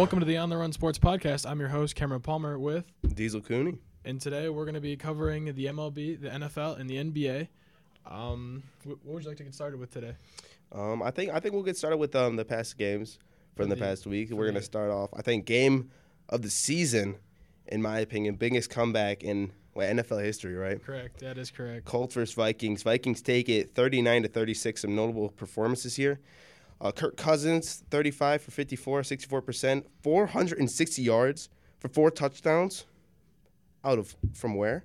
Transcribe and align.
Welcome 0.00 0.20
to 0.20 0.24
the 0.24 0.38
On 0.38 0.48
the 0.48 0.56
Run 0.56 0.72
Sports 0.72 0.98
Podcast. 0.98 1.44
I'm 1.46 1.60
your 1.60 1.68
host, 1.68 1.94
Cameron 1.94 2.22
Palmer, 2.22 2.58
with, 2.58 2.90
Diesel 3.14 3.42
Cooney. 3.42 3.76
and 4.02 4.18
today 4.18 4.48
we're 4.48 4.64
going 4.64 4.74
to 4.74 4.80
be 4.80 4.96
covering 4.96 5.54
the 5.54 5.66
MLB, 5.66 6.18
the 6.18 6.30
NFL, 6.30 6.80
and 6.80 6.88
the 6.88 6.96
NBA. 6.96 7.48
Um, 8.10 8.62
what 8.84 9.04
would 9.04 9.22
you 9.24 9.28
like 9.28 9.36
to 9.36 9.44
get 9.44 9.54
started 9.54 9.78
with 9.78 9.90
today? 9.90 10.14
Um, 10.72 11.02
I 11.02 11.10
think 11.10 11.32
I 11.34 11.38
think 11.38 11.52
we'll 11.52 11.64
get 11.64 11.76
started 11.76 11.98
with 11.98 12.16
um, 12.16 12.36
the 12.36 12.46
past 12.46 12.78
games 12.78 13.18
from 13.54 13.68
the, 13.68 13.74
the- 13.74 13.82
past 13.82 14.06
week. 14.06 14.30
We're 14.30 14.46
gonna 14.46 14.62
start 14.62 14.90
off. 14.90 15.10
I 15.14 15.20
think 15.20 15.44
game 15.44 15.90
of 16.30 16.40
the 16.40 16.48
season, 16.48 17.16
in 17.66 17.82
my 17.82 17.98
opinion, 17.98 18.36
biggest 18.36 18.70
comeback 18.70 19.22
in 19.22 19.52
well, 19.74 19.86
NFL 19.86 20.24
history. 20.24 20.54
Right? 20.54 20.82
Correct. 20.82 21.20
That 21.20 21.36
is 21.36 21.50
correct. 21.50 21.84
Colts 21.84 22.14
versus 22.14 22.34
Vikings. 22.34 22.82
Vikings 22.82 23.20
take 23.20 23.50
it 23.50 23.74
39 23.74 24.22
to 24.22 24.28
36. 24.28 24.80
Some 24.80 24.96
notable 24.96 25.28
performances 25.28 25.94
here. 25.94 26.20
Uh, 26.80 26.90
Kirk 26.90 27.16
Cousins, 27.16 27.84
35 27.90 28.42
for 28.42 28.50
54, 28.50 29.02
64%, 29.02 29.84
460 30.02 31.02
yards 31.02 31.48
for 31.78 31.88
four 31.88 32.10
touchdowns. 32.10 32.86
Out 33.84 33.98
of 33.98 34.14
from 34.34 34.56
where? 34.56 34.84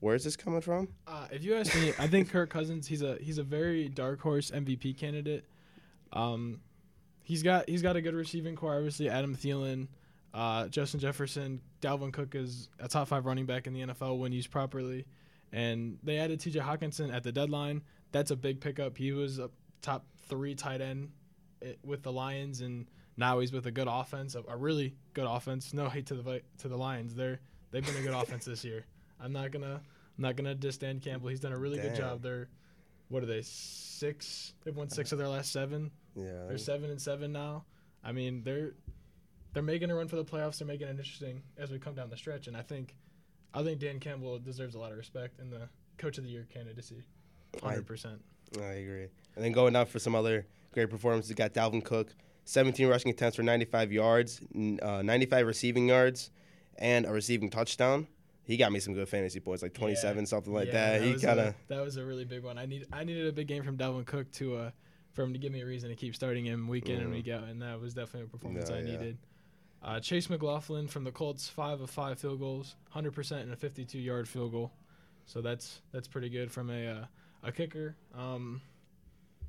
Where 0.00 0.14
is 0.14 0.24
this 0.24 0.36
coming 0.36 0.60
from? 0.60 0.88
Uh, 1.06 1.26
if 1.32 1.42
you 1.42 1.54
ask 1.56 1.74
me, 1.74 1.92
I 1.98 2.06
think 2.06 2.30
Kirk 2.30 2.50
Cousins. 2.50 2.86
He's 2.86 3.02
a 3.02 3.16
he's 3.20 3.38
a 3.38 3.42
very 3.42 3.88
dark 3.88 4.20
horse 4.20 4.50
MVP 4.50 4.98
candidate. 4.98 5.44
Um, 6.12 6.60
he's 7.24 7.42
got 7.42 7.68
he's 7.68 7.82
got 7.82 7.96
a 7.96 8.02
good 8.02 8.14
receiving 8.14 8.54
core. 8.54 8.76
Obviously, 8.76 9.08
Adam 9.08 9.34
Thielen, 9.34 9.88
uh, 10.34 10.68
Justin 10.68 11.00
Jefferson, 11.00 11.62
Dalvin 11.80 12.12
Cook 12.12 12.34
is 12.34 12.68
a 12.78 12.86
top 12.86 13.08
five 13.08 13.24
running 13.24 13.46
back 13.46 13.66
in 13.66 13.72
the 13.72 13.80
NFL 13.80 14.18
when 14.18 14.30
used 14.30 14.50
properly, 14.50 15.06
and 15.52 15.98
they 16.02 16.18
added 16.18 16.38
T.J. 16.40 16.60
Hockenson 16.60 17.12
at 17.12 17.22
the 17.22 17.32
deadline. 17.32 17.82
That's 18.12 18.30
a 18.30 18.36
big 18.36 18.60
pickup. 18.60 18.98
He 18.98 19.12
was 19.12 19.38
a 19.38 19.50
top 19.80 20.04
three 20.28 20.54
tight 20.54 20.80
end 20.80 21.10
with 21.84 22.02
the 22.02 22.12
Lions, 22.12 22.60
and 22.60 22.86
now 23.16 23.40
he's 23.40 23.52
with 23.52 23.66
a 23.66 23.70
good 23.70 23.88
offense, 23.88 24.34
a, 24.34 24.42
a 24.48 24.56
really 24.56 24.94
good 25.14 25.26
offense. 25.26 25.74
No 25.74 25.88
hate 25.88 26.06
to 26.06 26.14
the 26.14 26.42
to 26.58 26.68
the 26.68 26.76
Lions. 26.76 27.14
They're 27.14 27.40
they've 27.70 27.84
been 27.84 27.96
a 27.96 28.02
good 28.02 28.14
offense 28.14 28.44
this 28.44 28.64
year. 28.64 28.84
I'm 29.20 29.32
not 29.32 29.50
gonna 29.50 29.74
I'm 29.74 30.22
not 30.22 30.36
gonna 30.36 30.54
diss 30.54 30.78
Dan 30.78 31.00
Campbell. 31.00 31.28
He's 31.28 31.40
done 31.40 31.52
a 31.52 31.58
really 31.58 31.78
good 31.78 31.94
job. 31.94 32.22
They're 32.22 32.48
what 33.08 33.22
are 33.22 33.26
they 33.26 33.42
six? 33.42 34.54
They've 34.64 34.76
won 34.76 34.90
six 34.90 35.12
of 35.12 35.18
their 35.18 35.28
last 35.28 35.52
seven. 35.52 35.90
Yeah. 36.14 36.46
They're 36.48 36.58
seven 36.58 36.90
and 36.90 37.00
seven 37.00 37.32
now. 37.32 37.64
I 38.04 38.12
mean 38.12 38.42
they're 38.44 38.72
they're 39.54 39.62
making 39.62 39.90
a 39.90 39.94
run 39.94 40.08
for 40.08 40.16
the 40.16 40.24
playoffs. 40.24 40.58
They're 40.58 40.68
making 40.68 40.88
it 40.88 40.90
interesting 40.90 41.42
as 41.56 41.70
we 41.70 41.78
come 41.78 41.94
down 41.94 42.10
the 42.10 42.16
stretch. 42.16 42.46
And 42.46 42.56
I 42.56 42.62
think 42.62 42.94
I 43.54 43.62
think 43.62 43.80
Dan 43.80 43.98
Campbell 43.98 44.38
deserves 44.38 44.74
a 44.74 44.78
lot 44.78 44.92
of 44.92 44.98
respect 44.98 45.40
in 45.40 45.50
the 45.50 45.68
coach 45.96 46.18
of 46.18 46.24
the 46.24 46.30
year 46.30 46.46
candidacy. 46.52 47.02
Hundred 47.62 47.86
percent. 47.86 48.20
I 48.60 48.72
agree. 48.74 49.08
And 49.34 49.44
then 49.44 49.52
going 49.52 49.72
down 49.72 49.86
for 49.86 49.98
some 49.98 50.14
other 50.14 50.46
great 50.72 50.90
performances, 50.90 51.30
you 51.30 51.36
got 51.36 51.52
Dalvin 51.54 51.84
Cook, 51.84 52.14
17 52.44 52.86
rushing 52.88 53.10
attempts 53.10 53.36
for 53.36 53.42
95 53.42 53.92
yards, 53.92 54.40
uh, 54.82 55.02
95 55.02 55.46
receiving 55.46 55.88
yards, 55.88 56.30
and 56.76 57.06
a 57.06 57.12
receiving 57.12 57.50
touchdown. 57.50 58.06
He 58.44 58.56
got 58.56 58.72
me 58.72 58.80
some 58.80 58.94
good 58.94 59.08
fantasy 59.08 59.40
points, 59.40 59.62
like 59.62 59.74
27, 59.74 60.24
something 60.26 60.52
like 60.52 60.70
that. 60.72 61.02
He 61.02 61.16
kind 61.16 61.38
of 61.40 61.54
that 61.68 61.80
was 61.82 61.96
a 61.98 62.04
really 62.04 62.24
big 62.24 62.42
one. 62.44 62.56
I 62.56 62.64
need 62.64 62.86
I 62.90 63.04
needed 63.04 63.26
a 63.26 63.32
big 63.32 63.46
game 63.46 63.62
from 63.62 63.76
Dalvin 63.76 64.06
Cook 64.06 64.30
to 64.32 64.56
uh 64.56 64.70
for 65.12 65.22
him 65.22 65.32
to 65.34 65.38
give 65.38 65.52
me 65.52 65.60
a 65.60 65.66
reason 65.66 65.90
to 65.90 65.96
keep 65.96 66.14
starting 66.14 66.46
him 66.46 66.66
week 66.68 66.88
in 66.88 66.98
and 67.00 67.08
Mhm. 67.10 67.12
week 67.12 67.28
out, 67.28 67.44
and 67.44 67.60
that 67.60 67.78
was 67.80 67.92
definitely 67.92 68.22
a 68.22 68.26
performance 68.28 68.70
No, 68.70 68.76
I 68.76 68.78
yeah. 68.78 68.84
needed. 68.84 69.18
Uh, 69.82 70.00
Chase 70.00 70.30
McLaughlin 70.30 70.88
from 70.88 71.04
the 71.04 71.12
Colts, 71.12 71.48
five 71.48 71.80
of 71.80 71.90
five 71.90 72.18
field 72.18 72.38
goals, 72.40 72.74
hundred 72.90 73.12
percent 73.12 73.42
and 73.42 73.52
a 73.52 73.56
fifty-two 73.56 73.98
yard 73.98 74.26
field 74.28 74.52
goal, 74.52 74.72
so 75.26 75.40
that's 75.42 75.82
that's 75.92 76.08
pretty 76.08 76.30
good 76.30 76.50
from 76.50 76.70
a 76.70 76.86
uh, 76.86 77.04
a 77.42 77.52
kicker. 77.52 77.96
Um, 78.14 78.62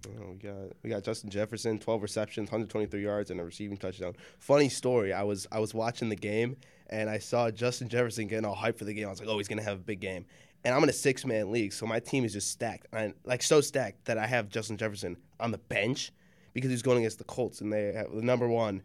we 0.07 0.35
got 0.35 0.53
we 0.83 0.89
got 0.89 1.03
Justin 1.03 1.29
Jefferson, 1.29 1.79
12 1.79 2.01
receptions, 2.01 2.47
123 2.47 3.01
yards, 3.01 3.31
and 3.31 3.39
a 3.39 3.43
receiving 3.43 3.77
touchdown. 3.77 4.15
Funny 4.39 4.69
story. 4.69 5.13
I 5.13 5.23
was 5.23 5.47
I 5.51 5.59
was 5.59 5.73
watching 5.73 6.09
the 6.09 6.15
game 6.15 6.57
and 6.89 7.09
I 7.09 7.19
saw 7.19 7.51
Justin 7.51 7.87
Jefferson 7.87 8.27
getting 8.27 8.45
all 8.45 8.55
hyped 8.55 8.77
for 8.77 8.85
the 8.85 8.93
game. 8.93 9.07
I 9.07 9.09
was 9.09 9.19
like, 9.19 9.29
oh, 9.29 9.37
he's 9.37 9.47
gonna 9.47 9.63
have 9.63 9.77
a 9.77 9.83
big 9.83 9.99
game. 9.99 10.25
And 10.63 10.75
I'm 10.75 10.83
in 10.83 10.89
a 10.89 10.93
six 10.93 11.25
man 11.25 11.51
league, 11.51 11.71
so 11.71 11.85
my 11.85 11.99
team 11.99 12.25
is 12.25 12.33
just 12.33 12.51
stacked, 12.51 12.87
and 12.91 13.13
like 13.23 13.41
so 13.41 13.61
stacked 13.61 14.05
that 14.05 14.17
I 14.17 14.27
have 14.27 14.49
Justin 14.49 14.77
Jefferson 14.77 15.17
on 15.39 15.51
the 15.51 15.57
bench 15.57 16.11
because 16.53 16.69
he's 16.69 16.81
going 16.81 16.99
against 16.99 17.17
the 17.17 17.23
Colts, 17.23 17.61
and 17.61 17.71
they 17.71 17.93
have 17.93 18.11
the 18.13 18.21
number 18.21 18.47
one 18.47 18.81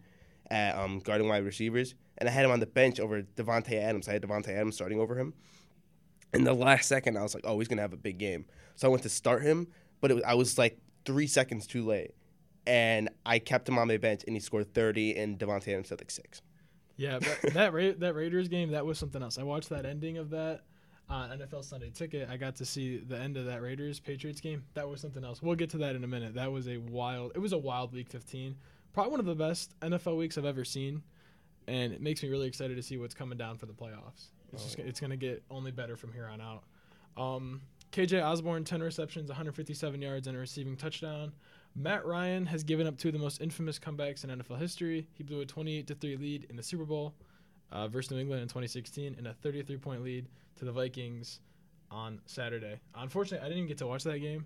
at 0.50 0.76
um, 0.76 1.00
guarding 1.00 1.28
wide 1.28 1.44
receivers, 1.44 1.94
and 2.18 2.28
I 2.28 2.32
had 2.32 2.44
him 2.44 2.50
on 2.50 2.60
the 2.60 2.66
bench 2.66 3.00
over 3.00 3.22
Davante 3.22 3.72
Adams. 3.72 4.08
I 4.08 4.12
had 4.12 4.22
Davante 4.22 4.48
Adams 4.48 4.76
starting 4.76 5.00
over 5.00 5.18
him. 5.18 5.32
In 6.32 6.44
the 6.44 6.52
last 6.52 6.88
second, 6.88 7.16
I 7.16 7.22
was 7.22 7.34
like, 7.34 7.44
"Oh, 7.46 7.58
he's 7.58 7.68
gonna 7.68 7.82
have 7.82 7.92
a 7.92 7.98
big 7.98 8.18
game." 8.18 8.44
So 8.76 8.86
I 8.86 8.90
went 8.90 9.02
to 9.04 9.08
start 9.08 9.42
him, 9.42 9.68
but 10.00 10.12
was, 10.12 10.22
I 10.24 10.34
was 10.34 10.58
like 10.58 10.78
three 11.04 11.26
seconds 11.26 11.66
too 11.66 11.84
late, 11.84 12.12
and 12.66 13.08
I 13.26 13.38
kept 13.38 13.68
him 13.68 13.78
on 13.78 13.88
my 13.88 13.96
bench, 13.96 14.22
and 14.26 14.34
he 14.36 14.40
scored 14.40 14.72
thirty, 14.74 15.16
and 15.16 15.38
Davante 15.38 15.68
Adams 15.68 15.90
had 15.90 16.00
like 16.00 16.10
six. 16.10 16.42
yeah, 16.96 17.18
but 17.18 17.52
that 17.54 17.72
Ra- 17.72 17.92
that 17.98 18.14
Raiders 18.14 18.48
game 18.48 18.70
that 18.72 18.84
was 18.86 18.98
something 18.98 19.22
else. 19.22 19.38
I 19.38 19.42
watched 19.42 19.68
that 19.70 19.84
ending 19.86 20.18
of 20.18 20.30
that 20.30 20.62
on 21.08 21.30
NFL 21.30 21.64
Sunday 21.64 21.90
Ticket. 21.90 22.28
I 22.30 22.36
got 22.36 22.56
to 22.56 22.64
see 22.64 22.96
the 22.98 23.18
end 23.18 23.36
of 23.36 23.44
that 23.46 23.60
Raiders 23.62 24.00
Patriots 24.00 24.40
game. 24.40 24.64
That 24.74 24.88
was 24.88 25.00
something 25.00 25.22
else. 25.24 25.42
We'll 25.42 25.54
get 25.54 25.70
to 25.70 25.78
that 25.78 25.96
in 25.96 26.02
a 26.04 26.06
minute. 26.06 26.34
That 26.34 26.50
was 26.50 26.66
a 26.68 26.78
wild. 26.78 27.32
It 27.34 27.40
was 27.40 27.52
a 27.52 27.58
wild 27.58 27.92
Week 27.92 28.08
15. 28.08 28.56
Probably 28.94 29.10
one 29.10 29.20
of 29.20 29.26
the 29.26 29.34
best 29.34 29.78
NFL 29.80 30.16
weeks 30.16 30.38
I've 30.38 30.44
ever 30.46 30.64
seen, 30.64 31.02
and 31.68 31.92
it 31.92 32.00
makes 32.00 32.22
me 32.22 32.28
really 32.30 32.46
excited 32.46 32.76
to 32.76 32.82
see 32.82 32.96
what's 32.96 33.12
coming 33.14 33.36
down 33.36 33.58
for 33.58 33.66
the 33.66 33.72
playoffs. 33.72 34.28
It's 34.52 34.64
just 34.64 34.78
it's 34.78 35.00
gonna 35.00 35.16
get 35.16 35.42
only 35.50 35.72
better 35.72 35.96
from 35.96 36.12
here 36.12 36.26
on 36.26 36.40
out. 36.40 36.62
Um, 37.16 37.60
KJ 37.94 38.24
Osborn, 38.24 38.64
10 38.64 38.82
receptions, 38.82 39.28
157 39.28 40.02
yards, 40.02 40.26
and 40.26 40.36
a 40.36 40.40
receiving 40.40 40.76
touchdown. 40.76 41.32
Matt 41.76 42.04
Ryan 42.04 42.44
has 42.46 42.64
given 42.64 42.88
up 42.88 42.98
two 42.98 43.08
of 43.08 43.14
the 43.14 43.20
most 43.20 43.40
infamous 43.40 43.78
comebacks 43.78 44.24
in 44.24 44.30
NFL 44.30 44.58
history. 44.58 45.06
He 45.12 45.22
blew 45.22 45.42
a 45.42 45.46
28 45.46 45.86
to 45.86 45.94
3 45.94 46.16
lead 46.16 46.46
in 46.50 46.56
the 46.56 46.62
Super 46.62 46.84
Bowl 46.84 47.14
uh, 47.70 47.86
versus 47.86 48.10
New 48.10 48.18
England 48.18 48.42
in 48.42 48.48
2016 48.48 49.14
and 49.16 49.28
a 49.28 49.32
33 49.34 49.76
point 49.76 50.02
lead 50.02 50.26
to 50.56 50.64
the 50.64 50.72
Vikings 50.72 51.38
on 51.88 52.20
Saturday. 52.26 52.80
Unfortunately, 52.96 53.38
I 53.44 53.48
didn't 53.48 53.58
even 53.58 53.68
get 53.68 53.78
to 53.78 53.86
watch 53.86 54.02
that 54.02 54.18
game. 54.18 54.44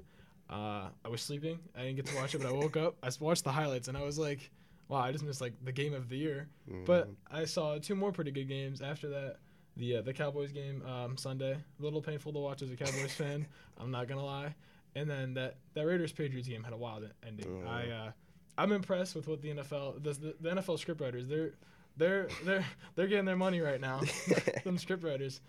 Uh, 0.50 0.88
I 1.02 1.08
was 1.08 1.22
sleeping. 1.22 1.58
I 1.74 1.84
didn't 1.84 1.96
get 1.96 2.06
to 2.06 2.16
watch 2.16 2.34
it, 2.34 2.42
but 2.42 2.48
I 2.48 2.52
woke 2.52 2.76
up. 2.76 2.96
I 3.02 3.10
watched 3.18 3.44
the 3.44 3.52
highlights 3.52 3.88
and 3.88 3.96
I 3.96 4.02
was 4.02 4.18
like, 4.18 4.50
wow, 4.88 4.98
I 4.98 5.10
just 5.10 5.24
missed 5.24 5.40
like 5.40 5.54
the 5.64 5.72
game 5.72 5.94
of 5.94 6.10
the 6.10 6.18
year. 6.18 6.48
But 6.84 7.08
I 7.30 7.46
saw 7.46 7.78
two 7.78 7.94
more 7.94 8.12
pretty 8.12 8.30
good 8.30 8.48
games 8.48 8.82
after 8.82 9.08
that. 9.08 9.36
The 9.78 9.96
uh, 9.96 10.02
the 10.02 10.12
Cowboys 10.12 10.52
game 10.52 10.82
um, 10.86 11.16
Sunday, 11.16 11.52
a 11.52 11.82
little 11.82 12.02
painful 12.02 12.32
to 12.32 12.38
watch 12.38 12.62
as 12.62 12.70
a 12.70 12.76
Cowboys 12.76 13.12
fan. 13.16 13.46
I'm 13.78 13.90
not 13.90 14.08
gonna 14.08 14.24
lie. 14.24 14.54
And 14.94 15.08
then 15.08 15.34
that 15.34 15.56
that 15.74 15.86
Raiders 15.86 16.12
Patriots 16.12 16.48
game 16.48 16.64
had 16.64 16.72
a 16.72 16.76
wild 16.76 17.08
ending. 17.26 17.64
Oh. 17.64 17.70
I 17.70 17.88
uh, 17.88 18.10
I'm 18.58 18.72
impressed 18.72 19.14
with 19.14 19.28
what 19.28 19.40
the 19.40 19.50
NFL 19.50 20.02
the, 20.02 20.12
the, 20.12 20.34
the 20.40 20.50
NFL 20.50 20.84
scriptwriters 20.84 21.28
they're 21.28 21.52
they're 21.96 22.28
they're 22.44 22.64
they're 22.94 23.06
getting 23.06 23.24
their 23.24 23.36
money 23.36 23.60
right 23.60 23.80
now. 23.80 23.98
Them 24.64 24.78
scriptwriters. 24.78 25.40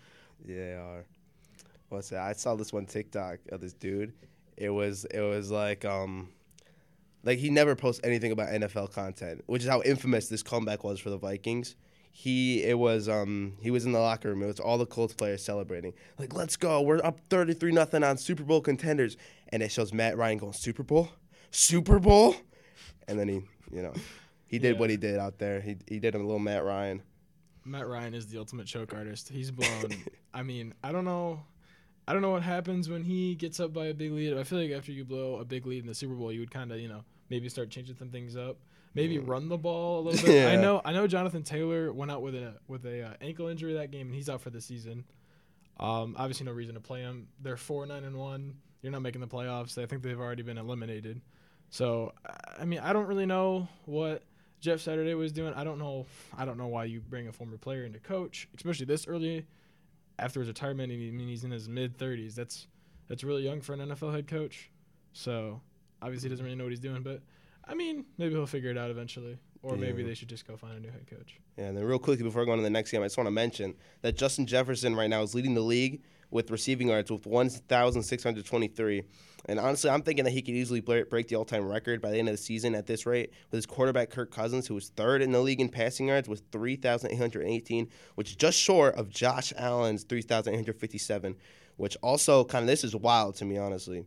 Yeah, 0.46 0.56
they 0.56 0.72
are. 0.74 1.04
What's 1.88 2.10
that? 2.10 2.22
I 2.22 2.32
saw 2.32 2.54
this 2.54 2.72
one 2.72 2.86
TikTok 2.86 3.38
of 3.50 3.60
this 3.60 3.72
dude. 3.72 4.12
It 4.56 4.70
was 4.70 5.06
it 5.06 5.20
was 5.20 5.50
like 5.50 5.84
um 5.84 6.28
like 7.24 7.38
he 7.38 7.50
never 7.50 7.74
posts 7.74 8.00
anything 8.04 8.32
about 8.32 8.48
NFL 8.48 8.92
content, 8.92 9.42
which 9.46 9.62
is 9.62 9.68
how 9.68 9.82
infamous 9.82 10.28
this 10.28 10.42
comeback 10.42 10.84
was 10.84 11.00
for 11.00 11.10
the 11.10 11.18
Vikings. 11.18 11.76
He 12.12 12.62
it 12.64 12.78
was 12.78 13.08
um 13.08 13.54
he 13.60 13.70
was 13.70 13.86
in 13.86 13.92
the 13.92 14.00
locker 14.00 14.28
room. 14.28 14.42
It 14.42 14.46
was 14.46 14.60
all 14.60 14.78
the 14.78 14.86
Colts 14.86 15.14
players 15.14 15.42
celebrating. 15.42 15.94
Like, 16.18 16.34
let's 16.34 16.56
go. 16.56 16.82
We're 16.82 17.04
up 17.04 17.20
33 17.30 17.72
nothing 17.72 18.02
on 18.02 18.16
Super 18.18 18.42
Bowl 18.42 18.60
contenders. 18.60 19.16
And 19.48 19.62
it 19.62 19.70
shows 19.72 19.92
Matt 19.92 20.16
Ryan 20.16 20.38
going, 20.38 20.52
Super 20.52 20.82
Bowl? 20.82 21.08
Super 21.50 21.98
Bowl? 21.98 22.36
And 23.08 23.18
then 23.18 23.28
he, 23.28 23.34
you 23.72 23.82
know, 23.82 23.92
he 24.46 24.58
did 24.58 24.74
Yeah. 24.74 24.80
what 24.80 24.90
he 24.90 24.96
did 24.96 25.18
out 25.18 25.38
there. 25.38 25.60
He 25.60 25.76
he 25.88 25.98
did 25.98 26.14
a 26.14 26.18
little 26.18 26.38
Matt 26.38 26.64
Ryan. 26.64 27.02
Matt 27.64 27.86
Ryan 27.88 28.14
is 28.14 28.26
the 28.26 28.38
ultimate 28.38 28.66
choke 28.66 28.92
artist. 28.94 29.28
He's 29.28 29.50
blown. 29.50 29.90
I 30.34 30.42
mean, 30.42 30.74
I 30.82 30.92
don't 30.92 31.04
know. 31.04 31.42
I 32.08 32.12
don't 32.12 32.22
know 32.22 32.30
what 32.30 32.42
happens 32.42 32.88
when 32.88 33.04
he 33.04 33.34
gets 33.36 33.60
up 33.60 33.72
by 33.72 33.86
a 33.86 33.94
big 33.94 34.10
lead. 34.10 34.36
I 34.36 34.42
feel 34.42 34.58
like 34.58 34.72
after 34.72 34.90
you 34.90 35.04
blow 35.04 35.36
a 35.36 35.44
big 35.44 35.64
lead 35.66 35.80
in 35.82 35.86
the 35.86 35.94
Super 35.94 36.14
Bowl, 36.14 36.32
you 36.32 36.40
would 36.40 36.50
kind 36.50 36.72
of, 36.72 36.80
you 36.80 36.88
know, 36.88 37.04
maybe 37.28 37.48
start 37.48 37.70
changing 37.70 37.94
some 37.96 38.08
things 38.08 38.36
up. 38.36 38.56
Maybe 38.94 39.18
run 39.18 39.48
the 39.48 39.58
ball 39.58 40.00
a 40.00 40.02
little 40.10 40.26
bit. 40.26 40.48
I 40.48 40.56
know. 40.56 40.80
I 40.84 40.92
know. 40.92 41.06
Jonathan 41.06 41.42
Taylor 41.42 41.92
went 41.92 42.10
out 42.10 42.22
with 42.22 42.34
a 42.34 42.54
with 42.66 42.84
a 42.86 43.02
uh, 43.02 43.12
ankle 43.20 43.46
injury 43.46 43.74
that 43.74 43.90
game, 43.90 44.08
and 44.08 44.14
he's 44.14 44.28
out 44.28 44.40
for 44.40 44.50
the 44.50 44.60
season. 44.60 45.04
Um, 45.78 46.14
obviously, 46.18 46.46
no 46.46 46.52
reason 46.52 46.74
to 46.74 46.80
play 46.80 47.00
him. 47.00 47.28
They're 47.40 47.56
four 47.56 47.86
nine 47.86 48.04
and 48.04 48.16
one. 48.16 48.54
You're 48.82 48.92
not 48.92 49.02
making 49.02 49.20
the 49.20 49.28
playoffs. 49.28 49.80
I 49.80 49.86
think 49.86 50.02
they've 50.02 50.18
already 50.18 50.42
been 50.42 50.58
eliminated. 50.58 51.20
So, 51.70 52.12
I 52.58 52.64
mean, 52.64 52.80
I 52.80 52.92
don't 52.92 53.06
really 53.06 53.26
know 53.26 53.68
what 53.84 54.24
Jeff 54.60 54.80
Saturday 54.80 55.14
was 55.14 55.32
doing. 55.32 55.54
I 55.54 55.64
don't 55.64 55.78
know. 55.78 56.06
I 56.36 56.44
don't 56.44 56.58
know 56.58 56.66
why 56.66 56.84
you 56.84 57.00
bring 57.00 57.28
a 57.28 57.32
former 57.32 57.58
player 57.58 57.84
into 57.84 58.00
coach, 58.00 58.48
especially 58.56 58.86
this 58.86 59.06
early 59.06 59.46
after 60.18 60.40
his 60.40 60.48
retirement. 60.48 60.92
I 60.92 60.96
mean, 60.96 61.28
he's 61.28 61.44
in 61.44 61.50
his 61.50 61.68
mid 61.68 61.96
30s. 61.96 62.34
That's 62.34 62.66
that's 63.08 63.24
really 63.24 63.42
young 63.42 63.60
for 63.60 63.72
an 63.72 63.80
NFL 63.80 64.12
head 64.12 64.26
coach. 64.26 64.70
So 65.12 65.60
obviously, 66.02 66.28
he 66.28 66.30
doesn't 66.30 66.44
really 66.44 66.56
know 66.56 66.64
what 66.64 66.72
he's 66.72 66.80
doing. 66.80 67.02
But 67.02 67.22
I 67.70 67.74
mean, 67.74 68.04
maybe 68.18 68.34
he'll 68.34 68.46
figure 68.46 68.70
it 68.70 68.76
out 68.78 68.90
eventually. 68.90 69.38
or 69.62 69.76
maybe 69.76 70.02
they 70.02 70.14
should 70.14 70.28
just 70.28 70.46
go 70.46 70.56
find 70.56 70.76
a 70.76 70.80
new 70.80 70.90
head 70.90 71.06
coach. 71.08 71.38
Yeah, 71.56 71.66
and 71.66 71.76
then 71.76 71.84
real 71.84 71.98
quickly 71.98 72.24
before 72.24 72.44
going 72.44 72.58
to 72.58 72.62
the 72.64 72.70
next 72.70 72.90
game, 72.90 73.02
I 73.02 73.04
just 73.04 73.16
want 73.18 73.26
to 73.26 73.32
mention 73.32 73.74
that 74.02 74.16
Justin 74.16 74.46
Jefferson 74.46 74.96
right 74.96 75.08
now 75.10 75.22
is 75.22 75.34
leading 75.34 75.54
the 75.54 75.60
league 75.60 76.02
with 76.30 76.50
receiving 76.50 76.88
yards 76.88 77.10
with 77.10 77.26
1,623. 77.26 79.02
And 79.46 79.58
honestly, 79.58 79.90
I'm 79.90 80.02
thinking 80.02 80.24
that 80.24 80.30
he 80.30 80.42
could 80.42 80.54
easily 80.54 80.80
break 80.80 81.28
the 81.28 81.34
all-time 81.34 81.66
record 81.66 82.00
by 82.00 82.10
the 82.10 82.18
end 82.18 82.28
of 82.28 82.34
the 82.34 82.38
season 82.42 82.74
at 82.74 82.86
this 82.86 83.04
rate 83.06 83.30
with 83.50 83.58
his 83.58 83.66
quarterback 83.66 84.10
Kirk 84.10 84.30
Cousins, 84.30 84.66
who 84.66 84.74
was 84.74 84.90
third 84.90 85.22
in 85.22 85.32
the 85.32 85.40
league 85.40 85.60
in 85.60 85.68
passing 85.68 86.08
yards 86.08 86.28
with 86.28 86.42
3,818, 86.52 87.88
which 88.14 88.30
is 88.30 88.36
just 88.36 88.58
short 88.58 88.94
of 88.94 89.10
Josh 89.10 89.52
Allen's 89.56 90.04
3,857. 90.04 91.36
Which 91.76 91.96
also 92.02 92.44
kind 92.44 92.62
of 92.62 92.66
this 92.66 92.84
is 92.84 92.94
wild 92.94 93.36
to 93.36 93.46
me, 93.46 93.56
honestly. 93.56 94.04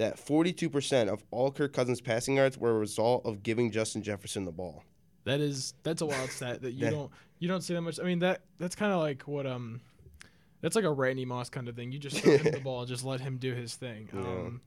That 0.00 0.16
42% 0.16 1.08
of 1.08 1.22
all 1.30 1.50
Kirk 1.52 1.74
Cousins' 1.74 2.00
passing 2.00 2.36
yards 2.36 2.56
were 2.56 2.70
a 2.70 2.78
result 2.78 3.26
of 3.26 3.42
giving 3.42 3.70
Justin 3.70 4.02
Jefferson 4.02 4.46
the 4.46 4.50
ball. 4.50 4.82
That 5.24 5.40
is 5.40 5.74
that's 5.82 6.00
a 6.00 6.06
wild 6.06 6.30
stat 6.30 6.62
that 6.62 6.72
you 6.72 6.78
Yeah. 6.86 6.90
don't 6.90 7.10
you 7.38 7.48
don't 7.48 7.60
see 7.60 7.74
that 7.74 7.82
much. 7.82 8.00
I 8.00 8.04
mean 8.04 8.20
that 8.20 8.40
that's 8.58 8.74
kind 8.74 8.92
of 8.92 9.00
like 9.00 9.24
what 9.24 9.46
um 9.46 9.82
that's 10.62 10.74
like 10.74 10.86
a 10.86 10.90
Randy 10.90 11.26
Moss 11.26 11.50
kind 11.50 11.68
of 11.68 11.76
thing. 11.76 11.92
You 11.92 11.98
just 11.98 12.16
throw 12.20 12.38
him 12.38 12.50
the 12.50 12.60
ball 12.64 12.80
and 12.80 12.88
just 12.88 13.04
let 13.04 13.20
him 13.20 13.36
do 13.36 13.52
his 13.52 13.74
thing. 13.74 14.08
Yeah. 14.10 14.20
Um, 14.20 14.62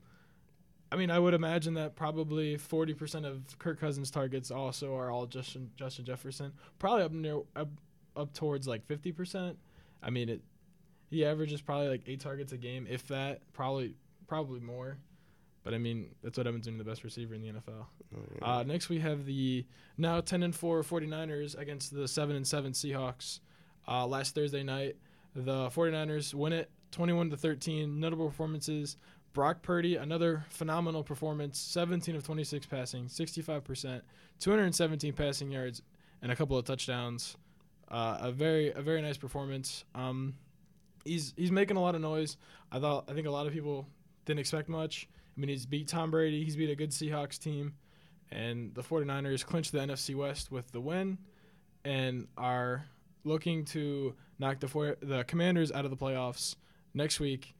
I 0.92 0.96
mean, 0.96 1.10
I 1.10 1.18
would 1.18 1.34
imagine 1.34 1.74
that 1.74 1.96
probably 1.96 2.56
forty 2.56 2.94
percent 2.94 3.26
of 3.26 3.58
Kirk 3.58 3.80
Cousins' 3.80 4.12
targets 4.12 4.52
also 4.52 4.94
are 4.96 5.10
all 5.10 5.26
Justin 5.26 5.68
Justin 5.76 6.04
Jefferson. 6.04 6.52
Probably 6.78 7.02
up 7.02 7.10
near 7.10 7.40
up, 7.56 7.68
up 8.16 8.32
towards 8.34 8.68
like 8.68 8.86
fifty 8.86 9.10
percent. 9.10 9.58
I 10.00 10.10
mean, 10.10 10.28
it 10.28 10.42
he 11.10 11.24
averages 11.24 11.60
probably 11.60 11.88
like 11.88 12.02
eight 12.06 12.20
targets 12.20 12.52
a 12.52 12.56
game, 12.56 12.86
if 12.88 13.08
that. 13.08 13.40
Probably 13.52 13.96
probably 14.28 14.60
more. 14.60 14.98
But 15.64 15.74
I 15.74 15.78
mean, 15.78 16.14
that's 16.22 16.36
what 16.38 16.46
Evans 16.46 16.66
doing 16.66 16.78
the 16.78 16.84
best 16.84 17.02
receiver 17.04 17.34
in 17.34 17.40
the 17.40 17.48
NFL. 17.48 17.86
Uh, 18.42 18.62
next, 18.64 18.90
we 18.90 19.00
have 19.00 19.24
the 19.24 19.66
now 19.96 20.20
10 20.20 20.42
and 20.42 20.54
4 20.54 20.82
49ers 20.82 21.58
against 21.58 21.94
the 21.94 22.06
7 22.06 22.36
and 22.36 22.46
7 22.46 22.72
Seahawks. 22.72 23.40
Uh, 23.88 24.06
last 24.06 24.34
Thursday 24.34 24.62
night, 24.62 24.96
the 25.34 25.68
49ers 25.70 26.34
win 26.34 26.52
it 26.52 26.70
21 26.92 27.30
to 27.30 27.36
13. 27.36 27.98
Notable 27.98 28.28
performances 28.28 28.98
Brock 29.34 29.62
Purdy, 29.62 29.96
another 29.96 30.44
phenomenal 30.48 31.02
performance 31.02 31.58
17 31.58 32.14
of 32.14 32.22
26 32.22 32.66
passing, 32.66 33.06
65%, 33.06 34.00
217 34.38 35.12
passing 35.12 35.50
yards, 35.50 35.82
and 36.22 36.30
a 36.30 36.36
couple 36.36 36.56
of 36.56 36.64
touchdowns. 36.64 37.36
Uh, 37.88 38.16
a 38.20 38.32
very 38.32 38.70
a 38.72 38.80
very 38.80 39.02
nice 39.02 39.18
performance. 39.18 39.84
Um, 39.94 40.34
he's 41.04 41.34
he's 41.36 41.50
making 41.50 41.76
a 41.76 41.82
lot 41.82 41.94
of 41.94 42.00
noise. 42.00 42.36
I 42.72 42.78
thought 42.78 43.10
I 43.10 43.12
think 43.12 43.26
a 43.26 43.30
lot 43.30 43.46
of 43.46 43.52
people 43.52 43.86
didn't 44.24 44.40
expect 44.40 44.68
much. 44.68 45.08
I 45.36 45.40
mean, 45.40 45.48
he's 45.48 45.66
beat 45.66 45.88
Tom 45.88 46.10
Brady. 46.10 46.44
He's 46.44 46.56
beat 46.56 46.70
a 46.70 46.76
good 46.76 46.90
Seahawks 46.90 47.38
team 47.38 47.74
and 48.34 48.74
the 48.74 48.82
49ers 48.82 49.44
clinched 49.44 49.72
the 49.72 49.78
NFC 49.78 50.14
West 50.14 50.50
with 50.50 50.70
the 50.72 50.80
win 50.80 51.18
and 51.84 52.26
are 52.36 52.86
looking 53.24 53.64
to 53.66 54.14
knock 54.38 54.60
the 54.60 54.68
four, 54.68 54.96
the 55.00 55.24
Commanders 55.24 55.72
out 55.72 55.84
of 55.84 55.90
the 55.90 55.96
playoffs 55.96 56.56
next 56.92 57.20
week 57.20 57.54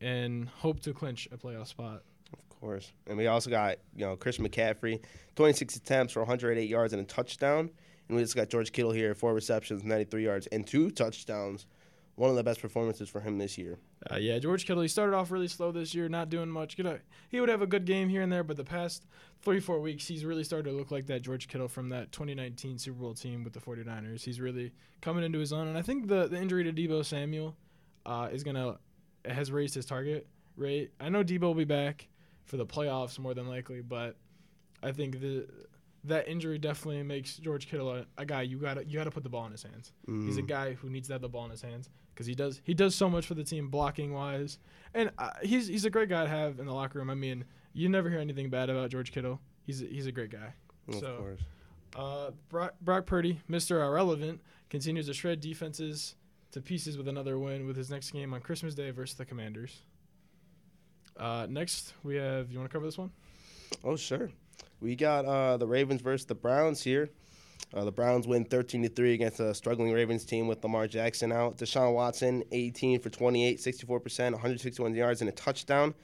and 0.00 0.48
hope 0.48 0.80
to 0.80 0.92
clinch 0.92 1.28
a 1.32 1.36
playoff 1.36 1.68
spot. 1.68 2.02
Of 2.32 2.60
course. 2.60 2.92
And 3.06 3.16
we 3.16 3.26
also 3.26 3.50
got, 3.50 3.76
you 3.94 4.06
know, 4.06 4.16
Chris 4.16 4.38
McCaffrey, 4.38 5.00
26 5.36 5.76
attempts 5.76 6.12
for 6.12 6.20
108 6.20 6.68
yards 6.68 6.92
and 6.92 7.02
a 7.02 7.04
touchdown. 7.04 7.70
And 8.08 8.16
we 8.16 8.22
just 8.22 8.36
got 8.36 8.48
George 8.48 8.72
Kittle 8.72 8.92
here, 8.92 9.14
four 9.14 9.34
receptions, 9.34 9.84
93 9.84 10.24
yards, 10.24 10.46
and 10.48 10.66
two 10.66 10.90
touchdowns. 10.90 11.66
One 12.16 12.30
of 12.30 12.36
the 12.36 12.42
best 12.42 12.60
performances 12.60 13.10
for 13.10 13.20
him 13.20 13.36
this 13.36 13.58
year. 13.58 13.78
Uh, 14.10 14.16
yeah, 14.16 14.38
George 14.38 14.66
Kittle, 14.66 14.82
he 14.82 14.88
started 14.88 15.14
off 15.14 15.30
really 15.30 15.48
slow 15.48 15.70
this 15.70 15.94
year, 15.94 16.08
not 16.08 16.30
doing 16.30 16.48
much. 16.48 16.76
Gonna, 16.76 16.98
he 17.28 17.40
would 17.40 17.50
have 17.50 17.60
a 17.60 17.66
good 17.66 17.84
game 17.84 18.08
here 18.08 18.22
and 18.22 18.32
there, 18.32 18.42
but 18.42 18.56
the 18.56 18.64
past 18.64 19.04
three, 19.42 19.60
four 19.60 19.80
weeks, 19.80 20.06
he's 20.06 20.24
really 20.24 20.42
started 20.42 20.70
to 20.70 20.76
look 20.76 20.90
like 20.90 21.06
that 21.06 21.20
George 21.20 21.46
Kittle 21.46 21.68
from 21.68 21.90
that 21.90 22.12
2019 22.12 22.78
Super 22.78 22.98
Bowl 22.98 23.12
team 23.12 23.44
with 23.44 23.52
the 23.52 23.60
49ers. 23.60 24.24
He's 24.24 24.40
really 24.40 24.72
coming 25.02 25.24
into 25.24 25.38
his 25.38 25.52
own. 25.52 25.68
And 25.68 25.76
I 25.76 25.82
think 25.82 26.08
the, 26.08 26.26
the 26.26 26.40
injury 26.40 26.64
to 26.64 26.72
Deebo 26.72 27.04
Samuel 27.04 27.54
uh, 28.06 28.28
is 28.32 28.42
going 28.42 28.56
to, 28.56 28.78
has 29.30 29.52
raised 29.52 29.74
his 29.74 29.84
target 29.84 30.26
rate. 30.56 30.92
I 30.98 31.10
know 31.10 31.22
Deebo 31.22 31.42
will 31.42 31.54
be 31.54 31.64
back 31.64 32.08
for 32.44 32.56
the 32.56 32.66
playoffs 32.66 33.18
more 33.18 33.34
than 33.34 33.46
likely, 33.46 33.82
but 33.82 34.16
I 34.82 34.92
think 34.92 35.20
the 35.20 35.46
that 36.08 36.28
injury 36.28 36.58
definitely 36.58 37.02
makes 37.02 37.36
George 37.36 37.68
Kittle 37.68 37.90
a, 37.94 38.06
a 38.18 38.24
guy 38.26 38.42
you 38.42 38.58
gotta 38.58 38.84
you 38.84 38.98
gotta 38.98 39.10
put 39.10 39.22
the 39.22 39.28
ball 39.28 39.46
in 39.46 39.52
his 39.52 39.62
hands. 39.62 39.92
He's 40.06 40.38
a 40.38 40.42
Mm. 40.42 40.46
guy 40.48 40.72
who 40.74 40.88
needs 40.90 41.08
to 41.08 41.14
have 41.14 41.22
the 41.22 41.28
ball 41.28 41.44
in 41.44 41.50
his 41.50 41.62
hands 41.62 41.88
because 42.14 42.26
he 42.26 42.34
does 42.34 42.60
he 42.64 42.74
does 42.74 42.94
so 42.94 43.08
much 43.10 43.26
for 43.26 43.34
the 43.34 43.44
team 43.44 43.68
blocking 43.68 44.12
wise, 44.12 44.58
and 44.94 45.10
uh, 45.18 45.30
he's 45.42 45.66
he's 45.66 45.84
a 45.84 45.90
great 45.90 46.08
guy 46.08 46.24
to 46.24 46.28
have 46.30 46.58
in 46.58 46.66
the 46.66 46.72
locker 46.74 46.98
room. 46.98 47.10
I 47.10 47.14
mean, 47.14 47.44
you 47.72 47.88
never 47.88 48.08
hear 48.10 48.20
anything 48.20 48.50
bad 48.50 48.70
about 48.70 48.90
George 48.90 49.12
Kittle. 49.12 49.40
He's 49.64 49.80
he's 49.80 50.06
a 50.06 50.12
great 50.12 50.30
guy. 50.30 50.54
Of 50.88 50.94
so- 50.96 51.16
course. 51.18 51.40
Uh, 51.94 52.30
Brock, 52.50 52.74
Brock 52.82 53.06
Purdy, 53.06 53.40
Mr. 53.48 53.82
Irrelevant, 53.82 54.42
continues 54.68 55.06
to 55.06 55.14
shred 55.14 55.40
defenses 55.40 56.14
to 56.50 56.60
pieces 56.60 56.98
with 56.98 57.08
another 57.08 57.38
win 57.38 57.66
with 57.66 57.74
his 57.76 57.88
next 57.90 58.10
game 58.10 58.34
on 58.34 58.40
Christmas 58.42 58.74
Day 58.74 58.90
versus 58.90 59.16
the 59.16 59.24
Commanders. 59.24 59.80
Uh, 61.16 61.46
next, 61.48 61.94
we 62.02 62.16
have. 62.16 62.50
You 62.52 62.58
want 62.58 62.70
to 62.70 62.72
cover 62.74 62.84
this 62.84 62.98
one? 62.98 63.10
Oh, 63.82 63.96
sure. 63.96 64.30
We 64.80 64.96
got 64.96 65.24
uh, 65.24 65.56
the 65.56 65.66
Ravens 65.66 66.00
versus 66.02 66.26
the 66.26 66.34
Browns 66.34 66.82
here. 66.82 67.10
Uh, 67.74 67.84
the 67.84 67.92
Browns 67.92 68.26
win 68.28 68.44
13 68.44 68.82
to 68.84 68.88
3 68.88 69.14
against 69.14 69.40
a 69.40 69.52
struggling 69.54 69.92
Ravens 69.92 70.24
team 70.24 70.46
with 70.46 70.62
Lamar 70.62 70.86
Jackson 70.86 71.32
out. 71.32 71.56
Deshaun 71.58 71.94
Watson, 71.94 72.44
18 72.52 73.00
for 73.00 73.10
28, 73.10 73.58
64%, 73.58 74.32
161 74.32 74.94
yards, 74.94 75.20
and 75.20 75.28
a 75.28 75.32
touchdown. 75.32 75.94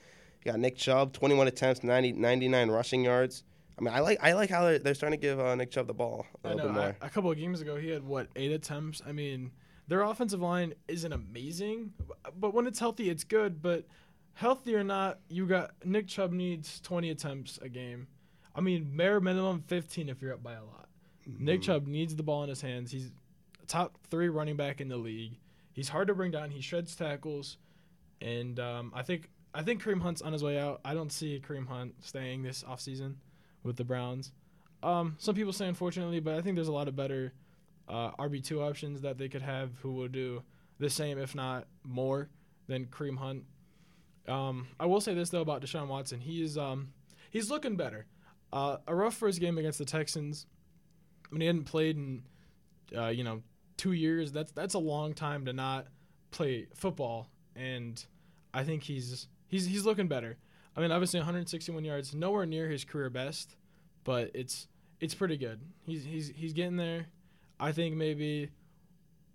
You 0.45 0.51
got 0.51 0.59
Nick 0.61 0.77
Chubb, 0.77 1.13
21 1.13 1.47
attempts, 1.47 1.85
90, 1.85 2.13
99 2.13 2.71
rushing 2.71 3.05
yards. 3.05 3.45
I 3.79 3.83
mean, 3.83 3.95
I 3.95 4.01
like 4.01 4.19
I 4.23 4.33
like 4.33 4.51
how 4.51 4.65
they're, 4.65 4.79
they're 4.79 4.95
starting 4.95 5.19
to 5.19 5.23
give 5.27 5.39
uh, 5.41 5.55
Nick 5.55 5.71
Chubb 5.71 5.87
the 5.87 5.95
ball 5.95 6.27
a 6.45 6.49
I 6.49 6.55
know. 6.55 6.65
bit 6.65 6.73
more. 6.73 6.97
I- 7.01 7.07
a 7.07 7.11
couple 7.11 7.31
of 7.31 7.39
games 7.39 7.61
ago, 7.61 7.77
he 7.77 7.89
had 7.91 8.03
what 8.05 8.27
eight 8.37 8.53
attempts. 8.53 9.01
I 9.07 9.13
mean, 9.13 9.53
their 9.89 10.03
offensive 10.03 10.41
line 10.41 10.75
isn't 10.89 11.13
amazing, 11.13 11.93
but 12.39 12.53
when 12.55 12.67
it's 12.67 12.79
healthy, 12.81 13.09
it's 13.09 13.25
good. 13.25 13.63
But 13.63 13.85
healthy 14.35 14.75
or 14.75 14.85
not, 14.85 15.21
you 15.29 15.47
got 15.47 15.73
Nick 15.85 16.09
Chubb 16.09 16.33
needs 16.33 16.81
20 16.81 17.11
attempts 17.11 17.59
a 17.63 17.69
game. 17.69 18.09
I 18.55 18.61
mean, 18.61 18.97
bare 18.97 19.21
minimum 19.21 19.63
15 19.67 20.09
if 20.09 20.21
you're 20.21 20.35
up 20.35 20.43
by 20.43 20.53
a 20.55 20.65
lot. 20.65 20.89
Nick 21.27 21.61
Mhm. 21.61 21.65
Chubb 21.65 21.87
needs 21.87 22.17
the 22.17 22.23
ball 22.23 22.43
in 22.43 22.49
his 22.49 22.61
hands. 22.61 22.91
He's 22.91 23.13
top 23.67 23.97
three 24.11 24.29
running 24.29 24.57
back 24.57 24.81
in 24.81 24.89
the 24.89 24.97
league. 24.97 25.39
He's 25.73 25.89
hard 25.89 26.09
to 26.09 26.15
bring 26.15 26.31
down. 26.33 26.51
He 26.51 26.61
shreds 26.61 26.95
tackles, 26.97 27.57
and 28.21 28.59
um, 28.61 28.93
I 28.95 29.03
think 29.03 29.31
I 29.55 29.63
think 29.63 29.83
Kareem 29.83 30.01
Hunt's 30.03 30.23
on 30.23 30.33
his 30.33 30.43
way 30.43 30.59
out. 30.59 30.81
I 30.85 30.95
don't 30.95 31.13
see 31.13 31.39
Kareem 31.47 31.67
Hunt 31.69 31.95
staying 32.05 32.43
this 32.43 32.63
offseason 32.65 33.17
with 33.63 33.77
the 33.77 33.85
Browns. 33.85 34.33
Um, 34.83 35.15
some 35.19 35.35
people 35.35 35.53
say 35.53 35.69
unfortunately, 35.69 36.21
but 36.21 36.35
I 36.35 36.41
think 36.43 36.57
there's 36.57 36.69
a 36.69 36.73
lot 36.73 36.89
of 36.89 36.97
better 36.97 37.33
uh, 37.89 38.11
RB 38.13 38.43
two 38.43 38.63
options 38.63 39.01
that 39.03 39.17
they 39.19 39.29
could 39.29 39.43
have 39.43 39.71
who 39.83 39.93
will 39.93 40.09
do 40.09 40.43
the 40.79 40.91
same, 40.91 41.19
if 41.19 41.35
not 41.35 41.67
more, 41.85 42.29
than 42.67 42.87
Kareem 42.87 43.19
Hunt. 43.19 43.45
Um, 44.27 44.69
I 44.81 44.87
will 44.87 45.01
say 45.01 45.15
this 45.15 45.31
though 45.31 45.41
about 45.43 45.63
Deshaun 45.63 45.87
Watson. 45.89 46.21
He 46.21 46.43
is 46.43 46.57
um, 46.59 46.93
he's 47.31 47.51
looking 47.51 47.77
better. 47.77 48.07
Uh, 48.53 48.77
a 48.87 48.95
rough 48.95 49.15
first 49.15 49.41
game 49.41 49.59
against 49.59 49.79
the 49.79 49.85
Texans. 49.85 50.47
I 51.27 51.33
mean, 51.33 51.41
he 51.41 51.47
hadn't 51.47 51.65
played 51.65 51.97
in 51.97 52.23
uh, 52.97 53.09
you 53.09 53.25
know 53.25 53.43
two 53.77 53.93
years. 53.93 54.33
That's 54.33 54.53
that's 54.53 54.75
a 54.75 54.79
long 54.79 55.15
time 55.15 55.47
to 55.47 55.53
not 55.53 55.87
play 56.31 56.67
football, 56.75 57.29
and 57.57 58.05
I 58.53 58.65
think 58.65 58.83
he's 58.83 59.29
he's 59.49 59.67
he's 59.67 59.85
looking 59.85 60.09
better. 60.09 60.37
I 60.77 60.81
mean, 60.81 60.91
obviously 60.91 61.21
161 61.21 61.85
yards, 61.85 62.15
nowhere 62.15 62.47
near 62.47 62.69
his 62.69 62.85
career 62.85 63.11
best, 63.11 63.57
but 64.05 64.31
it's 64.35 64.69
it's 65.01 65.15
pretty 65.15 65.37
good. 65.37 65.61
He's 65.87 66.05
he's 66.05 66.33
he's 66.35 66.53
getting 66.53 66.77
there. 66.77 67.07
I 67.59 67.73
think 67.73 67.97
maybe 67.97 68.51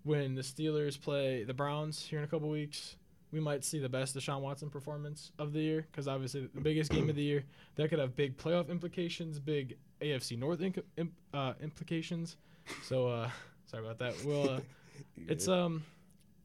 when 0.02 0.34
the 0.34 0.42
Steelers 0.42 1.00
play 1.00 1.44
the 1.44 1.54
Browns 1.54 2.04
here 2.04 2.18
in 2.18 2.24
a 2.24 2.28
couple 2.28 2.48
weeks, 2.48 2.96
we 3.32 3.40
might 3.40 3.64
see 3.64 3.78
the 3.78 3.88
best 3.88 4.16
Deshaun 4.16 4.40
Watson 4.40 4.70
performance 4.70 5.32
of 5.38 5.52
the 5.52 5.60
year 5.60 5.86
because 5.90 6.08
obviously 6.08 6.48
the 6.54 6.60
biggest 6.60 6.90
game 6.90 7.10
of 7.10 7.16
the 7.16 7.22
year 7.22 7.44
that 7.76 7.88
could 7.90 7.98
have 7.98 8.16
big 8.16 8.36
playoff 8.36 8.68
implications, 8.70 9.38
big 9.38 9.76
AFC 10.00 10.38
North 10.38 10.60
inc- 10.60 10.82
imp, 10.96 11.12
uh, 11.34 11.52
implications. 11.62 12.36
So 12.84 13.08
uh, 13.08 13.30
sorry 13.66 13.84
about 13.84 13.98
that. 13.98 14.14
We'll 14.24 14.48
uh, 14.50 14.60
it's 15.28 15.46
um 15.48 15.82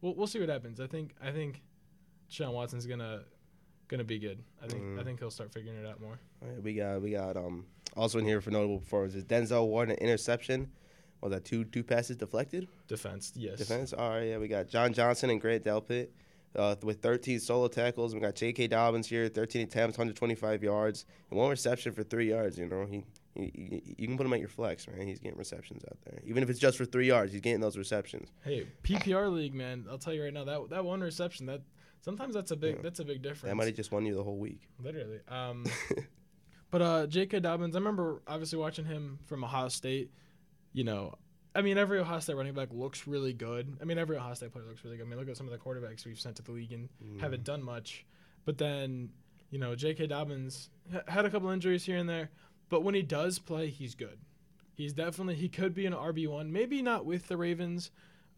we'll 0.02 0.14
we'll 0.16 0.28
see 0.28 0.40
what 0.40 0.50
happens. 0.50 0.80
I 0.80 0.88
think 0.88 1.16
I 1.24 1.32
think 1.32 1.62
Deshaun 2.30 2.52
Watson's 2.54 2.86
gonna 2.86 3.22
gonna 3.88 4.04
be 4.04 4.20
good. 4.20 4.44
I 4.62 4.68
think 4.68 4.82
I 4.82 5.02
Mm. 5.02 5.06
think 5.06 5.20
he'll 5.20 5.32
start 5.32 5.54
figuring 5.54 5.78
it 5.78 5.86
out 5.88 6.02
more. 6.02 6.20
All 6.42 6.50
right, 6.50 6.62
we 6.64 6.74
got 6.74 7.02
we 7.02 7.12
got 7.12 7.38
um 7.38 7.66
also 7.96 8.20
in 8.20 8.26
here 8.26 8.42
for 8.42 8.52
notable 8.52 8.80
performances. 8.80 9.24
Denzel 9.24 9.68
Ward 9.68 9.90
an 9.90 9.98
interception. 9.98 10.72
Was 11.22 11.32
that 11.32 11.46
two 11.46 11.64
two 11.64 11.84
passes 11.84 12.18
deflected? 12.18 12.68
Defense, 12.90 13.32
yes. 13.36 13.58
Defense. 13.58 13.94
All 13.94 14.10
right, 14.10 14.24
yeah, 14.30 14.38
we 14.40 14.50
got 14.50 14.68
John 14.68 14.92
Johnson 14.92 15.30
and 15.30 15.40
Grant 15.40 15.64
Delpit 15.64 16.10
uh, 16.56 16.76
with 16.84 17.02
13 17.02 17.40
solo 17.40 17.68
tackles. 17.68 18.14
We 18.14 18.20
got 18.22 18.36
J.K. 18.36 18.68
Dobbins 18.68 19.08
here, 19.08 19.28
13 19.28 19.64
attempts, 19.64 19.98
125 19.98 20.64
yards, 20.64 21.06
and 21.30 21.40
one 21.40 21.50
reception 21.50 21.94
for 21.94 22.04
three 22.04 22.30
yards. 22.30 22.58
You 22.58 22.68
know, 22.68 22.86
he, 22.86 23.04
he, 23.36 23.96
you 23.98 24.08
can 24.08 24.18
put 24.18 24.26
him 24.26 24.34
at 24.34 24.40
your 24.40 24.50
flex, 24.50 24.88
man. 24.88 25.08
He's 25.08 25.20
getting 25.20 25.38
receptions 25.38 25.84
out 25.90 25.98
there, 26.06 26.20
even 26.26 26.44
if 26.44 26.50
it's 26.50 26.60
just 26.60 26.78
for 26.78 26.86
three 26.86 27.08
yards. 27.08 27.32
He's 27.32 27.42
getting 27.42 27.62
those 27.62 27.78
receptions. 27.78 28.30
Hey, 28.44 28.68
PPR 28.84 29.32
league, 29.34 29.54
man. 29.54 29.86
I'll 29.90 29.98
tell 29.98 30.14
you 30.14 30.24
right 30.24 30.34
now 30.34 30.44
that 30.46 30.70
that 30.70 30.86
one 30.86 31.02
reception 31.02 31.46
that 31.48 31.62
sometimes 32.02 32.34
that's 32.36 32.52
a 32.52 32.56
big 32.56 32.76
Yeah. 32.76 32.82
that's 32.84 33.00
a 33.00 33.06
big 33.06 33.22
difference. 33.22 33.50
That 33.50 33.56
might 33.56 33.66
have 33.68 33.76
just 33.76 33.92
won 33.92 34.06
you 34.06 34.14
the 34.16 34.24
whole 34.24 34.38
week. 34.38 34.68
Literally. 34.82 35.20
Um, 35.28 35.66
But 36.72 36.82
uh, 36.82 37.06
J.K. 37.06 37.42
Dobbins, 37.42 37.76
I 37.76 37.78
remember 37.80 38.24
obviously 38.26 38.58
watching 38.58 38.86
him 38.86 39.20
from 39.28 39.44
Ohio 39.44 39.68
State. 39.68 40.10
You 40.72 40.84
know, 40.84 41.14
I 41.56 41.62
mean, 41.62 41.78
every 41.78 42.00
Ohio 42.00 42.20
State 42.20 42.36
running 42.36 42.54
back 42.54 42.70
looks 42.72 43.06
really 43.08 43.34
good. 43.34 43.78
I 43.82 43.86
mean, 43.86 43.98
every 43.98 44.18
Ohio 44.18 44.34
State 44.34 44.52
player 44.52 44.66
looks 44.66 44.84
really 44.84 44.98
good. 44.98 45.06
I 45.06 45.10
mean, 45.10 45.20
look 45.20 45.30
at 45.30 45.38
some 45.38 45.48
of 45.48 45.52
the 45.52 45.60
quarterbacks 45.60 46.06
we've 46.06 46.20
sent 46.20 46.36
to 46.38 46.42
the 46.42 46.52
league 46.52 46.72
and 46.74 46.90
Mm. 47.04 47.20
haven't 47.20 47.44
done 47.44 47.62
much. 47.62 48.06
But 48.46 48.58
then, 48.58 49.10
you 49.52 49.60
know, 49.60 49.76
J.K. 49.76 50.08
Dobbins 50.08 50.70
ha- 50.92 51.04
had 51.08 51.26
a 51.26 51.30
couple 51.30 51.50
injuries 51.50 51.86
here 51.86 51.98
and 51.98 52.10
there. 52.10 52.32
But 52.70 52.82
when 52.82 52.96
he 52.96 53.04
does 53.04 53.38
play, 53.38 53.70
he's 53.70 53.94
good. 53.94 54.18
He's 54.76 54.94
definitely 54.94 55.36
he 55.36 55.48
could 55.48 55.76
be 55.76 55.86
an 55.86 55.94
RB 55.94 56.28
one, 56.28 56.52
maybe 56.52 56.82
not 56.82 57.06
with 57.06 57.28
the 57.28 57.38
Ravens. 57.38 57.92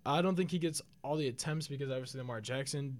I 0.05 0.21
don't 0.21 0.35
think 0.35 0.51
he 0.51 0.59
gets 0.59 0.81
all 1.01 1.15
the 1.15 1.29
attempts 1.29 1.67
because 1.69 1.89
obviously 1.89 2.19
Lamar 2.19 2.41
Jackson 2.41 2.99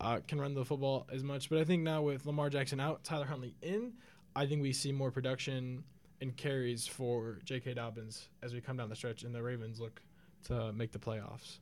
uh, 0.00 0.20
can 0.28 0.38
run 0.40 0.52
the 0.54 0.64
football 0.66 1.06
as 1.10 1.24
much. 1.24 1.48
But 1.48 1.58
I 1.58 1.64
think 1.64 1.82
now 1.82 2.02
with 2.02 2.26
Lamar 2.26 2.50
Jackson 2.50 2.78
out, 2.78 3.02
Tyler 3.04 3.24
Huntley 3.24 3.54
in, 3.62 3.94
I 4.36 4.46
think 4.46 4.60
we 4.62 4.72
see 4.74 4.92
more 4.92 5.10
production 5.10 5.82
and 6.20 6.36
carries 6.36 6.86
for 6.86 7.38
J.K. 7.44 7.74
Dobbins 7.74 8.28
as 8.42 8.52
we 8.52 8.60
come 8.60 8.76
down 8.76 8.88
the 8.88 8.96
stretch, 8.96 9.22
and 9.22 9.34
the 9.34 9.42
Ravens 9.42 9.80
look 9.80 10.00
to 10.44 10.72
make 10.72 10.92
the 10.92 10.98
playoffs. 10.98 11.58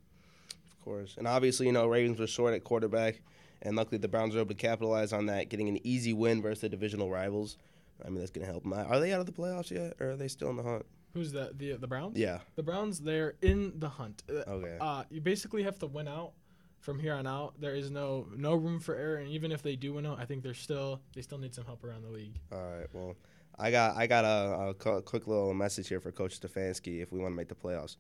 Of 0.72 0.84
course. 0.84 1.14
And 1.18 1.26
obviously, 1.26 1.66
you 1.66 1.72
know, 1.72 1.86
Ravens 1.86 2.18
were 2.18 2.26
short 2.26 2.54
at 2.54 2.64
quarterback, 2.64 3.20
and 3.62 3.76
luckily 3.76 3.98
the 3.98 4.08
Browns 4.08 4.34
were 4.34 4.40
able 4.40 4.48
to 4.48 4.54
capitalize 4.54 5.12
on 5.12 5.26
that, 5.26 5.48
getting 5.48 5.68
an 5.68 5.78
easy 5.86 6.12
win 6.12 6.42
versus 6.42 6.60
the 6.62 6.68
divisional 6.68 7.10
rivals. 7.10 7.56
I 8.04 8.08
mean, 8.10 8.20
that's 8.20 8.30
going 8.30 8.46
to 8.46 8.50
help 8.52 8.62
them 8.62 8.72
out. 8.72 8.86
Are 8.88 9.00
they 9.00 9.12
out 9.12 9.20
of 9.20 9.26
the 9.26 9.32
playoffs 9.32 9.70
yet, 9.70 9.94
or 10.00 10.10
are 10.10 10.16
they 10.16 10.28
still 10.28 10.50
in 10.50 10.56
the 10.56 10.62
hunt? 10.62 10.86
Who's 11.14 11.32
that? 11.32 11.58
The 11.58 11.72
the 11.72 11.86
Browns? 11.88 12.16
Yeah. 12.18 12.38
The 12.54 12.62
Browns, 12.62 13.00
they're 13.00 13.34
in 13.42 13.72
the 13.78 13.88
hunt. 13.88 14.22
Uh, 14.28 14.48
Okay. 14.48 14.76
Uh, 14.80 15.04
you 15.10 15.20
basically 15.20 15.62
have 15.64 15.78
to 15.80 15.86
win 15.86 16.06
out 16.06 16.32
from 16.80 16.98
here 17.00 17.14
on 17.14 17.26
out. 17.26 17.54
There 17.60 17.74
is 17.74 17.90
no 17.90 18.28
no 18.36 18.54
room 18.54 18.78
for 18.78 18.94
error, 18.94 19.16
and 19.16 19.28
even 19.28 19.50
if 19.50 19.62
they 19.62 19.74
do 19.74 19.94
win 19.94 20.06
out, 20.06 20.20
I 20.20 20.26
think 20.26 20.42
they're 20.42 20.54
still 20.54 21.00
they 21.14 21.22
still 21.22 21.38
need 21.38 21.54
some 21.54 21.64
help 21.64 21.82
around 21.82 22.02
the 22.04 22.10
league. 22.10 22.36
All 22.52 22.58
right. 22.62 22.86
Well, 22.92 23.16
I 23.58 23.70
got 23.70 23.96
I 23.96 24.06
got 24.06 24.24
a, 24.24 24.74
a 24.90 25.02
quick 25.02 25.26
little 25.26 25.52
message 25.54 25.88
here 25.88 26.00
for 26.00 26.12
Coach 26.12 26.40
Stefanski 26.40 27.02
if 27.02 27.12
we 27.12 27.18
want 27.18 27.32
to 27.32 27.36
make 27.36 27.48
the 27.48 27.54
playoffs. 27.54 27.96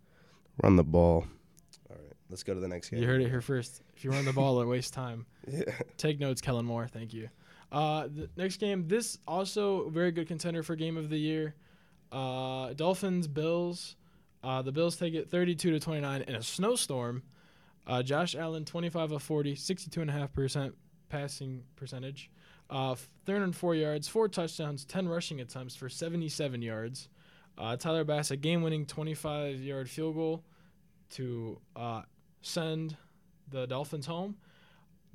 Run 0.62 0.76
the 0.76 0.84
ball. 0.84 1.26
All 1.90 1.96
right. 1.96 2.12
Let's 2.30 2.42
go 2.42 2.54
to 2.54 2.60
the 2.60 2.68
next 2.68 2.90
game. 2.90 3.00
You 3.00 3.06
heard 3.06 3.22
it 3.22 3.28
here 3.28 3.40
first. 3.40 3.82
If 3.96 4.04
you 4.04 4.10
run 4.10 4.24
the 4.24 4.32
ball, 4.32 4.60
it 4.60 4.66
wastes 4.66 4.90
time. 4.90 5.26
Yeah. 5.50 5.62
Take 5.96 6.20
notes, 6.20 6.42
Kellen 6.42 6.66
Moore. 6.66 6.88
Thank 6.88 7.14
you. 7.14 7.30
Uh, 7.72 8.08
the 8.08 8.28
next 8.36 8.58
game, 8.58 8.86
this 8.86 9.18
also 9.26 9.82
a 9.84 9.90
very 9.90 10.12
good 10.12 10.28
contender 10.28 10.62
for 10.62 10.76
game 10.76 10.98
of 10.98 11.08
the 11.08 11.16
year. 11.16 11.54
Uh, 12.12 12.74
Dolphins 12.74 13.26
Bills. 13.26 13.96
Uh, 14.44 14.60
the 14.60 14.72
Bills 14.72 14.96
take 14.96 15.14
it 15.14 15.30
32 15.30 15.70
to 15.70 15.80
29 15.80 16.22
in 16.22 16.34
a 16.34 16.42
snowstorm. 16.42 17.22
Uh, 17.86 18.02
Josh 18.02 18.34
Allen 18.34 18.66
25 18.66 19.12
of 19.12 19.22
40, 19.22 19.54
62.5% 19.54 20.72
passing 21.08 21.62
percentage. 21.76 22.30
Uh, 22.70 22.94
304 23.24 23.74
yards, 23.74 24.08
four 24.08 24.28
touchdowns, 24.28 24.84
10 24.84 25.08
rushing 25.08 25.40
attempts 25.40 25.74
for 25.74 25.88
77 25.88 26.60
yards. 26.62 27.08
Uh, 27.56 27.76
Tyler 27.76 28.04
Bass 28.04 28.30
a 28.30 28.36
game-winning 28.36 28.86
25-yard 28.86 29.88
field 29.88 30.14
goal 30.14 30.44
to 31.10 31.58
uh, 31.74 32.02
send 32.42 32.96
the 33.50 33.66
Dolphins 33.66 34.06
home. 34.06 34.36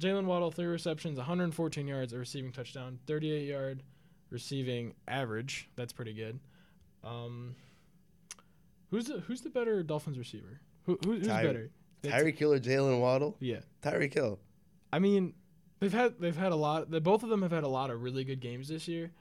Jalen 0.02 0.26
Waddle, 0.26 0.52
three 0.52 0.66
receptions, 0.66 1.18
114 1.18 1.88
yards, 1.88 2.14
a 2.14 2.18
receiving 2.18 2.52
touchdown, 2.52 3.00
38 3.08 3.48
yard 3.48 3.84
receiving 4.32 4.96
average. 5.08 5.70
That's 5.76 5.94
pretty 5.94 6.14
good. 6.14 6.40
Um, 7.04 7.56
who's 8.90 9.06
the 9.06 9.20
who's 9.20 9.42
the 9.42 9.50
better 9.50 9.84
Dolphins 9.84 10.18
receiver? 10.18 10.60
Who, 10.86 10.98
who 11.06 11.14
who's 11.14 11.28
Tyre- 11.28 11.46
better? 11.46 11.70
Tyreek 12.04 12.38
Hill 12.38 12.54
or 12.54 12.60
Jalen 12.60 13.00
Waddle? 13.00 13.38
Yeah, 13.40 13.60
Tyreek 13.82 14.14
Hill. 14.14 14.40
I 14.92 15.00
mean, 15.00 15.34
they've 15.84 15.94
had 15.94 16.14
they've 16.20 16.38
had 16.38 16.52
a 16.54 16.56
lot. 16.56 16.90
The, 16.90 17.02
both 17.02 17.24
of 17.24 17.30
them 17.30 17.42
have 17.42 17.52
had 17.52 17.64
a 17.64 17.68
lot 17.68 17.90
of 17.90 18.02
really 18.02 18.24
good 18.24 18.40
games 18.40 18.70
this 18.70 18.88
year. 18.88 19.12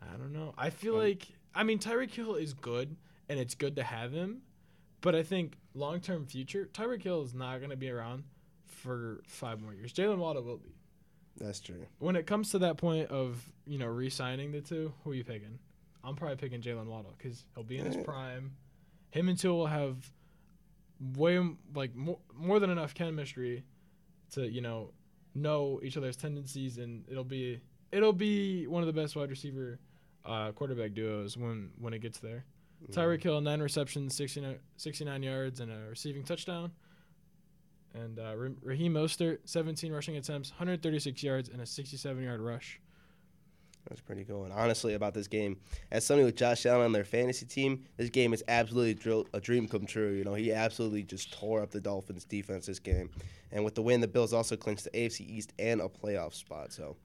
I 0.00 0.16
don't 0.16 0.32
know. 0.32 0.54
I 0.56 0.70
feel 0.70 0.94
Um, 0.94 1.00
like 1.00 1.26
I 1.54 1.64
mean 1.64 1.78
Tyreek 1.78 2.10
Hill 2.12 2.36
is 2.36 2.54
good, 2.54 2.96
and 3.28 3.38
it's 3.38 3.54
good 3.54 3.76
to 3.76 3.82
have 3.82 4.12
him, 4.12 4.42
but 5.00 5.14
I 5.14 5.22
think 5.22 5.56
long 5.74 6.00
term 6.00 6.24
future 6.26 6.68
Tyreek 6.72 7.02
Hill 7.02 7.22
is 7.22 7.34
not 7.34 7.58
going 7.58 7.70
to 7.70 7.76
be 7.76 7.90
around 7.90 8.24
for 8.64 9.22
five 9.26 9.60
more 9.60 9.74
years. 9.74 9.92
Jalen 9.92 10.18
Waddle 10.18 10.42
will 10.42 10.58
be. 10.58 10.74
That's 11.36 11.60
true. 11.60 11.86
When 11.98 12.14
it 12.14 12.26
comes 12.26 12.50
to 12.52 12.58
that 12.60 12.76
point 12.76 13.10
of 13.10 13.42
you 13.66 13.78
know 13.78 13.86
re-signing 13.86 14.52
the 14.52 14.60
two, 14.60 14.92
who 15.02 15.10
are 15.10 15.14
you 15.14 15.24
picking? 15.24 15.58
I'm 16.04 16.14
probably 16.16 16.36
picking 16.36 16.60
Jalen 16.60 16.86
Waddle 16.86 17.14
because 17.18 17.44
he'll 17.54 17.64
be 17.64 17.78
in 17.78 17.86
his 17.86 17.96
prime. 18.04 18.52
Him 19.10 19.28
and 19.28 19.38
Tua 19.38 19.54
will 19.54 19.66
have 19.66 20.10
way 21.16 21.40
like 21.74 21.94
more, 21.96 22.18
more 22.34 22.60
than 22.60 22.70
enough 22.70 22.94
chemistry 22.94 23.64
to 24.32 24.48
you 24.48 24.60
know 24.60 24.90
know 25.34 25.80
each 25.82 25.96
other's 25.96 26.16
tendencies, 26.16 26.78
and 26.78 27.04
it'll 27.08 27.24
be 27.24 27.60
it'll 27.90 28.12
be 28.12 28.66
one 28.66 28.82
of 28.82 28.86
the 28.86 28.92
best 28.92 29.16
wide 29.16 29.30
receiver 29.30 29.78
uh, 30.24 30.52
quarterback 30.52 30.94
duos 30.94 31.36
when 31.36 31.70
when 31.78 31.92
it 31.94 32.00
gets 32.00 32.18
there. 32.18 32.44
Tyreek 32.90 33.22
Hill, 33.22 33.40
nine 33.40 33.60
receptions, 33.62 34.16
69, 34.16 34.58
69 34.76 35.22
yards, 35.22 35.60
and 35.60 35.70
a 35.70 35.88
receiving 35.88 36.24
touchdown. 36.24 36.72
And 37.94 38.18
uh, 38.18 38.34
Ra- 38.36 38.48
Raheem 38.60 38.94
Mostert, 38.94 39.38
17 39.44 39.92
rushing 39.92 40.16
attempts, 40.16 40.50
136 40.50 41.22
yards, 41.22 41.48
and 41.48 41.60
a 41.60 41.66
67 41.66 42.22
yard 42.24 42.40
rush. 42.40 42.80
That's 43.88 44.00
pretty 44.00 44.24
cool. 44.24 44.44
And 44.44 44.52
honestly, 44.52 44.94
about 44.94 45.12
this 45.12 45.26
game, 45.26 45.58
as 45.90 46.06
somebody 46.06 46.24
with 46.26 46.36
Josh 46.36 46.64
Allen 46.66 46.84
on 46.86 46.92
their 46.92 47.04
fantasy 47.04 47.44
team, 47.46 47.84
this 47.96 48.10
game 48.10 48.32
is 48.32 48.42
absolutely 48.46 48.94
drill- 48.94 49.26
a 49.34 49.40
dream 49.40 49.66
come 49.66 49.86
true. 49.86 50.12
You 50.12 50.24
know, 50.24 50.34
he 50.34 50.52
absolutely 50.52 51.02
just 51.02 51.32
tore 51.32 51.62
up 51.62 51.70
the 51.72 51.80
Dolphins' 51.80 52.24
defense 52.24 52.66
this 52.66 52.78
game. 52.78 53.10
And 53.50 53.64
with 53.64 53.74
the 53.74 53.82
win, 53.82 54.00
the 54.00 54.08
Bills 54.08 54.32
also 54.32 54.56
clinched 54.56 54.84
the 54.84 54.90
AFC 54.90 55.28
East 55.28 55.52
and 55.58 55.80
a 55.80 55.88
playoff 55.88 56.32
spot. 56.34 56.72
So, 56.72 56.96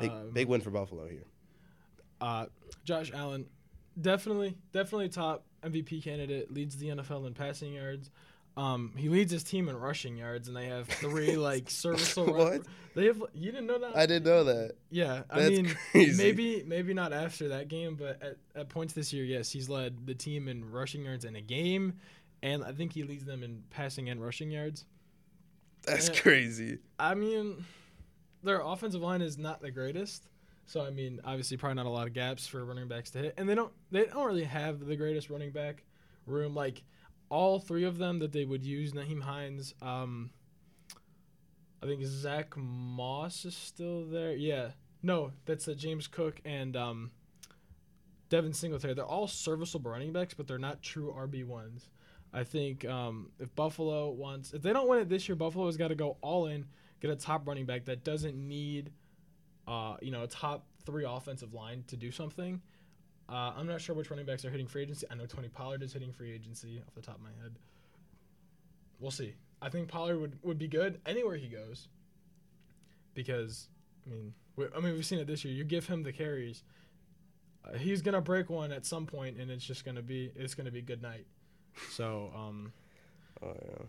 big, 0.00 0.10
Um, 0.10 0.30
big 0.32 0.48
win 0.48 0.60
for 0.62 0.70
Buffalo 0.70 1.06
here. 1.06 1.24
Uh, 2.20 2.46
Josh 2.84 3.12
Allen, 3.12 3.46
definitely, 4.00 4.56
definitely 4.72 5.08
top 5.10 5.44
MVP 5.62 6.02
candidate. 6.02 6.52
Leads 6.52 6.78
the 6.78 6.88
NFL 6.88 7.26
in 7.26 7.34
passing 7.34 7.74
yards. 7.74 8.10
Um, 8.56 8.92
he 8.96 9.08
leads 9.08 9.32
his 9.32 9.42
team 9.42 9.68
in 9.70 9.76
rushing 9.78 10.16
yards, 10.16 10.46
and 10.48 10.56
they 10.56 10.66
have 10.66 10.86
three 10.86 11.36
like 11.36 11.70
serviceable. 11.70 12.34
What? 12.34 12.62
They 12.94 13.06
have. 13.06 13.22
You 13.32 13.50
didn't 13.50 13.66
know 13.66 13.78
that? 13.78 13.96
I 13.96 14.04
didn't 14.04 14.26
know 14.26 14.44
that. 14.44 14.72
Yeah, 14.90 15.22
I 15.30 15.40
That's 15.40 15.50
mean, 15.50 15.76
crazy. 15.92 16.22
maybe 16.22 16.62
maybe 16.66 16.92
not 16.92 17.12
after 17.14 17.48
that 17.48 17.68
game, 17.68 17.94
but 17.94 18.22
at, 18.22 18.36
at 18.54 18.68
points 18.68 18.92
this 18.92 19.10
year, 19.12 19.24
yes, 19.24 19.50
he's 19.50 19.68
led 19.70 20.06
the 20.06 20.14
team 20.14 20.48
in 20.48 20.70
rushing 20.70 21.02
yards 21.04 21.24
in 21.24 21.34
a 21.36 21.40
game, 21.40 21.94
and 22.42 22.62
I 22.62 22.72
think 22.72 22.92
he 22.92 23.04
leads 23.04 23.24
them 23.24 23.42
in 23.42 23.62
passing 23.70 24.10
and 24.10 24.22
rushing 24.22 24.50
yards. 24.50 24.84
That's 25.86 26.08
Yeah. 26.10 26.20
crazy. 26.20 26.78
I 26.98 27.14
mean, 27.14 27.64
their 28.42 28.60
offensive 28.60 29.00
line 29.00 29.22
is 29.22 29.38
not 29.38 29.62
the 29.62 29.70
greatest, 29.70 30.28
so 30.66 30.82
I 30.84 30.90
mean, 30.90 31.20
obviously, 31.24 31.56
probably 31.56 31.76
not 31.76 31.86
a 31.86 31.90
lot 31.90 32.06
of 32.06 32.12
gaps 32.12 32.46
for 32.46 32.62
running 32.66 32.86
backs 32.86 33.10
to 33.12 33.18
hit, 33.18 33.34
and 33.38 33.48
they 33.48 33.54
don't 33.54 33.72
they 33.90 34.04
don't 34.04 34.26
really 34.26 34.44
have 34.44 34.84
the 34.84 34.96
greatest 34.96 35.30
running 35.30 35.52
back 35.52 35.84
room. 36.26 36.54
Like 36.54 36.82
all 37.32 37.58
three 37.58 37.84
of 37.84 37.96
them 37.96 38.18
that 38.18 38.30
they 38.32 38.44
would 38.44 38.62
use, 38.62 38.92
Nyheim 38.92 39.22
Hines, 39.22 39.74
um, 39.80 40.30
I 41.82 41.86
think 41.86 42.04
Zach 42.04 42.54
Moss 42.58 43.46
is 43.46 43.56
still 43.56 44.04
there. 44.04 44.34
Yeah, 44.34 44.72
no, 45.02 45.32
that's 45.46 45.66
uh, 45.66 45.72
James 45.72 46.06
Cook 46.06 46.42
and 46.44 46.76
um, 46.76 47.10
Devin 48.28 48.52
Singletary. 48.52 48.92
They're 48.92 49.06
all 49.06 49.26
serviceable 49.26 49.90
running 49.90 50.12
backs, 50.12 50.34
but 50.34 50.46
they're 50.46 50.58
not 50.58 50.82
true 50.82 51.10
RB 51.18 51.46
ones. 51.46 51.88
I 52.34 52.44
think 52.44 52.84
um, 52.84 53.30
if 53.40 53.54
Buffalo 53.56 54.10
wants, 54.10 54.52
if 54.52 54.60
they 54.60 54.74
don't 54.74 54.86
win 54.86 54.98
it 54.98 55.08
this 55.08 55.26
year, 55.26 55.34
Buffalo's 55.34 55.78
got 55.78 55.88
to 55.88 55.94
go 55.94 56.18
all 56.20 56.46
in, 56.46 56.66
get 57.00 57.10
a 57.10 57.16
top 57.16 57.48
running 57.48 57.64
back 57.64 57.86
that 57.86 58.04
doesn't 58.04 58.36
need, 58.36 58.90
uh, 59.66 59.96
you 60.02 60.10
know, 60.10 60.24
a 60.24 60.28
top 60.28 60.66
three 60.84 61.06
offensive 61.08 61.54
line 61.54 61.82
to 61.86 61.96
do 61.96 62.10
something. 62.10 62.60
Uh, 63.32 63.52
I'm 63.56 63.66
not 63.66 63.80
sure 63.80 63.94
which 63.94 64.10
running 64.10 64.26
backs 64.26 64.44
are 64.44 64.50
hitting 64.50 64.66
free 64.66 64.82
agency. 64.82 65.06
I 65.10 65.14
know 65.14 65.24
Tony 65.24 65.48
Pollard 65.48 65.82
is 65.82 65.92
hitting 65.94 66.12
free 66.12 66.32
agency 66.32 66.82
off 66.86 66.94
the 66.94 67.00
top 67.00 67.14
of 67.16 67.22
my 67.22 67.30
head. 67.42 67.58
We'll 69.00 69.10
see. 69.10 69.34
I 69.62 69.70
think 69.70 69.88
Pollard 69.88 70.18
would, 70.20 70.38
would 70.42 70.58
be 70.58 70.68
good 70.68 71.00
anywhere 71.06 71.36
he 71.36 71.48
goes. 71.48 71.88
Because, 73.14 73.68
I 74.06 74.10
mean, 74.10 74.34
we, 74.56 74.66
I 74.76 74.80
mean, 74.80 74.92
we've 74.92 75.06
seen 75.06 75.18
it 75.18 75.26
this 75.26 75.44
year. 75.46 75.54
You 75.54 75.64
give 75.64 75.86
him 75.86 76.02
the 76.02 76.12
carries, 76.12 76.62
uh, 77.64 77.78
he's 77.78 78.02
gonna 78.02 78.20
break 78.20 78.50
one 78.50 78.70
at 78.72 78.84
some 78.84 79.06
point, 79.06 79.38
and 79.38 79.50
it's 79.50 79.64
just 79.64 79.84
gonna 79.84 80.02
be 80.02 80.32
it's 80.34 80.54
gonna 80.54 80.70
be 80.70 80.82
good 80.82 81.00
night. 81.02 81.26
So, 81.90 82.30
um, 82.36 82.72
Oh, 83.42 83.54
yeah. 83.64 83.84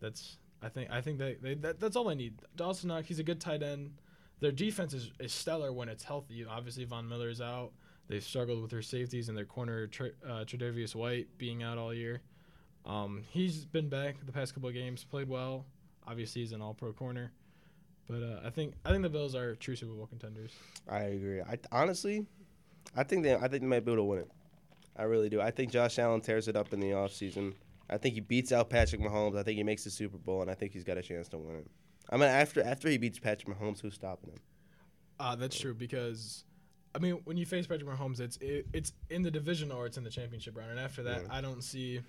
that's 0.00 0.38
I 0.60 0.68
think 0.68 0.90
I 0.90 1.00
think 1.00 1.18
they, 1.18 1.36
they 1.40 1.54
that, 1.54 1.78
that's 1.78 1.94
all 1.96 2.08
I 2.08 2.14
need. 2.14 2.34
Dawson 2.56 2.88
Knox, 2.88 3.06
he's 3.06 3.18
a 3.18 3.24
good 3.24 3.40
tight 3.40 3.62
end. 3.62 3.92
Their 4.40 4.50
defense 4.50 4.92
is, 4.92 5.12
is 5.20 5.32
stellar 5.32 5.72
when 5.72 5.88
it's 5.88 6.02
healthy. 6.02 6.44
Obviously, 6.44 6.84
Von 6.84 7.08
Miller 7.08 7.28
is 7.28 7.40
out. 7.40 7.72
They've 8.12 8.22
struggled 8.22 8.60
with 8.60 8.70
their 8.70 8.82
safeties 8.82 9.30
and 9.30 9.38
their 9.38 9.46
corner, 9.46 9.86
Tre- 9.86 10.12
uh, 10.22 10.44
Tre'Davious 10.44 10.94
White 10.94 11.28
being 11.38 11.62
out 11.62 11.78
all 11.78 11.94
year. 11.94 12.20
Um, 12.84 13.22
he's 13.30 13.64
been 13.64 13.88
back 13.88 14.16
the 14.26 14.32
past 14.32 14.52
couple 14.52 14.68
of 14.68 14.74
games, 14.74 15.02
played 15.02 15.30
well. 15.30 15.64
Obviously, 16.06 16.42
he's 16.42 16.52
an 16.52 16.60
All-Pro 16.60 16.92
corner, 16.92 17.32
but 18.06 18.22
uh, 18.22 18.40
I 18.44 18.50
think 18.50 18.74
I 18.84 18.90
think 18.90 19.02
the 19.02 19.08
Bills 19.08 19.34
are 19.34 19.54
true 19.54 19.74
Super 19.76 19.94
Bowl 19.94 20.06
contenders. 20.06 20.52
I 20.86 21.04
agree. 21.04 21.40
I 21.40 21.56
honestly, 21.70 22.26
I 22.94 23.02
think 23.02 23.22
they, 23.22 23.34
I 23.34 23.48
think 23.48 23.62
they 23.62 23.66
might 23.66 23.82
be 23.86 23.92
able 23.92 24.02
to 24.02 24.04
win 24.04 24.18
it. 24.18 24.30
I 24.94 25.04
really 25.04 25.30
do. 25.30 25.40
I 25.40 25.50
think 25.50 25.72
Josh 25.72 25.98
Allen 25.98 26.20
tears 26.20 26.48
it 26.48 26.56
up 26.56 26.74
in 26.74 26.80
the 26.80 26.90
offseason. 26.90 27.54
I 27.88 27.96
think 27.96 28.14
he 28.14 28.20
beats 28.20 28.52
out 28.52 28.68
Patrick 28.68 29.00
Mahomes. 29.00 29.38
I 29.38 29.42
think 29.42 29.56
he 29.56 29.62
makes 29.62 29.84
the 29.84 29.90
Super 29.90 30.18
Bowl, 30.18 30.42
and 30.42 30.50
I 30.50 30.54
think 30.54 30.72
he's 30.72 30.84
got 30.84 30.98
a 30.98 31.02
chance 31.02 31.28
to 31.28 31.38
win 31.38 31.56
it. 31.56 31.70
I 32.10 32.18
mean, 32.18 32.28
after 32.28 32.62
after 32.62 32.90
he 32.90 32.98
beats 32.98 33.18
Patrick 33.18 33.56
Mahomes, 33.56 33.80
who's 33.80 33.94
stopping 33.94 34.32
him? 34.32 34.38
Uh, 35.18 35.34
that's 35.34 35.58
true 35.58 35.72
because, 35.72 36.44
I 36.94 36.98
mean, 36.98 37.20
when 37.24 37.36
you 37.36 37.46
face 37.46 37.66
Patrick 37.66 37.88
Mahomes, 37.88 38.20
it's 38.20 38.36
it, 38.38 38.66
it's 38.72 38.92
in 39.10 39.22
the 39.22 39.30
division 39.30 39.72
or 39.72 39.86
it's 39.86 39.96
in 39.96 40.04
the 40.04 40.10
championship 40.10 40.56
round, 40.56 40.70
and 40.72 40.80
after 40.80 41.02
that, 41.04 41.22
Yeah. 41.22 41.28
I 41.30 41.40
don't 41.40 41.62
see 41.62 42.00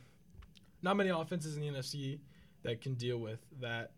not 0.81 0.97
many 0.97 1.09
offenses 1.09 1.55
in 1.55 1.61
the 1.61 1.67
NFC 1.69 2.19
that 2.63 2.81
can 2.81 2.95
deal 2.95 3.17
with 3.17 3.39
that 3.61 3.91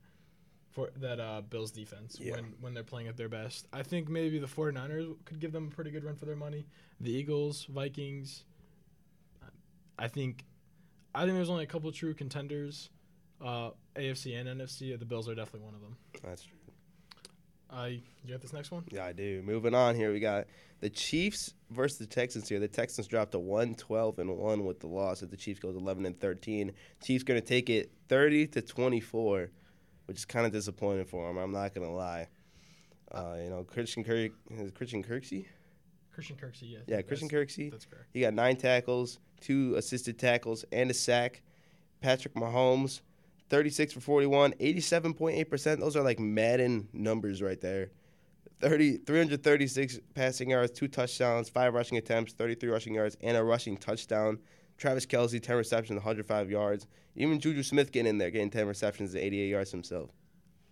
for 0.69 0.89
that 0.97 1.19
uh, 1.19 1.41
Bills 1.41 1.71
defense 1.71 2.17
Yeah. 2.19 2.33
when 2.33 2.53
when 2.61 2.73
they're 2.73 2.83
playing 2.83 3.07
at 3.07 3.17
their 3.17 3.29
best. 3.29 3.67
I 3.73 3.81
think 3.81 4.09
maybe 4.09 4.37
the 4.39 4.47
49ers 4.47 5.15
could 5.25 5.39
give 5.39 5.51
them 5.51 5.67
a 5.67 5.71
pretty 5.71 5.89
good 5.89 6.03
run 6.03 6.15
for 6.15 6.25
their 6.25 6.35
money. 6.35 6.65
The 7.01 7.11
Eagles, 7.11 7.65
Vikings. 7.65 8.43
I 9.97 10.07
think 10.07 10.45
I 11.15 11.21
think 11.23 11.33
there's 11.35 11.49
only 11.49 11.63
a 11.63 11.67
couple 11.67 11.91
true 11.91 12.13
contenders. 12.13 12.89
Uh, 13.41 13.71
AFC 13.95 14.39
and 14.39 14.47
NFC. 14.61 14.97
The 14.97 15.05
Bills 15.05 15.27
are 15.27 15.35
definitely 15.35 15.65
one 15.65 15.73
of 15.75 15.81
them. 15.81 15.97
That's 16.23 16.43
true. 16.43 16.54
Uh, 17.69 17.89
you 18.23 18.31
got 18.31 18.41
this 18.41 18.53
next 18.53 18.71
one? 18.71 18.83
Yeah, 18.91 19.05
I 19.05 19.13
do. 19.13 19.41
Moving 19.45 19.73
on 19.73 19.95
here, 19.95 20.11
we 20.11 20.19
got 20.19 20.45
the 20.79 20.89
Chiefs 20.89 21.53
versus 21.71 21.97
the 21.97 22.05
Texans 22.05 22.47
here. 22.47 22.59
The 22.59 22.67
Texans 22.67 23.07
dropped 23.07 23.31
to 23.31 23.39
112 23.39 24.19
and 24.19 24.37
1 24.37 24.65
with 24.65 24.79
the 24.79 24.87
loss 24.87 25.23
as 25.23 25.29
the 25.29 25.37
Chiefs 25.37 25.59
goes 25.59 25.75
11 25.75 26.05
and 26.05 26.19
13. 26.19 26.71
Chiefs 27.03 27.23
going 27.23 27.39
to 27.39 27.45
take 27.45 27.69
it 27.69 27.91
30 28.07 28.47
to 28.47 28.61
24, 28.61 29.49
which 30.05 30.17
is 30.17 30.25
kind 30.25 30.45
of 30.45 30.51
disappointing 30.51 31.05
for 31.05 31.27
them. 31.27 31.37
I'm 31.37 31.51
not 31.51 31.73
going 31.73 31.87
to 31.87 31.93
lie. 31.93 32.27
Uh, 33.11 33.35
you 33.43 33.49
know, 33.49 33.63
Christian 33.63 34.03
Kirk, 34.03 34.31
is 34.51 34.71
Christian 34.71 35.03
Kirksey? 35.03 35.45
Christian 36.13 36.37
Kirksey, 36.37 36.71
yes. 36.71 36.81
Yeah, 36.87 37.01
Christian 37.01 37.29
Kirksey. 37.29 37.71
That's 37.71 37.85
correct. 37.85 38.07
He 38.13 38.21
got 38.21 38.33
nine 38.33 38.55
tackles, 38.55 39.19
two 39.41 39.75
assisted 39.75 40.17
tackles, 40.17 40.63
and 40.71 40.89
a 40.89 40.93
sack. 40.93 41.41
Patrick 42.01 42.35
Mahomes, 42.35 43.01
36 43.49 43.93
for 43.93 43.99
41, 43.99 44.53
87.8%. 44.53 45.79
Those 45.79 45.95
are 45.95 46.03
like 46.03 46.19
Madden 46.19 46.87
numbers 46.93 47.41
right 47.41 47.59
there. 47.59 47.91
30, 48.61 48.97
336 48.97 49.99
passing 50.13 50.49
yards, 50.49 50.71
two 50.71 50.87
touchdowns, 50.87 51.49
five 51.49 51.73
rushing 51.73 51.97
attempts, 51.97 52.33
33 52.33 52.69
rushing 52.69 52.95
yards, 52.95 53.17
and 53.21 53.35
a 53.37 53.43
rushing 53.43 53.77
touchdown. 53.77 54.39
Travis 54.77 55.05
Kelce, 55.05 55.41
10 55.41 55.55
receptions, 55.57 55.97
105 55.97 56.49
yards. 56.49 56.87
Even 57.15 57.39
Juju 57.39 57.63
Smith 57.63 57.91
getting 57.91 58.09
in 58.09 58.17
there, 58.17 58.31
getting 58.31 58.49
10 58.49 58.67
receptions 58.67 59.13
and 59.13 59.23
88 59.23 59.47
yards 59.49 59.71
himself. 59.71 60.09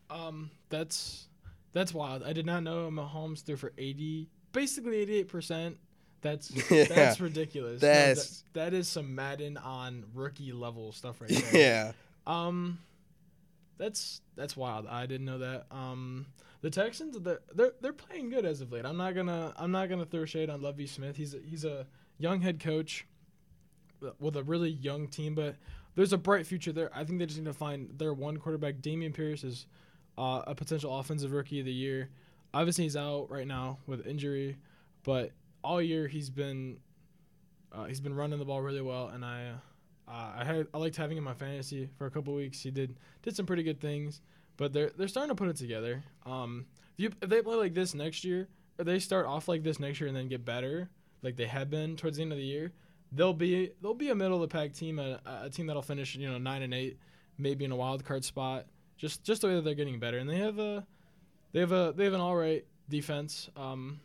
Um, 0.09 0.49
that's 0.69 1.27
that's 1.71 1.93
wild. 1.93 2.23
I 2.23 2.33
did 2.33 2.45
not 2.45 2.63
know 2.63 2.89
Mahomes 2.91 3.43
threw 3.43 3.55
for 3.55 3.73
80, 3.77 4.29
basically 4.51 4.97
88 4.97 5.27
percent. 5.27 5.77
That's 6.21 6.51
Yeah. 6.71 6.85
that's 6.85 7.19
ridiculous. 7.19 7.81
No, 7.81 7.87
That's- 7.87 8.43
that, 8.53 8.71
that 8.71 8.73
is 8.73 8.87
some 8.87 9.13
Madden 9.15 9.57
on 9.57 10.05
rookie 10.13 10.51
level 10.53 10.91
stuff 10.91 11.19
right 11.21 11.29
there. 11.51 11.61
yeah. 11.61 11.91
Um, 12.25 12.79
that's 13.77 14.21
that's 14.35 14.55
wild. 14.55 14.87
I 14.87 15.05
didn't 15.05 15.25
know 15.25 15.39
that. 15.39 15.65
Um, 15.71 16.27
the 16.61 16.69
Texans 16.69 17.19
they're 17.19 17.41
they're, 17.53 17.73
they're 17.81 17.93
playing 17.93 18.29
good 18.29 18.45
as 18.45 18.61
of 18.61 18.71
late. 18.71 18.85
I'm 18.85 18.97
not 18.97 19.15
gonna 19.15 19.53
I'm 19.57 19.71
not 19.71 19.89
gonna 19.89 20.05
throw 20.05 20.25
shade 20.25 20.49
on 20.49 20.61
Lovie 20.61 20.87
Smith. 20.87 21.15
He's 21.17 21.33
a, 21.33 21.39
he's 21.39 21.65
a 21.65 21.85
young 22.17 22.41
head 22.41 22.59
coach 22.59 23.05
with 24.19 24.35
a 24.35 24.43
really 24.43 24.69
young 24.69 25.07
team, 25.07 25.35
but 25.35 25.55
there's 25.95 26.13
a 26.13 26.17
bright 26.17 26.45
future 26.45 26.71
there. 26.71 26.89
I 26.93 27.03
think 27.03 27.19
they 27.19 27.25
just 27.25 27.39
need 27.39 27.45
to 27.45 27.53
find 27.53 27.97
their 27.97 28.13
one 28.13 28.37
quarterback. 28.37 28.75
Dameon 28.75 29.13
Pierce 29.13 29.43
is 29.43 29.65
uh, 30.17 30.41
a 30.47 30.55
potential 30.55 30.97
offensive 30.97 31.31
rookie 31.31 31.59
of 31.59 31.65
the 31.65 31.73
year. 31.73 32.09
Obviously, 32.53 32.83
he's 32.83 32.97
out 32.97 33.29
right 33.29 33.47
now 33.47 33.79
with 33.87 34.05
injury, 34.05 34.57
but 35.03 35.31
all 35.63 35.81
year 35.81 36.07
he's 36.07 36.29
been 36.29 36.79
uh, 37.71 37.85
he's 37.85 37.99
been 37.99 38.13
running 38.13 38.39
the 38.39 38.45
ball 38.45 38.61
really 38.61 38.81
well, 38.81 39.07
and 39.07 39.25
I. 39.25 39.47
Uh, 39.47 39.57
I 40.07 40.43
had 40.43 40.67
I 40.73 40.77
liked 40.77 40.95
having 40.95 41.17
him 41.17 41.23
my 41.23 41.33
fantasy 41.33 41.89
for 41.97 42.05
a 42.05 42.11
couple 42.11 42.33
weeks. 42.33 42.61
He 42.61 42.71
did 42.71 42.95
did 43.21 43.35
some 43.35 43.45
pretty 43.45 43.63
good 43.63 43.79
things, 43.79 44.21
but 44.57 44.73
they're 44.73 44.91
they're 44.97 45.07
starting 45.07 45.29
to 45.29 45.35
put 45.35 45.49
it 45.49 45.55
together. 45.55 46.03
Um, 46.25 46.65
if, 46.97 47.03
you, 47.03 47.09
if 47.21 47.29
they 47.29 47.41
play 47.41 47.55
like 47.55 47.73
this 47.73 47.93
next 47.93 48.23
year, 48.23 48.47
or 48.77 48.85
they 48.85 48.99
start 48.99 49.25
off 49.25 49.47
like 49.47 49.63
this 49.63 49.79
next 49.79 49.99
year 49.99 50.07
and 50.07 50.15
then 50.15 50.27
get 50.27 50.45
better, 50.45 50.89
like 51.21 51.35
they 51.35 51.47
have 51.47 51.69
been 51.69 51.95
towards 51.95 52.17
the 52.17 52.23
end 52.23 52.31
of 52.31 52.37
the 52.37 52.43
year, 52.43 52.73
they'll 53.11 53.33
be 53.33 53.71
they'll 53.81 53.93
be 53.93 54.09
a 54.09 54.15
middle 54.15 54.35
of 54.35 54.49
the 54.49 54.53
pack 54.53 54.73
team, 54.73 54.99
a, 54.99 55.19
a 55.25 55.49
team 55.49 55.67
that'll 55.67 55.81
finish 55.81 56.15
you 56.15 56.29
know 56.29 56.37
nine 56.37 56.61
and 56.61 56.73
eight, 56.73 56.97
maybe 57.37 57.65
in 57.65 57.71
a 57.71 57.75
wild 57.75 58.03
card 58.03 58.25
spot. 58.25 58.65
Just 58.97 59.23
just 59.23 59.41
the 59.41 59.47
way 59.47 59.55
that 59.55 59.63
they're 59.63 59.73
getting 59.73 59.99
better, 59.99 60.17
and 60.17 60.29
they 60.29 60.37
have 60.37 60.59
a 60.59 60.85
they 61.51 61.59
have 61.59 61.71
a 61.71 61.93
they 61.95 62.03
have 62.03 62.13
an 62.13 62.21
all 62.21 62.35
right 62.35 62.65
defense. 62.89 63.49
Um, 63.55 63.99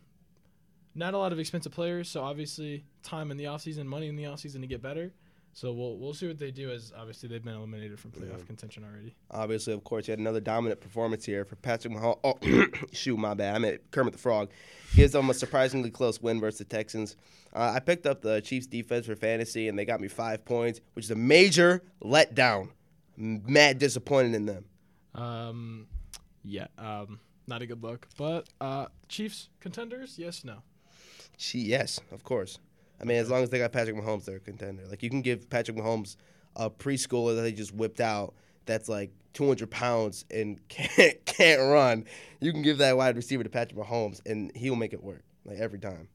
not 0.95 1.15
a 1.15 1.19
lot 1.19 1.33
of 1.33 1.39
expensive 1.39 1.73
players, 1.73 2.09
so 2.09 2.23
obviously 2.23 2.85
time 3.03 3.31
in 3.31 3.37
the 3.37 3.45
offseason, 3.45 3.85
money 3.85 4.09
in 4.09 4.17
the 4.17 4.25
offseason 4.25 4.61
to 4.61 4.67
get 4.67 4.83
better. 4.83 5.13
So 5.55 5.73
we'll 5.73 5.97
we'll 5.99 6.15
see 6.15 6.29
what 6.29 6.39
they 6.39 6.51
do 6.53 6.71
as 6.71 6.93
obviously 6.97 7.29
they've 7.29 7.43
been 7.43 7.55
eliminated 7.57 7.99
from 7.99 8.13
playoff 8.13 8.39
Yeah. 8.39 8.45
contention 8.47 8.85
already. 8.85 9.15
Obviously, 9.31 9.73
of 9.73 9.83
course, 9.83 10.07
you 10.07 10.13
had 10.13 10.21
another 10.21 10.41
dominant 10.41 10.81
performance 10.81 11.25
here 11.25 11.45
for 11.45 11.57
Patrick 11.57 11.93
Mahomes. 11.95 12.19
Oh, 12.23 12.87
shoot, 12.93 13.17
my 13.17 13.35
bad. 13.35 13.57
I 13.57 13.59
meant 13.59 13.91
Kermit 13.91 14.13
the 14.13 14.19
Frog. 14.21 14.51
Gives 14.95 15.13
them 15.13 15.29
a 15.31 15.35
surprisingly 15.35 15.91
close 15.91 16.23
win 16.23 16.39
versus 16.41 16.59
the 16.59 16.65
Texans. 16.65 17.17
Uh, 17.53 17.73
I 17.75 17.81
picked 17.81 18.07
up 18.07 18.23
the 18.23 18.41
Chiefs 18.41 18.67
defense 18.67 19.07
for 19.07 19.17
fantasy, 19.17 19.69
and 19.69 19.79
they 19.79 19.85
got 19.85 20.01
me 20.01 20.07
five 20.09 20.45
points, 20.45 20.81
which 20.95 21.07
is 21.07 21.11
a 21.11 21.17
major 21.17 21.83
letdown. 22.03 22.69
Mad 23.17 23.79
disappointed 23.79 24.35
in 24.35 24.47
them. 24.47 24.65
Um, 25.15 25.87
yeah, 26.45 26.69
um, 26.79 27.19
not 27.49 27.63
a 27.63 27.67
good 27.67 27.83
look. 27.83 28.07
But 28.17 28.49
uh, 28.61 28.87
Chiefs 29.09 29.49
contenders? 29.61 30.19
Yes, 30.19 30.45
no. 30.45 30.59
She, 31.37 31.59
yes, 31.61 31.99
of 32.13 32.23
course. 32.23 32.59
I 33.01 33.05
mean, 33.05 33.19
as 33.19 33.31
long 33.31 33.43
as 33.43 33.51
they 33.51 33.59
got 33.59 33.73
Patrick 33.73 33.97
Mahomes, 33.97 34.25
they're 34.25 34.37
a 34.37 34.41
contender. 34.41 34.85
Like 34.89 35.03
you 35.03 35.11
can 35.11 35.23
give 35.23 35.49
Patrick 35.49 35.77
Mahomes 35.77 36.17
a 36.57 36.69
preschooler 36.69 37.37
that 37.37 37.43
they 37.43 37.53
just 37.53 37.73
whipped 37.75 38.01
out 38.01 38.35
that's 38.67 38.89
like 38.89 39.11
200 39.35 39.71
pounds 39.71 40.25
and 40.31 40.61
can't 40.69 41.25
can't 41.25 41.61
run. 41.61 42.05
You 42.41 42.53
can 42.53 42.63
give 42.63 42.79
that 42.79 42.97
wide 42.97 43.17
receiver 43.17 43.43
to 43.45 43.51
Patrick 43.51 43.79
Mahomes, 43.81 44.21
and 44.27 44.51
he'll 44.55 44.77
make 44.77 44.93
it 44.93 45.03
work 45.03 45.23
like 45.45 45.59
every 45.59 45.79
time. 45.79 46.09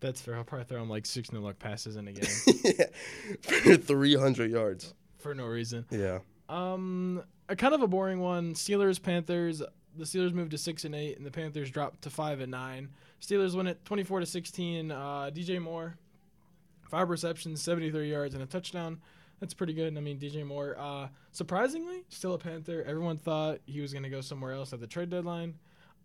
That's 0.00 0.20
fair. 0.20 0.36
I'll 0.36 0.44
probably 0.44 0.64
throw 0.64 0.80
him 0.82 0.88
like 0.88 1.04
six 1.04 1.30
no 1.30 1.40
luck 1.40 1.58
passes 1.58 1.96
in 1.96 2.08
a 2.08 2.12
game 2.12 2.24
for 3.42 3.76
300 3.76 4.50
yards. 4.50 4.94
for 5.18 5.34
no 5.34 5.44
reason. 5.46 5.84
Yeah. 5.90 6.20
Um, 6.48 7.22
a 7.50 7.56
kind 7.56 7.74
of 7.74 7.82
a 7.82 7.86
boring 7.86 8.20
one. 8.20 8.54
Steelers 8.54 9.00
Panthers. 9.02 9.62
The 9.96 10.04
Steelers 10.04 10.32
moved 10.32 10.52
to 10.52 10.58
six 10.58 10.84
and 10.84 10.94
eight, 10.94 11.16
and 11.18 11.26
the 11.26 11.30
Panthers 11.30 11.70
dropped 11.70 12.02
to 12.02 12.10
five 12.10 12.40
and 12.40 12.50
nine. 12.50 12.88
Steelers 13.20 13.54
win 13.54 13.66
it 13.66 13.84
twenty 13.84 14.04
four 14.04 14.20
to 14.20 14.26
sixteen. 14.26 14.90
Uh, 14.90 15.30
DJ 15.34 15.60
Moore, 15.60 15.96
five 16.90 17.08
receptions, 17.08 17.62
seventy 17.62 17.90
three 17.90 18.10
yards, 18.10 18.34
and 18.34 18.42
a 18.42 18.46
touchdown. 18.46 19.00
That's 19.40 19.54
pretty 19.54 19.72
good. 19.72 19.96
I 19.96 20.00
mean, 20.00 20.18
DJ 20.18 20.44
Moore, 20.44 20.76
uh, 20.78 21.08
surprisingly, 21.32 22.04
still 22.10 22.34
a 22.34 22.38
Panther. 22.38 22.84
Everyone 22.86 23.16
thought 23.16 23.60
he 23.64 23.80
was 23.80 23.92
going 23.92 24.02
to 24.02 24.10
go 24.10 24.20
somewhere 24.20 24.52
else 24.52 24.74
at 24.74 24.80
the 24.80 24.86
trade 24.86 25.08
deadline. 25.08 25.54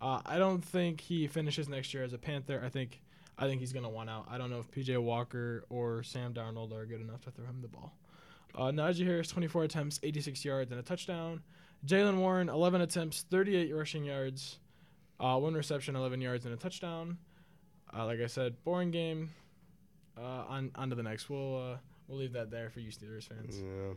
Uh, 0.02 0.22
I 0.26 0.38
don't 0.38 0.64
think 0.64 1.02
he 1.02 1.28
finishes 1.28 1.68
next 1.68 1.94
year 1.94 2.04
as 2.04 2.14
a 2.14 2.18
Panther. 2.18 2.62
I 2.64 2.70
think 2.70 3.02
I 3.38 3.48
think 3.48 3.60
he's 3.60 3.74
going 3.74 3.84
to 3.84 3.90
want 3.90 4.10
out. 4.10 4.28
I 4.30 4.38
don't 4.38 4.50
know 4.50 4.60
if 4.60 4.72
PJ 4.72 4.98
Walker 5.02 5.66
or 5.70 6.04
Sam 6.04 6.34
Darnold 6.34 6.72
are 6.74 6.86
good 6.86 7.02
enough 7.02 7.22
to 7.26 7.32
throw 7.32 7.46
him 7.46 7.62
the 7.62 7.68
ball. 7.68 7.94
Uh, 8.54 8.72
Najee 8.72 9.06
Harris, 9.06 9.28
24 9.28 9.66
attempts, 9.66 10.00
86 10.02 10.46
yards, 10.46 10.72
and 10.72 10.80
a 10.80 10.84
touchdown. 10.84 11.42
Jaylen 11.86 12.18
Warren, 12.18 12.48
11 12.48 12.82
attempts, 12.82 13.26
38 13.30 13.76
rushing 13.76 14.06
yards, 14.06 14.60
uh, 15.20 15.38
one 15.38 15.54
reception, 15.54 15.96
11 15.96 16.22
yards, 16.22 16.46
and 16.46 16.54
a 16.54 16.58
touchdown. 16.58 17.18
Uh, 17.96 18.06
like 18.06 18.22
I 18.22 18.28
said, 18.28 18.64
boring 18.64 18.92
game. 18.92 19.32
Uh, 20.18 20.44
on 20.48 20.72
on 20.76 20.90
to 20.90 20.96
the 20.96 21.04
next. 21.04 21.30
We'll 21.30 21.58
uh, 21.58 21.78
we'll 22.08 22.18
leave 22.18 22.34
that 22.34 22.52
there 22.52 22.70
for 22.70 22.80
you 22.80 22.92
Steelers 22.92 23.24
fans. 23.24 23.62
Yeah. 23.62 23.94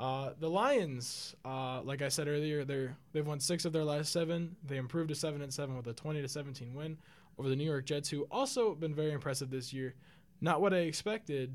Uh, 0.00 0.32
the 0.38 0.48
Lions, 0.48 1.34
uh, 1.44 1.82
like 1.82 2.02
I 2.02 2.08
said 2.08 2.28
earlier, 2.28 2.64
they're 2.64 2.96
they've 3.12 3.26
won 3.26 3.40
six 3.40 3.64
of 3.64 3.72
their 3.72 3.84
last 3.84 4.12
seven. 4.12 4.56
They 4.64 4.76
improved 4.76 5.08
to 5.08 5.14
seven 5.14 5.42
and 5.42 5.52
seven 5.52 5.76
with 5.76 5.86
a 5.88 5.92
20 5.92 6.22
to 6.22 6.28
17 6.28 6.72
win 6.72 6.96
over 7.38 7.48
the 7.48 7.56
New 7.56 7.64
York 7.64 7.84
Jets, 7.84 8.08
who 8.08 8.22
also 8.30 8.74
been 8.74 8.94
very 8.94 9.12
impressive 9.12 9.50
this 9.50 9.72
year. 9.72 9.94
Not 10.40 10.60
what 10.60 10.72
I 10.72 10.78
expected 10.78 11.54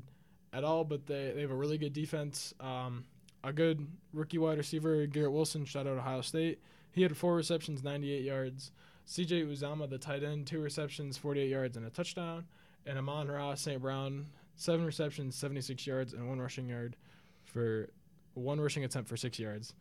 at 0.52 0.62
all, 0.62 0.84
but 0.84 1.06
they, 1.06 1.32
they 1.34 1.40
have 1.40 1.50
a 1.50 1.56
really 1.56 1.78
good 1.78 1.94
defense. 1.94 2.52
Um, 2.60 3.06
a 3.42 3.52
good 3.52 3.86
rookie 4.12 4.38
wide 4.38 4.58
receiver, 4.58 5.06
Garrett 5.06 5.32
Wilson, 5.32 5.64
shout 5.64 5.86
out 5.86 5.98
Ohio 5.98 6.20
State. 6.20 6.60
He 6.92 7.02
had 7.02 7.16
four 7.16 7.34
receptions, 7.34 7.82
98 7.82 8.22
yards. 8.22 8.72
CJ 9.06 9.46
Uzomah, 9.50 9.88
the 9.88 9.98
tight 9.98 10.22
end, 10.22 10.46
two 10.46 10.60
receptions, 10.60 11.18
48 11.18 11.48
yards, 11.48 11.76
and 11.76 11.84
a 11.84 11.90
touchdown. 11.90 12.46
And 12.86 12.98
Amon 12.98 13.28
Ra 13.28 13.54
St. 13.54 13.80
Brown, 13.80 14.26
seven 14.56 14.84
receptions, 14.84 15.36
76 15.36 15.86
yards, 15.86 16.12
and 16.12 16.28
one 16.28 16.40
rushing 16.40 16.68
yard 16.68 16.96
for 17.44 17.88
one 18.34 18.60
rushing 18.60 18.84
attempt 18.84 19.08
for 19.08 19.16
six 19.16 19.38
yards. 19.38 19.74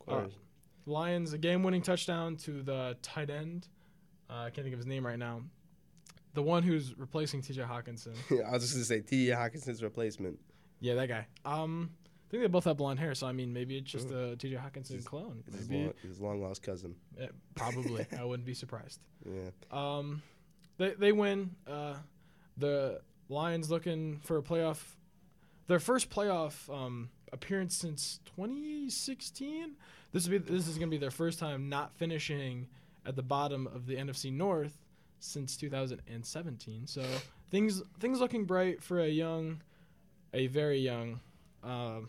Course. 0.00 0.32
Lions, 0.86 1.32
a 1.32 1.38
game 1.38 1.62
winning 1.62 1.82
touchdown 1.82 2.36
to 2.36 2.62
the 2.62 2.96
tight 3.02 3.30
end. 3.30 3.68
Uh, 4.28 4.44
I 4.44 4.50
can't 4.50 4.64
think 4.64 4.72
of 4.72 4.78
his 4.78 4.86
name 4.86 5.04
right 5.06 5.18
now. 5.18 5.42
The 6.34 6.42
one 6.42 6.62
who's 6.62 6.96
replacing 6.98 7.42
TJ 7.42 7.68
Hockenson. 7.68 8.14
Yeah, 8.30 8.42
I 8.48 8.52
was 8.52 8.62
just 8.62 8.74
gonna 8.74 8.84
say 8.84 9.00
TJ 9.00 9.36
Hockenson's 9.36 9.82
replacement. 9.82 10.38
Yeah, 10.80 10.94
that 10.94 11.08
guy. 11.08 11.26
Um, 11.44 11.90
I 12.00 12.30
think 12.30 12.42
they 12.44 12.46
both 12.48 12.64
have 12.64 12.76
blonde 12.76 12.98
hair, 13.00 13.14
so 13.14 13.26
I 13.26 13.32
mean, 13.32 13.52
maybe 13.52 13.76
it's 13.76 13.90
just 13.90 14.10
a 14.10 14.36
TJ 14.38 14.58
Hockenson 14.60 14.92
His- 14.94 15.06
clone. 15.08 15.42
His 15.52 15.68
Maybe, 15.68 15.84
long, 15.84 15.94
his 16.02 16.20
long 16.20 16.42
lost 16.42 16.62
cousin. 16.62 16.94
Yeah, 17.18 17.26
probably. 17.56 18.06
I 18.18 18.24
wouldn't 18.24 18.46
be 18.46 18.54
surprised. 18.54 19.00
Yeah. 19.26 19.50
Um, 19.72 20.22
they 20.78 20.90
they 20.94 21.12
win. 21.12 21.50
Uh, 21.66 21.94
the 22.60 23.00
Lions 23.28 23.70
looking 23.70 24.20
for 24.22 24.38
a 24.38 24.42
playoff, 24.42 24.80
their 25.66 25.80
first 25.80 26.10
playoff 26.10 26.72
um 26.72 27.10
appearance 27.32 27.76
since 27.76 28.20
2016. 28.36 29.76
This 30.12 30.28
will 30.28 30.38
be 30.38 30.38
this 30.38 30.68
is 30.68 30.78
gonna 30.78 30.90
be 30.90 30.98
their 30.98 31.10
first 31.10 31.38
time 31.38 31.68
not 31.68 31.94
finishing 31.96 32.68
at 33.06 33.16
the 33.16 33.22
bottom 33.22 33.66
of 33.66 33.86
the 33.86 33.96
NFC 33.96 34.32
North 34.32 34.76
since 35.20 35.56
2017. 35.56 36.86
So 36.86 37.04
things 37.50 37.82
things 37.98 38.20
looking 38.20 38.44
bright 38.44 38.82
for 38.82 39.00
a 39.00 39.08
young, 39.08 39.62
a 40.34 40.46
very 40.48 40.78
young, 40.78 41.20
uh, 41.62 42.00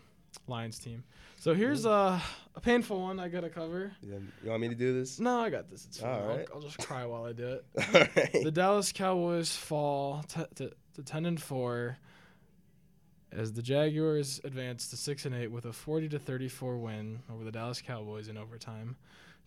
Lions 0.46 0.78
team. 0.78 1.04
So 1.42 1.54
here's 1.54 1.86
uh, 1.86 2.20
a 2.54 2.60
painful 2.60 3.00
one 3.00 3.18
I 3.18 3.26
gotta 3.26 3.48
cover. 3.48 3.90
Yeah, 4.00 4.18
You 4.44 4.50
want 4.50 4.62
me 4.62 4.68
to 4.68 4.76
do 4.76 4.94
this? 4.94 5.18
No, 5.18 5.40
I 5.40 5.50
got 5.50 5.68
this. 5.68 5.86
It's 5.86 5.98
fine. 5.98 6.08
All 6.22 6.28
I'll. 6.28 6.46
I'll 6.54 6.60
just 6.60 6.78
cry 6.78 7.04
while 7.04 7.24
I 7.24 7.32
do 7.32 7.48
it. 7.48 7.64
All 7.92 8.00
right. 8.00 8.44
The 8.44 8.52
Dallas 8.52 8.92
Cowboys 8.92 9.50
fall 9.56 10.22
t- 10.28 10.44
to, 10.54 10.70
to 10.94 11.02
10 11.02 11.26
and 11.26 11.42
4 11.42 11.98
as 13.32 13.52
the 13.54 13.60
Jaguars 13.60 14.40
advance 14.44 14.86
to 14.90 14.96
6 14.96 15.26
and 15.26 15.34
8 15.34 15.48
with 15.48 15.64
a 15.64 15.72
40 15.72 16.10
to 16.10 16.20
34 16.20 16.78
win 16.78 17.18
over 17.28 17.42
the 17.42 17.50
Dallas 17.50 17.82
Cowboys 17.82 18.28
in 18.28 18.36
overtime. 18.36 18.94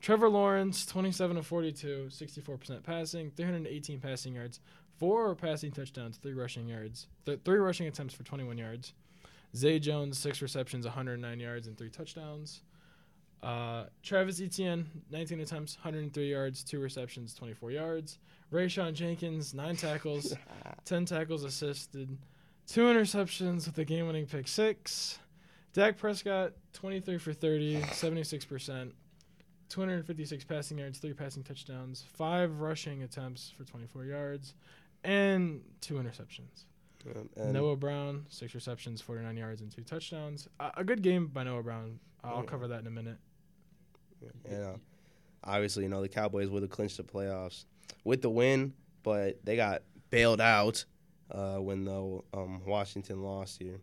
Trevor 0.01 0.27
Lawrence 0.27 0.85
27 0.85 1.37
of 1.37 1.47
42, 1.47 2.09
64% 2.11 2.83
passing, 2.83 3.31
318 3.37 4.01
passing 4.01 4.33
yards, 4.33 4.59
4 4.99 5.33
passing 5.35 5.71
touchdowns, 5.71 6.17
3 6.17 6.33
rushing 6.33 6.67
yards, 6.67 7.07
th- 7.25 7.39
3 7.45 7.57
rushing 7.59 7.87
attempts 7.87 8.13
for 8.13 8.23
21 8.23 8.57
yards. 8.57 8.91
Zay 9.55 9.79
Jones 9.79 10.17
6 10.17 10.41
receptions, 10.41 10.85
109 10.85 11.39
yards 11.39 11.67
and 11.67 11.77
3 11.77 11.89
touchdowns. 11.89 12.61
Uh, 13.41 13.85
Travis 14.01 14.41
Etienne, 14.41 14.87
19 15.11 15.39
attempts, 15.41 15.75
103 15.75 16.29
yards, 16.29 16.63
2 16.63 16.79
receptions, 16.79 17.33
24 17.35 17.71
yards. 17.71 18.17
Rayshawn 18.51 18.93
Jenkins, 18.93 19.53
9 19.53 19.75
tackles, 19.75 20.33
10 20.85 21.05
tackles 21.05 21.43
assisted, 21.43 22.17
2 22.67 22.81
interceptions 22.85 23.67
with 23.67 23.77
a 23.77 23.85
game 23.85 24.07
winning 24.07 24.25
pick 24.25 24.47
6. 24.47 25.19
Dak 25.73 25.97
Prescott, 25.97 26.53
23 26.73 27.17
for 27.17 27.33
30, 27.33 27.81
76%, 27.81 28.91
256 29.69 30.43
passing 30.45 30.77
yards, 30.77 30.99
3 30.99 31.13
passing 31.13 31.43
touchdowns, 31.43 32.03
5 32.13 32.59
rushing 32.59 33.03
attempts 33.03 33.51
for 33.55 33.63
24 33.63 34.05
yards, 34.05 34.53
and 35.03 35.61
2 35.81 35.95
interceptions. 35.95 36.65
Um, 37.15 37.29
and 37.37 37.53
Noah 37.53 37.75
Brown, 37.75 38.25
6 38.29 38.55
receptions, 38.55 39.01
49 39.01 39.37
yards, 39.37 39.61
and 39.61 39.71
2 39.71 39.81
touchdowns. 39.83 40.47
Uh, 40.59 40.71
a 40.77 40.83
good 40.83 41.01
game 41.01 41.27
by 41.27 41.43
Noah 41.43 41.63
Brown. 41.63 41.99
I'll 42.23 42.37
Yeah. 42.39 42.45
cover 42.45 42.67
that 42.69 42.79
in 42.81 42.87
a 42.87 42.91
minute. 42.91 43.17
And 44.49 44.63
uh, 44.63 44.73
obviously, 45.43 45.83
you 45.83 45.89
know, 45.89 46.01
the 46.01 46.09
Cowboys 46.09 46.49
would 46.49 46.63
have 46.63 46.71
clinched 46.71 46.97
the 46.97 47.03
playoffs 47.03 47.65
with 48.03 48.21
the 48.21 48.29
win, 48.29 48.73
but 49.03 49.43
they 49.45 49.55
got 49.55 49.83
bailed 50.09 50.41
out 50.41 50.83
uh, 51.31 51.57
when 51.57 51.85
the 51.85 52.21
um, 52.33 52.61
Washington 52.65 53.21
lost 53.21 53.61
here. 53.61 53.81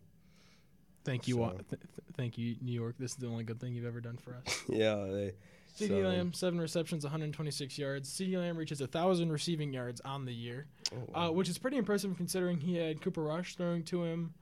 Thank 1.05 1.27
you, 1.27 1.37
Wa- 1.37 1.51
th- 1.51 1.67
th- 1.69 1.81
thank 2.15 2.37
you, 2.37 2.55
New 2.61 2.71
York. 2.71 2.95
This 2.97 3.11
is 3.11 3.17
the 3.17 3.27
only 3.27 3.43
good 3.43 3.59
thing 3.59 3.73
you've 3.73 3.85
ever 3.85 3.99
done 4.01 4.17
for 4.17 4.35
us. 4.35 4.63
yeah, 4.69 4.95
they. 5.09 5.33
CeeDee 5.77 5.87
so- 5.87 6.07
Lamb, 6.07 6.33
seven 6.33 6.59
receptions, 6.59 7.03
126 7.03 7.77
yards. 7.77 8.09
CeeDee 8.09 8.37
Lamb 8.37 8.57
reaches 8.57 8.79
thousand 8.81 9.31
receiving 9.31 9.73
yards 9.73 10.01
on 10.01 10.25
the 10.25 10.33
year, 10.33 10.67
oh, 11.15 11.27
uh, 11.27 11.31
which 11.31 11.49
is 11.49 11.57
pretty 11.57 11.77
impressive 11.77 12.15
considering 12.15 12.59
he 12.59 12.75
had 12.75 13.01
Cooper 13.01 13.23
Rush 13.23 13.55
throwing 13.55 13.83
to 13.85 14.03
him 14.03 14.33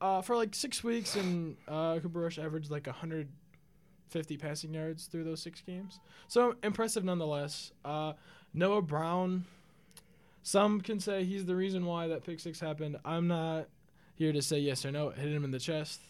uh, 0.00 0.22
for 0.22 0.36
like 0.36 0.54
six 0.54 0.84
weeks, 0.84 1.16
and 1.16 1.56
uh, 1.68 1.98
Cooper 2.00 2.20
Rush 2.20 2.38
averaged 2.38 2.70
like 2.70 2.86
150 2.86 4.36
passing 4.36 4.74
yards 4.74 5.06
through 5.06 5.24
those 5.24 5.40
six 5.40 5.60
games. 5.62 5.98
So 6.28 6.56
impressive 6.62 7.04
nonetheless. 7.04 7.72
Uh, 7.84 8.12
Noah 8.52 8.82
Brown, 8.82 9.44
some 10.42 10.80
can 10.80 11.00
say 11.00 11.24
he's 11.24 11.44
the 11.46 11.56
reason 11.56 11.84
why 11.86 12.08
that 12.08 12.24
pick 12.24 12.40
six 12.40 12.60
happened. 12.60 12.96
I'm 13.04 13.28
not 13.28 13.68
here 14.14 14.32
to 14.32 14.42
say 14.42 14.58
yes 14.58 14.84
or 14.84 14.90
no. 14.92 15.08
It 15.08 15.18
hit 15.18 15.32
him 15.32 15.44
in 15.44 15.50
the 15.50 15.58
chest. 15.58 16.00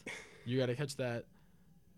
You 0.44 0.59
got 0.59 0.66
to 0.66 0.76
catch 0.76 0.96
that. 0.96 1.24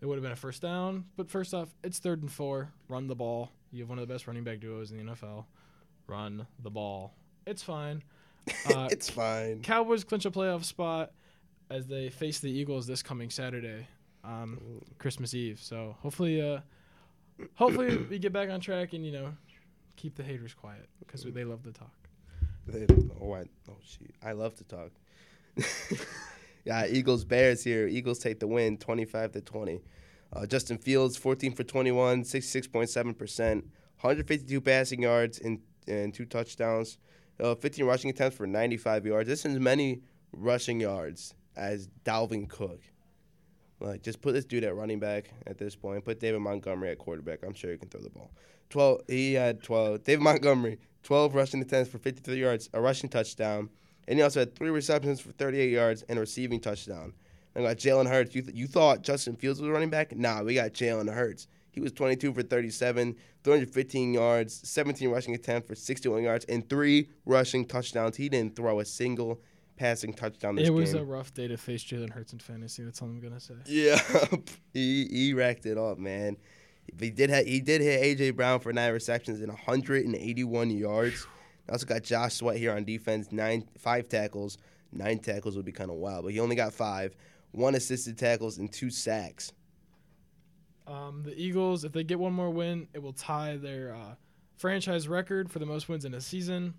It 0.01 0.05
would 0.05 0.15
have 0.15 0.23
been 0.23 0.31
a 0.31 0.37
first 0.37 0.61
down, 0.61 1.05
but 1.17 1.29
first 1.29 1.53
off, 1.53 1.69
it's 1.83 1.99
third 1.99 2.21
and 2.21 2.31
four. 2.31 2.71
Run 2.87 3.07
the 3.07 3.15
ball. 3.15 3.51
You 3.71 3.81
have 3.81 3.89
one 3.89 3.99
of 3.99 4.07
the 4.07 4.13
best 4.13 4.27
running 4.27 4.43
back 4.43 4.59
duos 4.59 4.91
in 4.91 4.97
the 4.97 5.11
NFL. 5.11 5.45
Run 6.07 6.47
the 6.63 6.69
ball. 6.69 7.13
It's 7.45 7.63
fine. 7.63 8.03
Uh, 8.73 8.87
it's 8.89 9.07
fine. 9.07 9.61
Cowboys 9.61 10.03
clinch 10.03 10.25
a 10.25 10.31
playoff 10.31 10.63
spot 10.63 11.11
as 11.69 11.85
they 11.85 12.09
face 12.09 12.39
the 12.39 12.49
Eagles 12.49 12.87
this 12.87 13.03
coming 13.03 13.29
Saturday, 13.29 13.87
um, 14.23 14.81
Christmas 14.97 15.35
Eve. 15.35 15.59
So 15.61 15.95
hopefully, 16.01 16.41
uh, 16.41 16.61
hopefully 17.53 17.97
we 18.09 18.17
get 18.17 18.33
back 18.33 18.49
on 18.49 18.59
track 18.59 18.93
and 18.93 19.05
you 19.05 19.11
know 19.11 19.33
keep 19.97 20.15
the 20.15 20.23
haters 20.23 20.55
quiet 20.55 20.87
because 20.99 21.23
they 21.23 21.43
love 21.43 21.61
to 21.63 21.71
talk. 21.71 21.93
They, 22.65 22.87
oh, 23.21 23.33
I, 23.33 23.43
oh, 23.69 23.77
shoot. 23.83 24.15
I 24.23 24.31
love 24.31 24.55
to 24.55 24.63
talk. 24.63 24.91
yeah, 26.65 26.85
Eagles 26.87 27.25
Bears 27.25 27.63
here. 27.63 27.87
Eagles 27.87 28.19
take 28.19 28.39
the 28.39 28.47
win, 28.47 28.77
twenty 28.77 29.05
five 29.05 29.31
to 29.33 29.41
twenty. 29.41 29.81
Uh, 30.31 30.45
Justin 30.45 30.77
Fields, 30.77 31.17
fourteen 31.17 31.53
for 31.53 31.63
twenty 31.63 31.91
one, 31.91 32.23
sixty 32.23 32.49
six 32.49 32.67
point 32.67 32.89
seven 32.89 33.13
percent, 33.13 33.63
one 33.63 33.71
hundred 34.15 34.27
fifty 34.27 34.47
two 34.47 34.61
passing 34.61 35.01
yards 35.01 35.39
and 35.39 35.59
and 35.87 36.13
two 36.13 36.25
touchdowns. 36.25 36.97
Uh, 37.39 37.55
fifteen 37.55 37.85
rushing 37.85 38.09
attempts 38.09 38.37
for 38.37 38.45
ninety 38.45 38.77
five 38.77 39.05
yards. 39.05 39.27
This 39.27 39.45
is 39.45 39.55
as 39.55 39.59
many 39.59 40.01
rushing 40.31 40.79
yards 40.79 41.33
as 41.55 41.89
Dalvin 42.05 42.47
Cook. 42.47 42.81
Like, 43.79 44.03
just 44.03 44.21
put 44.21 44.33
this 44.33 44.45
dude 44.45 44.65
at 44.65 44.75
running 44.75 44.99
back 44.99 45.31
at 45.47 45.57
this 45.57 45.75
point. 45.75 46.03
Put 46.03 46.19
David 46.19 46.41
Montgomery 46.41 46.91
at 46.91 46.97
quarterback. 46.97 47.39
I'm 47.43 47.53
sure 47.53 47.71
he 47.71 47.77
can 47.77 47.89
throw 47.89 48.01
the 48.01 48.09
ball. 48.09 48.31
Twelve. 48.69 49.01
He 49.07 49.33
had 49.33 49.63
twelve. 49.63 50.03
David 50.03 50.21
Montgomery, 50.21 50.79
twelve 51.01 51.33
rushing 51.33 51.61
attempts 51.61 51.89
for 51.89 51.97
53 51.97 52.35
yards, 52.35 52.69
a 52.73 52.81
rushing 52.81 53.09
touchdown, 53.09 53.69
and 54.09 54.17
he 54.17 54.23
also 54.23 54.41
had 54.41 54.55
three 54.55 54.71
receptions 54.71 55.21
for 55.21 55.31
38 55.31 55.71
yards 55.71 56.01
and 56.09 56.17
a 56.17 56.21
receiving 56.21 56.59
touchdown. 56.59 57.13
I 57.55 57.61
got 57.61 57.77
Jalen 57.77 58.09
Hurts. 58.09 58.35
You 58.35 58.41
th- 58.41 58.55
you 58.55 58.67
thought 58.67 59.01
Justin 59.03 59.35
Fields 59.35 59.61
was 59.61 59.69
running 59.69 59.89
back? 59.89 60.15
Nah, 60.15 60.43
we 60.43 60.55
got 60.55 60.71
Jalen 60.71 61.13
Hurts. 61.13 61.47
He 61.71 61.79
was 61.79 61.91
22 61.91 62.33
for 62.33 62.41
37, 62.41 63.15
315 63.43 64.13
yards, 64.13 64.67
17 64.67 65.09
rushing 65.09 65.35
attempts 65.35 65.67
for 65.67 65.75
61 65.75 66.23
yards, 66.23 66.45
and 66.45 66.67
three 66.69 67.09
rushing 67.25 67.65
touchdowns. 67.65 68.17
He 68.17 68.27
didn't 68.29 68.55
throw 68.55 68.79
a 68.79 68.85
single 68.85 69.39
passing 69.77 70.13
touchdown 70.13 70.55
this 70.55 70.67
it 70.67 70.71
was 70.71 70.93
game. 70.93 71.01
a 71.03 71.05
rough 71.05 71.33
day 71.33 71.47
to 71.47 71.55
face 71.57 71.83
Jalen 71.83 72.09
Hurts 72.09 72.33
in 72.33 72.39
fantasy. 72.39 72.83
That's 72.83 73.01
all 73.01 73.07
I'm 73.07 73.19
gonna 73.21 73.39
say. 73.39 73.53
Yeah, 73.65 73.99
he 74.73 75.05
he 75.09 75.33
racked 75.33 75.65
it 75.65 75.77
up, 75.77 75.97
man. 75.99 76.37
He 76.99 77.11
did 77.11 77.29
ha- 77.29 77.45
he 77.45 77.61
did 77.61 77.81
hit 77.81 78.17
AJ 78.19 78.35
Brown 78.35 78.59
for 78.59 78.73
nine 78.73 78.91
receptions 78.91 79.39
and 79.39 79.49
181 79.49 80.69
yards. 80.71 81.27
Also 81.69 81.85
got 81.85 82.03
Josh 82.03 82.35
Sweat 82.35 82.57
here 82.57 82.73
on 82.73 82.83
defense, 82.83 83.31
nine 83.31 83.67
five 83.77 84.09
tackles. 84.09 84.57
Nine 84.91 85.19
tackles 85.19 85.55
would 85.55 85.65
be 85.65 85.71
kind 85.71 85.91
of 85.91 85.97
wild, 85.97 86.23
but 86.23 86.33
he 86.33 86.39
only 86.39 86.55
got 86.55 86.73
five. 86.73 87.15
One 87.51 87.75
assisted 87.75 88.17
tackles 88.17 88.57
and 88.57 88.71
two 88.71 88.89
sacks. 88.89 89.53
Um, 90.87 91.21
the 91.23 91.39
Eagles, 91.39 91.83
if 91.83 91.91
they 91.91 92.03
get 92.03 92.19
one 92.19 92.33
more 92.33 92.49
win, 92.49 92.87
it 92.93 93.01
will 93.01 93.13
tie 93.13 93.57
their 93.57 93.93
uh, 93.93 94.15
franchise 94.57 95.07
record 95.07 95.51
for 95.51 95.59
the 95.59 95.65
most 95.65 95.87
wins 95.87 96.05
in 96.05 96.15
a 96.15 96.21
season. 96.21 96.73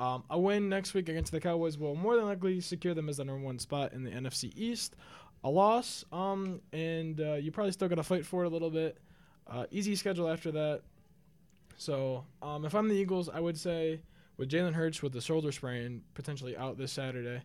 Um, 0.00 0.24
a 0.30 0.38
win 0.38 0.68
next 0.68 0.94
week 0.94 1.08
against 1.08 1.30
the 1.30 1.40
Cowboys 1.40 1.78
will 1.78 1.94
more 1.94 2.16
than 2.16 2.24
likely 2.24 2.60
secure 2.60 2.94
them 2.94 3.08
as 3.08 3.18
the 3.18 3.24
number 3.24 3.44
one 3.44 3.60
spot 3.60 3.92
in 3.92 4.02
the 4.02 4.10
NFC 4.10 4.52
East. 4.56 4.96
A 5.44 5.50
loss, 5.50 6.04
um, 6.12 6.60
and 6.72 7.20
uh, 7.20 7.34
you 7.34 7.52
probably 7.52 7.72
still 7.72 7.88
to 7.88 8.02
fight 8.02 8.26
for 8.26 8.44
it 8.44 8.46
a 8.46 8.50
little 8.50 8.70
bit. 8.70 8.98
Uh, 9.46 9.66
easy 9.70 9.94
schedule 9.94 10.28
after 10.28 10.50
that. 10.52 10.82
So, 11.76 12.24
um, 12.42 12.64
if 12.64 12.74
I'm 12.74 12.88
the 12.88 12.94
Eagles, 12.94 13.28
I 13.28 13.40
would 13.40 13.58
say 13.58 14.00
with 14.42 14.50
Jalen 14.50 14.74
Hurts 14.74 15.04
with 15.04 15.12
the 15.12 15.20
shoulder 15.20 15.52
sprain 15.52 16.02
potentially 16.14 16.56
out 16.56 16.76
this 16.76 16.90
Saturday, 16.90 17.42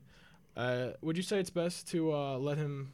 uh, 0.56 0.94
would 1.02 1.16
you 1.16 1.22
say 1.22 1.40
it's 1.40 1.52
best 1.52 1.88
to 1.90 2.12
uh, 2.12 2.40
let 2.40 2.58
him 2.58 2.92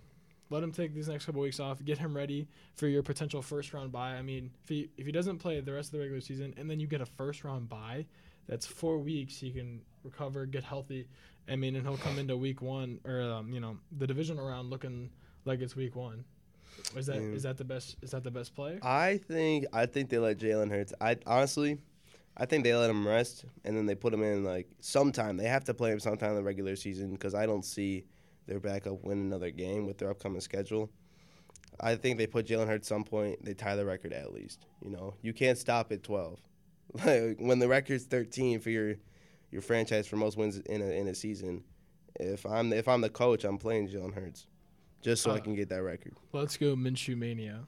let 0.50 0.62
him 0.62 0.74
take 0.74 0.94
these 0.94 1.08
next 1.08 1.26
couple 1.26 1.40
weeks 1.40 1.58
off, 1.58 1.82
get 1.86 1.98
him 1.98 2.14
ready 2.14 2.50
for 2.76 2.88
your 2.88 3.02
potential 3.02 3.42
first 3.42 3.74
round 3.74 3.94
bye. 3.94 4.16
I 4.16 4.22
mean, 4.22 4.52
if 4.62 4.68
he 4.68 4.90
if 4.98 5.06
he 5.06 5.14
doesn't 5.14 5.38
play 5.38 5.62
the 5.62 5.72
rest 5.72 5.88
of 5.88 5.92
the 5.94 6.00
regular 6.00 6.20
season 6.20 6.54
and 6.58 6.70
then 6.70 6.82
you 6.82 6.88
get 6.88 7.00
a 7.00 7.06
first 7.06 7.46
round 7.46 7.70
bye, 7.70 8.06
that's 8.46 8.66
four 8.66 8.98
weeks. 8.98 9.38
He 9.38 9.52
can 9.52 9.80
recover, 10.04 10.46
get 10.46 10.66
healthy. 10.66 11.08
I 11.48 11.56
mean, 11.56 11.78
and 11.78 11.88
he'll 11.88 11.96
come 11.96 12.20
into 12.20 12.36
week 12.36 12.62
one 12.62 13.00
or 13.06 13.22
um, 13.22 13.54
you 13.54 13.62
know 13.62 13.78
the 13.98 14.06
divisional 14.06 14.46
round 14.46 14.70
looking 14.70 15.12
like 15.46 15.62
it's 15.62 15.78
week 15.78 15.96
one. 15.96 16.26
Is 16.98 17.06
that 17.06 17.20
is 17.20 17.44
that 17.44 17.56
the 17.56 17.64
best? 17.64 17.96
Is 18.02 18.12
that 18.12 18.26
the 18.26 18.32
best 18.32 18.54
play? 18.54 18.80
I 18.82 19.22
think 19.30 19.66
I 19.72 19.86
think 19.86 20.10
they 20.10 20.18
let 20.18 20.40
Jalen 20.40 20.72
Hurts. 20.72 20.94
I 21.00 21.16
honestly, 21.26 21.78
I 22.36 22.46
think 22.46 22.64
they 22.64 22.74
let 22.76 22.90
him 22.90 23.08
rest 23.08 23.46
and 23.64 23.78
then 23.78 23.86
they 23.86 23.96
put 23.96 24.14
him 24.14 24.24
in 24.24 24.44
like 24.44 24.68
sometime. 24.80 25.38
They 25.38 25.46
have 25.48 25.64
to 25.66 25.74
play 25.74 25.92
him 25.92 26.00
sometime 26.00 26.32
in 26.32 26.36
the 26.38 26.44
regular 26.44 26.76
season 26.76 27.12
because 27.12 27.36
I 27.36 27.46
don't 27.46 27.64
see 27.66 28.06
their 28.48 28.60
backup 28.60 29.04
win 29.04 29.20
another 29.20 29.52
game 29.52 29.86
with 29.86 29.98
their 30.00 30.10
upcoming 30.10 30.42
schedule. 30.42 30.90
I 31.80 31.96
think 31.96 32.18
they 32.18 32.28
put 32.28 32.46
Jalen 32.48 32.68
Hurts 32.68 32.86
at 32.88 32.96
some 32.96 33.04
point. 33.04 33.44
They 33.44 33.54
tie 33.54 33.76
the 33.76 33.86
record 33.86 34.14
at 34.14 34.34
least. 34.34 34.66
You 34.82 34.90
know, 34.92 35.16
you 35.22 35.34
can't 35.34 35.58
stop 35.58 35.92
at 35.92 36.04
twelve. 36.04 36.40
Like 37.06 37.38
when 37.40 37.58
the 37.60 37.68
record's 37.68 38.04
thirteen 38.04 38.60
for 38.60 38.70
your 38.70 38.96
your 39.52 39.62
franchise 39.62 40.06
for 40.08 40.16
most 40.16 40.38
wins 40.38 40.58
in 40.58 40.82
a 40.82 40.86
in 40.86 41.08
a 41.08 41.16
season. 41.16 41.64
If 42.20 42.46
I'm 42.46 42.70
the, 42.70 42.78
if 42.78 42.88
I'm 42.88 43.02
the 43.02 43.10
coach, 43.10 43.44
I'm 43.44 43.58
playing 43.58 43.88
Jalen 43.90 44.14
Hurts, 44.14 44.46
just 45.02 45.24
so 45.24 45.32
I 45.32 45.38
Uh, 45.38 45.40
can 45.40 45.56
get 45.56 45.70
that 45.70 45.82
record. 45.82 46.14
Let's 46.32 46.58
go 46.58 46.76
Minshew 46.76 47.18
mania. 47.18 47.66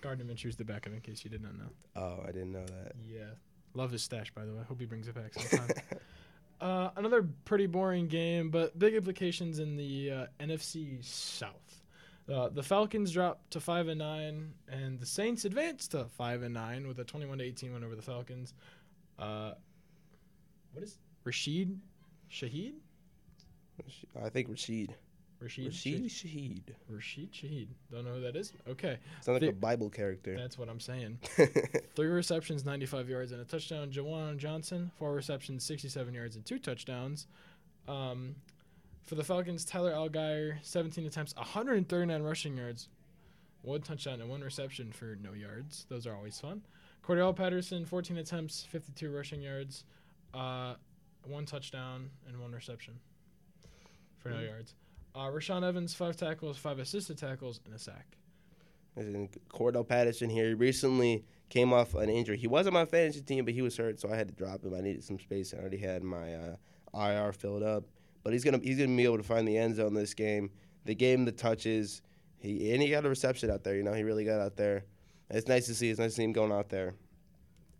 Gardner 0.00 0.24
Minshew's 0.24 0.56
the 0.56 0.64
backup, 0.64 0.92
in 0.92 1.00
case 1.00 1.24
you 1.24 1.30
did 1.30 1.42
not 1.42 1.56
know. 1.56 1.70
Oh, 1.96 2.22
I 2.22 2.32
didn't 2.32 2.52
know 2.52 2.64
that. 2.64 2.92
Yeah, 3.06 3.30
love 3.74 3.90
his 3.90 4.02
stash 4.02 4.32
by 4.32 4.44
the 4.44 4.52
way. 4.52 4.62
Hope 4.68 4.80
he 4.80 4.86
brings 4.86 5.08
it 5.08 5.14
back 5.14 5.34
sometime. 5.34 5.70
Uh, 6.58 6.88
another 6.96 7.28
pretty 7.44 7.66
boring 7.66 8.08
game, 8.08 8.50
but 8.50 8.78
big 8.78 8.94
implications 8.94 9.58
in 9.58 9.76
the 9.76 10.10
uh, 10.10 10.26
NFC 10.40 11.04
South. 11.04 11.82
Uh, 12.32 12.48
the 12.48 12.62
Falcons 12.62 13.12
dropped 13.12 13.50
to 13.50 13.60
five 13.60 13.88
and 13.88 13.98
nine, 13.98 14.54
and 14.66 14.98
the 14.98 15.06
Saints 15.06 15.44
advanced 15.44 15.90
to 15.90 16.06
five 16.16 16.42
and 16.42 16.54
nine 16.54 16.88
with 16.88 16.98
a 16.98 17.04
twenty-one 17.04 17.38
to 17.38 17.44
eighteen 17.44 17.72
win 17.74 17.84
over 17.84 17.94
the 17.94 18.02
Falcons. 18.02 18.54
Uh, 19.18 19.52
what 20.72 20.82
is 20.82 20.98
Rashid 21.24 21.78
Shaheed? 22.30 22.74
I 24.20 24.30
think 24.30 24.48
Rashid. 24.48 24.94
Rashid 25.40 25.66
Rashid 25.66 26.04
Shaheed. 26.04 26.62
Rashid 26.88 27.32
Shaheed. 27.32 27.68
Don't 27.92 28.04
know 28.04 28.14
who 28.14 28.20
that 28.22 28.36
is. 28.36 28.52
Okay, 28.68 28.98
Sounds 29.20 29.40
like 29.40 29.50
a 29.50 29.52
Bible 29.54 29.90
character. 29.90 30.34
that's 30.36 30.56
what 30.58 30.68
I'm 30.68 30.80
saying. 30.80 31.18
Three 31.94 32.06
receptions, 32.08 32.64
95 32.64 33.08
yards, 33.08 33.32
and 33.32 33.40
a 33.40 33.44
touchdown. 33.44 33.90
Juwan 33.90 34.38
Johnson, 34.38 34.90
four 34.98 35.12
receptions, 35.12 35.62
67 35.64 36.14
yards, 36.14 36.36
and 36.36 36.44
two 36.46 36.58
touchdowns. 36.58 37.26
Um, 37.86 38.34
for 39.02 39.14
the 39.14 39.22
Falcons, 39.24 39.64
Tyler 39.64 39.92
Allgeier, 39.92 40.56
17 40.62 41.06
attempts, 41.06 41.34
139 41.36 42.22
rushing 42.22 42.56
yards, 42.56 42.88
one 43.62 43.82
touchdown, 43.82 44.20
and 44.20 44.28
one 44.30 44.40
reception 44.40 44.90
for 44.90 45.16
no 45.22 45.32
yards. 45.32 45.86
Those 45.88 46.06
are 46.06 46.14
always 46.16 46.40
fun. 46.40 46.62
Cordarrelle 47.06 47.36
Patterson, 47.36 47.84
14 47.84 48.16
attempts, 48.16 48.64
52 48.70 49.10
rushing 49.14 49.40
yards, 49.42 49.84
uh, 50.34 50.74
one 51.24 51.44
touchdown, 51.46 52.10
and 52.26 52.40
one 52.40 52.50
reception 52.52 52.94
for 54.18 54.30
no 54.30 54.36
Mm. 54.38 54.46
yards. 54.48 54.74
Uh, 55.16 55.30
Rashaan 55.30 55.66
Evans, 55.66 55.94
five 55.94 56.14
tackles, 56.14 56.58
five 56.58 56.78
assisted 56.78 57.16
tackles, 57.16 57.60
and 57.64 57.74
a 57.74 57.78
sack. 57.78 58.04
And 58.96 59.30
Cordarrelle 59.48 59.88
Patterson 59.88 60.28
here. 60.28 60.48
He 60.48 60.54
recently 60.54 61.24
came 61.48 61.72
off 61.72 61.94
an 61.94 62.10
injury. 62.10 62.36
He 62.36 62.46
wasn't 62.46 62.74
my 62.74 62.84
fantasy 62.84 63.22
team, 63.22 63.46
but 63.46 63.54
he 63.54 63.62
was 63.62 63.76
hurt, 63.78 63.98
so 63.98 64.12
I 64.12 64.16
had 64.16 64.28
to 64.28 64.34
drop 64.34 64.62
him. 64.62 64.74
I 64.74 64.82
needed 64.82 65.02
some 65.02 65.18
space. 65.18 65.54
I 65.54 65.58
already 65.58 65.78
had 65.78 66.02
my 66.02 66.34
uh, 66.34 66.56
IR 66.94 67.32
filled 67.32 67.62
up, 67.62 67.84
but 68.24 68.34
he's 68.34 68.44
gonna 68.44 68.60
he's 68.62 68.78
gonna 68.78 68.94
be 68.94 69.04
able 69.04 69.16
to 69.16 69.22
find 69.22 69.48
the 69.48 69.56
end 69.56 69.76
zone 69.76 69.94
this 69.94 70.12
game. 70.12 70.50
They 70.84 70.94
gave 70.94 71.18
him 71.18 71.24
the 71.24 71.32
touches. 71.32 72.02
He 72.38 72.72
and 72.72 72.82
he 72.82 72.90
got 72.90 73.06
a 73.06 73.08
reception 73.08 73.50
out 73.50 73.64
there. 73.64 73.74
You 73.74 73.84
know, 73.84 73.94
he 73.94 74.02
really 74.02 74.24
got 74.24 74.40
out 74.40 74.56
there. 74.56 74.84
It's 75.30 75.48
nice 75.48 75.66
to 75.66 75.74
see. 75.74 75.88
It's 75.88 75.98
nice 75.98 76.12
to 76.12 76.16
see 76.16 76.24
him 76.24 76.32
going 76.32 76.52
out 76.52 76.68
there, 76.68 76.94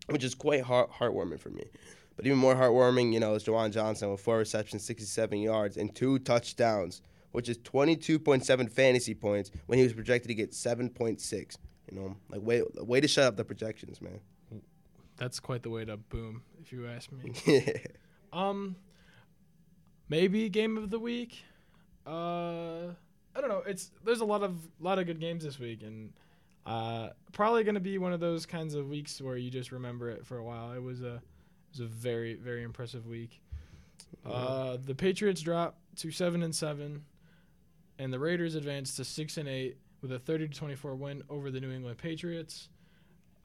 which 0.08 0.24
is 0.24 0.34
quite 0.34 0.62
heart 0.62 0.90
heartwarming 0.90 1.40
for 1.40 1.50
me. 1.50 1.64
But 2.16 2.24
even 2.24 2.38
more 2.38 2.54
heartwarming, 2.54 3.12
you 3.12 3.20
know, 3.20 3.34
is 3.34 3.44
Juwan 3.44 3.72
Johnson 3.72 4.10
with 4.10 4.20
four 4.20 4.38
receptions, 4.38 4.84
67 4.84 5.38
yards, 5.38 5.76
and 5.76 5.94
two 5.94 6.18
touchdowns, 6.20 7.02
which 7.36 7.50
is 7.50 7.58
22.7 7.58 8.70
fantasy 8.70 9.12
points 9.12 9.50
when 9.66 9.76
he 9.76 9.84
was 9.84 9.92
projected 9.92 10.28
to 10.28 10.34
get 10.34 10.52
7.6. 10.52 11.56
You 11.90 11.98
know, 11.98 12.16
like 12.30 12.40
way 12.40 12.62
way 12.78 12.98
to 12.98 13.06
shut 13.06 13.24
up 13.24 13.36
the 13.36 13.44
projections, 13.44 14.00
man. 14.00 14.20
That's 15.18 15.38
quite 15.38 15.62
the 15.62 15.68
way 15.68 15.84
to 15.84 15.98
boom, 15.98 16.40
if 16.62 16.72
you 16.72 16.88
ask 16.88 17.12
me. 17.12 17.32
yeah. 17.46 17.76
Um, 18.32 18.74
maybe 20.08 20.48
game 20.48 20.78
of 20.78 20.88
the 20.88 20.98
week. 20.98 21.44
Uh, 22.06 22.86
I 23.34 23.40
don't 23.40 23.50
know. 23.50 23.62
It's 23.66 23.90
there's 24.02 24.20
a 24.20 24.24
lot 24.24 24.42
of 24.42 24.56
lot 24.80 24.98
of 24.98 25.04
good 25.04 25.20
games 25.20 25.44
this 25.44 25.58
week, 25.58 25.82
and 25.82 26.14
uh, 26.64 27.10
probably 27.32 27.64
gonna 27.64 27.80
be 27.80 27.98
one 27.98 28.14
of 28.14 28.20
those 28.20 28.46
kinds 28.46 28.74
of 28.74 28.88
weeks 28.88 29.20
where 29.20 29.36
you 29.36 29.50
just 29.50 29.72
remember 29.72 30.08
it 30.08 30.24
for 30.24 30.38
a 30.38 30.42
while. 30.42 30.72
It 30.72 30.82
was 30.82 31.02
a 31.02 31.16
it 31.16 31.72
was 31.72 31.80
a 31.80 31.86
very 31.86 32.32
very 32.32 32.62
impressive 32.62 33.06
week. 33.06 33.42
Uh, 34.24 34.78
the 34.82 34.94
Patriots 34.94 35.42
drop 35.42 35.78
to 35.96 36.10
seven 36.10 36.42
and 36.42 36.54
seven, 36.54 37.04
and 37.98 38.12
the 38.12 38.18
Raiders 38.18 38.54
advanced 38.54 38.96
to 38.96 39.04
six 39.04 39.36
and 39.36 39.48
eight 39.48 39.78
with 40.02 40.12
a 40.12 40.18
thirty 40.18 40.48
to 40.48 40.54
twenty 40.54 40.74
four 40.74 40.94
win 40.94 41.22
over 41.28 41.50
the 41.50 41.60
New 41.60 41.70
England 41.70 41.98
Patriots. 41.98 42.68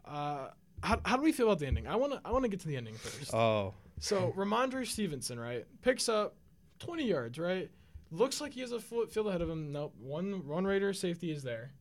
Uh, 0.05 0.47
how, 0.83 0.99
how 1.05 1.15
do 1.15 1.21
we 1.21 1.31
feel 1.31 1.47
about 1.47 1.59
the 1.59 1.67
ending? 1.67 1.87
I 1.87 1.95
wanna 1.95 2.21
I 2.25 2.31
wanna 2.31 2.47
get 2.49 2.59
to 2.61 2.67
the 2.67 2.77
ending 2.77 2.95
first. 2.95 3.33
Oh. 3.33 3.73
So 3.99 4.33
Rhamondre 4.35 4.87
Stevenson, 4.87 5.39
right, 5.39 5.65
picks 5.83 6.09
up 6.09 6.35
20 6.79 7.05
yards, 7.05 7.37
right? 7.37 7.69
Looks 8.09 8.41
like 8.41 8.53
he 8.53 8.61
has 8.61 8.71
a 8.71 8.79
foot 8.79 9.13
field 9.13 9.27
ahead 9.27 9.41
of 9.41 9.49
him. 9.49 9.71
Nope. 9.71 9.93
One 10.01 10.47
one 10.47 10.65
Raider 10.65 10.91
safety 10.93 11.31
is 11.31 11.43
there. 11.43 11.71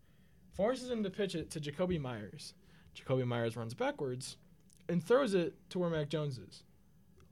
Forces 0.53 0.91
him 0.91 1.03
to 1.03 1.11
pitch 1.11 1.35
it 1.35 1.51
to 1.53 1.61
Jakobi 1.61 2.01
Meyers. 2.01 2.55
Jakobi 2.95 3.27
Meyers 3.27 3.57
runs 3.57 3.73
backwards 3.73 4.37
and 4.89 5.03
throws 5.03 5.35
it 5.35 5.55
to 5.71 5.79
where 5.79 5.91
Mac 5.91 6.09
Jones 6.09 6.39
is. 6.39 6.65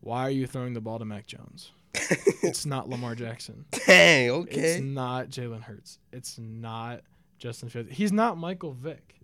Why 0.01 0.23
are 0.23 0.31
you 0.31 0.47
throwing 0.47 0.73
the 0.73 0.81
ball 0.81 0.99
to 0.99 1.05
Mac 1.05 1.27
Jones? 1.27 1.73
It's 1.95 2.67
not 2.67 2.89
Lamar 2.91 3.15
Jackson. 3.15 3.65
Dang. 3.87 4.31
Okay. 4.31 4.61
It's 4.61 4.83
not 4.83 5.29
Jalen 5.29 5.63
Hurts. 5.63 5.99
It's 6.13 6.39
not 6.39 7.01
Justin 7.39 7.69
Fields. 7.69 7.91
He's 7.93 8.13
not 8.13 8.39
Michael 8.39 8.73
Vick. 8.73 9.15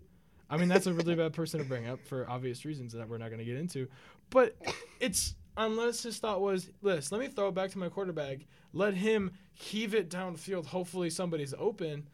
I 0.49 0.57
mean, 0.57 0.69
that's 0.69 0.85
a 0.87 0.93
really 0.93 1.15
bad 1.15 1.33
person 1.33 1.59
to 1.59 1.65
bring 1.65 1.87
up 1.87 1.99
for 2.07 2.29
obvious 2.29 2.65
reasons 2.65 2.93
that 2.93 3.07
we're 3.09 3.17
not 3.17 3.29
going 3.29 3.39
to 3.39 3.45
get 3.45 3.57
into. 3.57 3.87
But 4.29 4.55
it's 4.99 5.35
unless 5.57 6.03
his 6.03 6.17
thought 6.19 6.41
was, 6.41 6.69
"Listen, 6.81 7.17
let 7.17 7.27
me 7.27 7.33
throw 7.33 7.47
it 7.47 7.55
back 7.55 7.71
to 7.71 7.79
my 7.79 7.89
quarterback. 7.89 8.39
Let 8.73 8.93
him 8.93 9.31
heave 9.53 9.95
it 9.95 10.09
downfield. 10.09 10.67
Hopefully, 10.67 11.09
somebody's 11.09 11.53
open." 11.57 12.07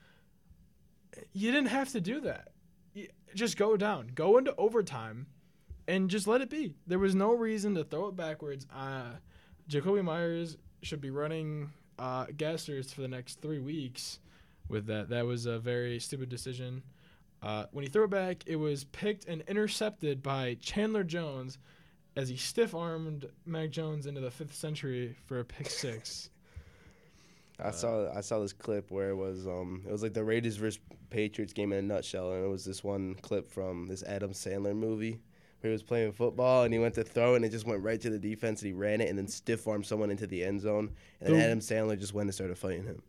You 1.34 1.52
didn't 1.52 1.68
have 1.70 1.90
to 1.92 2.02
do 2.02 2.22
that. 2.22 2.50
You- 2.94 3.10
just 3.36 3.58
go 3.58 3.76
down, 3.78 4.12
go 4.16 4.38
into 4.38 4.56
overtime, 4.58 5.28
and 5.88 6.10
just 6.10 6.26
let 6.28 6.42
it 6.42 6.50
be. 6.50 6.76
There 6.88 7.00
was 7.00 7.16
no 7.16 7.34
reason 7.34 7.76
to 7.76 7.84
throw 7.84 8.08
it 8.08 8.16
backwards. 8.16 8.66
Uh, 8.74 9.14
Jakobi 9.72 10.04
Meyers 10.04 10.58
should 10.82 11.00
be 11.00 11.12
running 11.12 11.72
uh, 11.98 12.26
gassers 12.26 12.94
for 12.94 13.02
the 13.02 13.08
next 13.08 13.42
three 13.42 13.60
weeks 13.60 14.20
with 14.68 14.86
that. 14.88 15.08
That 15.10 15.26
was 15.26 15.46
a 15.46 15.60
very 15.60 15.98
stupid 16.00 16.28
decision. 16.28 16.84
Uh, 17.42 17.66
when 17.72 17.84
he 17.84 17.90
threw 17.90 18.04
it 18.04 18.10
back, 18.10 18.44
it 18.46 18.58
was 18.58 18.84
picked 18.84 19.26
and 19.26 19.42
intercepted 19.48 20.22
by 20.22 20.58
Chandler 20.62 21.06
Jones 21.06 21.58
as 22.18 22.28
he 22.28 22.36
stiff 22.36 22.76
armed 22.76 23.30
Mac 23.46 23.70
Jones 23.70 24.08
into 24.08 24.20
the 24.20 24.30
fifth 24.30 24.54
century 24.54 25.16
for 25.26 25.40
a 25.40 25.46
pick 25.46 25.70
six. 25.70 26.30
I 27.64 27.72
saw 27.72 28.12
I 28.14 28.22
saw 28.22 28.40
this 28.40 28.54
clip 28.54 28.92
where 28.92 29.12
it 29.12 29.16
was 29.16 29.48
um 29.48 29.84
it 29.88 29.92
was 29.92 30.02
like 30.04 30.14
the 30.14 30.24
Raiders 30.24 30.58
versus 30.58 30.80
Patriots 31.12 31.54
game 31.54 31.72
in 31.72 31.80
a 31.80 31.82
nutshell, 31.82 32.34
and 32.34 32.44
it 32.44 32.50
was 32.50 32.66
this 32.66 32.84
one 32.84 33.16
clip 33.22 33.50
from 33.50 33.88
this 33.88 34.04
Adam 34.04 34.32
Sandler 34.32 34.76
movie 34.76 35.20
where 35.62 35.69
he 35.69 35.74
was 35.74 35.84
playing 35.84 36.12
football 36.12 36.63
and 36.63 36.74
he 36.74 36.80
went 36.80 36.95
to 36.95 37.04
throw 37.04 37.36
and 37.36 37.45
it 37.45 37.50
just 37.50 37.65
went 37.65 37.82
right 37.82 38.02
to 38.02 38.10
the 38.10 38.19
defense 38.19 38.62
and 38.62 38.67
he 38.67 38.74
ran 38.74 39.00
it 39.02 39.10
and 39.10 39.17
then 39.17 39.28
stiff 39.28 39.67
armed 39.67 39.86
someone 39.86 40.12
into 40.12 40.28
the 40.28 40.43
end 40.43 40.62
zone 40.62 40.91
and 41.21 41.34
then 41.36 41.41
Adam 41.41 41.60
Sandler 41.60 42.00
just 42.00 42.13
went 42.13 42.28
and 42.28 42.34
started 42.34 42.58
fighting 42.58 42.84
him. 42.84 43.02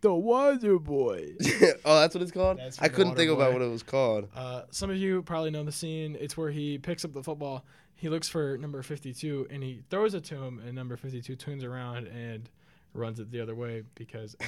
the 0.00 0.10
Waterboy. 0.10 1.34
oh, 1.84 2.00
that's 2.00 2.14
what 2.14 2.22
it's 2.22 2.30
called. 2.32 2.58
That's 2.58 2.80
I 2.80 2.88
couldn't 2.88 3.16
think 3.16 3.30
about 3.30 3.52
what 3.52 3.62
it 3.62 3.70
was 3.70 3.82
called. 3.82 4.28
Uh, 4.34 4.62
some 4.70 4.90
of 4.90 4.96
you 4.96 5.22
probably 5.22 5.50
know 5.50 5.64
the 5.64 5.72
scene. 5.72 6.16
It's 6.20 6.36
where 6.36 6.50
he 6.50 6.78
picks 6.78 7.04
up 7.04 7.12
the 7.12 7.22
football. 7.22 7.64
He 7.96 8.08
looks 8.08 8.28
for 8.28 8.56
number 8.58 8.80
52 8.82 9.48
and 9.50 9.60
he 9.60 9.82
throws 9.90 10.14
it 10.14 10.22
to 10.26 10.36
him, 10.40 10.62
and 10.64 10.74
number 10.74 10.96
52 10.96 11.34
turns 11.34 11.64
around 11.64 12.06
and 12.06 12.48
runs 12.94 13.18
it 13.18 13.30
the 13.32 13.40
other 13.40 13.56
way 13.56 13.82
because 13.96 14.36
uh, 14.40 14.44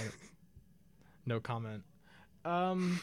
no 1.27 1.41
comment. 1.41 1.83
Um, 2.45 3.01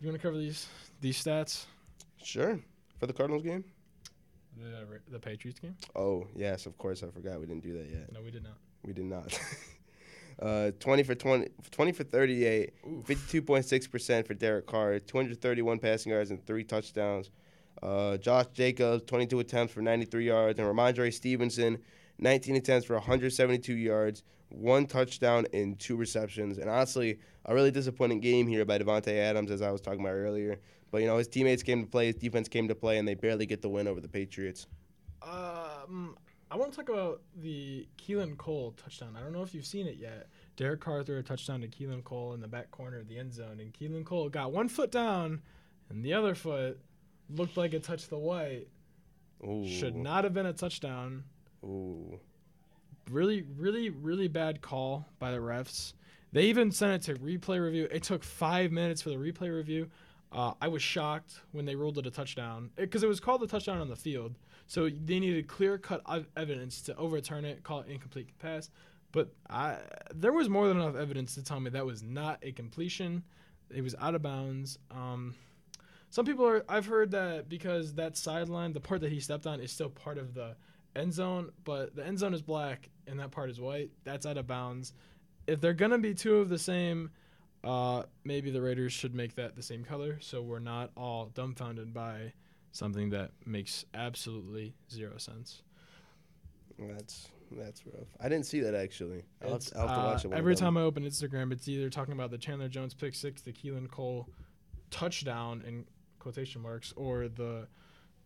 you 0.00 0.08
want 0.08 0.20
to 0.20 0.22
cover 0.22 0.38
these 0.38 0.68
these 1.00 1.22
stats? 1.22 1.64
Sure, 2.22 2.60
for 3.00 3.06
the 3.06 3.12
Cardinals 3.12 3.42
game. 3.42 3.64
The 4.56 5.00
the 5.10 5.18
Patriots 5.18 5.58
game? 5.58 5.74
Oh 5.96 6.26
yes, 6.36 6.66
of 6.66 6.76
course. 6.76 7.02
I 7.02 7.08
forgot 7.08 7.40
we 7.40 7.46
didn't 7.46 7.62
do 7.62 7.72
that 7.72 7.88
yet. 7.90 8.12
No, 8.12 8.20
we 8.20 8.30
did 8.30 8.44
not. 8.44 8.58
We 8.84 8.92
did 8.92 9.06
not. 9.06 9.40
uh, 10.42 10.70
20 10.78 11.02
for 11.02 11.14
20, 11.14 11.48
20 11.70 11.92
for 11.92 12.04
38, 12.04 12.72
Oof. 12.86 13.06
52.6% 13.06 14.26
for 14.26 14.34
Derek 14.34 14.66
Carr, 14.66 14.98
231 14.98 15.78
passing 15.78 16.12
yards 16.12 16.30
and 16.30 16.44
three 16.46 16.64
touchdowns. 16.64 17.30
Uh, 17.82 18.18
Josh 18.18 18.46
Jacobs, 18.52 19.02
22 19.06 19.40
attempts 19.40 19.72
for 19.72 19.80
93 19.80 20.26
yards, 20.26 20.58
and 20.58 20.68
Rhamondre 20.68 21.12
Stevenson, 21.12 21.78
19 22.18 22.56
attempts 22.56 22.86
for 22.86 22.94
172 22.94 23.74
yards, 23.74 24.22
one 24.50 24.86
touchdown 24.86 25.46
and 25.54 25.78
two 25.78 25.96
receptions. 25.96 26.58
And 26.58 26.68
honestly, 26.68 27.18
a 27.46 27.54
really 27.54 27.70
disappointing 27.70 28.20
game 28.20 28.46
here 28.46 28.64
by 28.64 28.78
Davante 28.78 29.16
Adams, 29.16 29.50
as 29.50 29.62
I 29.62 29.70
was 29.70 29.80
talking 29.80 30.00
about 30.00 30.12
earlier. 30.12 30.60
But 30.90 31.02
you 31.02 31.06
know, 31.06 31.18
his 31.18 31.28
teammates 31.28 31.62
came 31.62 31.82
to 31.82 31.88
play, 31.88 32.06
his 32.06 32.16
defense 32.16 32.48
came 32.48 32.68
to 32.68 32.74
play, 32.74 32.98
and 32.98 33.06
they 33.06 33.14
barely 33.14 33.46
get 33.46 33.62
the 33.62 33.68
win 33.68 33.86
over 33.86 34.00
the 34.00 34.08
Patriots. 34.08 34.66
Um, 35.22 36.16
I 36.50 36.56
want 36.56 36.72
to 36.72 36.76
talk 36.76 36.88
about 36.88 37.22
the 37.36 37.86
Keelan 37.96 38.36
Cole 38.36 38.74
touchdown. 38.82 39.16
I 39.16 39.20
don't 39.20 39.32
know 39.32 39.42
if 39.42 39.54
you've 39.54 39.66
seen 39.66 39.86
it 39.86 39.96
yet. 39.96 40.28
Derek 40.56 40.80
Carr 40.80 41.04
threw 41.04 41.18
a 41.18 41.22
touchdown 41.22 41.60
to 41.60 41.68
Keelan 41.68 42.02
Cole 42.02 42.34
in 42.34 42.40
the 42.40 42.48
back 42.48 42.70
corner 42.70 42.98
of 42.98 43.08
the 43.08 43.18
end 43.18 43.32
zone, 43.32 43.60
and 43.60 43.72
Keelan 43.72 44.04
Cole 44.04 44.28
got 44.28 44.50
one 44.50 44.68
foot 44.68 44.90
down, 44.90 45.42
and 45.90 46.04
the 46.04 46.12
other 46.12 46.34
foot 46.34 46.80
looked 47.28 47.56
like 47.56 47.72
it 47.72 47.84
touched 47.84 48.10
the 48.10 48.18
white. 48.18 48.66
Ooh. 49.46 49.66
Should 49.66 49.94
not 49.94 50.24
have 50.24 50.34
been 50.34 50.46
a 50.46 50.52
touchdown. 50.52 51.24
Ooh. 51.64 52.18
Really, 53.10 53.42
really, 53.56 53.90
really 53.90 54.28
bad 54.28 54.60
call 54.60 55.06
by 55.18 55.30
the 55.30 55.38
refs. 55.38 55.94
They 56.32 56.44
even 56.44 56.70
sent 56.70 56.92
it 56.92 57.12
to 57.12 57.20
replay 57.20 57.62
review. 57.62 57.88
It 57.90 58.02
took 58.02 58.22
five 58.22 58.70
minutes 58.70 59.02
for 59.02 59.10
the 59.10 59.16
replay 59.16 59.54
review. 59.54 59.88
Uh, 60.32 60.52
I 60.60 60.68
was 60.68 60.82
shocked 60.82 61.40
when 61.52 61.64
they 61.64 61.74
ruled 61.74 61.98
it 61.98 62.06
a 62.06 62.10
touchdown 62.10 62.70
because 62.76 63.02
it, 63.02 63.08
was 63.08 63.18
called 63.18 63.42
a 63.42 63.46
touchdown 63.46 63.80
on 63.80 63.88
the 63.88 63.96
field. 63.96 64.36
So 64.66 64.88
they 64.88 65.18
needed 65.18 65.48
clear 65.48 65.78
cut 65.78 66.02
evidence 66.36 66.80
to 66.82 66.96
overturn 66.96 67.44
it, 67.44 67.64
call 67.64 67.80
it 67.80 67.88
incomplete 67.88 68.38
pass. 68.38 68.70
But 69.12 69.32
I, 69.48 69.78
there 70.14 70.32
was 70.32 70.48
more 70.48 70.68
than 70.68 70.76
enough 70.76 70.94
evidence 70.94 71.34
to 71.34 71.42
tell 71.42 71.58
me 71.58 71.70
that 71.70 71.84
was 71.84 72.02
not 72.02 72.38
a 72.42 72.52
completion. 72.52 73.24
It 73.74 73.82
was 73.82 73.96
out 74.00 74.14
of 74.14 74.22
bounds. 74.22 74.78
Um, 74.92 75.34
some 76.10 76.24
people 76.24 76.46
are. 76.46 76.64
I've 76.68 76.86
heard 76.86 77.10
that 77.12 77.48
because 77.48 77.94
that 77.94 78.16
sideline, 78.16 78.72
the 78.72 78.80
part 78.80 79.00
that 79.00 79.10
he 79.10 79.20
stepped 79.20 79.46
on, 79.46 79.60
is 79.60 79.72
still 79.72 79.88
part 79.88 80.18
of 80.18 80.34
the 80.34 80.54
end 80.96 81.12
zone, 81.12 81.50
but 81.64 81.94
the 81.94 82.04
end 82.04 82.18
zone 82.18 82.34
is 82.34 82.42
black 82.42 82.88
and 83.06 83.18
that 83.20 83.30
part 83.30 83.50
is 83.50 83.60
white. 83.60 83.90
That's 84.04 84.26
out 84.26 84.36
of 84.36 84.46
bounds. 84.46 84.92
If 85.46 85.60
they're 85.60 85.72
gonna 85.72 85.98
be 85.98 86.14
two 86.14 86.36
of 86.36 86.48
the 86.48 86.58
same, 86.58 87.10
uh, 87.64 88.04
maybe 88.24 88.50
the 88.50 88.62
Raiders 88.62 88.92
should 88.92 89.14
make 89.14 89.34
that 89.36 89.56
the 89.56 89.62
same 89.62 89.84
color, 89.84 90.18
so 90.20 90.42
we're 90.42 90.58
not 90.58 90.90
all 90.96 91.26
dumbfounded 91.34 91.92
by 91.92 92.32
something 92.72 93.10
that 93.10 93.32
makes 93.44 93.84
absolutely 93.94 94.74
zero 94.90 95.18
sense. 95.18 95.62
That's 96.78 97.28
that's 97.50 97.84
rough. 97.86 98.06
I 98.20 98.28
didn't 98.28 98.46
see 98.46 98.60
that 98.60 98.74
actually. 98.74 99.24
I'll 99.42 99.52
have, 99.52 99.60
to, 99.60 99.78
I'll 99.78 99.88
have 99.88 99.96
to 99.96 100.02
uh, 100.02 100.04
watch 100.04 100.24
it. 100.24 100.28
one 100.28 100.38
every 100.38 100.54
time 100.54 100.76
I 100.76 100.82
open 100.82 101.02
Instagram, 101.02 101.52
it's 101.52 101.68
either 101.68 101.90
talking 101.90 102.14
about 102.14 102.30
the 102.30 102.38
Chandler 102.38 102.68
Jones 102.68 102.94
pick 102.94 103.14
six, 103.14 103.42
the 103.42 103.52
Keelan 103.52 103.90
Cole 103.90 104.28
touchdown 104.90 105.62
in 105.66 105.84
quotation 106.18 106.62
marks, 106.62 106.92
or 106.96 107.28
the 107.28 107.66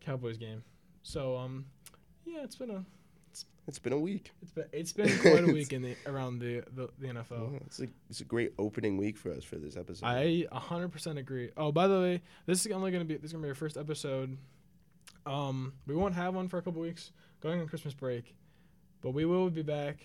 Cowboys 0.01 0.39
game. 0.39 0.63
So 1.03 1.37
um, 1.37 1.67
yeah, 2.25 2.45
it's 2.45 2.57
been 2.57 2.71
a 2.71 2.85
It's 3.67 3.79
been 3.79 3.95
a 3.95 3.99
week. 3.99 4.31
it's 4.43 4.53
been 4.53 4.65
it's 4.73 4.93
been 4.93 5.19
quite 5.19 5.43
a 5.43 5.53
week 5.53 5.73
in 5.73 5.83
the 5.83 5.97
around 6.07 6.39
the 6.39 6.63
the, 6.75 6.91
the 6.99 7.09
NFL. 7.09 7.53
Yeah, 7.53 7.59
it's 7.67 7.81
a 7.81 7.87
it's 8.11 8.21
a 8.21 8.25
great 8.25 8.53
opening 8.59 8.97
week 8.99 9.17
for 9.17 9.33
us 9.33 9.43
for 9.43 9.57
this 9.57 9.77
episode. 9.77 10.07
I 10.07 10.47
100% 10.53 11.19
agree. 11.19 11.51
Oh, 11.57 11.73
by 11.73 11.87
the 11.89 11.99
way, 11.99 12.23
this 12.47 12.65
is 12.67 12.73
only 12.73 12.91
going 12.91 13.03
to 13.03 13.09
be 13.09 13.17
this 13.17 13.31
is 13.31 13.33
to 13.33 13.39
be 13.39 13.49
our 13.49 13.55
first 13.55 13.77
episode. 13.77 14.37
Um, 15.27 15.73
we 15.87 15.95
won't 15.95 16.15
have 16.15 16.35
one 16.35 16.49
for 16.49 16.59
a 16.59 16.63
couple 16.63 16.83
weeks 16.83 17.11
going 17.41 17.61
on 17.61 17.67
Christmas 17.67 17.95
break, 17.95 18.35
but 19.01 19.11
we 19.13 19.25
will 19.25 19.49
be 19.51 19.63
back. 19.63 19.99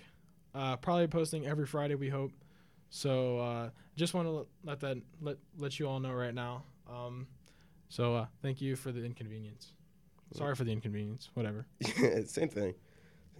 Uh, 0.55 0.77
probably 0.77 1.07
posting 1.07 1.45
every 1.45 1.65
Friday. 1.67 1.95
We 1.95 2.09
hope. 2.09 2.31
So 2.89 3.39
uh, 3.39 3.69
just 3.95 4.13
want 4.13 4.27
to 4.27 4.47
let 4.63 4.79
that 4.79 4.97
let 5.21 5.37
let 5.57 5.79
you 5.79 5.87
all 5.87 5.99
know 5.99 6.13
right 6.13 6.33
now. 6.33 6.63
Um, 6.89 7.27
so 7.89 8.15
uh, 8.15 8.25
thank 8.41 8.61
you 8.61 8.75
for 8.75 8.91
the 8.91 9.03
inconvenience. 9.03 9.73
Sorry 10.33 10.55
for 10.55 10.63
the 10.63 10.71
inconvenience. 10.71 11.29
Whatever. 11.33 11.65
Yeah, 11.99 12.21
same 12.25 12.49
thing. 12.49 12.75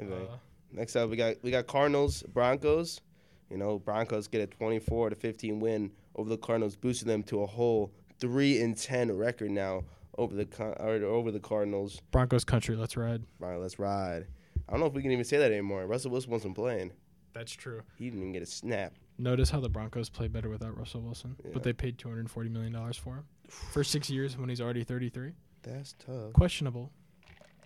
Thing. 0.08 0.28
Uh, 0.28 0.38
Next 0.72 0.96
up, 0.96 1.10
we 1.10 1.18
got 1.18 1.36
we 1.42 1.52
got 1.52 1.68
Cardinals 1.68 2.24
Broncos. 2.34 3.02
You 3.50 3.58
know, 3.58 3.80
Broncos 3.80 4.28
get 4.28 4.42
a 4.42 4.48
24 4.48 5.10
to 5.10 5.16
15 5.16 5.60
win 5.60 5.92
over 6.16 6.30
the 6.30 6.38
Cardinals, 6.38 6.76
boosting 6.76 7.08
them 7.08 7.24
to 7.24 7.42
a 7.42 7.46
whole 7.48 7.92
three 8.20 8.62
and 8.62 8.78
10 8.78 9.12
record 9.18 9.50
now 9.50 9.84
over 10.20 10.36
the 10.36 10.46
Con- 10.46 10.76
or 10.80 10.94
over 11.06 11.32
the 11.32 11.40
Cardinals. 11.40 12.02
Broncos 12.12 12.44
country. 12.44 12.76
Let's 12.76 12.96
ride. 12.96 13.24
All 13.42 13.50
right, 13.50 13.60
let's 13.60 13.80
ride. 13.80 14.28
I 14.68 14.72
don't 14.74 14.82
know 14.82 14.86
if 14.86 14.94
we 14.94 15.02
can 15.02 15.12
even 15.12 15.26
say 15.26 15.38
that 15.38 15.52
anymore. 15.52 15.88
Russell 15.88 16.12
Wilson 16.12 16.30
wasn't 16.30 16.54
playing. 16.56 16.92
That's 17.34 17.52
true. 17.54 17.82
He 17.98 18.06
didn't 18.06 18.20
even 18.20 18.34
get 18.34 18.44
a 18.44 18.46
snap. 18.46 18.94
Notice 19.18 19.50
how 19.50 19.60
the 19.60 19.70
Broncos 19.70 20.10
play 20.10 20.28
better 20.28 20.50
without 20.50 20.78
Russell 20.78 21.02
Wilson, 21.02 21.36
Yeah. 21.44 21.52
but 21.54 21.64
they 21.64 21.74
paid 21.74 21.98
240 21.98 22.50
million 22.50 22.72
dollars 22.74 22.98
for 22.98 23.16
him 23.16 23.24
for 23.48 23.84
six 23.84 24.10
years 24.10 24.38
when 24.38 24.50
he's 24.50 24.62
already 24.62 24.84
33. 24.84 25.32
That's 25.64 25.94
tough. 25.94 26.34
Questionable. 26.34 26.92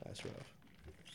That's 0.05 0.23
rough. 0.23 0.53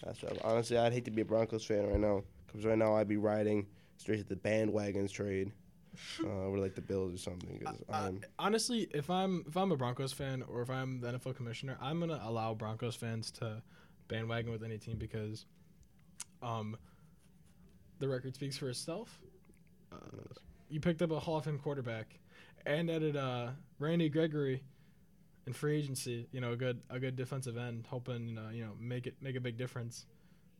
That's 0.04 0.22
rough. 0.22 0.38
Honestly, 0.44 0.78
I'd 0.78 0.92
hate 0.92 1.04
to 1.06 1.11
be 1.11 1.22
a 1.22 1.24
Broncos 1.24 1.64
fan 1.64 1.87
right 1.87 1.98
now 1.98 2.22
because 2.46 2.64
right 2.64 2.78
now 2.78 2.94
I'd 2.94 3.08
be 3.08 3.16
riding 3.16 3.66
straight 3.96 4.18
to 4.18 4.24
the 4.24 4.37
bandwagons 4.37 5.11
trade 5.11 5.52
uh, 6.24 6.28
over 6.28 6.58
like 6.58 6.74
the 6.74 6.80
Bills 6.80 7.14
or 7.14 7.18
something. 7.18 7.62
Uh, 7.66 7.72
I'm- 7.92 8.20
honestly, 8.38 8.88
if 8.94 9.11
I'm 9.11 9.44
if 9.48 9.56
I'm 9.56 9.72
a 9.72 9.76
Broncos 9.76 10.12
fan 10.12 10.42
or 10.48 10.62
if 10.62 10.70
I'm 10.70 11.00
the 11.00 11.12
NFL 11.12 11.37
commissioner, 11.37 11.76
I'm 11.80 12.00
gonna 12.00 12.20
allow 12.22 12.54
Broncos 12.54 12.94
fans 12.94 13.30
to 13.32 13.62
bandwagon 14.08 14.50
with 14.52 14.62
any 14.62 14.78
team 14.78 14.96
because, 14.96 15.44
um, 16.42 16.76
the 17.98 18.08
record 18.08 18.34
speaks 18.34 18.56
for 18.56 18.68
itself. 18.70 19.20
Uh, 19.92 19.96
you 20.70 20.80
picked 20.80 21.02
up 21.02 21.11
a 21.11 21.18
Hall 21.18 21.38
of 21.38 21.44
Fame 21.44 21.58
quarterback, 21.58 22.18
and 22.66 22.90
added 22.90 23.16
uh, 23.16 23.48
Randy 23.78 24.08
Gregory 24.08 24.62
in 25.48 25.52
free 25.52 25.78
agency. 25.78 26.28
You 26.30 26.40
know, 26.40 26.52
a 26.52 26.56
good 26.56 26.80
a 26.88 27.00
good 27.00 27.16
defensive 27.16 27.56
end, 27.56 27.87
hoping 27.90 28.38
uh, 28.38 28.50
you 28.52 28.64
know 28.64 28.72
make 28.78 29.08
it 29.08 29.16
make 29.20 29.34
a 29.34 29.40
big 29.40 29.56
difference. 29.56 30.06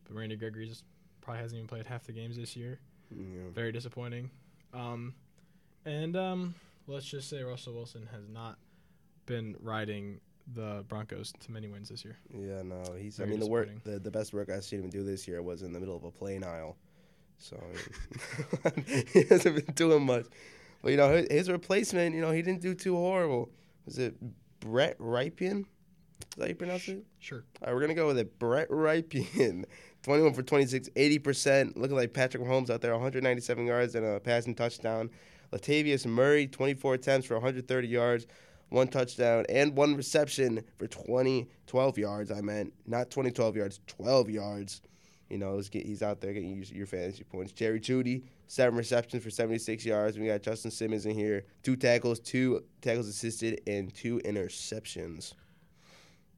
But 0.03 0.17
Randy 0.17 0.35
Gregory 0.35 0.67
just 0.67 0.83
probably 1.21 1.41
hasn't 1.41 1.57
even 1.57 1.67
played 1.67 1.85
half 1.85 2.03
the 2.03 2.11
games 2.11 2.35
this 2.35 2.57
year 2.57 2.79
know, 3.11 3.49
very 3.53 3.71
disappointing. 3.71 4.29
Um, 4.73 5.13
and 5.85 6.15
um, 6.15 6.55
let's 6.87 7.05
just 7.05 7.29
say 7.29 7.41
Russell 7.43 7.73
Wilson 7.73 8.07
has 8.11 8.27
not 8.27 8.57
been 9.25 9.55
riding 9.61 10.19
the 10.53 10.83
Broncos 10.87 11.33
to 11.39 11.51
many 11.51 11.67
wins 11.67 11.89
this 11.89 12.03
year. 12.03 12.17
Yeah, 12.33 12.61
no, 12.63 12.83
he's. 12.97 13.17
Very 13.17 13.29
I 13.29 13.31
mean, 13.31 13.39
the 13.39 13.47
work, 13.47 13.69
the, 13.83 13.99
the 13.99 14.11
best 14.11 14.33
work 14.33 14.49
I've 14.49 14.63
seen 14.63 14.81
him 14.81 14.89
do 14.89 15.03
this 15.03 15.27
year 15.27 15.41
was 15.41 15.61
in 15.61 15.73
the 15.73 15.79
middle 15.79 15.95
of 15.95 16.03
a 16.03 16.11
plane 16.11 16.43
aisle. 16.43 16.77
So 17.37 17.61
I 18.65 18.71
mean, 18.75 19.05
he 19.13 19.23
hasn't 19.23 19.55
been 19.55 19.75
doing 19.75 20.05
much. 20.05 20.25
But 20.81 20.91
you 20.91 20.97
know, 20.97 21.15
his, 21.15 21.27
his 21.29 21.49
replacement, 21.49 22.15
you 22.15 22.21
know, 22.21 22.31
he 22.31 22.41
didn't 22.41 22.61
do 22.61 22.73
too 22.73 22.95
horrible. 22.95 23.49
Was 23.85 23.97
it 23.97 24.15
Brett 24.59 24.97
Rypien? 24.99 25.61
Is 25.61 26.35
that 26.37 26.43
how 26.43 26.47
you 26.47 26.55
pronounce 26.55 26.87
it? 26.87 27.03
Sure. 27.19 27.43
All 27.61 27.67
right, 27.67 27.73
we're 27.75 27.81
gonna 27.81 27.93
go 27.93 28.07
with 28.07 28.17
it. 28.17 28.37
Brett 28.39 28.69
Rypien, 28.69 29.65
21 30.03 30.33
for 30.33 30.43
26, 30.43 30.89
80 30.95 31.19
percent, 31.19 31.77
looking 31.77 31.95
like 31.95 32.13
Patrick 32.13 32.43
Mahomes 32.43 32.69
out 32.69 32.81
there, 32.81 32.91
197 32.91 33.65
yards 33.65 33.95
and 33.95 34.05
a 34.05 34.19
passing 34.19 34.55
touchdown. 34.55 35.09
Latavius 35.51 36.05
Murray, 36.05 36.45
24 36.47 36.93
attempts 36.95 37.27
for 37.27 37.33
130 37.35 37.87
yards, 37.87 38.27
one 38.69 38.87
touchdown, 38.87 39.45
and 39.49 39.75
one 39.75 39.95
reception 39.95 40.63
for 40.77 40.87
20, 40.87 41.47
12 41.65 41.97
yards. 41.97 42.31
I 42.31 42.41
meant 42.41 42.73
not 42.85 43.09
20, 43.09 43.31
12 43.31 43.55
yards, 43.55 43.79
12 43.87 44.29
yards. 44.29 44.81
You 45.29 45.37
know, 45.37 45.61
he's, 45.71 46.01
out 46.01 46.21
there 46.21 46.33
getting 46.33 46.55
your, 46.55 46.65
your 46.65 46.87
fantasy 46.87 47.23
points. 47.23 47.51
Jerry 47.51 47.79
Jeudy, 47.79 48.23
seven 48.47 48.75
receptions 48.75 49.23
for 49.23 49.29
76 49.29 49.85
yards. 49.85 50.17
We 50.17 50.25
got 50.25 50.41
Justin 50.41 50.71
Simmons 50.71 51.05
in 51.05 51.13
here, 51.13 51.45
two 51.61 51.75
tackles, 51.75 52.19
two 52.19 52.63
tackles 52.81 53.07
assisted, 53.07 53.61
and 53.67 53.93
two 53.93 54.19
interceptions. 54.25 55.33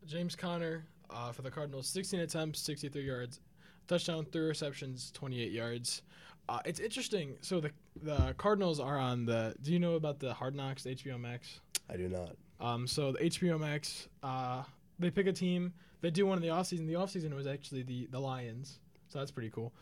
James 0.05 0.35
Conner 0.35 0.83
uh, 1.09 1.31
for 1.31 1.41
the 1.41 1.51
Cardinals, 1.51 1.87
16 1.87 2.19
attempts, 2.19 2.59
63 2.59 3.01
yards, 3.01 3.39
touchdown, 3.87 4.25
three 4.31 4.47
receptions, 4.47 5.11
28 5.13 5.51
yards. 5.51 6.01
Uh, 6.49 6.59
it's 6.65 6.79
interesting. 6.79 7.37
So 7.41 7.61
the 7.61 7.71
the 8.03 8.33
Cardinals 8.37 8.79
are 8.79 8.97
on 8.97 9.25
the. 9.25 9.55
Do 9.61 9.71
you 9.71 9.79
know 9.79 9.93
about 9.93 10.19
the 10.19 10.33
Hard 10.33 10.55
Knocks, 10.55 10.83
the 10.83 10.95
HBO 10.95 11.19
Max? 11.19 11.61
I 11.89 11.95
do 11.95 12.09
not. 12.09 12.35
Um, 12.59 12.87
so 12.87 13.13
the 13.13 13.19
HBO 13.19 13.59
Max, 13.59 14.07
uh, 14.23 14.63
they 14.99 15.09
pick 15.11 15.27
a 15.27 15.33
team. 15.33 15.73
They 16.01 16.09
do 16.09 16.25
one 16.25 16.37
in 16.37 16.41
the 16.41 16.49
offseason. 16.49 16.87
The 16.87 16.93
offseason 16.93 17.33
was 17.33 17.47
actually 17.47 17.83
the, 17.83 18.07
the 18.11 18.19
Lions. 18.19 18.79
So 19.07 19.19
that's 19.19 19.31
pretty 19.31 19.49
cool. 19.49 19.73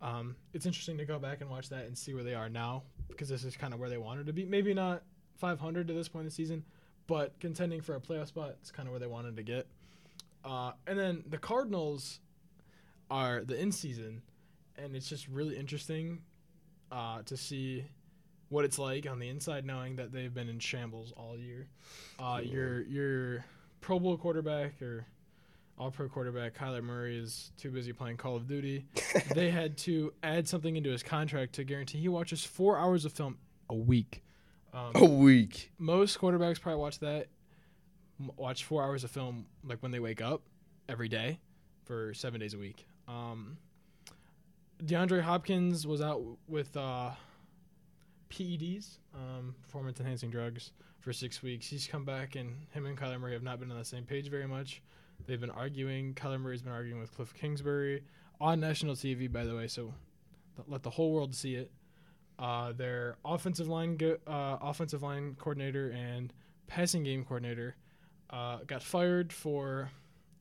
Um, 0.00 0.36
it's 0.52 0.66
interesting 0.66 0.98
to 0.98 1.04
go 1.04 1.18
back 1.18 1.40
and 1.40 1.50
watch 1.50 1.68
that 1.70 1.86
and 1.86 1.96
see 1.96 2.14
where 2.14 2.24
they 2.24 2.34
are 2.34 2.48
now 2.48 2.82
because 3.08 3.28
this 3.28 3.44
is 3.44 3.56
kind 3.56 3.72
of 3.72 3.80
where 3.80 3.88
they 3.88 3.98
wanted 3.98 4.26
to 4.26 4.32
be. 4.32 4.44
Maybe 4.44 4.74
not 4.74 5.02
500 5.36 5.88
to 5.88 5.94
this 5.94 6.08
point 6.08 6.22
in 6.22 6.26
the 6.26 6.34
season, 6.34 6.64
but 7.06 7.38
contending 7.40 7.80
for 7.80 7.94
a 7.94 8.00
playoff 8.00 8.28
spot 8.28 8.56
is 8.62 8.70
kind 8.70 8.88
of 8.88 8.92
where 8.92 9.00
they 9.00 9.06
wanted 9.06 9.36
to 9.36 9.42
get. 9.42 9.66
Uh, 10.44 10.72
and 10.86 10.98
then 10.98 11.24
the 11.28 11.38
Cardinals 11.38 12.20
are 13.10 13.42
the 13.42 13.58
in 13.58 13.72
season, 13.72 14.22
and 14.76 14.94
it's 14.94 15.08
just 15.08 15.26
really 15.28 15.56
interesting 15.56 16.22
uh, 16.92 17.22
to 17.22 17.36
see 17.36 17.84
what 18.48 18.64
it's 18.64 18.78
like 18.78 19.08
on 19.08 19.18
the 19.18 19.28
inside, 19.28 19.64
knowing 19.64 19.96
that 19.96 20.12
they've 20.12 20.32
been 20.32 20.48
in 20.48 20.58
shambles 20.58 21.12
all 21.16 21.36
year. 21.36 21.68
Uh. 22.18 22.40
Your 22.42 22.82
your 22.82 23.44
Pro 23.80 23.98
Bowl 23.98 24.16
quarterback 24.16 24.80
or 24.82 25.06
All 25.78 25.90
Pro 25.90 26.08
quarterback 26.08 26.54
Kyler 26.56 26.82
Murray 26.82 27.18
is 27.18 27.50
too 27.58 27.70
busy 27.70 27.92
playing 27.92 28.16
Call 28.16 28.34
of 28.36 28.48
Duty. 28.48 28.86
they 29.34 29.50
had 29.50 29.76
to 29.78 30.12
add 30.22 30.48
something 30.48 30.74
into 30.76 30.90
his 30.90 31.02
contract 31.02 31.54
to 31.54 31.64
guarantee 31.64 31.98
he 31.98 32.08
watches 32.08 32.44
four 32.44 32.78
hours 32.78 33.04
of 33.04 33.12
film 33.12 33.36
a 33.68 33.74
week. 33.74 34.22
Um, 34.72 34.92
A 34.94 35.04
week. 35.04 35.70
most 35.78 36.18
quarterbacks 36.18 36.60
probably 36.60 36.80
watch 36.80 36.98
that 37.00 37.28
watch 38.36 38.64
four 38.64 38.82
hours 38.82 39.04
of 39.04 39.10
film 39.10 39.46
like 39.64 39.82
when 39.82 39.90
they 39.92 40.00
wake 40.00 40.20
up 40.22 40.42
every 40.88 41.08
day 41.08 41.38
for 41.84 42.14
seven 42.14 42.40
days 42.40 42.54
a 42.54 42.58
week 42.58 42.86
um 43.08 43.58
deandre 44.82 45.20
hopkins 45.20 45.86
was 45.86 46.00
out 46.00 46.22
with 46.48 46.74
uh 46.76 47.10
peds 48.30 48.98
um, 49.14 49.54
performance 49.62 50.00
enhancing 50.00 50.30
drugs 50.30 50.72
for 51.00 51.12
six 51.12 51.42
weeks 51.42 51.66
he's 51.66 51.86
come 51.86 52.04
back 52.04 52.36
and 52.36 52.54
him 52.72 52.86
and 52.86 52.96
kyler 52.98 53.20
murray 53.20 53.32
have 53.34 53.42
not 53.42 53.60
been 53.60 53.70
on 53.70 53.78
the 53.78 53.84
same 53.84 54.04
page 54.04 54.28
very 54.28 54.46
much 54.46 54.82
they've 55.26 55.40
been 55.40 55.50
arguing 55.50 56.14
kyler 56.14 56.40
murray's 56.40 56.62
been 56.62 56.72
arguing 56.72 57.00
with 57.00 57.14
cliff 57.14 57.32
kingsbury 57.34 58.02
on 58.40 58.60
national 58.60 58.94
tv 58.94 59.30
by 59.30 59.44
the 59.44 59.54
way 59.54 59.66
so 59.66 59.94
th- 60.56 60.68
let 60.68 60.82
the 60.82 60.90
whole 60.90 61.12
world 61.12 61.34
see 61.34 61.54
it 61.54 61.70
uh, 62.38 62.72
their 62.72 63.16
offensive 63.24 63.68
line 63.68 63.96
go, 63.96 64.18
uh, 64.26 64.58
offensive 64.60 65.02
line 65.02 65.34
coordinator 65.38 65.90
and 65.90 66.32
passing 66.66 67.02
game 67.02 67.24
coordinator 67.24 67.76
uh, 68.30 68.58
got 68.66 68.82
fired 68.82 69.32
for 69.32 69.90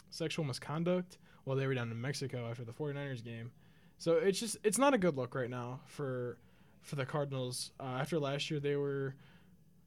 sexual 0.09 0.43
misconduct 0.45 1.17
while 1.43 1.55
they 1.55 1.67
were 1.67 1.73
down 1.73 1.91
in 1.91 2.01
Mexico 2.01 2.49
after 2.49 2.63
the 2.63 2.73
49ers 2.73 3.23
game. 3.23 3.51
So 3.97 4.13
it's 4.13 4.39
just 4.39 4.57
it's 4.63 4.77
not 4.77 4.93
a 4.93 4.97
good 4.97 5.15
look 5.15 5.35
right 5.35 5.49
now 5.49 5.79
for 5.85 6.37
for 6.81 6.95
the 6.95 7.05
Cardinals. 7.05 7.71
Uh, 7.79 7.97
after 7.99 8.19
last 8.19 8.51
year, 8.51 8.59
they 8.59 8.75
were 8.75 9.15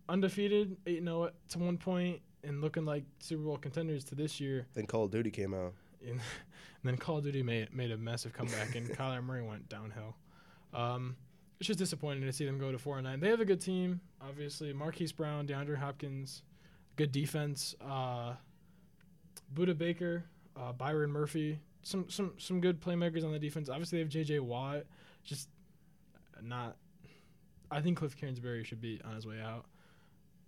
undefeated, 0.09 0.77
8 0.87 1.03
0 1.03 1.31
to 1.51 1.59
one 1.59 1.77
point, 1.77 2.21
and 2.49 2.61
looking 2.61 2.85
like 2.85 3.05
Super 3.21 3.43
Bowl 3.43 3.59
contenders 3.59 4.03
to 4.05 4.15
this 4.15 4.41
year. 4.41 4.67
Then 4.75 4.87
Call 4.87 5.05
of 5.05 5.11
Duty 5.11 5.31
came 5.31 5.55
out. 5.55 5.75
And, 6.07 6.21
then 6.85 6.97
Call 6.97 7.19
of 7.19 7.25
Duty 7.25 7.43
made 7.43 7.75
made 7.75 7.91
a 7.91 7.97
massive 7.97 8.33
comeback, 8.33 8.77
and 8.77 8.89
Kyler 8.97 9.23
Murray 9.23 9.43
went 9.43 9.69
downhill. 9.69 10.15
Um, 10.73 11.17
it's 11.59 11.67
just 11.67 11.81
disappointing 11.81 12.23
to 12.23 12.33
see 12.33 12.47
them 12.47 12.57
go 12.57 12.71
to 12.71 12.79
four 12.79 12.99
and 12.99 13.05
nine. 13.05 13.19
They 13.19 13.29
have 13.31 13.41
a 13.41 13.45
good 13.45 13.61
team, 13.61 14.01
obviously. 14.23 14.73
Marquise 14.73 15.11
Brown, 15.11 15.49
DeAndre 15.49 15.77
Hopkins, 15.77 16.43
good 16.95 17.11
defense. 17.11 17.75
Uh, 17.81 18.35
Budda 19.53 19.77
Baker, 19.77 20.25
uh, 20.57 20.73
Byron 20.73 21.11
Murphy, 21.11 21.59
some 21.83 22.09
some 22.09 22.35
some 22.39 22.61
good 22.61 22.81
playmakers 22.81 23.25
on 23.25 23.33
the 23.33 23.41
defense. 23.41 23.69
Obviously, 23.69 23.99
they 23.99 24.03
have 24.03 24.09
J.J. 24.09 24.39
Watt. 24.39 24.85
Just 25.25 25.49
not. 26.41 26.77
I 27.73 27.81
think 27.81 27.99
Cliff 27.99 28.17
Kingsbury 28.17 28.63
should 28.63 28.81
be 28.81 29.01
on 29.05 29.17
his 29.17 29.27
way 29.27 29.41
out. 29.41 29.67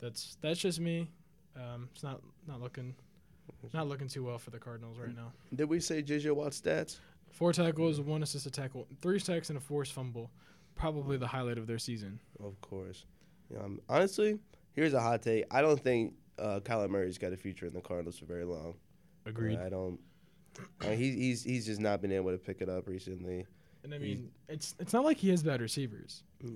That's 0.01 0.37
that's 0.41 0.61
just 0.61 0.79
me. 0.79 1.11
Um, 1.57 1.89
it's 1.93 2.03
not 2.03 2.21
not 2.47 2.61
looking 2.61 2.95
not 3.75 3.89
looking 3.89 4.09
too 4.09 4.25
well 4.25 4.39
for 4.39 4.51
the 4.51 4.59
Cardinals 4.59 4.99
right 4.99 5.15
now. 5.15 5.33
Did 5.55 5.69
we 5.69 5.81
say 5.81 6.03
JJ 6.03 6.33
Watt 6.35 6.53
stats? 6.53 6.99
Four 7.33 7.53
tackles, 7.53 8.01
one 8.01 8.23
assisted 8.23 8.53
tackle, 8.53 8.87
three 9.01 9.19
sacks, 9.19 9.51
and 9.51 9.57
a 9.57 9.61
forced 9.61 9.93
fumble. 9.93 10.31
Probably 10.75 11.17
the 11.17 11.27
highlight 11.27 11.59
of 11.59 11.67
their 11.67 11.79
season. 11.79 12.19
Of 12.43 12.61
course. 12.61 13.05
Um, 13.59 13.81
honestly, 13.89 14.39
here's 14.73 14.95
a 14.95 15.01
hot 15.01 15.23
take. 15.23 15.45
I 15.51 15.61
don't 15.61 15.79
think 15.81 16.15
uh, 16.39 16.61
Kyler 16.61 16.89
Murray's 16.89 17.19
got 17.19 17.33
a 17.33 17.37
future 17.37 17.67
in 17.67 17.75
the 17.75 17.81
Cardinals 17.81 18.19
for 18.19 18.25
very 18.25 18.45
long. 18.45 18.75
Agreed. 19.27 19.59
I 19.59 19.69
don't. 19.69 19.99
I 20.81 20.89
mean, 20.91 20.99
he's 20.99 21.15
he's 21.15 21.45
he's 21.45 21.67
just 21.67 21.81
not 21.81 22.01
been 22.01 22.13
able 22.13 22.31
to 22.33 22.39
pick 22.39 22.61
it 22.63 22.69
up 22.69 22.89
recently. 22.89 23.47
And 23.85 23.95
I 23.95 23.99
He's- 23.99 24.19
mean, 24.19 24.31
it's 24.49 24.75
it's 24.79 24.93
not 24.93 25.05
like 25.05 25.17
he 25.19 25.29
has 25.31 25.43
bad 25.43 25.61
receivers. 25.61 26.23
Yeah. 26.43 26.51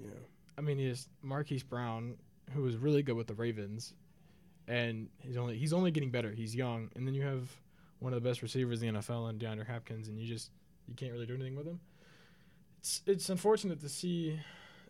I 0.56 0.60
mean, 0.60 0.78
he 0.78 0.86
has 0.88 1.08
Marquise 1.22 1.62
Brown, 1.62 2.16
who 2.52 2.62
was 2.62 2.76
really 2.76 3.02
good 3.02 3.16
with 3.16 3.26
the 3.26 3.34
Ravens, 3.34 3.94
and 4.68 5.08
he's 5.20 5.36
only 5.36 5.56
he's 5.56 5.72
only 5.72 5.90
getting 5.90 6.10
better. 6.10 6.30
He's 6.30 6.54
young, 6.54 6.90
and 6.94 7.06
then 7.06 7.14
you 7.14 7.22
have 7.22 7.48
one 7.98 8.12
of 8.12 8.22
the 8.22 8.28
best 8.28 8.42
receivers 8.42 8.82
in 8.82 8.94
the 8.94 9.00
NFL, 9.00 9.30
and 9.30 9.40
DeAndre 9.40 9.66
Hopkins, 9.66 10.08
and 10.08 10.18
you 10.18 10.26
just 10.26 10.50
you 10.88 10.94
can't 10.94 11.12
really 11.12 11.26
do 11.26 11.34
anything 11.34 11.56
with 11.56 11.66
him. 11.66 11.80
It's 12.78 13.02
it's 13.06 13.28
unfortunate 13.30 13.80
to 13.80 13.88
see, 13.88 14.38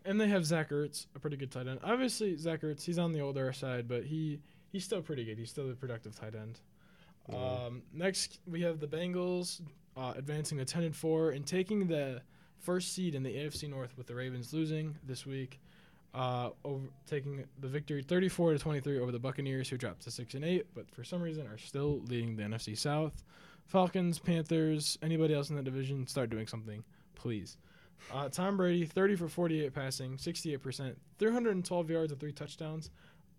and 0.03 0.19
they 0.19 0.27
have 0.27 0.45
Zach 0.45 0.69
Ertz, 0.69 1.07
a 1.15 1.19
pretty 1.19 1.37
good 1.37 1.51
tight 1.51 1.67
end. 1.67 1.79
Obviously, 1.83 2.35
Zach 2.37 2.61
Ertz, 2.61 2.83
he's 2.83 2.99
on 2.99 3.11
the 3.11 3.21
older 3.21 3.51
side, 3.53 3.87
but 3.87 4.03
he 4.03 4.39
he's 4.71 4.83
still 4.83 5.01
pretty 5.01 5.25
good. 5.25 5.37
He's 5.37 5.49
still 5.49 5.69
a 5.69 5.73
productive 5.73 6.15
tight 6.15 6.35
end. 6.35 6.59
Yeah. 7.29 7.37
Um, 7.37 7.81
next, 7.93 8.39
we 8.45 8.61
have 8.61 8.79
the 8.79 8.87
Bengals 8.87 9.61
uh, 9.97 10.13
advancing 10.15 10.57
to 10.59 10.65
ten 10.65 10.83
and 10.83 10.95
four 10.95 11.31
and 11.31 11.45
taking 11.45 11.87
the 11.87 12.21
first 12.59 12.93
seed 12.93 13.15
in 13.15 13.23
the 13.23 13.33
AFC 13.33 13.69
North 13.69 13.95
with 13.97 14.07
the 14.07 14.15
Ravens 14.15 14.53
losing 14.53 14.97
this 15.03 15.25
week, 15.25 15.59
uh, 16.15 16.49
over 16.63 16.85
taking 17.07 17.43
the 17.59 17.67
victory 17.67 18.01
34 18.01 18.53
to 18.53 18.59
23 18.59 18.99
over 18.99 19.11
the 19.11 19.19
Buccaneers, 19.19 19.69
who 19.69 19.77
dropped 19.77 20.01
to 20.03 20.11
six 20.11 20.33
and 20.33 20.45
eight, 20.45 20.65
but 20.73 20.89
for 20.91 21.03
some 21.03 21.21
reason 21.21 21.45
are 21.47 21.57
still 21.57 21.99
leading 22.07 22.35
the 22.37 22.43
NFC 22.43 22.77
South. 22.77 23.23
Falcons, 23.65 24.17
Panthers, 24.19 24.97
anybody 25.01 25.33
else 25.33 25.49
in 25.49 25.55
that 25.57 25.63
division, 25.65 26.07
start 26.07 26.29
doing 26.29 26.47
something, 26.47 26.83
please. 27.15 27.57
Uh, 28.13 28.29
Tom 28.29 28.55
Brady, 28.57 28.85
30 28.85 29.15
for 29.15 29.27
48 29.27 29.73
passing, 29.73 30.17
68%, 30.17 30.95
312 31.17 31.89
yards 31.89 32.11
and 32.11 32.19
three 32.21 32.31
touchdowns. 32.31 32.91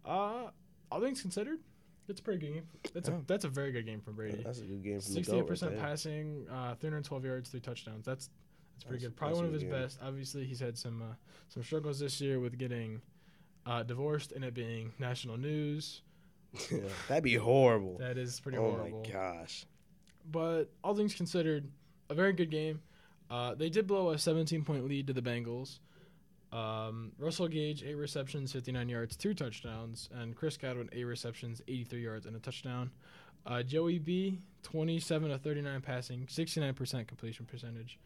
Uh, 0.04 0.48
all 0.90 1.00
things 1.00 1.22
considered, 1.22 1.58
that's 2.06 2.20
a 2.20 2.22
pretty 2.22 2.40
good 2.46 2.54
game. 2.54 2.68
That's 2.92 3.08
Yeah. 3.08 3.16
a 3.16 3.22
that's 3.26 3.44
a 3.44 3.48
very 3.48 3.72
good 3.72 3.86
game 3.86 4.00
from 4.00 4.14
Brady. 4.14 4.42
That's 4.44 4.58
a 4.58 4.62
good 4.62 4.82
game 4.82 5.00
from 5.00 5.14
the 5.14 5.20
Sixty-eight 5.20 5.46
goat 5.48 5.62
right 5.62 5.78
passing, 5.78 6.46
uh, 6.50 6.74
312 6.76 7.24
yards, 7.24 7.48
three 7.50 7.60
touchdowns. 7.60 8.04
That's 8.04 8.28
that's 8.76 8.84
pretty 8.84 8.98
That's- 8.98 9.10
good. 9.10 9.16
Probably 9.16 9.36
one 9.36 9.44
of 9.46 9.52
his 9.52 9.62
game. 9.62 9.72
best. 9.72 9.98
Obviously, 10.02 10.44
he's 10.44 10.60
had 10.60 10.76
some 10.78 11.02
uh, 11.02 11.14
some 11.48 11.62
struggles 11.62 11.98
this 11.98 12.20
year 12.20 12.38
with 12.40 12.58
getting 12.58 13.00
uh, 13.66 13.82
divorced 13.82 14.32
and 14.32 14.44
it 14.44 14.54
being 14.54 14.92
national 14.98 15.36
news. 15.38 16.02
That'd 17.08 17.24
be 17.24 17.34
horrible. 17.34 17.96
That 17.98 18.18
is 18.18 18.38
pretty 18.40 18.58
oh 18.58 18.70
horrible. 18.70 19.02
Oh 19.04 19.08
my 19.08 19.12
gosh. 19.12 19.64
But 20.30 20.66
all 20.84 20.94
things 20.94 21.14
considered, 21.14 21.68
a 22.10 22.14
very 22.14 22.32
good 22.32 22.50
game. 22.50 22.80
Uh, 23.30 23.54
they 23.54 23.68
did 23.68 23.86
blow 23.86 24.10
a 24.10 24.18
17 24.18 24.64
point 24.64 24.86
lead 24.86 25.06
to 25.08 25.12
the 25.12 25.22
Bengals. 25.22 25.78
Um, 26.52 27.12
Russell 27.18 27.48
Gage, 27.48 27.82
eight 27.82 27.96
receptions, 27.96 28.52
59 28.52 28.88
yards, 28.88 29.16
two 29.16 29.34
touchdowns, 29.34 30.08
and 30.14 30.34
Chris 30.36 30.56
Godwin, 30.56 30.88
eight 30.92 31.04
receptions, 31.04 31.60
83 31.66 32.02
yards, 32.02 32.26
and 32.26 32.36
a 32.36 32.38
touchdown. 32.38 32.90
Uh, 33.44 33.62
Joey 33.62 33.98
B, 33.98 34.40
27 34.62 35.30
of 35.30 35.40
39 35.42 35.80
passing, 35.80 36.26
69% 36.26 37.06
completion 37.06 37.46
percentage, 37.46 37.98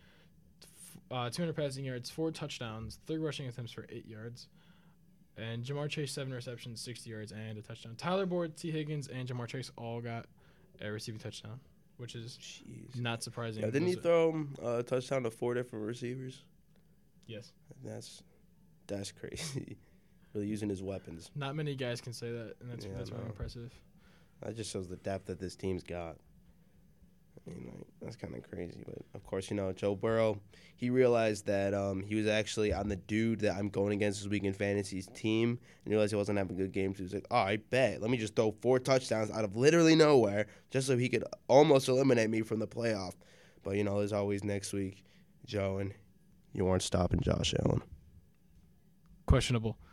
uh, 1.10 1.30
200 1.30 1.54
passing 1.54 1.84
yards, 1.84 2.10
four 2.10 2.30
touchdowns, 2.30 2.98
three 3.06 3.18
rushing 3.18 3.46
attempts 3.48 3.72
for 3.72 3.86
eight 3.88 4.06
yards. 4.06 4.48
And 5.36 5.64
Ja'Marr 5.64 5.88
Chase, 5.88 6.12
seven 6.12 6.32
receptions, 6.32 6.80
60 6.82 7.08
yards, 7.08 7.32
and 7.32 7.56
a 7.56 7.62
touchdown. 7.62 7.94
Tyler 7.96 8.26
Boyd, 8.26 8.56
Tee 8.56 8.70
Higgins, 8.70 9.08
and 9.08 9.28
Ja'Marr 9.28 9.46
Chase 9.46 9.70
all 9.76 10.00
got 10.00 10.26
a 10.80 10.90
receiving 10.90 11.20
touchdown, 11.20 11.60
which 11.96 12.14
is 12.14 12.38
Jeez. 12.40 13.00
not 13.00 13.22
surprising. 13.22 13.62
Yeah, 13.62 13.70
didn't 13.70 13.88
he 13.88 13.94
throw 13.94 14.30
um, 14.30 14.54
a 14.62 14.82
touchdown 14.82 15.22
to 15.22 15.30
four 15.30 15.54
different 15.54 15.86
receivers? 15.86 16.44
Yes. 17.26 17.52
That's 17.84 18.22
that's 18.86 19.12
crazy. 19.12 19.78
really 20.34 20.46
using 20.46 20.68
his 20.68 20.82
weapons. 20.82 21.30
Not 21.34 21.56
many 21.56 21.74
guys 21.74 22.00
can 22.00 22.12
say 22.12 22.30
that, 22.30 22.56
and 22.60 22.70
that's 22.70 22.84
Yeah, 22.84 22.92
that's 22.96 23.10
really 23.10 23.26
impressive. 23.26 23.72
That 24.42 24.56
just 24.56 24.70
shows 24.72 24.88
the 24.88 24.96
depth 24.96 25.26
that 25.26 25.38
this 25.38 25.54
team's 25.56 25.82
got. 25.82 26.16
I 27.46 27.50
mean, 27.50 27.72
like, 27.74 27.86
that's 28.00 28.16
kind 28.16 28.34
of 28.34 28.48
crazy. 28.48 28.82
But 28.84 28.98
of 29.14 29.24
course, 29.24 29.50
you 29.50 29.56
know, 29.56 29.72
Joe 29.72 29.94
Burrow, 29.94 30.40
he 30.76 30.90
realized 30.90 31.46
that 31.46 31.74
um, 31.74 32.02
he 32.02 32.14
was 32.14 32.26
actually 32.26 32.72
on 32.72 32.88
the 32.88 32.96
dude 32.96 33.40
that 33.40 33.56
I'm 33.56 33.68
going 33.68 33.92
against 33.92 34.20
this 34.20 34.28
week 34.28 34.44
in 34.44 34.52
fantasy's 34.52 35.06
team, 35.08 35.50
and 35.50 35.58
he 35.84 35.90
realized 35.90 36.12
he 36.12 36.16
wasn't 36.16 36.38
having 36.38 36.56
a 36.56 36.58
good 36.58 36.72
game. 36.72 36.94
So 36.94 36.98
he 36.98 37.02
was 37.04 37.14
like, 37.14 37.26
"Oh, 37.30 37.36
I 37.36 37.56
bet. 37.56 38.00
Let 38.00 38.10
me 38.10 38.18
just 38.18 38.36
throw 38.36 38.54
four 38.60 38.78
touchdowns 38.78 39.30
out 39.30 39.44
of 39.44 39.56
literally 39.56 39.94
nowhere, 39.94 40.46
just 40.70 40.86
so 40.86 40.96
he 40.96 41.08
could 41.08 41.24
almost 41.48 41.88
eliminate 41.88 42.30
me 42.30 42.42
from 42.42 42.58
the 42.58 42.68
playoff." 42.68 43.14
But 43.62 43.76
you 43.76 43.84
know, 43.84 43.98
there's 43.98 44.12
always 44.12 44.44
next 44.44 44.72
week, 44.72 45.04
Joe, 45.46 45.78
and 45.78 45.92
you 46.52 46.64
weren't 46.64 46.82
stopping 46.82 47.20
Josh 47.20 47.54
Allen. 47.64 47.82
Questionable. 49.26 49.76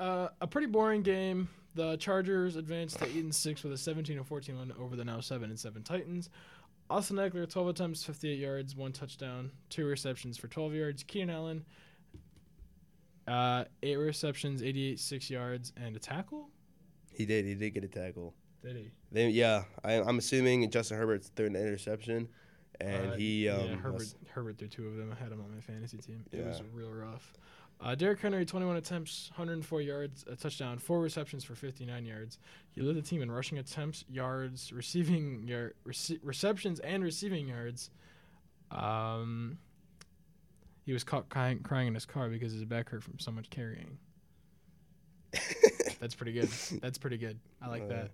Uh, 0.00 0.02
uh, 0.02 0.28
a 0.40 0.46
pretty 0.48 0.66
boring 0.66 1.02
game. 1.02 1.48
The 1.74 1.96
Chargers 1.96 2.56
advanced 2.56 2.98
to 2.98 3.06
eight 3.06 3.16
and 3.24 3.34
six 3.34 3.62
with 3.62 3.72
a 3.72 3.78
17 3.78 4.16
and 4.18 4.26
14 4.26 4.58
win 4.58 4.72
over 4.78 4.94
the 4.96 5.04
now 5.04 5.20
seven 5.20 5.50
and 5.50 5.58
seven 5.58 5.82
Titans. 5.82 6.28
Austin 6.90 7.16
Ekeler, 7.16 7.48
12 7.50 7.68
attempts, 7.68 8.04
58 8.04 8.38
yards, 8.38 8.76
one 8.76 8.92
touchdown, 8.92 9.50
two 9.70 9.86
receptions 9.86 10.36
for 10.36 10.48
12 10.48 10.74
yards. 10.74 11.02
Keenan 11.02 11.30
Allen, 11.30 11.64
uh, 13.26 13.64
eight 13.82 13.96
receptions, 13.96 14.62
88, 14.62 14.98
six 15.00 15.30
yards, 15.30 15.72
and 15.76 15.96
a 15.96 15.98
tackle. 15.98 16.50
he 17.14 17.24
did. 17.24 17.44
He 17.46 17.54
did 17.54 17.70
get 17.72 17.84
a 17.84 17.88
tackle. 17.88 18.34
Did 18.62 18.76
he? 18.76 18.90
Then 19.10 19.30
yeah, 19.30 19.64
I, 19.82 19.94
I'm 19.94 20.18
assuming 20.18 20.68
Justin 20.70 20.98
Herbert's 20.98 21.30
an 21.38 21.56
interception, 21.56 22.28
and 22.80 23.12
Uh, 23.12 23.14
he 23.16 23.48
um, 23.48 23.60
yeah, 23.68 23.74
Herbert, 23.76 24.14
Herbert 24.30 24.58
threw 24.58 24.68
two 24.68 24.86
of 24.88 24.96
them. 24.96 25.12
I 25.12 25.22
had 25.22 25.32
him 25.32 25.40
on 25.40 25.52
my 25.54 25.60
fantasy 25.60 25.98
team. 25.98 26.24
It 26.30 26.44
was 26.44 26.62
real 26.72 26.90
rough. 26.90 27.32
Uh, 27.82 27.96
Derrick 27.96 28.20
Henry, 28.20 28.44
21 28.46 28.76
attempts, 28.76 29.30
104 29.34 29.80
yards, 29.80 30.24
a 30.30 30.36
touchdown, 30.36 30.78
four 30.78 31.00
receptions 31.00 31.42
for 31.42 31.56
59 31.56 32.04
yards. 32.06 32.38
He 32.70 32.80
led 32.80 32.94
the 32.94 33.02
team 33.02 33.22
in 33.22 33.30
rushing 33.30 33.58
attempts, 33.58 34.04
yards, 34.08 34.72
receiving 34.72 35.48
yard, 35.48 35.74
rece- 35.84 36.20
receptions, 36.22 36.78
and 36.80 37.02
receiving 37.02 37.48
yards. 37.48 37.90
Um, 38.70 39.58
he 40.86 40.92
was 40.92 41.02
caught 41.02 41.28
crying, 41.28 41.58
crying 41.60 41.88
in 41.88 41.94
his 41.94 42.06
car 42.06 42.28
because 42.28 42.52
his 42.52 42.64
back 42.64 42.88
hurt 42.90 43.02
from 43.02 43.18
so 43.18 43.32
much 43.32 43.50
carrying. 43.50 43.98
That's 46.00 46.14
pretty 46.14 46.32
good. 46.32 46.48
That's 46.82 46.98
pretty 46.98 47.16
good. 47.18 47.38
I 47.60 47.68
like 47.68 47.82
Uh, 47.82 47.88
that. 47.88 48.10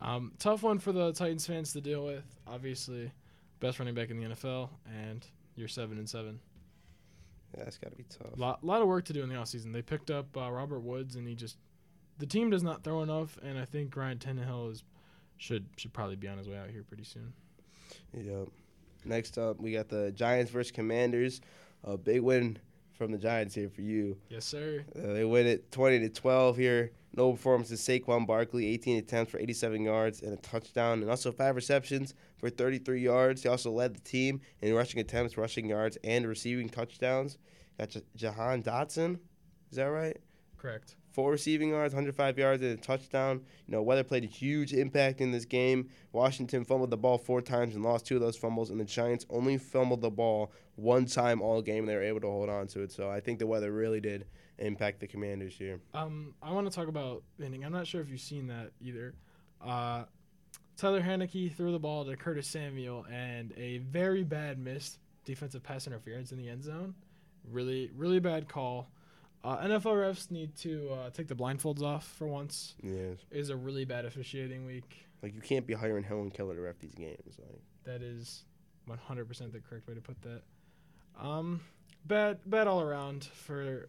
Um, 0.00 0.32
tough 0.38 0.62
one 0.62 0.78
for 0.78 0.92
the 0.92 1.12
Titans 1.12 1.46
fans 1.46 1.72
to 1.72 1.80
deal 1.80 2.04
with. 2.04 2.24
Obviously, 2.46 3.10
best 3.60 3.78
running 3.80 3.94
back 3.94 4.10
in 4.10 4.18
the 4.18 4.26
NFL, 4.34 4.68
and 4.86 5.26
you're 5.56 5.68
seven 5.68 5.98
and 5.98 6.08
seven. 6.08 6.38
Yeah, 7.56 7.64
that's 7.64 7.78
got 7.78 7.90
to 7.90 7.96
be 7.96 8.04
tough. 8.04 8.36
lot 8.36 8.64
lot 8.64 8.82
of 8.82 8.88
work 8.88 9.04
to 9.06 9.12
do 9.12 9.22
in 9.22 9.28
the 9.28 9.36
offseason. 9.36 9.72
They 9.72 9.82
picked 9.82 10.10
up 10.10 10.36
uh, 10.36 10.50
Robert 10.50 10.80
Woods, 10.80 11.16
and 11.16 11.28
he 11.28 11.34
just 11.34 11.56
the 12.18 12.26
team 12.26 12.50
does 12.50 12.62
not 12.62 12.84
throw 12.84 13.02
enough, 13.02 13.38
and 13.42 13.58
I 13.58 13.64
think 13.64 13.96
Ryan 13.96 14.18
Tannehill 14.18 14.72
is 14.72 14.82
should 15.36 15.66
should 15.76 15.92
probably 15.92 16.16
be 16.16 16.28
on 16.28 16.38
his 16.38 16.48
way 16.48 16.58
out 16.58 16.70
here 16.70 16.82
pretty 16.82 17.04
soon. 17.04 17.32
Yep. 18.12 18.48
Next 19.04 19.38
up, 19.38 19.60
we 19.60 19.72
got 19.72 19.88
the 19.88 20.12
Giants 20.12 20.50
versus 20.50 20.72
Commanders. 20.72 21.40
A 21.84 21.98
big 21.98 22.22
win 22.22 22.58
from 22.94 23.12
the 23.12 23.18
Giants 23.18 23.54
here 23.54 23.68
for 23.68 23.82
you. 23.82 24.16
Yes, 24.28 24.44
sir. 24.44 24.84
Uh, 24.96 25.12
they 25.12 25.24
win 25.24 25.46
it 25.46 25.70
20 25.72 26.00
to 26.00 26.08
12 26.08 26.56
here. 26.56 26.92
No 27.16 27.32
performances. 27.32 27.80
Saquon 27.80 28.26
Barkley, 28.26 28.66
18 28.66 28.98
attempts 28.98 29.30
for 29.30 29.38
87 29.38 29.82
yards 29.82 30.22
and 30.22 30.32
a 30.32 30.36
touchdown, 30.36 31.00
and 31.00 31.10
also 31.10 31.30
five 31.30 31.54
receptions 31.54 32.14
for 32.38 32.50
33 32.50 33.00
yards. 33.00 33.42
He 33.42 33.48
also 33.48 33.70
led 33.70 33.94
the 33.94 34.00
team 34.00 34.40
in 34.62 34.74
rushing 34.74 35.00
attempts, 35.00 35.36
rushing 35.36 35.66
yards, 35.68 35.96
and 36.02 36.26
receiving 36.26 36.68
touchdowns. 36.68 37.38
Got 37.78 37.90
J- 37.90 38.02
Jahan 38.16 38.62
Dotson. 38.62 39.18
Is 39.70 39.76
that 39.76 39.84
right? 39.84 40.16
Correct. 40.56 40.96
Four 41.14 41.30
receiving 41.30 41.68
yards, 41.68 41.94
105 41.94 42.38
yards, 42.38 42.60
and 42.60 42.72
a 42.72 42.76
touchdown. 42.76 43.40
You 43.68 43.72
know, 43.72 43.82
weather 43.82 44.02
played 44.02 44.24
a 44.24 44.26
huge 44.26 44.72
impact 44.72 45.20
in 45.20 45.30
this 45.30 45.44
game. 45.44 45.88
Washington 46.10 46.64
fumbled 46.64 46.90
the 46.90 46.96
ball 46.96 47.18
four 47.18 47.40
times 47.40 47.76
and 47.76 47.84
lost 47.84 48.04
two 48.04 48.16
of 48.16 48.20
those 48.20 48.36
fumbles, 48.36 48.70
and 48.70 48.80
the 48.80 48.84
Giants 48.84 49.24
only 49.30 49.56
fumbled 49.56 50.00
the 50.00 50.10
ball 50.10 50.50
one 50.74 51.06
time 51.06 51.40
all 51.40 51.62
game, 51.62 51.84
and 51.84 51.88
they 51.88 51.94
were 51.94 52.02
able 52.02 52.20
to 52.20 52.26
hold 52.26 52.48
on 52.48 52.66
to 52.66 52.82
it. 52.82 52.90
So 52.90 53.08
I 53.08 53.20
think 53.20 53.38
the 53.38 53.46
weather 53.46 53.70
really 53.70 54.00
did 54.00 54.26
impact 54.58 54.98
the 54.98 55.06
Commanders 55.06 55.54
here. 55.54 55.78
Um, 55.94 56.34
I 56.42 56.50
want 56.50 56.68
to 56.68 56.74
talk 56.74 56.88
about 56.88 57.22
inning. 57.38 57.64
I'm 57.64 57.70
not 57.70 57.86
sure 57.86 58.00
if 58.00 58.08
you've 58.08 58.20
seen 58.20 58.48
that 58.48 58.72
either. 58.80 59.14
Uh, 59.64 60.06
Taylor 60.76 61.00
Heinicke 61.00 61.54
threw 61.54 61.70
the 61.70 61.78
ball 61.78 62.04
to 62.06 62.16
Curtis 62.16 62.48
Samuel, 62.48 63.06
and 63.08 63.52
a 63.56 63.78
very 63.78 64.24
bad 64.24 64.58
missed 64.58 64.98
defensive 65.24 65.62
pass 65.62 65.86
interference 65.86 66.32
in 66.32 66.38
the 66.38 66.48
end 66.48 66.64
zone. 66.64 66.92
Really, 67.48 67.92
really 67.94 68.18
bad 68.18 68.48
call. 68.48 68.88
Uh, 69.44 69.58
NFL 69.58 69.94
refs 69.94 70.30
need 70.30 70.56
to 70.56 70.88
uh, 70.90 71.10
take 71.10 71.28
the 71.28 71.34
blindfolds 71.34 71.82
off 71.82 72.06
for 72.06 72.26
once. 72.26 72.74
Yes. 72.82 73.18
It 73.30 73.38
is 73.38 73.50
a 73.50 73.56
really 73.56 73.84
bad 73.84 74.06
officiating 74.06 74.64
week. 74.64 75.06
Like, 75.22 75.34
you 75.34 75.42
can't 75.42 75.66
be 75.66 75.74
hiring 75.74 76.02
Helen 76.02 76.30
Keller 76.30 76.54
to 76.54 76.60
ref 76.62 76.78
these 76.78 76.94
games. 76.94 77.36
Like, 77.38 77.60
That 77.84 78.02
is 78.02 78.44
100% 78.88 79.52
the 79.52 79.60
correct 79.60 79.86
way 79.86 79.94
to 79.94 80.00
put 80.00 80.20
that. 80.22 80.42
Um, 81.20 81.60
bad, 82.06 82.38
bad 82.46 82.66
all 82.66 82.80
around 82.80 83.24
for 83.24 83.88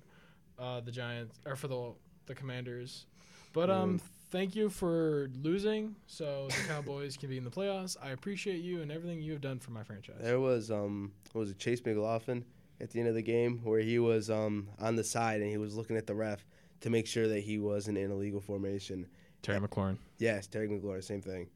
uh, 0.60 0.82
the 0.82 0.91
Giants 0.91 1.39
or 1.45 1.56
for 1.56 1.68
the 1.68 1.93
the 2.28 2.36
Commanders. 2.36 3.06
But 3.53 3.70
um, 3.70 3.99
thank 4.32 4.56
you 4.56 4.70
for 4.70 5.30
losing, 5.41 5.95
so 6.08 6.47
the 6.49 6.68
Cowboys 6.68 7.16
can 7.16 7.30
be 7.30 7.38
in 7.38 7.43
the 7.43 7.51
playoffs. 7.51 7.95
I 8.01 8.10
appreciate 8.10 8.62
you 8.62 8.82
and 8.82 8.91
everything 8.91 9.22
you 9.22 9.32
have 9.32 9.41
done 9.41 9.60
for 9.60 9.72
my 9.72 9.84
franchise. 9.84 10.18
There 10.20 10.39
was 10.39 10.72
um, 10.72 11.14
was 11.34 11.51
it 11.51 11.60
Chase 11.60 11.82
McLaughlin 11.86 12.43
at 12.80 12.92
the 12.92 13.00
end 13.00 13.08
of 13.08 13.16
the 13.16 13.22
game 13.22 13.62
where 13.64 13.80
he 13.80 14.00
was 14.00 14.30
um 14.30 14.68
on 14.80 14.96
the 14.96 15.04
side 15.04 15.42
and 15.42 15.50
he 15.50 15.58
was 15.58 15.76
looking 15.76 15.98
at 15.98 16.08
the 16.08 16.16
ref 16.16 16.46
to 16.82 16.90
make 16.90 17.08
sure 17.08 17.28
that 17.28 17.40
he 17.40 17.58
wasn't 17.58 17.98
in 17.98 18.12
illegal 18.12 18.42
formation. 18.42 19.08
Terry 19.42 19.60
McLaurin. 19.60 19.98
Yes, 20.18 20.48
Terry 20.48 20.68
McLaurin, 20.68 21.04
same 21.04 21.22
thing. 21.22 21.48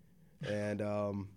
And 0.48 0.82
um, 0.82 1.28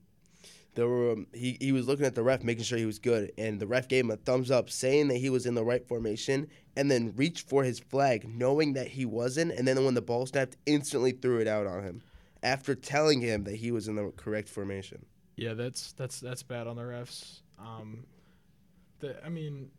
there 0.74 0.88
were 0.88 1.12
um, 1.12 1.26
he 1.32 1.56
he 1.60 1.72
was 1.72 1.86
looking 1.86 2.06
at 2.06 2.14
the 2.14 2.22
ref, 2.22 2.42
making 2.42 2.64
sure 2.64 2.78
he 2.78 2.86
was 2.86 2.98
good, 2.98 3.32
and 3.36 3.60
the 3.60 3.66
ref 3.66 3.88
gave 3.88 4.04
him 4.04 4.10
a 4.10 4.16
thumbs 4.16 4.50
up, 4.50 4.70
saying 4.70 5.08
that 5.08 5.16
he 5.16 5.30
was 5.30 5.46
in 5.46 5.54
the 5.54 5.64
right 5.64 5.86
formation, 5.86 6.48
and 6.76 6.90
then 6.90 7.12
reached 7.16 7.48
for 7.48 7.64
his 7.64 7.78
flag, 7.78 8.26
knowing 8.28 8.74
that 8.74 8.88
he 8.88 9.04
wasn't, 9.04 9.52
and 9.52 9.66
then 9.66 9.84
when 9.84 9.94
the 9.94 10.02
ball 10.02 10.24
snapped, 10.26 10.56
instantly 10.66 11.12
threw 11.12 11.40
it 11.40 11.48
out 11.48 11.66
on 11.66 11.82
him, 11.82 12.02
after 12.42 12.74
telling 12.74 13.20
him 13.20 13.44
that 13.44 13.56
he 13.56 13.70
was 13.70 13.88
in 13.88 13.96
the 13.96 14.10
correct 14.16 14.48
formation. 14.48 15.04
Yeah, 15.36 15.54
that's 15.54 15.92
that's 15.92 16.20
that's 16.20 16.42
bad 16.42 16.66
on 16.66 16.76
the 16.76 16.82
refs. 16.82 17.40
Um, 17.58 18.04
the 19.02 19.22
I 19.24 19.28
mean, 19.28 19.70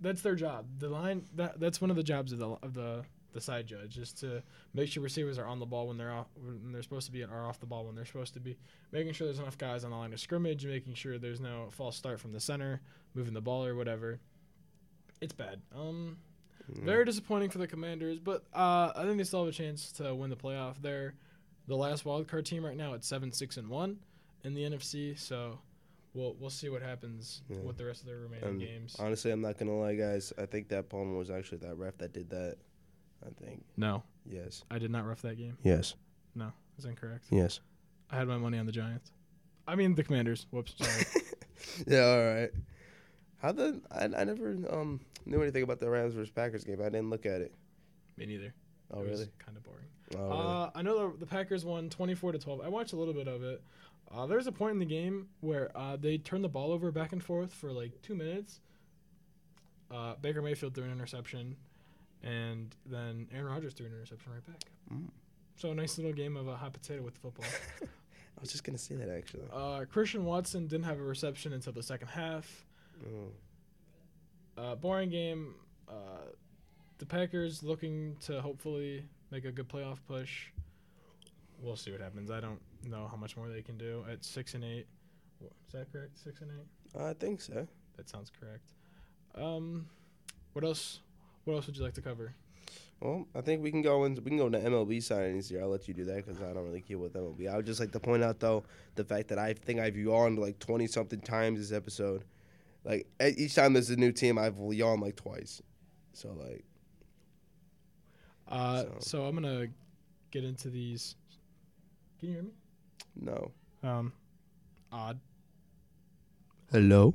that's 0.00 0.20
their 0.22 0.34
job. 0.34 0.66
The 0.80 0.88
line 0.88 1.26
that 1.36 1.60
that's 1.60 1.80
one 1.80 1.90
of 1.90 1.96
the 1.96 2.02
jobs 2.02 2.32
of 2.32 2.40
the 2.40 2.48
of 2.62 2.74
the 2.74 3.04
the 3.32 3.40
side 3.40 3.66
judge 3.66 3.98
is 3.98 4.12
to 4.12 4.42
make 4.74 4.88
sure 4.88 5.02
receivers 5.02 5.38
are 5.38 5.46
on 5.46 5.58
the 5.58 5.66
ball 5.66 5.88
when 5.88 5.96
they're 5.96 6.12
off 6.12 6.26
when 6.36 6.72
they're 6.72 6.82
supposed 6.82 7.06
to 7.06 7.12
be 7.12 7.22
and 7.22 7.32
are 7.32 7.46
off 7.46 7.58
the 7.58 7.66
ball 7.66 7.84
when 7.84 7.94
they're 7.96 8.04
supposed 8.04 8.34
to 8.34 8.40
be, 8.40 8.56
making 8.92 9.12
sure 9.12 9.26
there's 9.26 9.40
enough 9.40 9.58
guys 9.58 9.84
on 9.84 9.90
the 9.90 9.96
line 9.96 10.12
of 10.12 10.20
scrimmage, 10.20 10.64
making 10.66 10.94
sure 10.94 11.18
there's 11.18 11.40
no 11.40 11.66
false 11.70 11.96
start 11.96 12.20
from 12.20 12.32
the 12.32 12.38
center, 12.40 12.80
moving 13.14 13.34
the 13.34 13.40
ball 13.40 13.64
or 13.64 13.74
whatever. 13.74 14.18
It's 15.20 15.32
bad. 15.32 15.60
Um, 15.74 16.18
Mm. 16.72 16.82
very 16.84 17.04
disappointing 17.04 17.50
for 17.50 17.58
the 17.58 17.66
Commanders, 17.66 18.18
but 18.18 18.44
uh, 18.54 18.90
I 18.96 19.02
think 19.04 19.18
they 19.18 19.24
still 19.24 19.44
have 19.44 19.52
a 19.52 19.56
chance 19.56 19.92
to 19.92 20.14
win 20.14 20.30
the 20.30 20.36
playoff. 20.36 20.76
They're 20.80 21.12
the 21.68 21.76
last 21.76 22.06
wild 22.06 22.26
card 22.26 22.46
team 22.46 22.64
right 22.64 22.76
now 22.76 22.94
at 22.94 23.04
seven 23.04 23.32
six 23.32 23.58
and 23.58 23.68
one 23.68 23.98
in 24.44 24.54
the 24.54 24.62
NFC, 24.62 25.18
so 25.18 25.58
we'll 26.14 26.34
we'll 26.40 26.50
see 26.50 26.68
what 26.68 26.80
happens 26.82 27.42
Yeah. 27.48 27.58
with 27.58 27.76
the 27.76 27.84
rest 27.84 28.00
of 28.00 28.06
their 28.06 28.18
remaining 28.20 28.48
And 28.48 28.60
games. 28.60 28.96
Honestly, 28.98 29.30
I'm 29.30 29.40
not 29.40 29.58
gonna 29.58 29.76
lie, 29.78 29.94
guys. 29.96 30.32
I 30.38 30.46
think 30.46 30.68
that 30.68 30.88
Palmer 30.88 31.16
was 31.16 31.30
actually 31.30 31.58
that 31.58 31.76
ref 31.76 31.98
that 31.98 32.12
did 32.12 32.30
that. 32.30 32.56
I 33.26 33.30
think 33.42 33.64
No, 33.76 34.02
yes, 34.26 34.64
I 34.70 34.78
did 34.78 34.90
not 34.90 35.06
ref 35.06 35.22
that 35.22 35.36
game. 35.36 35.56
yes, 35.62 35.94
No, 36.34 36.52
That's 36.76 36.86
incorrect. 36.86 37.24
yes. 37.30 37.60
I 38.10 38.16
had 38.16 38.28
my 38.28 38.36
money 38.38 38.58
on 38.58 38.66
the 38.66 38.72
Giants. 38.72 39.10
I 39.66 39.74
mean 39.76 39.94
the 39.94 40.04
Commanders. 40.04 40.46
Whoops, 40.50 40.74
yeah, 41.86 42.00
all 42.04 42.24
right. 42.34 42.50
How 43.38 43.52
the 43.52 43.80
I, 43.90 44.04
I 44.04 44.24
never 44.24 44.56
um 44.70 45.00
knew 45.26 45.40
anything 45.42 45.62
about 45.62 45.80
the 45.80 45.88
Rams 45.88 46.14
versus 46.14 46.30
Packers 46.30 46.64
game. 46.64 46.80
I 46.80 46.84
didn't 46.90 47.10
look 47.10 47.24
at 47.26 47.40
it. 47.40 47.54
Me 48.16 48.26
neither. 48.26 48.54
Oh 48.92 49.00
it 49.00 49.06
really? 49.08 49.28
Kind 49.38 49.56
of 49.56 49.62
boring. 49.64 49.86
Oh 50.16 50.28
really? 50.28 50.46
Uh, 50.46 50.70
I 50.74 50.82
know 50.82 51.10
the, 51.12 51.18
the 51.20 51.26
Packers 51.26 51.64
won 51.64 51.88
24 51.88 52.32
to 52.32 52.38
12. 52.38 52.60
I 52.60 52.68
watched 52.68 52.92
a 52.92 52.96
little 52.96 53.14
bit 53.14 53.26
of 53.26 53.42
it. 53.42 53.62
Uh, 54.12 54.26
there's 54.26 54.46
a 54.46 54.52
point 54.52 54.72
in 54.72 54.78
the 54.78 54.84
game 54.84 55.28
where 55.40 55.70
uh, 55.76 55.96
they 55.96 56.18
turned 56.18 56.44
the 56.44 56.48
ball 56.48 56.72
over 56.72 56.90
back 56.90 57.12
and 57.12 57.22
forth 57.22 57.52
for 57.52 57.72
like 57.72 58.00
two 58.02 58.14
minutes. 58.14 58.60
Uh, 59.90 60.14
Baker 60.20 60.42
Mayfield 60.42 60.74
threw 60.74 60.84
an 60.84 60.92
interception, 60.92 61.56
and 62.22 62.74
then 62.86 63.28
Aaron 63.32 63.46
Rodgers 63.46 63.74
threw 63.74 63.86
an 63.86 63.92
interception 63.92 64.32
right 64.32 64.46
back. 64.46 64.60
Mm. 64.92 65.08
So 65.56 65.70
a 65.70 65.74
nice 65.74 65.98
little 65.98 66.12
game 66.12 66.36
of 66.36 66.48
a 66.48 66.56
hot 66.56 66.72
potato 66.72 67.02
with 67.02 67.14
the 67.14 67.20
football. 67.20 67.46
I 67.82 68.40
was 68.40 68.50
just 68.50 68.64
gonna 68.64 68.78
say 68.78 68.96
that 68.96 69.08
actually. 69.08 69.44
uh, 69.52 69.84
Christian 69.90 70.24
Watson 70.24 70.66
didn't 70.66 70.84
have 70.84 70.98
a 70.98 71.02
reception 71.04 71.52
until 71.52 71.72
the 71.72 71.82
second 71.82 72.08
half. 72.08 72.66
Oh. 73.06 74.60
Uh, 74.60 74.74
boring 74.74 75.10
game. 75.10 75.54
Uh, 75.88 75.92
the 76.98 77.06
Packers 77.06 77.62
looking 77.62 78.16
to 78.22 78.40
hopefully 78.40 79.04
make 79.30 79.44
a 79.44 79.52
good 79.52 79.68
playoff 79.68 79.98
push. 80.06 80.46
We'll 81.60 81.76
see 81.76 81.90
what 81.92 82.00
happens. 82.00 82.30
I 82.30 82.40
don't 82.40 82.60
know 82.90 83.08
how 83.10 83.16
much 83.16 83.36
more 83.36 83.48
they 83.48 83.62
can 83.62 83.76
do 83.78 84.04
at 84.10 84.24
six 84.24 84.54
and 84.54 84.64
eight. 84.64 84.86
Is 85.66 85.72
that 85.72 85.90
correct? 85.92 86.18
Six 86.18 86.40
and 86.40 86.50
eight. 86.52 87.00
I 87.00 87.12
think 87.14 87.40
so. 87.40 87.66
That 87.96 88.08
sounds 88.08 88.30
correct. 88.40 88.72
Um, 89.34 89.86
what 90.52 90.64
else? 90.64 91.00
What 91.44 91.54
else 91.54 91.66
would 91.66 91.76
you 91.76 91.82
like 91.82 91.94
to 91.94 92.02
cover? 92.02 92.34
Well, 93.00 93.26
I 93.34 93.40
think 93.42 93.62
we 93.62 93.70
can 93.70 93.82
go 93.82 94.04
into 94.04 94.22
We 94.22 94.30
can 94.30 94.38
go 94.38 94.48
to 94.48 94.58
MLB 94.58 94.98
signings 94.98 95.48
here. 95.50 95.60
I'll 95.60 95.68
let 95.68 95.86
you 95.88 95.94
do 95.94 96.04
that 96.06 96.16
because 96.24 96.40
I 96.40 96.52
don't 96.52 96.64
really 96.64 96.80
keep 96.80 96.98
with 96.98 97.12
MLB. 97.12 97.48
I 97.52 97.56
would 97.56 97.66
just 97.66 97.80
like 97.80 97.90
to 97.92 98.00
point 98.00 98.22
out 98.22 98.40
though 98.40 98.64
the 98.94 99.04
fact 99.04 99.28
that 99.28 99.38
I 99.38 99.52
think 99.52 99.80
I've 99.80 99.96
yawned 99.96 100.38
like 100.38 100.58
twenty 100.58 100.86
something 100.86 101.20
times 101.20 101.58
this 101.58 101.72
episode. 101.76 102.24
Like 102.84 103.06
each 103.20 103.54
time 103.54 103.72
there's 103.72 103.90
a 103.90 103.96
new 103.96 104.12
team, 104.12 104.38
I've 104.38 104.56
yawned 104.58 105.02
like 105.02 105.16
twice. 105.16 105.60
So 106.12 106.30
like, 106.32 106.64
Uh, 108.46 108.82
So- 108.82 108.96
so. 109.00 109.24
I'm 109.26 109.34
gonna 109.34 109.68
get 110.30 110.44
into 110.44 110.70
these. 110.70 111.16
Can 112.18 112.28
you 112.28 112.34
hear 112.34 112.42
me? 112.44 112.50
No. 113.16 113.50
Um, 113.82 114.12
odd. 114.92 115.18
Hello. 116.70 117.14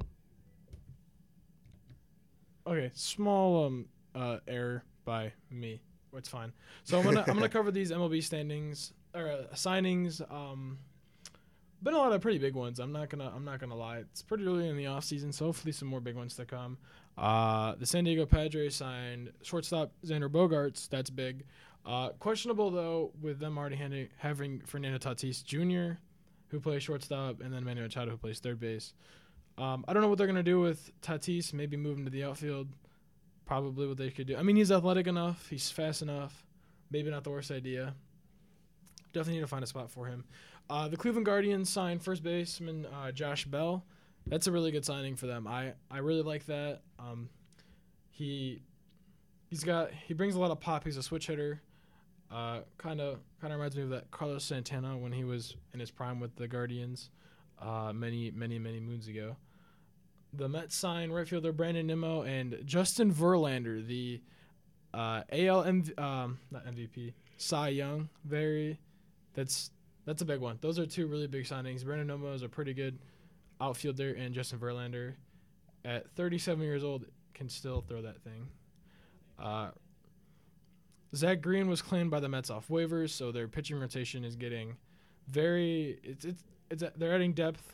Okay, 2.65 2.91
small 2.93 3.65
um 3.65 3.85
uh 4.15 4.37
error 4.47 4.83
by 5.05 5.33
me. 5.49 5.81
It's 6.15 6.29
fine. 6.29 6.53
So 6.83 6.97
I'm 6.99 7.03
gonna 7.03 7.23
I'm 7.27 7.33
gonna 7.33 7.49
cover 7.59 7.71
these 7.71 7.91
MLB 7.91 8.23
standings 8.23 8.93
or 9.13 9.27
uh, 9.27 9.55
signings. 9.55 10.21
Um, 10.31 10.77
been 11.81 11.93
a 11.93 11.97
lot 11.97 12.11
of 12.13 12.21
pretty 12.21 12.37
big 12.37 12.55
ones. 12.55 12.79
I'm 12.79 12.91
not 12.91 13.09
gonna 13.09 13.31
I'm 13.35 13.45
not 13.45 13.59
gonna 13.59 13.75
lie. 13.75 13.97
It's 13.97 14.21
pretty 14.21 14.45
early 14.45 14.67
in 14.69 14.77
the 14.77 14.87
off 14.87 15.03
season, 15.03 15.31
so 15.31 15.45
hopefully 15.45 15.71
some 15.71 15.87
more 15.87 16.01
big 16.01 16.15
ones 16.15 16.35
to 16.35 16.45
come. 16.45 16.77
Uh, 17.17 17.75
the 17.75 17.85
San 17.85 18.03
Diego 18.05 18.25
Padres 18.25 18.75
signed 18.75 19.31
shortstop 19.41 19.91
Xander 20.05 20.29
Bogaerts. 20.29 20.87
That's 20.89 21.09
big. 21.09 21.43
Uh, 21.85 22.09
questionable 22.19 22.71
though 22.71 23.11
with 23.21 23.39
them 23.39 23.57
already 23.57 24.09
having 24.17 24.61
Fernando 24.65 24.97
Tatis 24.97 25.43
Jr. 25.43 25.99
who 26.49 26.59
plays 26.59 26.83
shortstop 26.83 27.41
and 27.41 27.53
then 27.53 27.63
Manny 27.63 27.81
Machado 27.81 28.11
who 28.11 28.17
plays 28.17 28.39
third 28.39 28.59
base. 28.59 28.93
Um, 29.57 29.83
I 29.87 29.93
don't 29.93 30.01
know 30.01 30.07
what 30.09 30.17
they're 30.17 30.27
gonna 30.27 30.43
do 30.43 30.59
with 30.59 30.91
Tatis. 31.01 31.53
Maybe 31.53 31.77
move 31.77 31.97
him 31.97 32.05
to 32.05 32.11
the 32.11 32.23
outfield. 32.23 32.67
Probably 33.45 33.87
what 33.87 33.97
they 33.97 34.09
could 34.09 34.27
do. 34.27 34.37
I 34.37 34.43
mean, 34.43 34.55
he's 34.55 34.71
athletic 34.71 35.07
enough. 35.07 35.47
He's 35.49 35.69
fast 35.71 36.01
enough. 36.01 36.45
Maybe 36.91 37.09
not 37.09 37.23
the 37.23 37.31
worst 37.31 37.51
idea. 37.51 37.95
Definitely 39.11 39.35
need 39.35 39.41
to 39.41 39.47
find 39.47 39.63
a 39.63 39.67
spot 39.67 39.89
for 39.89 40.05
him. 40.05 40.23
Uh, 40.69 40.87
the 40.87 40.97
Cleveland 40.97 41.25
Guardians 41.25 41.69
signed 41.69 42.03
first 42.03 42.21
baseman 42.21 42.85
uh, 42.85 43.11
Josh 43.11 43.45
Bell. 43.45 43.83
That's 44.27 44.45
a 44.45 44.51
really 44.51 44.71
good 44.71 44.85
signing 44.85 45.15
for 45.15 45.25
them. 45.25 45.47
I, 45.47 45.73
I 45.89 45.97
really 45.97 46.21
like 46.21 46.45
that. 46.45 46.81
Um, 46.99 47.29
he 48.11 48.61
he's 49.49 49.63
got 49.63 49.91
he 49.91 50.13
brings 50.13 50.35
a 50.35 50.39
lot 50.39 50.51
of 50.51 50.59
pop. 50.59 50.83
He's 50.83 50.97
a 50.97 51.03
switch 51.03 51.27
hitter. 51.27 51.61
Kind 52.29 53.01
of 53.01 53.19
kind 53.41 53.53
of 53.53 53.59
reminds 53.59 53.75
me 53.75 53.83
of 53.83 53.89
that 53.89 54.11
Carlos 54.11 54.43
Santana 54.43 54.97
when 54.97 55.11
he 55.11 55.23
was 55.23 55.55
in 55.73 55.79
his 55.79 55.91
prime 55.91 56.19
with 56.19 56.35
the 56.35 56.47
Guardians, 56.47 57.09
uh, 57.59 57.91
many 57.93 58.31
many 58.31 58.59
many 58.59 58.79
moons 58.79 59.07
ago. 59.07 59.35
The 60.33 60.47
Mets 60.47 60.75
signed 60.75 61.13
right 61.13 61.27
fielder 61.27 61.51
Brandon 61.51 61.87
Nimmo 61.87 62.21
and 62.21 62.59
Justin 62.65 63.11
Verlander, 63.11 63.85
the 63.85 64.21
uh, 64.93 65.23
AL 65.31 65.63
MV, 65.63 65.99
um, 65.99 66.39
not 66.51 66.65
MVP, 66.65 67.13
Cy 67.37 67.69
Young. 67.69 68.09
Very, 68.25 68.79
that's 69.33 69.71
that's 70.05 70.21
a 70.21 70.25
big 70.25 70.39
one. 70.39 70.57
Those 70.61 70.79
are 70.79 70.85
two 70.85 71.07
really 71.07 71.27
big 71.27 71.45
signings. 71.45 71.83
Brandon 71.83 72.07
Nimmo 72.07 72.33
is 72.33 72.43
a 72.43 72.49
pretty 72.49 72.73
good 72.73 72.99
outfielder, 73.59 74.13
and 74.13 74.33
Justin 74.33 74.59
Verlander, 74.59 75.15
at 75.83 76.09
37 76.11 76.63
years 76.63 76.83
old, 76.83 77.05
can 77.33 77.49
still 77.49 77.81
throw 77.87 78.01
that 78.01 78.21
thing. 78.23 78.47
Uh, 79.37 79.69
Zach 81.15 81.41
Green 81.41 81.67
was 81.67 81.81
claimed 81.81 82.11
by 82.11 82.19
the 82.19 82.29
Mets 82.29 82.49
off 82.49 82.67
waivers, 82.67 83.09
so 83.09 83.31
their 83.31 83.47
pitching 83.47 83.79
rotation 83.79 84.23
is 84.23 84.35
getting 84.35 84.77
very. 85.27 85.99
It's 86.03 86.25
it's 86.25 86.43
it's 86.69 86.83
they're 86.97 87.13
adding 87.13 87.33
depth, 87.33 87.73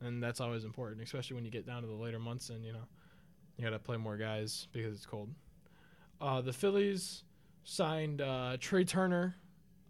and 0.00 0.22
that's 0.22 0.40
always 0.40 0.64
important, 0.64 1.02
especially 1.02 1.34
when 1.34 1.44
you 1.44 1.50
get 1.50 1.66
down 1.66 1.82
to 1.82 1.88
the 1.88 1.94
later 1.94 2.18
months 2.18 2.50
and 2.50 2.64
you 2.64 2.72
know 2.72 2.86
you 3.56 3.64
got 3.64 3.70
to 3.70 3.78
play 3.78 3.96
more 3.96 4.16
guys 4.16 4.68
because 4.72 4.96
it's 4.96 5.06
cold. 5.06 5.30
Uh, 6.20 6.40
the 6.40 6.52
Phillies 6.52 7.24
signed 7.64 8.20
uh, 8.20 8.56
Trea 8.60 8.84
Turner 8.84 9.34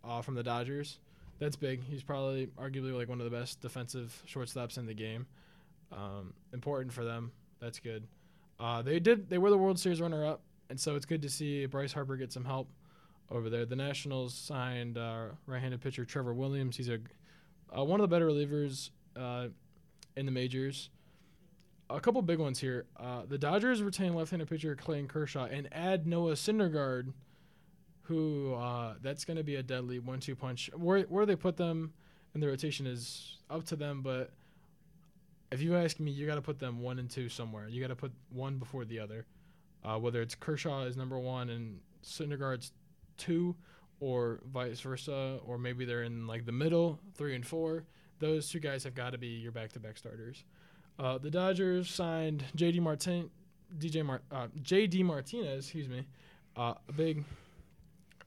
uh, 0.05 0.23
from 0.23 0.35
the 0.35 0.43
Dodgers. 0.43 0.99
That's 1.41 1.57
big. 1.57 1.83
He's 1.83 2.03
probably 2.03 2.47
arguably 2.59 2.97
like 2.97 3.09
one 3.09 3.21
of 3.21 3.29
the 3.29 3.37
best 3.37 3.61
defensive 3.61 4.23
shortstops 4.27 4.79
in 4.79 4.87
the 4.87 4.95
game. 4.95 5.27
Um, 5.91 6.33
important 6.53 6.93
for 6.93 7.05
them. 7.05 7.33
That's 7.61 7.81
good. 7.81 8.07
Uh, 8.61 8.83
they 8.83 9.01
did. 9.01 9.29
They 9.29 9.39
were 9.39 9.51
the 9.51 9.59
World 9.59 9.79
Series 9.79 10.01
runner-up, 10.01 10.43
and 10.71 10.79
so 10.79 10.95
it's 10.95 11.07
good 11.07 11.23
to 11.23 11.29
see 11.29 11.67
Bryce 11.67 11.93
Harper 11.93 12.17
get 12.17 12.33
some 12.33 12.45
help 12.45 12.69
over 13.31 13.51
there. 13.51 13.65
The 13.65 13.77
Nationals 13.77 14.35
signed 14.35 14.99
uh, 14.99 15.27
right-handed 15.47 15.81
pitcher 15.81 16.05
Trevor 16.05 16.35
Williams. 16.35 16.77
He's 16.77 16.89
a 16.89 16.99
uh, 17.77 17.83
one 17.83 18.01
of 18.01 18.09
the 18.09 18.15
better 18.15 18.29
relievers 18.29 18.91
uh, 19.17 19.49
in 20.17 20.27
the 20.27 20.33
majors. 20.33 20.91
A 21.91 22.01
couple 22.01 22.23
big 22.23 22.39
ones 22.39 22.59
here. 22.59 22.87
Uh, 22.99 23.23
the 23.29 23.37
Dodgers 23.37 23.83
retain 23.83 24.15
left-handed 24.15 24.49
pitcher 24.49 24.75
Clayton 24.75 25.09
Kershaw 25.09 25.45
and 25.45 25.69
add 25.73 26.07
Noah 26.07 26.33
Syndergaard, 26.33 27.13
who 28.03 28.55
uh, 28.55 28.95
that's 29.03 29.25
going 29.25 29.37
to 29.37 29.43
be 29.43 29.57
a 29.57 29.63
deadly 29.63 29.99
one-two 29.99 30.37
punch. 30.37 30.71
Where 30.75 31.03
where 31.03 31.27
they 31.27 31.37
put 31.37 31.57
them 31.57 31.93
in 32.35 32.41
the 32.41 32.47
rotation 32.47 32.87
is 32.87 33.39
up 33.51 33.65
to 33.67 33.77
them, 33.77 34.03
but 34.03 34.31
if 35.51 35.63
you 35.63 35.77
ask 35.77 36.01
me, 36.01 36.11
you 36.11 36.27
got 36.27 36.35
to 36.35 36.43
put 36.43 36.59
them 36.59 36.81
one 36.81 36.99
and 36.99 37.09
two 37.09 37.29
somewhere. 37.29 37.69
You 37.69 37.81
got 37.81 37.89
to 37.89 37.97
put 37.97 38.13
one 38.31 38.59
before 38.59 38.85
the 38.85 38.99
other. 38.99 39.27
Uh, 39.85 39.99
whether 39.99 40.23
it's 40.23 40.35
Kershaw 40.35 40.83
is 40.85 40.97
number 40.97 41.19
one 41.19 41.51
and 41.51 41.79
Syndergaard's 42.03 42.73
two, 43.17 43.57
or 44.01 44.41
vice 44.53 44.81
versa, 44.81 45.39
or 45.47 45.59
maybe 45.59 45.85
they're 45.85 46.03
in 46.03 46.27
like 46.27 46.45
the 46.45 46.53
middle, 46.53 47.01
three 47.15 47.35
and 47.35 47.47
four. 47.47 47.85
Those 48.19 48.49
two 48.49 48.61
guys 48.61 48.85
have 48.85 48.95
got 48.95 49.11
to 49.11 49.19
be 49.19 49.29
your 49.29 49.53
back-to-back 49.53 49.97
starters. 49.97 50.45
Uh, 50.99 51.19
the 51.19 51.31
Dodgers 51.31 51.91
signed 51.91 52.45
J.D. 52.55 52.81
Martin, 52.81 53.31
DJ 53.79 54.05
Mar- 54.05 54.23
uh, 54.31 54.47
J.D. 54.63 55.03
Martinez, 55.03 55.65
excuse 55.65 55.89
me, 55.89 56.07
uh, 56.57 56.75
a 56.89 56.93
big, 56.93 57.25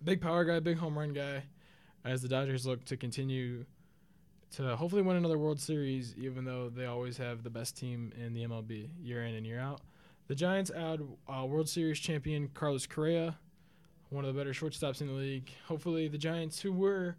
big 0.03 0.19
power 0.19 0.43
guy, 0.43 0.59
big 0.59 0.77
home 0.77 0.97
run 0.97 1.13
guy, 1.13 1.43
as 2.03 2.21
the 2.21 2.27
Dodgers 2.27 2.65
look 2.65 2.83
to 2.85 2.97
continue 2.97 3.65
to 4.55 4.75
hopefully 4.75 5.01
win 5.01 5.17
another 5.17 5.37
World 5.37 5.59
Series, 5.59 6.15
even 6.17 6.43
though 6.43 6.69
they 6.69 6.85
always 6.85 7.17
have 7.17 7.43
the 7.43 7.49
best 7.49 7.77
team 7.77 8.11
in 8.17 8.33
the 8.33 8.43
MLB 8.45 8.89
year 9.01 9.23
in 9.25 9.35
and 9.35 9.45
year 9.45 9.59
out. 9.59 9.81
The 10.27 10.35
Giants 10.35 10.71
add 10.71 11.01
uh, 11.27 11.45
World 11.45 11.69
Series 11.69 11.99
champion 11.99 12.49
Carlos 12.53 12.85
Correa, 12.85 13.37
one 14.09 14.25
of 14.25 14.33
the 14.33 14.39
better 14.39 14.53
shortstops 14.53 15.01
in 15.01 15.07
the 15.07 15.13
league. 15.13 15.51
Hopefully, 15.67 16.07
the 16.07 16.17
Giants, 16.17 16.61
who 16.61 16.71
were 16.71 17.17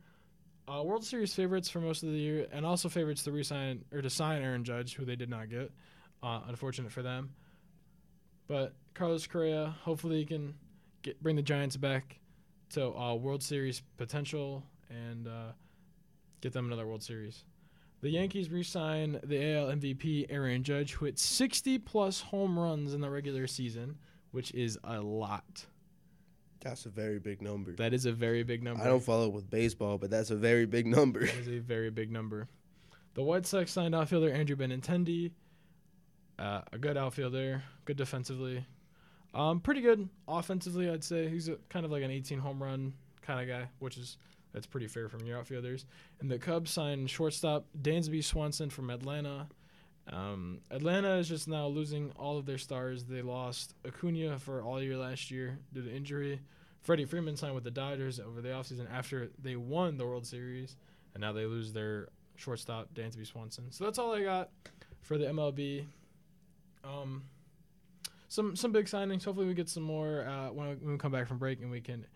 uh, 0.68 0.82
World 0.82 1.04
Series 1.04 1.34
favorites 1.34 1.68
for 1.68 1.80
most 1.80 2.02
of 2.02 2.10
the 2.10 2.18
year, 2.18 2.46
and 2.52 2.64
also 2.64 2.88
favorites 2.88 3.22
to 3.24 3.32
resign 3.32 3.84
or 3.92 4.02
to 4.02 4.10
sign 4.10 4.42
Aaron 4.42 4.64
Judge, 4.64 4.94
who 4.94 5.04
they 5.04 5.16
did 5.16 5.30
not 5.30 5.48
get. 5.48 5.70
Uh, 6.22 6.40
unfortunate 6.48 6.90
for 6.90 7.02
them. 7.02 7.30
But 8.48 8.74
Carlos 8.94 9.26
Correa, 9.26 9.76
hopefully, 9.82 10.18
he 10.18 10.24
can 10.24 10.54
get 11.02 11.22
bring 11.22 11.36
the 11.36 11.42
Giants 11.42 11.76
back 11.76 12.18
to 12.70 12.92
uh, 12.94 13.14
World 13.14 13.42
Series 13.42 13.82
potential 13.96 14.64
and 14.90 15.28
uh, 15.28 15.52
get 16.40 16.52
them 16.52 16.66
another 16.66 16.86
World 16.86 17.02
Series. 17.02 17.44
The 18.00 18.10
Yankees 18.10 18.50
re-sign 18.50 19.18
the 19.24 19.54
AL 19.54 19.66
MVP 19.66 20.26
Aaron 20.30 20.62
Judge, 20.62 20.92
who 20.92 21.06
hit 21.06 21.18
60 21.18 21.78
plus 21.80 22.20
home 22.20 22.58
runs 22.58 22.94
in 22.94 23.00
the 23.00 23.10
regular 23.10 23.46
season, 23.48 23.96
which 24.30 24.52
is 24.54 24.78
a 24.84 25.00
lot. 25.00 25.66
That's 26.60 26.86
a 26.86 26.90
very 26.90 27.18
big 27.18 27.40
number. 27.40 27.72
That 27.72 27.94
is 27.94 28.06
a 28.06 28.12
very 28.12 28.42
big 28.42 28.62
number. 28.62 28.82
I 28.82 28.86
don't 28.86 29.02
follow 29.02 29.28
with 29.28 29.48
baseball, 29.48 29.98
but 29.98 30.10
that's 30.10 30.30
a 30.30 30.36
very 30.36 30.66
big 30.66 30.86
number. 30.86 31.20
That 31.20 31.36
is 31.36 31.48
a 31.48 31.58
very 31.58 31.90
big 31.90 32.10
number. 32.10 32.48
The 33.14 33.22
White 33.22 33.46
Sox 33.46 33.72
signed 33.72 33.94
outfielder 33.94 34.32
Andrew 34.32 34.56
Benintendi, 34.56 35.32
uh, 36.38 36.62
a 36.72 36.78
good 36.78 36.96
outfielder, 36.96 37.62
good 37.84 37.96
defensively, 37.96 38.64
um, 39.34 39.60
pretty 39.60 39.80
good 39.80 40.08
offensively. 40.26 40.88
I'd 40.88 41.04
say 41.04 41.28
he's 41.28 41.48
a, 41.48 41.56
kind 41.68 41.84
of 41.84 41.92
like 41.92 42.02
an 42.02 42.10
18 42.10 42.38
home 42.38 42.62
run 42.62 42.92
kind 43.22 43.40
of 43.40 43.48
guy, 43.48 43.68
which 43.78 43.96
is 43.96 44.18
that's 44.52 44.66
pretty 44.66 44.86
fair 44.86 45.08
from 45.08 45.26
your 45.26 45.38
outfielders. 45.38 45.84
And 46.20 46.30
the 46.30 46.38
Cubs 46.38 46.70
signed 46.70 47.10
shortstop 47.10 47.66
Dansby 47.80 48.24
Swanson 48.24 48.70
from 48.70 48.90
Atlanta. 48.90 49.48
Um, 50.12 50.60
Atlanta 50.70 51.16
is 51.16 51.28
just 51.28 51.48
now 51.48 51.66
losing 51.66 52.12
all 52.16 52.38
of 52.38 52.46
their 52.46 52.58
stars. 52.58 53.04
They 53.04 53.22
lost 53.22 53.74
Acuna 53.86 54.38
for 54.38 54.62
all 54.62 54.82
year 54.82 54.96
last 54.96 55.30
year 55.30 55.58
due 55.72 55.82
to 55.82 55.94
injury. 55.94 56.40
Freddie 56.80 57.04
Freeman 57.04 57.36
signed 57.36 57.54
with 57.54 57.64
the 57.64 57.70
Dodgers 57.70 58.18
over 58.18 58.40
the 58.40 58.48
offseason 58.48 58.86
after 58.90 59.30
they 59.42 59.56
won 59.56 59.98
the 59.98 60.06
World 60.06 60.26
Series, 60.26 60.76
and 61.14 61.20
now 61.20 61.32
they 61.32 61.44
lose 61.44 61.72
their 61.72 62.08
shortstop 62.36 62.94
Dansby 62.94 63.26
Swanson. 63.26 63.70
So 63.70 63.84
that's 63.84 63.98
all 63.98 64.14
I 64.14 64.22
got 64.22 64.50
for 65.02 65.18
the 65.18 65.26
MLB. 65.26 65.84
Um, 66.84 67.24
some 68.28 68.56
some 68.56 68.72
big 68.72 68.86
signings. 68.86 69.24
Hopefully, 69.24 69.46
we 69.46 69.54
get 69.54 69.68
some 69.68 69.82
more 69.82 70.26
uh, 70.26 70.50
when, 70.52 70.68
we, 70.68 70.74
when 70.76 70.92
we 70.92 70.98
come 70.98 71.12
back 71.12 71.26
from 71.28 71.38
break, 71.38 71.60
and 71.60 71.70
we 71.70 71.80
can 71.80 72.06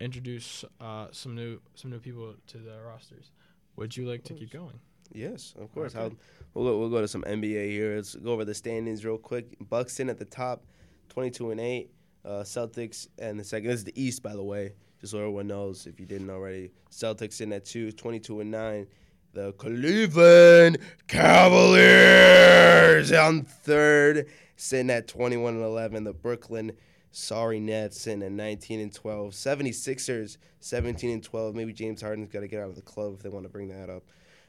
introduce 0.00 0.64
uh, 0.80 1.06
some 1.10 1.34
new 1.34 1.60
some 1.74 1.90
new 1.90 1.98
people 1.98 2.34
to 2.48 2.58
the 2.58 2.78
rosters. 2.86 3.30
Would 3.76 3.96
you 3.96 4.08
like 4.08 4.24
to 4.24 4.34
keep 4.34 4.52
going? 4.52 4.78
Yes, 5.14 5.54
of 5.58 5.72
course. 5.72 5.94
Okay. 5.94 6.14
We'll 6.54 6.64
go, 6.64 6.78
we'll 6.78 6.90
go 6.90 7.00
to 7.00 7.08
some 7.08 7.22
NBA 7.22 7.70
here. 7.70 7.96
Let's 7.96 8.14
go 8.14 8.32
over 8.32 8.44
the 8.44 8.54
standings 8.54 9.04
real 9.04 9.18
quick. 9.18 9.56
Bucks 9.68 10.00
in 10.00 10.10
at 10.10 10.18
the 10.18 10.24
top, 10.24 10.64
twenty-two 11.08 11.50
and 11.50 11.60
eight. 11.60 11.90
Uh, 12.24 12.42
Celtics 12.42 13.08
and 13.18 13.38
the 13.38 13.44
second. 13.44 13.68
This 13.68 13.80
is 13.80 13.84
the 13.84 14.00
East, 14.00 14.22
by 14.22 14.34
the 14.34 14.42
way, 14.42 14.72
just 15.00 15.12
so 15.12 15.18
everyone 15.18 15.48
knows 15.48 15.86
if 15.86 15.98
you 15.98 16.06
didn't 16.06 16.30
already. 16.30 16.70
Celtics 16.90 17.40
in 17.40 17.52
at 17.52 17.64
two, 17.64 17.90
22 17.90 18.40
and 18.40 18.50
nine. 18.50 18.86
The 19.32 19.52
Cleveland 19.54 20.78
Cavaliers 21.08 23.10
on 23.12 23.42
third, 23.42 24.26
sitting 24.56 24.90
at 24.90 25.08
21 25.08 25.54
and 25.54 25.64
11. 25.64 26.04
The 26.04 26.12
Brooklyn 26.12 26.72
Sorry 27.12 27.60
Nets 27.60 28.00
sitting 28.00 28.22
at 28.22 28.32
19 28.32 28.80
and 28.80 28.92
12. 28.92 29.32
76ers 29.32 30.38
17 30.60 31.10
and 31.10 31.22
12. 31.22 31.54
Maybe 31.54 31.72
James 31.72 32.00
Harden's 32.00 32.30
got 32.30 32.40
to 32.40 32.48
get 32.48 32.60
out 32.60 32.70
of 32.70 32.74
the 32.74 32.82
club 32.82 33.14
if 33.14 33.22
they 33.22 33.28
want 33.28 33.44
to 33.44 33.50
bring 33.50 33.68
that 33.68 33.90
up. 33.90 34.02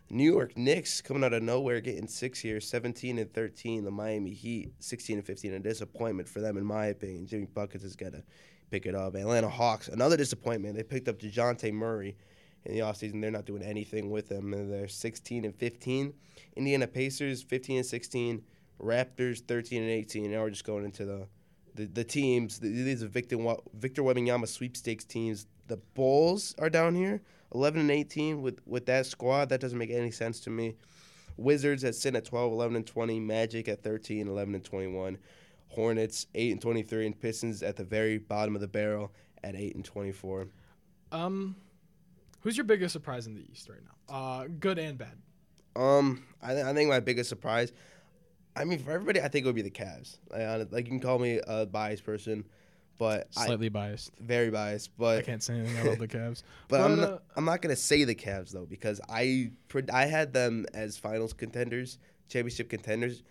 New 0.10 0.32
York 0.32 0.58
Knicks 0.58 1.02
coming 1.02 1.24
out 1.24 1.34
of 1.34 1.42
nowhere, 1.42 1.82
getting 1.82 2.08
six 2.08 2.40
here, 2.40 2.60
17 2.60 3.18
and 3.18 3.34
13. 3.34 3.84
The 3.84 3.92
Miami 3.92 4.32
Heat, 4.32 4.74
16 4.80 5.18
and 5.18 5.26
15. 5.26 5.54
A 5.54 5.60
disappointment 5.60 6.30
for 6.30 6.40
them, 6.42 6.58
in 6.58 6.66
my 6.66 6.88
opinion. 6.88 7.26
Jimmy 7.26 7.48
Buckets 7.48 7.84
has 7.84 7.96
got 7.96 8.14
to 8.14 8.24
pick 8.70 8.86
it 8.86 8.96
up. 8.96 9.16
Atlanta 9.16 9.50
Hawks, 9.50 9.88
another 9.88 10.18
disappointment. 10.18 10.76
They 10.76 10.84
picked 10.84 11.08
up 11.08 11.20
DeJounte 11.20 11.72
Murray 11.74 12.16
in 12.66 12.74
the 12.74 12.82
offseason. 12.82 13.22
They're 13.22 13.32
not 13.32 13.46
doing 13.46 13.64
anything 13.64 14.10
with 14.10 14.30
him. 14.30 14.54
And 14.54 14.72
they're 14.72 14.88
16 14.88 15.46
and 15.46 15.56
15. 15.56 16.14
Indiana 16.56 16.88
Pacers, 16.88 17.42
15 17.42 17.78
and 17.78 17.86
16. 17.86 18.44
Raptors, 18.80 19.40
13 19.40 19.82
and 19.82 19.92
18. 19.92 20.32
Now 20.32 20.42
we're 20.42 20.50
just 20.50 20.66
going 20.66 20.86
into 20.86 21.06
the 21.06 21.28
the, 21.76 21.86
the 21.86 22.04
teams. 22.04 22.60
These 22.60 23.04
are 23.04 23.08
Victor, 23.08 23.38
Victor 23.74 24.04
Wembanyama 24.04 24.48
sweepstakes 24.48 25.04
teams. 25.04 25.48
The 25.68 25.78
Bulls 25.78 26.56
are 26.60 26.70
down 26.70 26.96
here. 26.96 27.22
11 27.54 27.82
and 27.82 27.92
18 27.92 28.42
with, 28.42 28.60
with 28.66 28.86
that 28.88 29.06
squad. 29.06 29.50
That 29.50 29.62
doesn't 29.62 29.78
make 29.78 29.92
any 29.92 30.12
sense 30.12 30.40
to 30.42 30.50
me. 30.50 30.76
Wizards 31.38 31.84
at 31.84 31.96
sin 31.96 32.16
at 32.16 32.26
12, 32.26 32.52
11 32.52 32.76
and 32.76 32.86
20. 32.86 33.20
Magic 33.20 33.68
at 33.68 33.84
13, 33.84 34.28
11 34.28 34.56
and 34.56 34.64
21. 34.64 35.18
Hornets 35.70 36.28
8 36.36 36.52
and 36.52 36.62
23, 36.62 37.06
and 37.08 37.20
Pistons 37.20 37.64
at 37.64 37.76
the 37.76 37.84
very 37.84 38.20
bottom 38.20 38.54
of 38.54 38.62
the 38.62 38.68
barrel 38.68 39.12
at 39.44 39.56
8 39.56 39.76
and 39.76 39.84
24. 39.84 40.48
Um, 41.12 41.56
who's 42.42 42.56
your 42.56 42.64
biggest 42.64 42.94
surprise 42.94 43.26
in 43.26 43.34
the 43.34 43.44
East 43.52 43.70
right 43.70 43.80
now? 43.84 44.16
Uh, 44.16 44.48
good 44.60 44.78
and 44.78 44.98
bad. 44.98 45.18
Um, 45.76 46.24
I, 46.42 46.54
th- 46.54 46.66
I 46.66 46.74
think 46.74 46.90
my 46.90 47.00
biggest 47.00 47.30
surprise. 47.30 47.72
I 48.56 48.66
mean, 48.66 48.80
for 48.80 48.92
everybody, 48.92 49.20
I 49.20 49.28
think 49.28 49.46
it 49.46 49.48
would 49.48 49.56
be 49.56 49.64
the 49.64 49.72
Cavs. 49.72 50.18
Like, 50.30 50.72
like 50.72 50.86
you 50.86 50.92
can 50.92 51.00
call 51.00 51.18
me 51.18 51.40
a 51.48 51.66
biased 51.66 52.04
person, 52.04 52.46
but 52.98 53.28
I 53.36 53.46
Slightly 53.48 53.70
biased. 53.70 54.12
very 54.20 54.50
biased. 54.50 54.96
But 54.98 55.20
I 55.20 55.22
can't 55.22 55.42
say 55.44 55.56
anything 55.56 55.80
about 55.86 56.00
the 56.00 56.08
Cavs. 56.08 56.44
But, 56.68 56.82
I'm 56.82 56.96
But, 56.96 57.02
not, 57.02 57.10
uh, 57.14 57.20
I'm 57.36 57.46
not 57.46 57.62
gonna 57.62 57.76
say 57.76 58.04
the 58.04 58.16
Cavs 58.16 58.52
though 58.52 58.66
because 58.66 59.02
I 59.10 59.52
I 59.92 60.06
had 60.06 60.34
them 60.34 60.66
as 60.74 60.98
finals 60.98 61.34
contenders, 61.34 61.98
championship 62.30 62.70
contenders, 62.70 63.24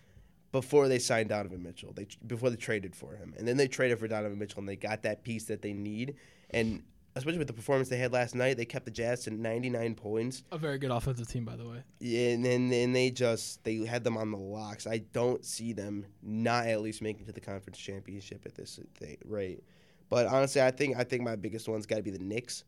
before 0.51 0.87
they 0.87 0.99
signed 0.99 1.29
Donovan 1.29 1.63
Mitchell. 1.63 1.93
They 1.93 2.07
before 2.27 2.49
they 2.49 2.55
traded 2.55 2.95
for 2.95 3.15
him, 3.15 3.33
and 3.37 3.47
then 3.47 3.57
they 3.57 3.67
traded 3.67 3.99
for 3.99 4.07
Donovan 4.07 4.37
Mitchell, 4.39 4.59
and 4.59 4.69
they 4.69 4.75
got 4.75 5.03
that 5.03 5.23
piece 5.23 5.45
that 5.45 5.61
they 5.61 5.73
need. 5.73 6.15
And 6.51 6.83
especially 7.15 7.37
with 7.39 7.47
the 7.47 7.53
performance 7.53 7.89
they 7.89 7.97
had 7.97 8.11
last 8.11 8.35
night, 8.35 8.57
they 8.57 8.65
kept 8.65 8.85
the 8.85 8.91
Jazz 8.91 9.21
to 9.25 9.31
99 9.31 9.95
points. 9.95 10.43
A 10.51 10.57
very 10.57 10.77
good 10.77 10.91
offensive 10.91 11.27
team, 11.27 11.45
by 11.45 11.55
the 11.55 11.67
way. 11.67 11.83
Yeah, 11.99 12.29
and 12.29 12.43
then 12.45 12.71
and 12.71 12.95
they 12.95 13.11
just 13.11 13.63
they 13.63 13.77
had 13.85 14.03
them 14.03 14.17
on 14.17 14.31
the 14.31 14.37
locks. 14.37 14.87
I 14.87 14.99
don't 14.99 15.43
see 15.45 15.73
them 15.73 16.05
not 16.21 16.67
at 16.67 16.81
least 16.81 17.01
making 17.01 17.23
it 17.23 17.25
to 17.27 17.31
the 17.33 17.41
conference 17.41 17.77
championship 17.77 18.43
at 18.45 18.55
this 18.55 18.79
thing, 18.97 19.17
rate. 19.25 19.63
But 20.09 20.27
honestly, 20.27 20.61
I 20.61 20.71
think 20.71 20.97
I 20.97 21.03
think 21.03 21.23
my 21.23 21.35
biggest 21.35 21.67
one's 21.67 21.85
got 21.85 21.97
to 21.97 22.03
be 22.03 22.11
the 22.11 22.19
Knicks. 22.19 22.63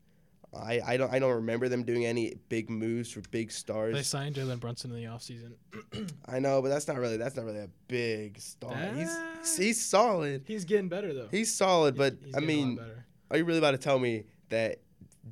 I, 0.53 0.79
I 0.87 0.97
don't 0.97 1.11
I 1.11 1.19
don't 1.19 1.33
remember 1.33 1.67
them 1.67 1.83
doing 1.83 2.05
any 2.05 2.35
big 2.47 2.69
moves 2.69 3.11
for 3.11 3.19
big 3.29 3.51
stars. 3.51 3.93
They 3.93 4.03
signed 4.03 4.35
Jalen 4.35 4.61
Brunson 4.61 4.89
in 4.91 4.95
the 4.97 5.09
offseason. 5.09 5.53
I 6.27 6.39
know, 6.39 6.61
but 6.61 6.69
that's 6.69 6.87
not 6.87 6.97
really 6.97 7.17
that's 7.17 7.35
not 7.35 7.43
really 7.43 7.59
a 7.59 7.69
big 7.89 8.39
star. 8.39 8.73
He's 8.95 9.09
Ah. 9.09 9.35
he's 9.57 9.83
solid. 9.85 10.43
He's 10.47 10.63
getting 10.63 10.87
better 10.87 11.13
though. 11.13 11.27
He's 11.29 11.53
solid, 11.53 11.97
but 11.97 12.15
He's 12.23 12.33
I 12.35 12.39
getting 12.39 12.55
a 12.57 12.61
lot 12.61 12.67
mean, 12.87 12.93
are 13.31 13.37
you 13.37 13.43
really 13.43 13.57
about 13.57 13.71
to 13.71 13.77
tell 13.77 13.99
me 13.99 14.23
that 14.49 14.79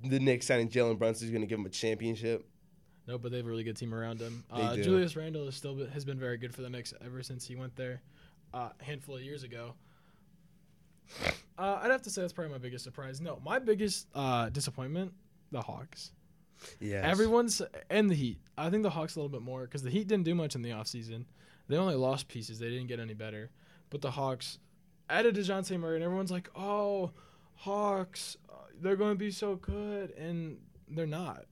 the 0.03 0.19
Knicks 0.19 0.47
signing 0.47 0.69
Jalen 0.69 0.97
Brunson 0.97 1.25
is 1.27 1.31
going 1.31 1.41
to 1.41 1.47
give 1.47 1.59
him 1.59 1.65
a 1.65 1.69
championship? 1.69 2.45
no, 3.07 3.17
but 3.17 3.31
they 3.31 3.37
have 3.37 3.45
a 3.45 3.49
really 3.49 3.63
good 3.65 3.75
team 3.77 3.93
around 3.93 4.19
him. 4.21 4.43
They 4.55 4.61
Uh. 4.61 4.75
Julius 4.77 5.15
Randle 5.15 5.47
is 5.47 5.55
still 5.55 5.85
has 5.87 6.05
been 6.05 6.17
very 6.19 6.37
good 6.37 6.53
for 6.53 6.61
the 6.61 6.69
Knicks 6.69 6.93
ever 7.03 7.21
since 7.21 7.45
he 7.45 7.55
went 7.55 7.75
there 7.75 8.01
uh, 8.53 8.69
a 8.79 8.83
handful 8.83 9.15
of 9.15 9.21
years 9.21 9.43
ago. 9.43 9.73
Uh, 11.57 11.79
I'd 11.81 11.91
have 11.91 12.01
to 12.03 12.09
say 12.09 12.21
that's 12.21 12.33
probably 12.33 12.51
my 12.53 12.57
biggest 12.59 12.83
surprise. 12.83 13.21
No, 13.21 13.39
my 13.43 13.59
biggest 13.59 14.07
uh, 14.15 14.49
disappointment, 14.49 15.13
the 15.51 15.61
Hawks. 15.61 16.11
Yeah. 16.79 17.01
Everyone's 17.07 17.61
and 17.89 18.09
the 18.09 18.15
Heat. 18.15 18.39
I 18.57 18.69
think 18.69 18.83
the 18.83 18.89
Hawks 18.89 19.15
a 19.15 19.19
little 19.19 19.29
bit 19.29 19.41
more 19.41 19.63
because 19.63 19.83
the 19.83 19.89
Heat 19.89 20.07
didn't 20.07 20.23
do 20.25 20.33
much 20.33 20.55
in 20.55 20.61
the 20.61 20.69
offseason. 20.71 21.25
They 21.67 21.77
only 21.77 21.95
lost 21.95 22.27
pieces. 22.27 22.57
They 22.59 22.69
didn't 22.69 22.87
get 22.87 22.99
any 22.99 23.13
better. 23.13 23.49
But 23.89 24.01
the 24.01 24.11
Hawks 24.11 24.59
added 25.09 25.35
DeJounte 25.35 25.77
Murray, 25.79 25.95
and 25.95 26.03
everyone's 26.03 26.31
like, 26.31 26.49
"Oh, 26.55 27.11
Hawks, 27.55 28.37
uh, 28.49 28.53
they're 28.81 28.95
going 28.95 29.13
to 29.13 29.19
be 29.19 29.31
so 29.31 29.55
good," 29.55 30.11
and 30.11 30.57
they're 30.89 31.05
not. 31.05 31.45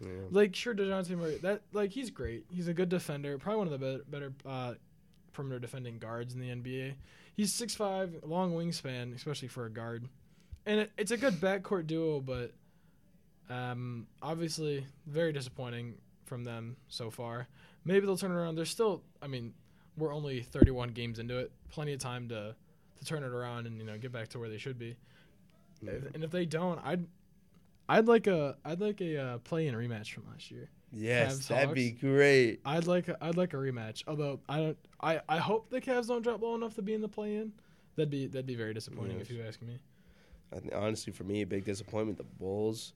Yeah. 0.00 0.08
Like, 0.30 0.54
sure, 0.54 0.74
DeJounte 0.74 1.10
Murray, 1.16 1.38
that 1.42 1.62
like 1.72 1.90
he's 1.90 2.10
great. 2.10 2.44
He's 2.50 2.68
a 2.68 2.74
good 2.74 2.88
defender, 2.88 3.36
probably 3.38 3.58
one 3.58 3.66
of 3.66 3.72
the 3.72 3.78
better, 3.78 4.04
better 4.08 4.32
uh, 4.46 4.74
perimeter 5.32 5.58
defending 5.58 5.98
guards 5.98 6.34
in 6.34 6.40
the 6.40 6.48
NBA. 6.48 6.94
He's 7.34 7.52
6'5", 7.52 8.26
long 8.26 8.52
wingspan, 8.52 9.14
especially 9.14 9.48
for 9.48 9.66
a 9.66 9.70
guard, 9.70 10.08
and 10.66 10.80
it, 10.80 10.92
it's 10.96 11.10
a 11.10 11.16
good 11.16 11.34
backcourt 11.34 11.86
duo. 11.86 12.20
But 12.20 12.52
um, 13.50 14.06
obviously, 14.22 14.86
very 15.06 15.32
disappointing 15.32 15.94
from 16.24 16.44
them 16.44 16.76
so 16.88 17.10
far. 17.10 17.48
Maybe 17.84 18.06
they'll 18.06 18.16
turn 18.16 18.32
around. 18.32 18.56
They're 18.56 18.64
still, 18.66 19.02
I 19.22 19.28
mean, 19.28 19.54
we're 19.96 20.12
only 20.12 20.42
31 20.42 20.90
games 20.90 21.18
into 21.18 21.38
it. 21.38 21.50
Plenty 21.70 21.92
of 21.92 22.00
time 22.00 22.28
to 22.28 22.54
to 22.98 23.04
turn 23.04 23.22
it 23.22 23.30
around 23.30 23.68
and 23.68 23.78
you 23.78 23.84
know 23.84 23.96
get 23.96 24.10
back 24.12 24.28
to 24.28 24.38
where 24.38 24.48
they 24.48 24.58
should 24.58 24.78
be. 24.78 24.96
If- 25.82 26.14
And 26.14 26.24
if 26.24 26.30
they 26.30 26.46
don't, 26.46 26.78
I'd 26.84 27.06
I'd 27.88 28.06
like 28.06 28.26
a 28.26 28.56
I'd 28.64 28.80
like 28.80 29.00
a 29.00 29.16
uh, 29.16 29.38
play-in 29.38 29.74
rematch 29.74 30.12
from 30.12 30.24
last 30.30 30.50
year. 30.50 30.68
Yes, 30.92 31.38
Cavs, 31.40 31.48
that'd 31.48 31.74
be 31.74 31.90
great. 31.90 32.60
I'd 32.64 32.86
like 32.86 33.08
a, 33.08 33.16
I'd 33.22 33.36
like 33.36 33.52
a 33.52 33.56
rematch. 33.56 34.04
Although 34.06 34.40
I 34.48 34.58
don't 34.58 34.78
I, 35.00 35.20
I 35.28 35.36
hope 35.38 35.70
the 35.70 35.80
Cavs 35.80 36.08
don't 36.08 36.22
drop 36.22 36.40
low 36.42 36.54
enough 36.54 36.74
to 36.76 36.82
be 36.82 36.94
in 36.94 37.00
the 37.02 37.08
play-in. 37.08 37.52
That'd 37.96 38.10
be 38.10 38.26
that'd 38.26 38.46
be 38.46 38.54
very 38.54 38.74
disappointing 38.74 39.20
if 39.20 39.30
you 39.30 39.42
ask 39.42 39.60
me. 39.62 39.78
I 40.52 40.60
think, 40.60 40.72
honestly, 40.74 41.12
for 41.12 41.24
me, 41.24 41.42
a 41.42 41.46
big 41.46 41.64
disappointment. 41.64 42.16
The 42.16 42.24
Bulls 42.24 42.94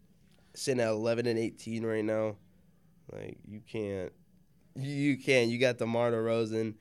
sitting 0.55 0.81
at 0.81 0.89
11 0.89 1.27
and 1.27 1.39
18 1.39 1.85
right 1.85 2.05
now. 2.05 2.37
Like 3.13 3.37
you 3.47 3.61
can't, 3.67 4.13
you 4.77 5.19
can't. 5.19 5.51
You 5.51 5.59
got 5.59 5.77
DeMar 5.79 6.13
DeRozan. 6.13 6.75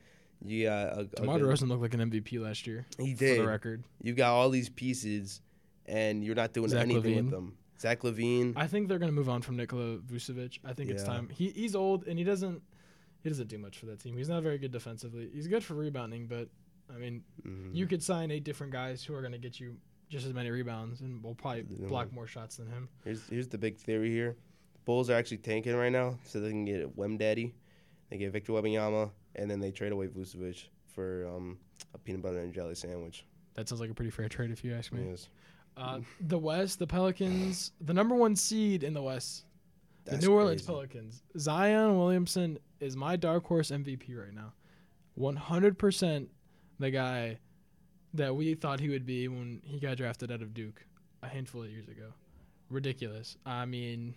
You 0.44 0.64
got 0.64 0.86
a, 0.96 1.00
a 1.00 1.04
DeMar 1.04 1.38
DeRozan 1.38 1.68
looked 1.68 1.82
like 1.82 1.94
an 1.94 2.00
MVP 2.10 2.40
last 2.40 2.66
year. 2.66 2.86
He 2.98 3.12
did. 3.14 3.36
For 3.36 3.42
the 3.42 3.48
record, 3.48 3.84
You 4.00 4.14
got 4.14 4.32
all 4.32 4.48
these 4.50 4.68
pieces, 4.70 5.40
and 5.86 6.24
you're 6.24 6.34
not 6.34 6.52
doing 6.52 6.68
Zach 6.70 6.82
anything 6.82 7.14
LaVine. 7.14 7.22
with 7.24 7.30
them. 7.30 7.56
Zach 7.80 8.00
LaVine. 8.00 8.52
I 8.56 8.66
think 8.66 8.88
they're 8.88 8.98
gonna 8.98 9.12
move 9.12 9.28
on 9.28 9.42
from 9.42 9.56
Nikola 9.56 9.98
Vucevic. 9.98 10.58
I 10.64 10.72
think 10.72 10.90
it's 10.90 11.02
time. 11.04 11.28
He 11.28 11.50
he's 11.50 11.74
old 11.74 12.06
and 12.06 12.18
he 12.18 12.24
doesn't 12.24 12.62
he 13.22 13.28
doesn't 13.28 13.48
do 13.48 13.58
much 13.58 13.78
for 13.78 13.86
that 13.86 14.00
team. 14.00 14.16
He's 14.16 14.28
not 14.28 14.42
very 14.42 14.58
good 14.58 14.70
defensively. 14.72 15.28
He's 15.32 15.48
good 15.48 15.64
for 15.64 15.74
rebounding, 15.74 16.26
but 16.26 16.48
I 16.94 16.98
mean, 16.98 17.22
Mhm. 17.46 17.74
you 17.74 17.86
could 17.86 18.02
sign 18.02 18.30
eight 18.30 18.44
different 18.44 18.72
guys 18.72 19.02
who 19.04 19.14
are 19.14 19.22
gonna 19.22 19.38
get 19.38 19.58
you 19.58 19.76
just 20.08 20.26
as 20.26 20.32
many 20.34 20.50
rebounds 20.50 21.00
and 21.00 21.22
will 21.22 21.34
probably 21.34 21.62
block 21.62 22.12
more 22.12 22.26
shots 22.26 22.56
than 22.58 22.68
him. 22.68 22.88
Here's 23.04 23.26
here's 23.28 23.48
the 23.48 23.58
big 23.58 23.76
theory 23.78 24.10
here. 24.10 24.36
The 24.74 24.80
Bulls 24.84 25.08
are 25.10 25.14
actually 25.14 25.38
tanking 25.38 25.74
right 25.74 25.92
now, 25.92 26.18
so 26.24 26.40
they 26.40 26.50
can 26.50 26.64
get 26.64 26.96
Wem 26.96 27.16
Daddy, 27.16 27.54
they 28.10 28.18
get 28.18 28.30
Victor 28.32 28.52
Wembanyama, 28.52 29.10
and 29.36 29.50
then 29.50 29.58
they 29.60 29.70
trade 29.72 29.92
away 29.92 30.08
Vucevic 30.08 30.68
for 30.86 31.26
um, 31.26 31.58
a 31.94 31.98
peanut 31.98 32.20
butter 32.22 32.38
and 32.40 32.52
jelly 32.52 32.74
sandwich. 32.74 33.24
That 33.54 33.68
sounds 33.68 33.80
like 33.80 33.90
a 33.90 33.94
pretty 33.94 34.10
fair 34.10 34.28
trade 34.28 34.50
if 34.50 34.62
you 34.64 34.74
ask 34.74 34.92
me. 34.92 35.06
Yes. 35.08 35.28
Uh, 35.76 36.00
the 36.20 36.38
West, 36.38 36.78
the 36.78 36.86
Pelicans, 36.86 37.72
the 37.80 37.94
number 37.94 38.14
one 38.14 38.36
seed 38.36 38.84
in 38.84 38.92
the 38.94 39.02
West, 39.02 39.44
That's 40.04 40.18
the 40.20 40.26
New 40.26 40.34
Orleans 40.34 40.62
crazy. 40.62 40.72
Pelicans. 40.72 41.22
Zion 41.38 41.98
Williamson 41.98 42.58
is 42.80 42.96
my 42.96 43.16
dark 43.16 43.44
horse 43.46 43.70
MVP 43.70 44.16
right 44.16 44.34
now. 44.34 44.52
100% 45.18 46.26
the 46.78 46.90
guy 46.90 47.38
that 48.14 48.34
we 48.34 48.54
thought 48.54 48.80
he 48.80 48.88
would 48.88 49.06
be 49.06 49.28
when 49.28 49.62
he 49.64 49.78
got 49.78 49.96
drafted 49.96 50.30
out 50.30 50.42
of 50.42 50.52
Duke 50.52 50.84
a 51.22 51.28
handful 51.28 51.62
of 51.62 51.70
years 51.70 51.88
ago. 51.88 52.12
Ridiculous. 52.68 53.36
I 53.46 53.64
mean, 53.64 54.14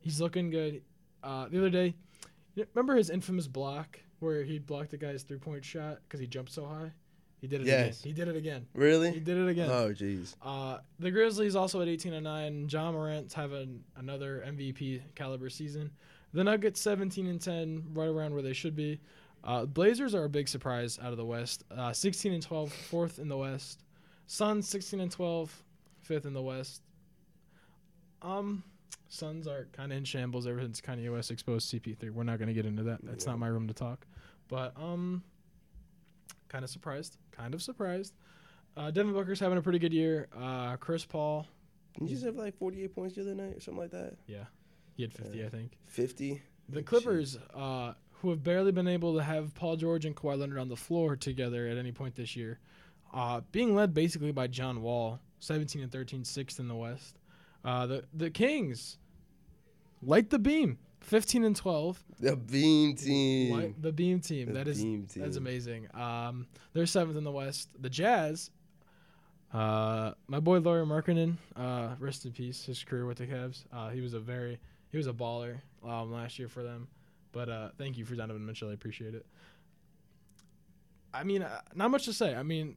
he's 0.00 0.20
looking 0.20 0.50
good. 0.50 0.82
Uh, 1.22 1.48
the 1.48 1.58
other 1.58 1.70
day, 1.70 1.94
remember 2.74 2.96
his 2.96 3.10
infamous 3.10 3.46
block 3.46 3.98
where 4.20 4.42
he 4.42 4.58
blocked 4.58 4.90
the 4.90 4.96
guy's 4.98 5.22
three 5.22 5.38
point 5.38 5.64
shot 5.64 5.98
because 6.02 6.20
he 6.20 6.26
jumped 6.26 6.52
so 6.52 6.64
high? 6.66 6.92
He 7.42 7.48
did 7.48 7.62
it 7.62 7.66
Yes. 7.66 8.00
again. 8.00 8.08
He 8.10 8.12
did 8.14 8.28
it 8.28 8.36
again. 8.36 8.66
Really? 8.72 9.10
He 9.12 9.18
did 9.18 9.36
it 9.36 9.48
again. 9.48 9.68
Oh, 9.68 9.88
jeez. 9.92 10.36
Uh, 10.40 10.78
the 11.00 11.10
Grizzlies 11.10 11.56
also 11.56 11.82
at 11.82 11.88
18 11.88 12.12
and 12.14 12.22
9. 12.22 12.68
Ja 12.70 12.92
Morant's 12.92 13.34
having 13.34 13.82
another 13.96 14.44
MVP 14.46 15.02
caliber 15.16 15.50
season. 15.50 15.90
The 16.32 16.44
Nuggets 16.44 16.80
17 16.80 17.26
and 17.26 17.40
10, 17.40 17.90
right 17.94 18.06
around 18.08 18.32
where 18.32 18.42
they 18.42 18.52
should 18.52 18.76
be. 18.76 19.00
Uh, 19.42 19.66
Blazers 19.66 20.14
are 20.14 20.22
a 20.22 20.28
big 20.28 20.46
surprise 20.48 21.00
out 21.02 21.10
of 21.10 21.16
the 21.16 21.24
West. 21.24 21.64
Uh, 21.68 21.92
16 21.92 22.32
and 22.32 22.42
12, 22.44 22.72
fourth 22.72 23.18
in 23.18 23.26
the 23.26 23.36
West. 23.36 23.82
Suns 24.28 24.68
16 24.68 25.00
and 25.00 25.10
12, 25.10 25.64
fifth 26.00 26.24
in 26.26 26.32
the 26.34 26.40
West. 26.42 26.80
Um, 28.22 28.62
Suns 29.08 29.48
are 29.48 29.66
kind 29.72 29.90
of 29.90 29.98
in 29.98 30.04
shambles 30.04 30.46
ever 30.46 30.60
since 30.62 30.80
Kanye 30.80 31.12
West 31.12 31.32
exposed 31.32 31.68
CP3. 31.74 32.10
We're 32.10 32.22
not 32.22 32.38
gonna 32.38 32.52
get 32.54 32.66
into 32.66 32.84
that. 32.84 33.00
That's 33.04 33.24
Yeah. 33.24 33.32
not 33.32 33.40
my 33.40 33.48
room 33.48 33.66
to 33.66 33.74
talk. 33.74 34.06
But 34.48 34.74
um, 34.80 35.22
kind 36.48 36.62
of 36.64 36.70
surprised. 36.70 37.18
Kind 37.32 37.54
of 37.54 37.62
surprised. 37.62 38.14
Uh, 38.76 38.90
Devin 38.90 39.12
Booker's 39.12 39.40
having 39.40 39.58
a 39.58 39.62
pretty 39.62 39.78
good 39.78 39.92
year. 39.92 40.28
Uh, 40.36 40.76
Chris 40.76 41.04
Paul, 41.04 41.46
Didn't 41.94 42.08
you 42.08 42.14
just 42.14 42.24
have 42.24 42.36
like 42.36 42.56
48 42.58 42.94
points 42.94 43.14
the 43.16 43.22
other 43.22 43.34
night 43.34 43.56
or 43.56 43.60
something 43.60 43.80
like 43.82 43.90
that? 43.90 44.14
yeah, 44.26 44.44
he 44.96 45.02
had 45.02 45.12
50, 45.12 45.38
Yeah. 45.38 45.46
I 45.46 45.48
think. 45.48 45.72
50? 45.86 46.42
The 46.68 46.82
Clippers, 46.82 47.38
uh, 47.54 47.92
who 48.12 48.30
have 48.30 48.42
barely 48.42 48.72
been 48.72 48.88
able 48.88 49.16
to 49.16 49.22
have 49.22 49.54
Paul 49.54 49.76
George 49.76 50.04
and 50.06 50.16
Kawhi 50.16 50.38
Leonard 50.38 50.58
on 50.58 50.68
the 50.68 50.76
floor 50.76 51.16
together 51.16 51.66
at 51.68 51.76
any 51.76 51.92
point 51.92 52.14
this 52.14 52.36
year, 52.36 52.60
uh, 53.12 53.40
being 53.50 53.74
led 53.74 53.92
basically 53.92 54.32
by 54.32 54.46
John 54.46 54.80
Wall, 54.80 55.20
17 55.40 55.82
and 55.82 55.92
13, 55.92 56.24
sixth 56.24 56.60
in 56.60 56.68
the 56.68 56.74
West. 56.76 57.18
Uh, 57.64 57.86
the 57.86 58.04
the 58.14 58.30
Kings, 58.30 58.96
light 60.02 60.30
the 60.30 60.38
beam, 60.38 60.78
15 61.02 61.44
and 61.44 61.56
12. 61.56 62.02
The 62.20 62.36
Beam 62.36 62.94
Team. 62.94 63.74
The 63.80 63.92
beam 63.92 64.20
team. 64.20 64.46
The 64.48 64.52
that 64.54 64.68
is 64.68 64.78
Team. 64.78 65.06
That's 65.16 65.36
amazing. 65.36 65.88
Um, 65.94 66.46
they're 66.72 66.86
seventh 66.86 67.16
in 67.16 67.24
the 67.24 67.30
West. 67.30 67.68
The 67.80 67.90
Jazz, 67.90 68.50
uh, 69.52 70.12
my 70.28 70.40
boy 70.40 70.58
Lauri 70.60 70.86
Markkanen, 70.86 71.36
uh, 71.56 71.94
rest 71.98 72.24
in 72.24 72.32
peace. 72.32 72.64
His 72.64 72.82
career 72.84 73.06
with 73.06 73.18
the 73.18 73.26
Cavs. 73.26 73.64
Uh, 73.72 73.90
he 73.90 74.00
was 74.00 74.14
a 74.14 74.20
very 74.20 74.58
he 74.90 74.96
was 74.96 75.06
a 75.06 75.12
baller 75.12 75.60
um, 75.84 76.12
last 76.12 76.38
year 76.38 76.48
for 76.48 76.62
them. 76.62 76.88
But 77.32 77.48
uh, 77.48 77.68
thank 77.78 77.96
you 77.96 78.04
for 78.04 78.14
Donovan 78.14 78.44
Mitchell. 78.44 78.70
I 78.70 78.74
appreciate 78.74 79.14
it. 79.14 79.26
I 81.14 81.24
mean, 81.24 81.42
uh, 81.42 81.60
not 81.74 81.90
much 81.90 82.04
to 82.04 82.12
say. 82.12 82.34
I 82.34 82.42
mean, 82.42 82.76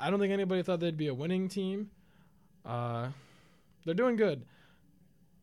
I 0.00 0.10
don't 0.10 0.20
think 0.20 0.32
anybody 0.32 0.62
thought 0.62 0.80
they'd 0.80 0.96
be 0.96 1.08
a 1.08 1.14
winning 1.14 1.48
team. 1.48 1.90
Uh, 2.64 3.08
they're 3.84 3.94
doing 3.94 4.16
good. 4.16 4.44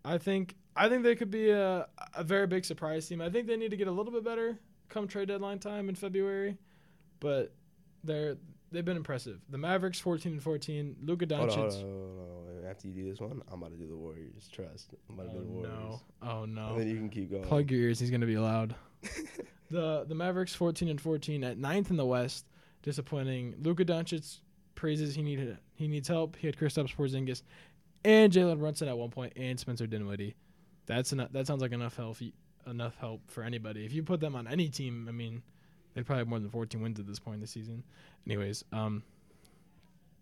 I 0.04 0.18
think 0.18 0.56
I 0.76 0.90
think 0.90 1.04
they 1.04 1.16
could 1.16 1.32
be 1.32 1.50
a, 1.50 1.88
a 2.16 2.24
very 2.24 2.48
big 2.48 2.66
surprise 2.66 3.08
team. 3.08 3.22
I 3.22 3.30
think 3.30 3.48
they 3.48 3.56
need 3.58 3.72
to 3.72 3.78
get 3.78 3.88
a 3.88 3.92
little 3.92 4.12
bit 4.12 4.24
better 4.24 4.60
come 4.90 5.08
trade 5.08 5.28
deadline 5.28 5.60
time 5.60 5.90
in 5.90 5.96
February, 5.96 6.58
but 7.20 7.54
they're 8.04 8.38
they've 8.72 8.86
been 8.86 8.98
impressive. 8.98 9.40
The 9.50 9.58
Mavericks 9.58 10.00
14 10.00 10.34
and 10.34 10.44
14. 10.44 10.96
Luka 11.04 11.26
Doncic. 11.26 11.40
on, 11.42 11.48
hold 11.48 11.58
on, 11.58 11.72
hold 11.72 11.74
on, 11.74 12.46
hold 12.46 12.64
on. 12.64 12.70
After 12.70 12.88
you 12.88 12.94
do 12.94 13.10
this 13.10 13.20
one, 13.20 13.42
I'm 13.52 13.62
about 13.62 13.72
to 13.72 13.78
do 13.78 13.88
the 13.88 13.96
Warriors. 13.96 14.50
Trust. 14.52 14.94
I'm 15.10 15.20
about 15.20 15.32
to 15.32 15.38
Oh 15.38 15.42
do 15.42 15.46
the 15.46 15.52
oh, 15.52 15.54
Warriors. 15.54 16.00
Oh, 16.22 16.26
no! 16.26 16.32
Oh 16.32 16.44
And 16.44 16.56
no! 16.56 16.78
then 16.78 16.88
you 16.90 16.96
can 16.96 17.10
keep 17.10 17.32
going. 17.32 17.44
Plug 17.44 17.70
your 17.72 17.82
ears. 17.82 18.00
He's 18.00 18.12
gonna 18.12 18.26
be 18.26 18.38
loud. 18.38 18.76
the 19.72 20.06
The 20.08 20.16
Mavericks 20.16 20.56
14 20.56 20.90
and 20.90 21.00
14 21.00 21.44
at 21.44 21.58
ninth 21.58 21.90
in 21.90 21.98
the 21.98 22.06
West. 22.06 22.46
Disappointing. 22.84 23.56
Luka 23.62 23.84
Doncic 23.84 24.40
praises 24.76 25.16
he 25.16 25.22
needed 25.24 25.58
he 25.74 25.88
needs 25.88 26.08
help. 26.08 26.36
He 26.36 26.48
had 26.48 26.56
Kristaps 26.56 26.96
Porzingis 26.96 27.42
and 28.04 28.32
Jalen 28.32 28.60
Brunson 28.60 28.88
at 28.88 28.98
one 28.98 29.10
point 29.10 29.34
and 29.36 29.60
Spencer 29.60 29.88
Dinwiddie. 29.88 30.36
That's 30.86 31.12
enough. 31.14 31.32
That 31.32 31.48
sounds 31.48 31.62
like 31.62 31.72
enough 31.72 31.96
help. 31.96 32.18
Enough 32.68 32.96
help 32.98 33.22
for 33.28 33.44
anybody. 33.44 33.86
If 33.86 33.94
you 33.94 34.04
put 34.04 34.20
them 34.20 34.36
on 34.36 34.48
any 34.48 34.70
team, 34.70 35.06
I 35.08 35.12
mean, 35.12 35.44
they'd 35.94 36.06
probably 36.06 36.22
have 36.22 36.28
more 36.28 36.40
than 36.40 36.50
14 36.50 36.82
wins 36.82 37.00
at 37.00 37.08
this 37.08 37.20
point 37.20 37.36
in 37.36 37.42
the 37.42 37.48
season. 37.48 37.84
Anyways, 38.26 38.64
um, 38.72 39.04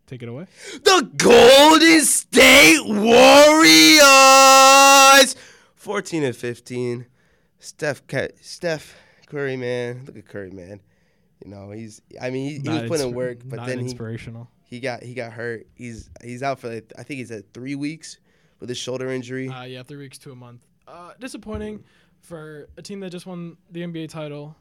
take 0.08 0.24
it 0.24 0.30
away. 0.30 0.48
The 0.84 1.10
Golden 1.16 2.02
State 2.02 2.86
Warriors, 2.86 4.06
14 5.76 6.24
and 6.24 6.36
15. 6.36 7.06
Steph, 7.60 8.02
Steph 8.42 8.96
Curry, 9.28 9.56
man, 9.56 10.04
look 10.06 10.18
at 10.18 10.28
Curry, 10.28 10.52
man. 10.52 10.82
You 11.44 11.52
know 11.52 11.72
he's. 11.72 12.02
I 12.22 12.30
mean, 12.30 12.50
he, 12.50 12.60
he 12.60 12.70
was 12.70 12.90
putting 12.90 13.10
in 13.10 13.16
work, 13.16 13.40
but 13.46 13.66
then 13.66 13.80
he, 13.80 13.86
inspirational. 13.86 14.50
he 14.64 14.80
got 14.80 15.04
he 15.04 15.14
got 15.14 15.34
hurt. 15.34 15.68
He's 15.76 16.10
he's 16.24 16.42
out 16.44 16.60
for 16.60 16.70
like, 16.70 16.94
I 16.98 17.04
think 17.04 17.20
he's 17.20 17.32
at 17.32 17.54
three 17.54 17.76
weeks 17.76 18.18
with 18.64 18.70
his 18.70 18.78
shoulder 18.78 19.10
injury. 19.12 19.50
Uh, 19.50 19.64
yeah, 19.64 19.84
three 19.84 19.98
weeks 19.98 20.18
to 20.18 20.32
a 20.32 20.36
month. 20.36 20.66
Uh, 20.88 21.12
disappointing 21.20 21.84
for 22.22 22.70
a 22.78 22.82
team 22.82 23.02
that 23.02 23.10
just 23.10 23.26
won 23.26 23.58
the 23.70 23.82
NBA 23.82 24.08
title. 24.08 24.56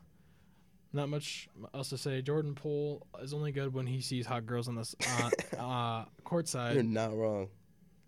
Not 0.93 1.09
much 1.09 1.49
else 1.73 1.91
to 1.91 1.99
say. 1.99 2.21
Jordan 2.21 2.57
Poole 2.57 3.07
is 3.23 3.33
only 3.33 3.53
good 3.53 3.73
when 3.73 3.87
he 3.87 4.01
sees 4.01 4.27
hot 4.27 4.45
girls 4.45 4.67
on 4.67 4.75
the 4.75 5.31
uh, 5.57 5.61
uh, 5.63 6.71
You're 6.75 6.83
not 6.83 7.17
wrong. 7.17 7.49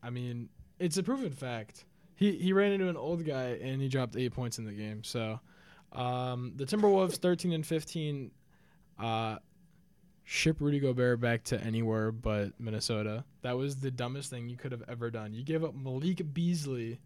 I 0.03 0.11
mean, 0.11 0.49
it's 0.81 0.97
a 0.97 1.03
proven 1.05 1.31
fact. 1.31 1.85
He 2.17 2.33
he 2.33 2.53
ran 2.53 2.73
into 2.73 2.89
an 2.89 2.97
old 2.97 3.25
guy 3.25 3.61
and 3.63 3.81
he 3.81 3.89
dropped 3.89 4.17
eight 4.17 4.33
points 4.33 4.59
in 4.59 4.65
the 4.65 4.73
game. 4.73 5.05
So, 5.05 5.39
um, 5.93 6.55
the 6.57 6.65
Timberwolves 6.65 7.19
thirteen 7.19 7.53
and 7.53 7.65
fifteen. 7.65 8.33
Uh, 8.99 9.37
ship 10.25 10.57
Rudy 10.59 10.81
Gobert 10.81 11.21
back 11.21 11.45
to 11.45 11.61
anywhere 11.61 12.11
but 12.11 12.59
Minnesota. 12.59 13.25
That 13.43 13.57
was 13.57 13.77
the 13.77 13.91
dumbest 13.91 14.31
thing 14.31 14.49
you 14.49 14.57
could 14.57 14.73
have 14.73 14.83
ever 14.89 15.11
done. 15.11 15.35
You 15.35 15.45
gave 15.45 15.63
up 15.63 15.75
Malik 15.75 16.33
Beasley 16.33 16.99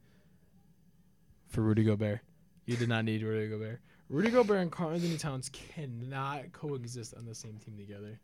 for 1.48 1.62
Rudy 1.62 1.84
Gobert. 1.84 2.20
You 2.64 2.76
did 2.76 2.88
not 2.88 3.04
need 3.04 3.22
Rudy 3.22 3.48
Gobert. 3.48 3.80
Rudy 4.08 4.30
Gobert 4.30 4.60
and 4.60 4.72
Karl-Anthony 4.72 5.18
Towns 5.18 5.50
cannot 5.50 6.52
coexist 6.52 7.14
on 7.14 7.26
the 7.26 7.34
same 7.34 7.58
team 7.58 7.76
together. 7.76 8.18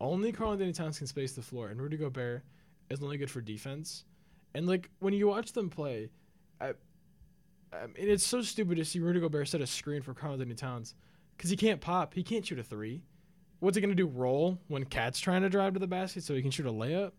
Only 0.00 0.30
Karl-Anthony 0.30 0.72
Towns 0.72 0.98
can 0.98 1.06
space 1.06 1.32
the 1.32 1.42
floor, 1.42 1.68
and 1.68 1.80
Rudy 1.80 1.96
Gobert 1.96 2.44
is 2.90 3.02
only 3.02 3.16
good 3.16 3.30
for 3.30 3.40
defense. 3.40 4.04
And 4.54 4.66
like 4.66 4.90
when 5.00 5.12
you 5.12 5.26
watch 5.26 5.52
them 5.52 5.70
play, 5.70 6.10
I, 6.60 6.74
I 7.72 7.86
mean, 7.86 7.94
it's 8.08 8.26
so 8.26 8.42
stupid 8.42 8.76
to 8.76 8.84
see 8.84 9.00
Rudy 9.00 9.20
Gobert 9.20 9.48
set 9.48 9.60
a 9.60 9.66
screen 9.66 10.02
for 10.02 10.14
Karl-Anthony 10.14 10.54
Towns 10.54 10.94
because 11.36 11.50
he 11.50 11.56
can't 11.56 11.80
pop. 11.80 12.14
He 12.14 12.22
can't 12.22 12.46
shoot 12.46 12.58
a 12.58 12.62
three. 12.62 13.02
What's 13.60 13.76
he 13.76 13.80
gonna 13.80 13.94
do? 13.94 14.06
Roll 14.06 14.58
when 14.68 14.84
Cat's 14.84 15.18
trying 15.18 15.42
to 15.42 15.48
drive 15.48 15.74
to 15.74 15.78
the 15.78 15.86
basket 15.86 16.22
so 16.24 16.34
he 16.34 16.42
can 16.42 16.50
shoot 16.50 16.66
a 16.66 16.72
layup? 16.72 17.12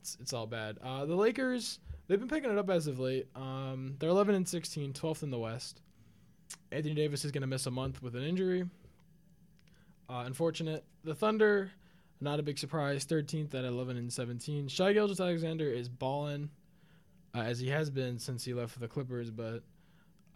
It's 0.00 0.16
it's 0.20 0.32
all 0.32 0.46
bad. 0.46 0.78
Uh, 0.82 1.04
the 1.06 1.14
Lakers 1.16 1.78
they've 2.08 2.18
been 2.18 2.28
picking 2.28 2.50
it 2.50 2.58
up 2.58 2.70
as 2.70 2.86
of 2.86 2.98
late. 2.98 3.26
Um, 3.34 3.96
they're 3.98 4.10
11 4.10 4.34
and 4.34 4.48
16, 4.48 4.92
12th 4.92 5.22
in 5.22 5.30
the 5.30 5.38
West. 5.38 5.80
Anthony 6.70 6.94
Davis 6.94 7.24
is 7.24 7.32
gonna 7.32 7.46
miss 7.46 7.66
a 7.66 7.70
month 7.70 8.02
with 8.02 8.14
an 8.16 8.22
injury. 8.22 8.64
Uh, 10.08 10.22
unfortunate. 10.26 10.84
The 11.04 11.14
Thunder, 11.14 11.70
not 12.20 12.38
a 12.38 12.42
big 12.42 12.58
surprise. 12.58 13.04
13th 13.06 13.54
at 13.54 13.64
11 13.64 13.96
and 13.96 14.12
17. 14.12 14.68
Shai 14.68 14.92
Gilgeous 14.92 15.20
Alexander 15.20 15.68
is 15.70 15.88
balling. 15.88 16.50
uh, 17.34 17.40
as 17.40 17.58
he 17.58 17.68
has 17.68 17.88
been 17.90 18.18
since 18.18 18.44
he 18.44 18.52
left 18.54 18.72
for 18.72 18.78
the 18.80 18.88
Clippers. 18.88 19.30
But 19.30 19.62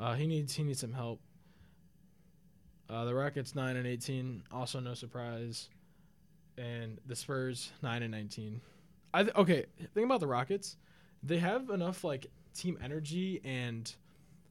uh, 0.00 0.14
he 0.14 0.26
needs 0.26 0.54
he 0.54 0.62
needs 0.64 0.80
some 0.80 0.92
help. 0.92 1.20
Uh, 2.88 3.04
the 3.04 3.14
Rockets 3.14 3.54
nine 3.54 3.76
and 3.76 3.86
eighteen, 3.86 4.42
also 4.52 4.78
no 4.80 4.94
surprise, 4.94 5.68
and 6.56 6.98
the 7.06 7.16
Spurs 7.16 7.72
nine 7.82 8.02
and 8.02 8.12
nineteen. 8.12 8.60
I 9.12 9.24
th- 9.24 9.34
okay. 9.36 9.66
Think 9.94 10.04
about 10.06 10.20
the 10.20 10.26
Rockets. 10.26 10.76
They 11.22 11.38
have 11.38 11.70
enough 11.70 12.04
like 12.04 12.26
team 12.54 12.78
energy 12.82 13.40
and 13.44 13.92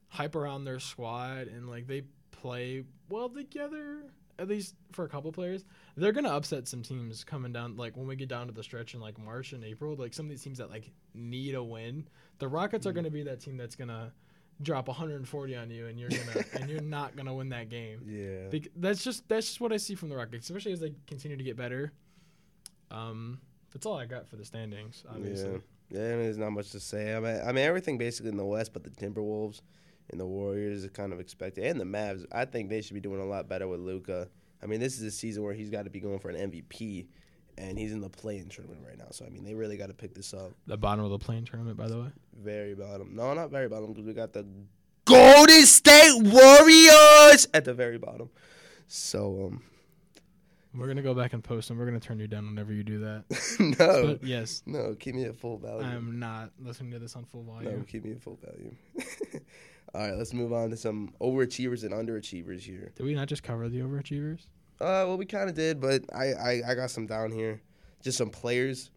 hype 0.10 0.36
around 0.36 0.66
their 0.66 0.80
squad, 0.80 1.48
and 1.48 1.70
like 1.70 1.88
they 1.88 2.04
play 2.32 2.84
well 3.10 3.30
together. 3.30 4.04
At 4.38 4.50
least 4.50 4.76
for 4.92 5.06
a 5.06 5.08
couple 5.08 5.32
players, 5.32 5.64
they're 5.96 6.12
gonna 6.12 6.28
upset 6.30 6.68
some 6.68 6.82
teams 6.84 7.24
coming 7.24 7.54
down. 7.54 7.78
Like 7.78 7.96
when 7.96 8.06
we 8.06 8.18
get 8.18 8.28
down 8.28 8.48
to 8.48 8.54
the 8.54 8.64
stretch 8.64 8.94
in 8.94 9.00
like 9.00 9.18
March 9.18 9.54
and 9.54 9.64
April, 9.64 9.96
like 9.96 10.14
some 10.14 10.26
of 10.26 10.30
these 10.30 10.42
teams 10.44 10.58
that 10.58 10.70
like 10.70 10.92
need 11.14 11.56
a 11.56 11.64
win, 11.64 12.06
the 12.40 12.50
Rockets 12.50 12.86
are 12.86 12.92
Mhm. 12.92 12.96
gonna 12.96 13.12
be 13.12 13.24
that 13.24 13.40
team 13.40 13.56
that's 13.56 13.78
gonna 13.78 14.12
drop 14.62 14.88
140 14.88 15.56
on 15.56 15.70
you, 15.70 15.88
and 15.88 16.00
you're 16.00 16.10
gonna 16.10 16.46
and 16.54 16.70
you're 16.70 16.82
not 16.82 17.16
gonna 17.16 17.34
win 17.34 17.50
that 17.50 17.70
game. 17.70 18.02
Yeah. 18.06 18.50
Bec- 18.50 18.72
that's 18.76 19.04
just 19.04 19.28
that's 19.28 19.48
just 19.48 19.62
what 19.62 19.72
I 19.74 19.78
see 19.78 19.96
from 19.96 20.10
the 20.10 20.16
Rockets, 20.16 20.50
especially 20.50 20.72
as 20.74 20.80
they 20.80 20.94
continue 21.08 21.38
to 21.38 21.44
get 21.44 21.58
better. 21.58 21.92
Um, 22.92 23.40
that's 23.74 23.86
all 23.86 23.98
I 23.98 24.06
got 24.06 24.28
for 24.28 24.36
the 24.36 24.46
standings. 24.46 25.04
Obviously, 25.10 25.52
Yeah. 25.52 25.58
Yeah, 25.92 26.00
I 26.00 26.10
mean, 26.12 26.20
there's 26.24 26.38
not 26.38 26.50
much 26.52 26.72
to 26.72 26.80
say. 26.80 27.16
I 27.16 27.20
mean, 27.20 27.40
I 27.46 27.52
mean, 27.52 27.64
everything 27.64 28.00
basically 28.00 28.32
in 28.32 28.38
the 28.38 28.46
West, 28.46 28.74
but 28.74 28.84
the 28.84 28.90
Timberwolves 28.90 29.62
and 30.10 30.20
the 30.20 30.26
Warriors 30.26 30.84
is 30.84 30.90
kind 30.90 31.14
of 31.14 31.20
expected, 31.20 31.64
and 31.66 31.80
the 31.80 31.86
Mavs. 31.86 32.26
I 32.32 32.46
think 32.46 32.70
they 32.70 32.82
should 32.82 32.96
be 32.96 33.02
doing 33.02 33.22
a 33.22 33.26
lot 33.26 33.48
better 33.48 33.68
with 33.68 33.80
Luka. 33.82 34.28
I 34.64 34.66
mean, 34.66 34.80
this 34.80 34.96
is 34.96 35.04
a 35.04 35.12
season 35.12 35.44
where 35.44 35.54
he's 35.54 35.70
got 35.70 35.84
to 35.84 35.92
be 35.92 36.00
going 36.00 36.18
for 36.18 36.30
an 36.30 36.52
MVP, 36.52 37.06
and 37.60 37.78
he's 37.78 37.92
in 37.92 38.02
the 38.02 38.10
play-in 38.10 38.50
tournament 38.50 38.82
right 38.88 38.98
now. 38.98 39.08
So 39.12 39.26
I 39.26 39.30
mean, 39.30 39.44
they 39.44 39.54
really 39.54 39.78
got 39.78 39.88
to 39.88 39.94
pick 39.94 40.16
this 40.16 40.34
up. 40.34 40.54
the 40.66 40.76
bottom 40.78 41.06
of 41.06 41.12
the 41.12 41.20
playing 41.20 41.46
tournament, 41.46 41.78
by 41.78 41.88
the 41.88 42.02
way. 42.02 42.08
Very 42.36 42.76
bottom. 42.76 43.16
No, 43.16 43.34
not 43.34 43.50
very 43.50 43.68
bottom 43.70 43.94
because 43.94 44.06
we 44.06 44.14
got 44.14 44.34
the 44.34 44.46
Golden 45.06 45.66
State 45.66 46.22
Warriors 46.24 47.48
at 47.54 47.66
the 47.66 47.74
very 47.74 47.98
bottom. 47.98 48.30
So 48.88 49.52
um, 49.52 49.64
We're 50.74 50.88
gonna 50.88 51.02
go 51.02 51.14
back 51.14 51.34
and 51.34 51.44
post, 51.44 51.70
and 51.70 51.80
we're 51.80 51.86
gonna 51.86 52.00
turn 52.00 52.20
you 52.20 52.28
down 52.28 52.46
whenever 52.46 52.74
you 52.74 52.84
do 52.84 53.00
that. 53.00 53.24
no, 53.80 54.08
But 54.08 54.24
yes, 54.24 54.64
no, 54.66 54.96
keep 54.96 55.16
me 55.16 55.24
at 55.26 55.36
full 55.38 55.58
value. 55.58 55.86
I'm 55.86 56.20
not 56.20 56.52
listening 56.60 56.92
to 56.92 57.00
this 57.00 57.16
on 57.16 57.24
full 57.26 57.44
volume. 57.44 57.80
No, 57.80 57.84
keep 57.84 58.04
me 58.04 58.12
at 58.12 58.22
full 58.22 58.38
value. 58.44 58.76
All 59.94 60.02
right, 60.02 60.18
let's 60.18 60.34
move 60.34 60.52
on 60.52 60.72
to 60.72 60.78
some 60.78 61.14
overachievers 61.22 61.84
and 61.84 61.94
underachievers 61.94 62.60
here. 62.62 62.92
Did 62.96 63.06
we 63.06 63.14
not 63.14 63.30
just 63.30 63.44
cover 63.44 63.70
the 63.70 63.80
overachievers? 63.80 64.48
Uh, 64.82 65.08
well, 65.08 65.18
we 65.18 65.26
kind 65.26 65.48
of 65.48 65.56
did, 65.56 65.80
but 65.80 66.04
I, 66.14 66.34
I, 66.34 66.62
I 66.68 66.76
got 66.76 66.92
some 66.92 67.06
down 67.08 67.32
here. 67.32 67.62
Just 68.02 68.18
some 68.18 68.30
players 68.30 68.92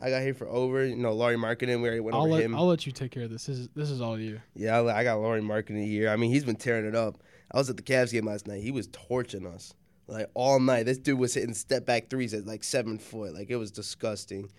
I 0.00 0.10
got 0.10 0.22
here 0.22 0.34
for 0.34 0.48
over. 0.48 0.84
You 0.84 0.96
know, 0.96 1.12
Lauri 1.12 1.36
Markkanen, 1.36 1.80
we 1.80 1.88
already 1.88 2.00
went 2.00 2.14
I'll 2.16 2.22
over 2.22 2.32
let 2.32 2.42
him. 2.42 2.54
I'll 2.54 2.66
let 2.66 2.86
you 2.86 2.92
take 2.92 3.12
care 3.12 3.24
of 3.24 3.30
this. 3.30 3.46
This 3.46 3.58
is 3.58 3.68
this 3.74 3.90
is 3.90 4.00
all 4.00 4.18
you. 4.18 4.40
yeah, 4.54 4.80
I, 4.80 5.00
I 5.00 5.04
got 5.04 5.20
Lauri 5.20 5.40
Markkanen 5.40 5.86
here. 5.86 6.10
I 6.10 6.16
mean, 6.16 6.30
he's 6.30 6.44
been 6.44 6.56
tearing 6.56 6.86
it 6.86 6.94
up. 6.94 7.18
I 7.52 7.58
was 7.58 7.70
at 7.70 7.76
the 7.76 7.82
Cavs 7.82 8.12
game 8.12 8.26
last 8.26 8.46
night. 8.46 8.62
He 8.62 8.70
was 8.70 8.88
torching 8.88 9.46
us 9.46 9.74
like 10.06 10.30
all 10.34 10.60
night. 10.60 10.86
This 10.86 10.98
dude 10.98 11.18
was 11.18 11.34
hitting 11.34 11.54
step 11.54 11.86
back 11.86 12.10
threes 12.10 12.34
at 12.34 12.46
like 12.46 12.64
seven 12.64 12.98
foot. 12.98 13.34
Like 13.34 13.50
it 13.50 13.56
was 13.56 13.70
disgusting. 13.70 14.50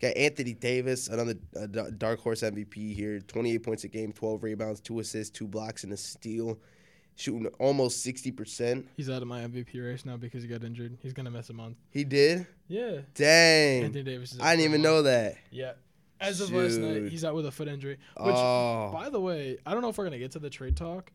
Got 0.00 0.16
Anthony 0.16 0.54
Davis, 0.54 1.06
another 1.06 1.34
uh, 1.56 1.66
dark 1.96 2.20
horse 2.20 2.42
MVP 2.42 2.94
here. 2.94 3.20
28 3.20 3.62
points 3.62 3.84
a 3.84 3.88
game, 3.88 4.12
12 4.12 4.42
rebounds, 4.42 4.80
two 4.80 4.98
assists, 4.98 5.30
two 5.36 5.46
blocks, 5.46 5.84
and 5.84 5.92
a 5.92 5.96
steal. 5.96 6.58
Shooting 7.22 7.46
almost 7.60 8.04
60%. 8.04 8.84
He's 8.96 9.08
out 9.08 9.22
of 9.22 9.28
my 9.28 9.42
MVP 9.42 9.80
race 9.80 10.04
now 10.04 10.16
because 10.16 10.42
he 10.42 10.48
got 10.48 10.64
injured. 10.64 10.98
He's 11.00 11.12
gonna 11.12 11.30
miss 11.30 11.50
a 11.50 11.52
month. 11.52 11.76
He 11.90 12.02
did? 12.02 12.48
Yeah, 12.66 13.02
Dang. 13.14 13.84
Anthony 13.84 14.02
Davis. 14.02 14.32
Is 14.32 14.40
I 14.40 14.56
didn't 14.56 14.70
even 14.70 14.82
month. 14.82 14.82
know 14.82 15.02
that. 15.02 15.36
Yeah. 15.52 15.74
As 16.20 16.40
of 16.40 16.50
last 16.50 16.78
night, 16.78 17.12
he's 17.12 17.24
out 17.24 17.36
with 17.36 17.46
a 17.46 17.52
foot 17.52 17.68
injury. 17.68 17.98
Which, 18.16 18.34
oh. 18.34 18.90
by 18.92 19.08
the 19.08 19.20
way, 19.20 19.58
I 19.64 19.72
don't 19.72 19.82
know 19.82 19.88
if 19.88 19.98
we're 19.98 20.04
gonna 20.04 20.18
get 20.18 20.32
to 20.32 20.40
the 20.40 20.50
trade 20.50 20.76
talk. 20.76 21.12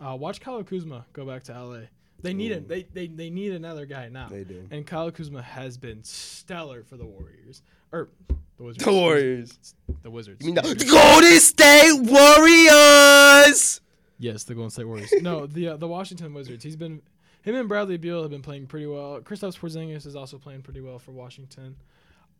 Uh, 0.00 0.14
watch 0.14 0.40
Kyle 0.40 0.62
Kuzma 0.62 1.06
go 1.12 1.24
back 1.24 1.42
to 1.44 1.52
LA. 1.52 1.78
They 2.22 2.34
need 2.34 2.52
it. 2.52 2.68
They, 2.68 2.84
they 2.84 3.08
they 3.08 3.30
need 3.30 3.52
another 3.52 3.84
guy 3.86 4.08
now. 4.10 4.28
They 4.28 4.44
do. 4.44 4.66
And 4.70 4.86
Kyle 4.86 5.10
Kuzma 5.10 5.42
has 5.42 5.76
been 5.76 6.04
stellar 6.04 6.84
for 6.84 6.96
the 6.96 7.04
Warriors 7.04 7.62
or 7.90 8.10
the 8.28 8.62
Wizards. 8.62 8.84
The 8.84 8.92
Warriors. 8.92 9.58
The 10.02 10.10
Wizards. 10.10 10.40
You 10.40 10.52
mean 10.52 10.54
the 10.54 10.84
Golden 10.88 11.40
State 11.40 12.00
Warriors? 12.00 13.80
Yes, 14.18 14.44
the 14.44 14.54
Golden 14.54 14.70
State 14.70 14.86
Warriors. 14.86 15.12
no, 15.20 15.46
the 15.46 15.68
uh, 15.68 15.76
the 15.76 15.88
Washington 15.88 16.34
Wizards. 16.34 16.62
He's 16.62 16.76
been 16.76 17.02
him 17.44 17.54
and 17.54 17.68
Bradley 17.68 17.98
Beal 17.98 18.22
have 18.22 18.30
been 18.30 18.42
playing 18.42 18.66
pretty 18.66 18.86
well. 18.86 19.20
Kristaps 19.20 19.58
Porzingis 19.58 20.06
is 20.06 20.16
also 20.16 20.38
playing 20.38 20.62
pretty 20.62 20.80
well 20.80 20.98
for 20.98 21.12
Washington. 21.12 21.76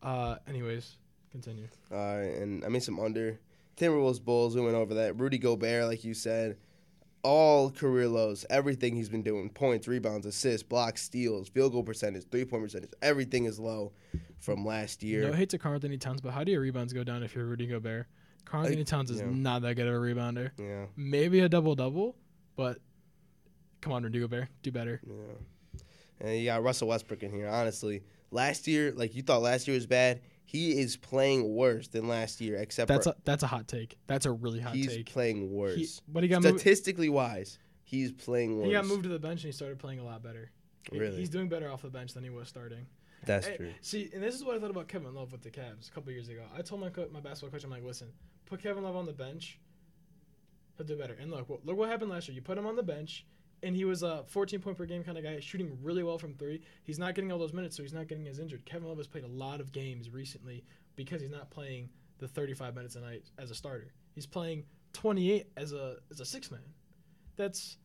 Uh, 0.02 0.36
anyways, 0.48 0.96
continue. 1.30 1.68
All 1.92 1.98
right, 1.98 2.34
and 2.36 2.64
I 2.64 2.68
mean 2.68 2.80
some 2.80 2.98
under 2.98 3.38
Timberwolves 3.76 4.22
Bulls. 4.22 4.54
We 4.54 4.62
went 4.62 4.76
over 4.76 4.94
that. 4.94 5.18
Rudy 5.18 5.38
Gobert, 5.38 5.86
like 5.86 6.04
you 6.04 6.14
said, 6.14 6.56
all 7.22 7.70
career 7.70 8.08
lows. 8.08 8.46
Everything 8.48 8.96
he's 8.96 9.10
been 9.10 9.22
doing: 9.22 9.50
points, 9.50 9.86
rebounds, 9.86 10.24
assists, 10.24 10.62
blocks, 10.62 11.02
steals, 11.02 11.48
field 11.48 11.72
goal 11.72 11.82
percentage, 11.82 12.24
three 12.30 12.46
point 12.46 12.62
percentage. 12.62 12.90
Everything 13.02 13.44
is 13.44 13.58
low 13.58 13.92
from 14.38 14.64
last 14.64 15.02
year. 15.02 15.22
No 15.22 15.32
hate 15.32 15.50
to 15.50 15.58
Karl-Anthony 15.58 15.98
Towns, 15.98 16.20
but 16.22 16.32
how 16.32 16.44
do 16.44 16.52
your 16.52 16.60
rebounds 16.62 16.92
go 16.92 17.04
down 17.04 17.22
if 17.22 17.34
you're 17.34 17.44
Rudy 17.44 17.66
Gobert? 17.66 18.06
Karl-Anthony 18.44 18.84
Towns 18.84 19.10
is 19.10 19.20
yeah. 19.20 19.26
not 19.30 19.62
that 19.62 19.74
good 19.74 19.86
of 19.86 19.94
a 19.94 19.98
rebounder. 19.98 20.50
yeah, 20.58 20.86
Maybe 20.96 21.40
a 21.40 21.48
double 21.48 21.74
double, 21.74 22.16
but 22.56 22.78
come 23.80 23.92
on, 23.92 24.02
Rudy 24.02 24.20
Gobert, 24.20 24.48
do 24.62 24.70
better. 24.70 25.00
yeah. 25.06 25.80
And 26.20 26.38
you 26.38 26.44
got 26.46 26.62
Russell 26.62 26.88
Westbrook 26.88 27.22
in 27.22 27.32
here. 27.32 27.48
Honestly, 27.48 28.02
last 28.30 28.66
year, 28.66 28.92
like 28.92 29.14
you 29.14 29.22
thought 29.22 29.42
last 29.42 29.66
year 29.66 29.74
was 29.74 29.86
bad, 29.86 30.20
he 30.44 30.78
is 30.78 30.96
playing 30.96 31.54
worse 31.54 31.88
than 31.88 32.06
last 32.06 32.40
year. 32.40 32.56
Except 32.56 32.88
That's 32.88 33.06
for 33.06 33.10
a 33.10 33.16
that's 33.24 33.42
a 33.42 33.46
hot 33.46 33.66
take. 33.66 33.98
That's 34.06 34.24
a 34.24 34.32
really 34.32 34.60
hot 34.60 34.74
he's 34.74 34.88
take. 34.88 34.96
He's 35.08 35.12
playing 35.12 35.50
worse. 35.50 35.74
He, 35.74 35.88
but 36.08 36.22
he 36.22 36.28
got 36.28 36.42
moved. 36.42 36.60
Statistically 36.60 37.08
wise, 37.08 37.58
he's 37.82 38.12
playing 38.12 38.58
worse. 38.58 38.66
He 38.66 38.72
got 38.72 38.86
moved 38.86 39.02
to 39.02 39.08
the 39.08 39.18
bench 39.18 39.42
and 39.42 39.52
he 39.52 39.52
started 39.52 39.78
playing 39.78 39.98
a 39.98 40.04
lot 40.04 40.22
better. 40.22 40.50
Really? 40.92 41.16
he's 41.16 41.30
doing 41.30 41.48
better 41.48 41.70
off 41.70 41.82
the 41.82 41.88
bench 41.88 42.12
than 42.12 42.22
he 42.22 42.30
was 42.30 42.48
starting. 42.48 42.86
That's 43.26 43.48
true. 43.56 43.72
See, 43.80 44.10
and 44.12 44.22
this 44.22 44.34
is 44.34 44.44
what 44.44 44.54
I 44.54 44.60
thought 44.60 44.70
about 44.70 44.86
Kevin 44.86 45.14
Love 45.14 45.32
with 45.32 45.42
the 45.42 45.50
Cavs 45.50 45.88
a 45.88 45.92
couple 45.92 46.12
years 46.12 46.28
ago. 46.28 46.42
I 46.56 46.60
told 46.60 46.82
my 46.82 46.90
co- 46.90 47.08
my 47.10 47.20
basketball 47.20 47.50
coach, 47.50 47.64
I'm 47.64 47.70
like, 47.70 47.82
listen, 47.82 48.08
put 48.46 48.62
Kevin 48.62 48.82
Love 48.84 48.96
on 48.96 49.06
the 49.06 49.12
bench, 49.12 49.58
he'll 50.76 50.86
do 50.86 50.96
better. 50.96 51.14
And 51.14 51.30
look, 51.30 51.48
what- 51.48 51.64
look 51.64 51.76
what 51.76 51.88
happened 51.88 52.10
last 52.10 52.28
year. 52.28 52.34
You 52.34 52.42
put 52.42 52.58
him 52.58 52.66
on 52.66 52.76
the 52.76 52.82
bench, 52.82 53.24
and 53.62 53.74
he 53.76 53.84
was 53.84 54.02
a 54.02 54.24
14 54.28 54.60
point 54.60 54.76
per 54.76 54.86
game 54.86 55.02
kind 55.04 55.16
of 55.16 55.24
guy, 55.24 55.40
shooting 55.40 55.78
really 55.82 56.02
well 56.02 56.18
from 56.18 56.34
three. 56.34 56.60
He's 56.82 56.98
not 56.98 57.14
getting 57.14 57.32
all 57.32 57.38
those 57.38 57.52
minutes, 57.52 57.76
so 57.76 57.82
he's 57.82 57.92
not 57.92 58.08
getting 58.08 58.26
as 58.28 58.38
injured. 58.38 58.64
Kevin 58.64 58.88
Love 58.88 58.98
has 58.98 59.06
played 59.06 59.24
a 59.24 59.28
lot 59.28 59.60
of 59.60 59.72
games 59.72 60.10
recently 60.10 60.64
because 60.96 61.20
he's 61.20 61.30
not 61.30 61.50
playing 61.50 61.90
the 62.18 62.28
35 62.28 62.74
minutes 62.74 62.96
a 62.96 63.00
night 63.00 63.24
as 63.38 63.50
a 63.50 63.54
starter. 63.54 63.92
He's 64.14 64.26
playing 64.26 64.64
28 64.92 65.46
as 65.56 65.72
a 65.72 65.96
as 66.10 66.20
a 66.20 66.24
six 66.24 66.50
man. 66.50 66.60
That's 67.36 67.78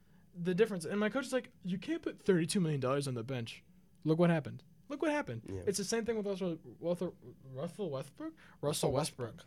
the 0.44 0.54
difference. 0.54 0.86
And 0.86 1.00
my 1.00 1.10
coach 1.10 1.26
is 1.26 1.34
like, 1.34 1.50
you 1.66 1.78
can't 1.80 2.02
put 2.04 2.22
32 2.24 2.60
million 2.60 2.80
dollars 2.80 3.08
on 3.08 3.16
the 3.16 3.24
bench. 3.24 3.64
Look 4.04 4.20
what 4.20 4.30
happened. 4.30 4.64
Look 4.90 5.02
what 5.02 5.12
happened. 5.12 5.42
Yeah. 5.48 5.62
It's 5.66 5.78
the 5.78 5.84
same 5.84 6.06
thing 6.06 6.18
with 6.18 6.26
Russell, 6.28 6.58
Russell, 6.80 7.16
Russell 7.54 7.90
Westbrook. 7.90 8.34
Russell 8.62 8.92
Westbrook. 8.92 9.44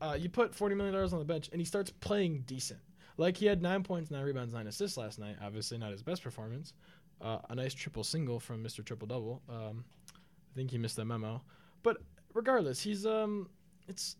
Uh, 0.00 0.16
you 0.18 0.28
put 0.28 0.54
forty 0.54 0.74
million 0.74 0.94
dollars 0.94 1.12
on 1.12 1.18
the 1.18 1.24
bench, 1.24 1.48
and 1.52 1.60
he 1.60 1.64
starts 1.64 1.90
playing 1.90 2.44
decent. 2.46 2.80
Like 3.16 3.36
he 3.36 3.46
had 3.46 3.62
nine 3.62 3.82
points, 3.82 4.10
nine 4.10 4.24
rebounds, 4.24 4.52
nine 4.52 4.66
assists 4.66 4.96
last 4.96 5.18
night. 5.18 5.36
Obviously, 5.42 5.78
not 5.78 5.92
his 5.92 6.02
best 6.02 6.22
performance. 6.22 6.72
Uh, 7.20 7.38
a 7.48 7.54
nice 7.54 7.72
triple 7.72 8.02
single 8.02 8.40
from 8.40 8.62
Mr. 8.62 8.84
Triple 8.84 9.06
Double. 9.06 9.40
Um, 9.48 9.84
I 10.12 10.54
think 10.56 10.70
he 10.70 10.78
missed 10.78 10.96
that 10.96 11.04
memo, 11.04 11.42
but 11.82 11.98
regardless, 12.34 12.80
he's 12.80 13.06
um, 13.06 13.48
it's. 13.88 14.16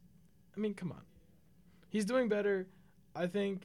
I 0.57 0.61
mean, 0.61 0.75
come 0.75 0.93
on, 0.93 1.03
he's 1.91 2.05
doing 2.05 2.29
better. 2.29 2.68
I 3.16 3.27
think 3.27 3.62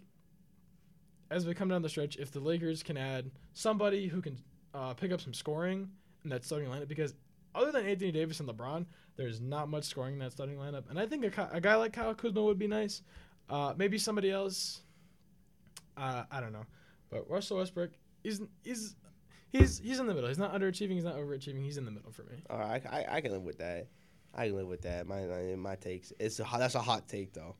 as 1.31 1.45
we 1.45 1.53
come 1.53 1.69
down 1.69 1.81
the 1.81 1.89
stretch, 1.89 2.17
if 2.17 2.31
the 2.31 2.39
Lakers 2.39 2.83
can 2.83 2.97
add 2.97 3.31
somebody 3.53 4.07
who 4.07 4.21
can 4.21 4.37
uh, 4.73 4.93
pick 4.93 5.11
up 5.11 5.21
some 5.21 5.33
scoring 5.33 5.89
in 6.23 6.29
that 6.29 6.43
starting 6.43 6.69
lineup, 6.69 6.87
because 6.87 7.13
other 7.55 7.71
than 7.71 7.85
Anthony 7.85 8.11
Davis 8.11 8.39
and 8.39 8.49
LeBron, 8.49 8.85
there's 9.15 9.41
not 9.41 9.69
much 9.69 9.85
scoring 9.85 10.13
in 10.13 10.19
that 10.19 10.31
starting 10.31 10.57
lineup. 10.57 10.89
And 10.89 10.99
I 10.99 11.05
think 11.05 11.25
a, 11.25 11.49
a 11.51 11.61
guy 11.61 11.75
like 11.75 11.93
Kyle 11.93 12.13
Kuzma 12.13 12.41
would 12.43 12.59
be 12.59 12.67
nice. 12.67 13.01
Uh, 13.49 13.73
maybe 13.77 13.97
somebody 13.97 14.31
else. 14.31 14.81
Uh, 15.97 16.23
I 16.31 16.39
don't 16.39 16.53
know, 16.53 16.65
but 17.09 17.29
Russell 17.29 17.57
Westbrook 17.57 17.91
is 18.23 18.41
is 18.63 18.95
he's 19.51 19.79
he's 19.79 19.99
in 19.99 20.07
the 20.07 20.13
middle. 20.13 20.29
He's 20.29 20.37
not 20.37 20.53
underachieving. 20.53 20.93
He's 20.93 21.03
not 21.03 21.15
overachieving. 21.15 21.63
He's 21.63 21.77
in 21.77 21.85
the 21.85 21.91
middle 21.91 22.11
for 22.11 22.23
me. 22.23 22.37
All 22.49 22.59
right, 22.59 22.81
I, 22.89 23.01
I, 23.01 23.15
I 23.15 23.21
can 23.21 23.31
live 23.31 23.43
with 23.43 23.57
that. 23.57 23.87
I 24.33 24.47
can 24.47 24.55
live 24.55 24.67
with 24.67 24.81
that. 24.83 25.07
My 25.07 25.23
my, 25.23 25.55
my 25.55 25.75
takes. 25.75 26.13
It's 26.19 26.39
a, 26.39 26.47
that's 26.57 26.75
a 26.75 26.79
hot 26.79 27.07
take 27.07 27.33
though. 27.33 27.55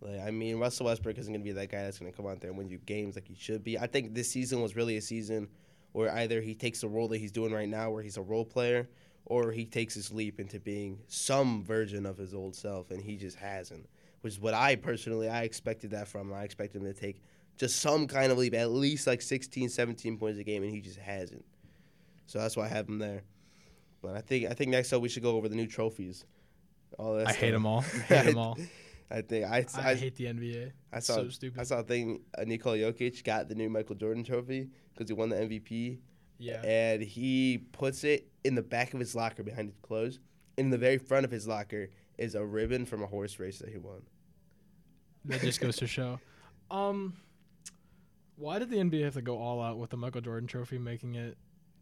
Like 0.00 0.20
I 0.20 0.30
mean, 0.30 0.58
Russell 0.58 0.86
Westbrook 0.86 1.18
isn't 1.18 1.32
gonna 1.32 1.44
be 1.44 1.52
that 1.52 1.70
guy 1.70 1.82
that's 1.84 1.98
gonna 1.98 2.12
come 2.12 2.26
out 2.26 2.40
there 2.40 2.50
and 2.50 2.58
win 2.58 2.68
you 2.68 2.78
games 2.78 3.14
like 3.14 3.26
he 3.26 3.34
should 3.34 3.64
be. 3.64 3.78
I 3.78 3.86
think 3.86 4.14
this 4.14 4.30
season 4.30 4.62
was 4.62 4.76
really 4.76 4.96
a 4.96 5.02
season 5.02 5.48
where 5.92 6.12
either 6.14 6.40
he 6.40 6.54
takes 6.54 6.80
the 6.80 6.88
role 6.88 7.08
that 7.08 7.18
he's 7.18 7.32
doing 7.32 7.52
right 7.52 7.68
now, 7.68 7.90
where 7.90 8.02
he's 8.02 8.16
a 8.16 8.22
role 8.22 8.44
player, 8.44 8.88
or 9.26 9.52
he 9.52 9.64
takes 9.64 9.94
his 9.94 10.12
leap 10.12 10.40
into 10.40 10.58
being 10.60 10.98
some 11.08 11.62
version 11.64 12.06
of 12.06 12.16
his 12.18 12.34
old 12.34 12.54
self, 12.54 12.90
and 12.90 13.02
he 13.02 13.16
just 13.16 13.36
hasn't. 13.36 13.88
Which 14.20 14.34
is 14.34 14.40
what 14.40 14.54
I 14.54 14.76
personally 14.76 15.28
I 15.28 15.42
expected 15.42 15.90
that 15.90 16.08
from. 16.08 16.28
him. 16.28 16.34
I 16.34 16.44
expected 16.44 16.82
him 16.82 16.92
to 16.92 16.98
take 16.98 17.20
just 17.56 17.80
some 17.80 18.06
kind 18.06 18.30
of 18.32 18.38
leap, 18.38 18.54
at 18.54 18.70
least 18.70 19.06
like 19.06 19.22
16, 19.22 19.68
17 19.68 20.16
points 20.16 20.38
a 20.38 20.44
game, 20.44 20.62
and 20.62 20.72
he 20.72 20.80
just 20.80 20.98
hasn't. 20.98 21.44
So 22.26 22.38
that's 22.38 22.56
why 22.56 22.64
I 22.64 22.68
have 22.68 22.88
him 22.88 22.98
there. 22.98 23.22
But 24.00 24.16
I 24.16 24.20
think 24.20 24.50
I 24.50 24.54
think 24.54 24.70
next 24.70 24.92
up 24.92 25.00
we 25.00 25.08
should 25.08 25.22
go 25.22 25.36
over 25.36 25.48
the 25.48 25.56
new 25.56 25.66
trophies. 25.66 26.24
All 26.98 27.14
that 27.14 27.28
I 27.28 27.32
hate 27.32 27.52
them 27.52 27.66
all. 27.66 27.84
I 28.10 28.14
hate 28.14 28.26
them 28.26 28.38
all. 28.38 28.58
I 29.10 29.20
think 29.20 29.44
I, 29.44 29.66
I, 29.76 29.90
I, 29.90 29.94
hate 29.94 30.16
the 30.16 30.24
NBA. 30.24 30.72
I 30.90 30.98
saw 31.00 31.16
so 31.16 31.28
stupid. 31.28 31.60
I 31.60 31.64
saw 31.64 31.80
a 31.80 31.82
thing. 31.82 32.20
Uh, 32.36 32.44
Nikola 32.44 32.78
Jokic 32.78 33.22
got 33.24 33.48
the 33.48 33.54
new 33.54 33.68
Michael 33.68 33.94
Jordan 33.94 34.24
trophy 34.24 34.70
because 34.92 35.08
he 35.08 35.14
won 35.14 35.28
the 35.28 35.36
MVP, 35.36 35.98
yeah. 36.42 36.60
and 36.64 37.02
he 37.02 37.58
puts 37.72 38.04
it 38.04 38.28
in 38.44 38.54
the 38.54 38.62
back 38.62 38.92
of 38.94 39.00
his 39.00 39.14
locker 39.14 39.42
behind 39.42 39.68
his 39.68 39.78
clothes. 39.78 40.18
And 40.58 40.66
In 40.66 40.70
the 40.70 40.78
very 40.78 40.98
front 40.98 41.24
of 41.24 41.30
his 41.30 41.46
locker 41.46 41.88
is 42.18 42.34
a 42.34 42.44
ribbon 42.44 42.84
from 42.84 43.02
a 43.02 43.06
horse 43.06 43.38
race 43.38 43.58
that 43.60 43.68
he 43.70 43.78
won. 43.78 44.02
That 45.24 45.40
just 45.40 45.60
goes 45.60 45.76
to 45.76 45.86
show. 45.86 46.18
Um, 46.70 47.12
why 48.36 48.58
did 48.58 48.70
the 48.70 48.78
NBA 48.78 49.04
have 49.04 49.12
to 49.14 49.20
go 49.20 49.36
all 49.38 49.60
out 49.60 49.76
with 49.76 49.90
the 49.90 49.98
Michael 49.98 50.22
Jordan 50.22 50.46
Trophy, 50.46 50.78
making 50.78 51.16
it 51.16 51.36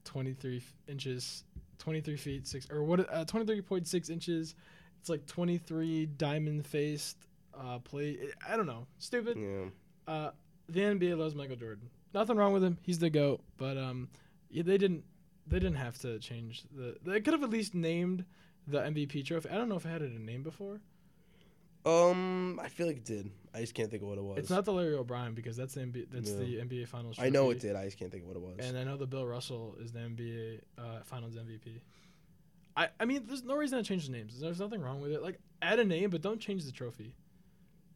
23 0.05 0.57
f- 0.57 0.75
inches, 0.89 1.45
23 1.79 2.17
feet 2.17 2.49
six, 2.49 2.69
or 2.73 2.83
what? 2.83 3.01
Uh, 3.09 3.25
23.6 3.25 4.11
inches. 4.11 4.57
It's 4.99 5.09
like 5.09 5.25
23 5.27 6.07
diamond 6.07 6.67
faced 6.67 7.17
uh, 7.57 7.79
plate. 7.79 8.19
I 8.49 8.57
don't 8.57 8.67
know. 8.67 8.89
Stupid. 8.99 9.39
Yeah. 9.39 10.13
Uh, 10.13 10.31
the 10.69 10.81
NBA 10.81 11.17
loves 11.17 11.37
Michael 11.37 11.55
Jordan. 11.57 11.89
Nothing 12.13 12.37
wrong 12.37 12.53
with 12.53 12.65
him. 12.65 12.77
He's 12.83 12.99
the 12.99 13.11
goat. 13.11 13.41
But 13.57 13.79
um, 13.79 14.09
yeah, 14.51 14.63
they 14.63 14.79
didn't. 14.79 15.05
They 15.47 15.59
didn't 15.59 15.77
have 15.77 15.99
to 16.01 16.19
change 16.19 16.65
the. 16.75 16.97
They 17.05 17.21
could 17.21 17.35
have 17.35 17.43
at 17.43 17.51
least 17.51 17.75
named 17.75 18.25
the 18.67 18.79
MVP 18.81 19.25
trophy. 19.25 19.49
I 19.49 19.55
don't 19.55 19.69
know 19.69 19.77
if 19.77 19.85
it 19.85 19.89
had 19.89 20.03
a 20.03 20.09
name 20.09 20.43
before. 20.43 20.81
Um, 21.87 22.61
I 22.63 22.69
feel 22.69 22.87
like 22.87 22.99
it 22.99 23.05
did. 23.05 23.31
I 23.55 23.61
just 23.61 23.75
can't 23.75 23.91
think 23.91 24.03
of 24.03 24.09
what 24.09 24.19
it 24.19 24.23
was. 24.25 24.37
It's 24.39 24.51
not 24.51 24.65
the 24.67 24.73
Larry 24.73 24.95
O'Brien 24.95 25.33
because 25.33 25.57
that's 25.57 25.75
the 25.75 25.81
NBA, 25.81 26.09
that's 26.11 26.31
Yeah. 26.31 26.37
the 26.37 26.57
NBA 26.59 26.89
Finals. 26.89 27.17
I 27.19 27.31
know 27.31 27.51
it 27.51 27.59
did. 27.59 27.75
I 27.75 27.87
just 27.87 27.99
can't 27.99 28.11
think 28.13 28.25
of 28.25 28.29
what 28.29 28.37
it 28.37 28.43
was. 28.43 28.59
And 28.61 28.77
I 28.77 28.85
know 28.85 28.97
the 28.99 29.07
Bill 29.07 29.27
Russell 29.27 29.77
is 29.81 29.91
the 29.93 30.01
NBA 30.01 30.61
uh, 30.79 31.01
Finals 31.05 31.37
MVP. 31.37 31.81
I 32.77 32.89
I 33.01 33.07
mean, 33.07 33.25
there's 33.27 33.43
no 33.45 33.57
reason 33.57 33.79
to 33.79 33.85
change 33.85 34.07
the 34.07 34.13
names. 34.13 34.39
There's 34.39 34.61
nothing 34.61 34.83
wrong 34.83 35.01
with 35.01 35.11
it. 35.13 35.23
Like 35.23 35.41
add 35.63 35.79
a 35.79 35.85
name, 35.85 36.11
but 36.11 36.21
don't 36.21 36.39
change 36.41 36.65
the 36.65 36.73
trophy. 36.73 37.15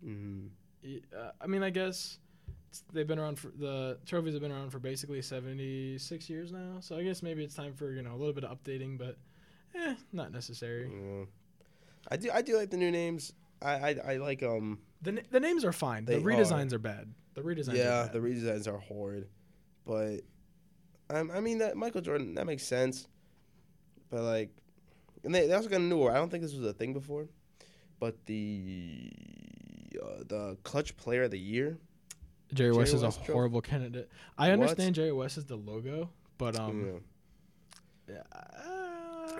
hmm 0.02 0.46
Uh, 0.82 1.30
I 1.40 1.46
mean, 1.46 1.62
I 1.62 1.70
guess 1.70 2.18
they've 2.92 3.06
been 3.06 3.18
around 3.18 3.38
for 3.38 3.48
the 3.48 3.98
trophies 4.06 4.32
have 4.32 4.42
been 4.42 4.52
around 4.52 4.70
for 4.70 4.78
basically 4.78 5.22
76 5.22 6.30
years 6.30 6.52
now. 6.52 6.76
So 6.80 6.96
I 6.96 7.02
guess 7.04 7.22
maybe 7.22 7.44
it's 7.44 7.54
time 7.54 7.74
for 7.74 7.92
you 7.92 8.02
know 8.02 8.12
a 8.12 8.16
little 8.16 8.32
bit 8.32 8.44
of 8.44 8.56
updating, 8.56 8.98
but 8.98 9.16
eh, 9.74 9.94
not 10.12 10.32
necessary. 10.32 10.90
Yeah. 10.90 11.24
I 12.10 12.16
do. 12.16 12.30
I 12.32 12.42
do 12.42 12.56
like 12.56 12.70
the 12.70 12.76
new 12.76 12.90
names. 12.90 13.32
I 13.62 13.72
I, 13.72 13.96
I 14.12 14.16
like 14.16 14.42
um. 14.42 14.78
The 15.02 15.12
na- 15.12 15.22
the 15.30 15.40
names 15.40 15.64
are 15.64 15.72
fine. 15.72 16.04
The 16.04 16.14
redesigns 16.14 16.72
are. 16.72 16.78
bad. 16.78 17.12
The 17.34 17.42
redesigns. 17.42 17.74
yeah, 17.74 18.02
are 18.02 18.04
bad. 18.04 18.12
the 18.12 18.18
redesigns 18.20 18.68
are 18.68 18.78
horrid, 18.78 19.28
but 19.86 20.20
um, 21.10 21.30
I 21.32 21.40
mean 21.40 21.58
that 21.58 21.76
Michael 21.76 22.00
Jordan 22.00 22.34
that 22.34 22.46
makes 22.46 22.64
sense, 22.66 23.08
but 24.10 24.22
like, 24.22 24.50
and 25.24 25.34
they, 25.34 25.46
they 25.46 25.54
also 25.54 25.68
got 25.68 25.76
a 25.76 25.82
new 25.82 25.96
award. 25.96 26.14
I 26.14 26.16
don't 26.16 26.30
think 26.30 26.42
this 26.42 26.54
was 26.54 26.64
a 26.64 26.72
thing 26.72 26.92
before, 26.92 27.26
but 28.00 28.24
the 28.26 29.10
uh, 30.02 30.24
the 30.26 30.56
clutch 30.62 30.96
player 30.96 31.24
of 31.24 31.30
the 31.30 31.38
year. 31.38 31.78
Jerry 32.54 32.72
West 32.72 32.90
Jerry 32.92 32.96
is 32.96 33.02
a 33.02 33.06
West 33.06 33.18
trophy? 33.18 33.32
horrible 33.32 33.60
candidate. 33.60 34.08
I 34.38 34.48
What? 34.50 34.60
understand 34.60 34.94
Jerry 34.94 35.12
West 35.12 35.36
is 35.38 35.44
the 35.44 35.56
logo, 35.56 36.08
but 36.38 36.58
um, 36.58 37.00
yeah. 38.08 38.22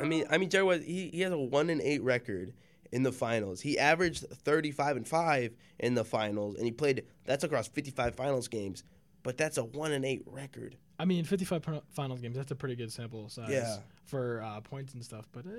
I 0.00 0.04
mean, 0.04 0.24
I 0.30 0.38
mean, 0.38 0.50
Jerry 0.50 0.64
West, 0.64 0.82
he, 0.84 1.08
he 1.10 1.20
has 1.20 1.32
a 1.32 1.38
one 1.38 1.70
and 1.70 1.80
eight 1.80 2.02
record 2.02 2.52
in 2.92 3.02
the 3.02 3.12
finals. 3.12 3.60
He 3.60 3.78
averaged 3.78 4.24
thirty 4.30 4.70
five 4.70 4.96
and 4.96 5.06
five 5.06 5.54
in 5.78 5.94
the 5.94 6.04
finals, 6.04 6.56
and 6.56 6.64
he 6.64 6.72
played. 6.72 7.04
That's 7.24 7.44
across 7.44 7.68
fifty 7.68 7.90
five 7.90 8.14
finals 8.14 8.48
games, 8.48 8.82
but 9.22 9.36
that's 9.36 9.58
a 9.58 9.64
one 9.64 9.92
and 9.92 10.04
eight 10.04 10.22
record. 10.26 10.76
I 10.96 11.06
mean, 11.06 11.24
55 11.24 11.82
finals 11.90 12.20
games. 12.20 12.36
That's 12.36 12.52
a 12.52 12.54
pretty 12.54 12.76
good 12.76 12.92
sample 12.92 13.28
size 13.28 13.48
Yeah. 13.50 13.78
for 14.04 14.40
uh, 14.44 14.60
points 14.60 14.94
and 14.94 15.04
stuff. 15.04 15.26
But 15.32 15.44
uh, 15.44 15.50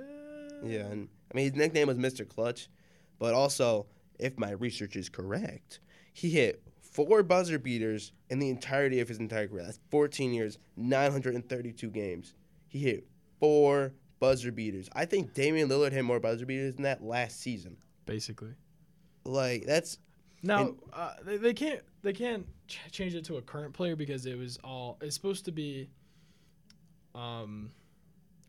Yeah, 0.66 0.86
and 0.86 1.10
I 1.30 1.36
mean 1.36 1.52
his 1.52 1.56
nickname 1.56 1.88
was 1.88 1.98
Mr. 1.98 2.26
Clutch, 2.26 2.70
but 3.20 3.34
also, 3.34 3.86
if 4.18 4.40
my 4.40 4.52
research 4.52 4.96
is 4.96 5.10
correct, 5.10 5.82
he 6.14 6.30
hit 6.30 6.64
four 6.96 7.24
buzzer 7.24 7.60
beaters 7.60 8.12
in 8.30 8.40
the 8.40 8.50
entirety 8.50 9.00
of 9.02 9.08
his 9.10 9.18
entire 9.20 9.48
career. 9.48 9.64
That's 9.66 9.80
14 9.92 10.34
years, 10.34 10.58
932 10.78 11.90
games. 11.90 12.34
He 12.68 12.80
hit 12.80 13.08
four 13.40 13.94
buzzer 14.20 14.52
beaters. 14.52 14.90
I 14.96 15.06
think 15.06 15.34
Damian 15.34 15.68
Lillard 15.70 15.92
hit 15.92 16.04
more 16.06 16.20
buzzer 16.20 16.46
beaters 16.46 16.76
than 16.76 16.84
that 16.84 17.04
last 17.04 17.40
season. 17.42 17.78
basically. 18.06 18.54
Like 19.26 19.66
that's 19.66 19.98
Now 20.44 20.60
And- 20.68 20.80
uh, 20.94 21.14
they, 21.26 21.38
they 21.38 21.54
can't 21.54 21.82
they 22.04 22.14
can't 22.14 22.46
ch- 22.68 22.80
change 22.92 23.16
it 23.16 23.26
to 23.26 23.38
a 23.38 23.42
current 23.42 23.74
player 23.74 23.96
because 23.96 24.26
it 24.28 24.38
was 24.38 24.58
all 24.64 24.98
it's 25.02 25.16
supposed 25.16 25.46
to 25.46 25.52
be 25.52 25.90
um 27.14 27.72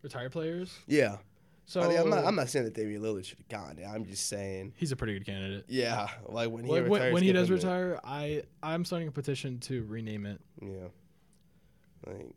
retired 0.02 0.32
players. 0.32 0.72
yeah. 0.86 1.16
So 1.68 1.80
I 1.82 1.88
mean, 1.88 1.98
I'm 1.98 2.08
not. 2.10 2.24
I'm 2.24 2.36
not 2.36 2.48
saying 2.48 2.64
that 2.66 2.74
Damian 2.74 3.02
Lillard 3.02 3.24
should 3.24 3.38
have 3.38 3.48
gone. 3.48 3.78
I'm 3.84 4.04
just 4.06 4.28
saying. 4.28 4.72
he's 4.76 4.92
a 4.92 4.96
pretty 4.96 5.14
good 5.14 5.26
candidate. 5.26 5.64
Yeah, 5.68 6.06
like 6.26 6.48
when 6.50 6.64
he 6.64 6.70
Like, 6.70 6.84
retires, 6.84 7.12
when 7.12 7.22
he 7.24 7.32
does 7.32 7.48
him 7.50 7.56
the- 7.56 7.66
retire, 7.66 8.00
I 8.04 8.42
I'm 8.62 8.84
starting 8.84 9.08
a 9.08 9.12
petition 9.12 9.58
to 9.60 9.82
rename 9.84 10.26
it. 10.26 10.40
Yeah. 10.62 10.88
Like 12.06 12.30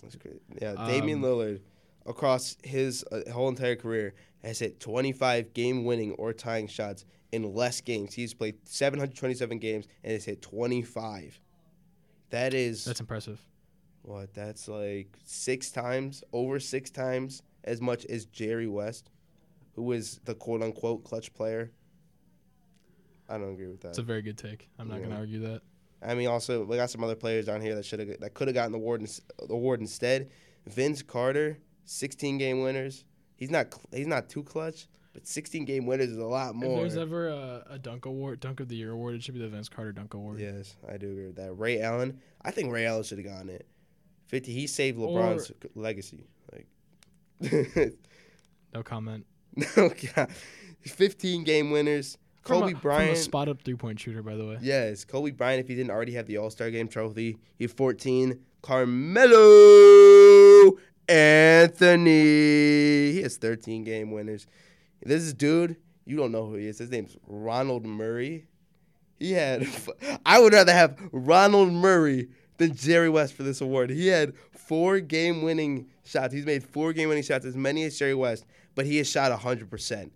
that's 0.00 0.14
great. 0.16 0.40
Yeah, 0.62 0.74
Damian 0.86 1.18
Um, 1.18 1.24
Lillard 1.24 1.60
across 2.06 2.56
his 2.62 3.04
uh, 3.10 3.28
whole 3.32 3.48
entire 3.48 3.74
career 3.76 4.14
has 4.42 4.58
hit 4.58 4.80
25 4.80 5.52
game-winning 5.52 6.12
or 6.12 6.32
tying 6.32 6.66
shots 6.66 7.04
in 7.32 7.54
less 7.54 7.80
games. 7.80 8.14
He's 8.14 8.32
played 8.32 8.56
727 8.66 9.58
games 9.58 9.86
and 10.02 10.12
has 10.12 10.24
hit 10.24 10.40
25. 10.42 11.38
That 12.30 12.54
is 12.54 12.84
That's 12.84 13.00
impressive. 13.00 13.40
what? 14.02 14.32
That's 14.32 14.68
like 14.68 15.08
six 15.24 15.70
times, 15.72 16.22
over 16.32 16.58
six 16.60 16.88
times 16.90 17.42
as 17.64 17.80
much 17.80 18.04
as 18.06 18.24
Jerry 18.26 18.66
West, 18.66 19.10
who 19.74 19.92
is 19.92 20.20
the 20.24 20.34
quote-unquote 20.34 21.04
clutch 21.04 21.32
player. 21.34 21.70
I 23.28 23.38
don't 23.38 23.52
agree 23.52 23.68
with 23.68 23.80
that. 23.82 23.90
It's 23.90 23.98
a 23.98 24.02
very 24.02 24.22
good 24.22 24.38
take. 24.38 24.68
I'm 24.78 24.88
not 24.88 24.96
Yeah. 24.98 25.04
gonna 25.04 25.16
argue 25.16 25.40
that. 25.40 25.62
I 26.02 26.14
mean, 26.14 26.28
also 26.28 26.64
we 26.64 26.76
got 26.76 26.90
some 26.90 27.04
other 27.04 27.14
players 27.14 27.46
down 27.46 27.60
here 27.60 27.74
that 27.74 27.84
should 27.84 28.00
have 28.00 28.20
that 28.20 28.34
could 28.34 28.48
have 28.48 28.54
gotten 28.54 28.72
the 28.72 28.78
award 28.78 29.02
the 29.02 29.52
award 29.54 29.80
instead. 29.80 30.30
Vince 30.66 31.02
Carter, 31.02 31.58
16 31.84 32.38
game 32.38 32.60
winners. 32.62 33.04
He's 33.36 33.50
not 33.50 33.74
he's 33.92 34.06
not 34.06 34.28
too 34.28 34.42
clutch, 34.42 34.88
but 35.12 35.26
16 35.26 35.64
game 35.64 35.86
winners 35.86 36.10
is 36.10 36.16
a 36.16 36.24
lot 36.24 36.50
If 36.50 36.56
more. 36.56 36.80
there's 36.80 36.96
ever 36.96 37.28
a, 37.28 37.64
a 37.70 37.78
dunk 37.78 38.04
award, 38.06 38.40
dunk 38.40 38.60
of 38.60 38.68
the 38.68 38.76
year 38.76 38.90
award, 38.90 39.14
it 39.14 39.22
should 39.22 39.34
be 39.34 39.40
the 39.40 39.48
Vince 39.48 39.68
Carter 39.68 39.92
dunk 39.92 40.14
award. 40.14 40.40
yes, 40.40 40.76
I 40.88 40.96
do 40.96 41.10
agree 41.12 41.26
with 41.26 41.36
that. 41.36 41.52
Ray 41.52 41.80
Allen, 41.80 42.18
I 42.42 42.50
think 42.50 42.72
Ray 42.72 42.86
Allen 42.86 43.02
should 43.04 43.18
have 43.18 43.26
gotten 43.26 43.48
it. 43.50 43.66
50, 44.26 44.52
he 44.52 44.66
saved 44.66 44.98
LeBron's 44.98 45.48
c- 45.48 45.54
legacy. 45.74 46.26
Like, 46.52 46.66
No 48.72 48.82
comment. 48.82 49.26
no 49.76 49.90
God, 50.14 50.30
15 50.82 51.44
game 51.44 51.70
winners. 51.70 52.16
From 52.42 52.60
Kobe 52.60 52.72
a, 52.72 52.74
from 52.74 52.80
Bryant. 52.80 53.12
a 53.12 53.16
spot 53.16 53.48
up 53.48 53.62
three 53.62 53.74
point 53.74 54.00
shooter, 54.00 54.22
by 54.22 54.36
the 54.36 54.46
way. 54.46 54.58
Yes, 54.62 55.04
Kobe 55.04 55.32
Bryant, 55.32 55.60
if 55.60 55.68
he 55.68 55.74
didn't 55.74 55.90
already 55.90 56.14
have 56.14 56.26
the 56.26 56.38
All 56.38 56.50
Star 56.50 56.70
Game 56.70 56.88
trophy, 56.88 57.36
he 57.58 57.64
had 57.64 57.72
14. 57.72 58.40
Carmelo 58.62 60.76
Anthony, 61.08 63.12
he 63.12 63.22
has 63.22 63.36
13 63.36 63.84
game 63.84 64.12
winners. 64.12 64.46
This 65.02 65.22
is 65.22 65.34
dude, 65.34 65.76
you 66.04 66.16
don't 66.16 66.32
know 66.32 66.46
who 66.46 66.54
he 66.54 66.66
is. 66.66 66.78
His 66.78 66.90
name's 66.90 67.16
Ronald 67.26 67.84
Murray. 67.84 68.46
He 69.18 69.32
had, 69.32 69.66
I 70.26 70.40
would 70.40 70.52
rather 70.52 70.72
have 70.72 70.98
Ronald 71.12 71.72
Murray 71.72 72.28
than 72.58 72.74
Jerry 72.74 73.08
West 73.08 73.34
for 73.34 73.42
this 73.42 73.60
award. 73.60 73.90
He 73.90 74.06
had 74.06 74.34
four 74.50 75.00
game 75.00 75.42
winning 75.42 75.88
shots. 76.10 76.34
He's 76.34 76.46
made 76.46 76.62
four 76.62 76.92
game 76.92 77.08
winning 77.08 77.22
shots, 77.22 77.44
as 77.44 77.56
many 77.56 77.84
as 77.84 77.98
Jerry 77.98 78.14
West, 78.14 78.44
but 78.74 78.86
he 78.86 78.98
has 78.98 79.08
shot 79.08 79.32
100%. 79.38 80.10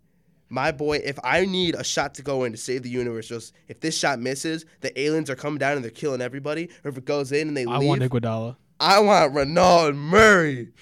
My 0.50 0.72
boy, 0.72 0.98
if 0.98 1.18
I 1.24 1.46
need 1.46 1.74
a 1.74 1.82
shot 1.82 2.14
to 2.14 2.22
go 2.22 2.44
in 2.44 2.52
to 2.52 2.58
save 2.58 2.82
the 2.82 2.90
universe, 2.90 3.28
just 3.28 3.54
if 3.68 3.80
this 3.80 3.96
shot 3.96 4.20
misses, 4.20 4.66
the 4.82 4.98
aliens 5.00 5.30
are 5.30 5.36
coming 5.36 5.58
down 5.58 5.76
and 5.76 5.82
they're 5.82 5.90
killing 5.90 6.20
everybody, 6.20 6.68
or 6.84 6.90
if 6.90 6.98
it 6.98 7.04
goes 7.04 7.32
in 7.32 7.48
and 7.48 7.56
they 7.56 7.64
lose. 7.64 7.74
I 7.74 7.78
leave, 7.78 7.88
want 7.88 8.02
Iguodala. 8.02 8.56
I 8.78 9.00
want 9.00 9.34
Ronald 9.34 9.94
Murray. 9.94 10.72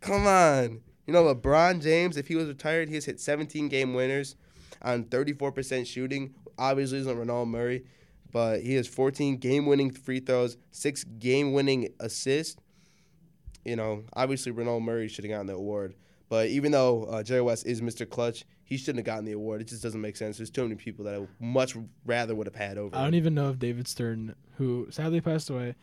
Come 0.00 0.26
on. 0.26 0.80
You 1.06 1.14
know, 1.14 1.34
LeBron 1.34 1.82
James, 1.82 2.16
if 2.16 2.28
he 2.28 2.36
was 2.36 2.48
retired, 2.48 2.88
he 2.88 2.94
has 2.94 3.04
hit 3.04 3.18
17 3.20 3.68
game 3.68 3.94
winners 3.94 4.36
on 4.82 5.04
34% 5.04 5.86
shooting. 5.86 6.34
Obviously, 6.58 6.98
isn't 6.98 7.18
Ronald 7.18 7.48
Murray, 7.48 7.84
but 8.30 8.60
he 8.60 8.74
has 8.74 8.86
14 8.86 9.38
game 9.38 9.66
winning 9.66 9.90
free 9.90 10.20
throws, 10.20 10.56
six 10.70 11.04
game 11.04 11.52
winning 11.52 11.88
assists. 11.98 12.56
You 13.64 13.76
know, 13.76 14.04
obviously, 14.14 14.52
Ronald 14.52 14.82
Murray 14.82 15.08
should 15.08 15.24
have 15.24 15.30
gotten 15.30 15.46
the 15.46 15.54
award. 15.54 15.94
But 16.28 16.46
even 16.48 16.70
though 16.70 17.04
uh, 17.04 17.22
Jerry 17.22 17.42
West 17.42 17.66
is 17.66 17.80
Mr. 17.80 18.08
Clutch, 18.08 18.44
he 18.62 18.76
shouldn't 18.76 18.98
have 18.98 19.04
gotten 19.04 19.24
the 19.24 19.32
award. 19.32 19.60
It 19.60 19.68
just 19.68 19.82
doesn't 19.82 20.00
make 20.00 20.16
sense. 20.16 20.36
There's 20.36 20.48
too 20.48 20.62
many 20.62 20.76
people 20.76 21.04
that 21.06 21.14
I 21.16 21.26
much 21.40 21.76
rather 22.06 22.36
would 22.36 22.46
have 22.46 22.54
had 22.54 22.78
over. 22.78 22.96
I 22.96 23.02
don't 23.02 23.14
even 23.14 23.34
know 23.34 23.50
if 23.50 23.58
David 23.58 23.88
Stern, 23.88 24.36
who 24.56 24.86
sadly 24.90 25.20
passed 25.20 25.50
away, 25.50 25.74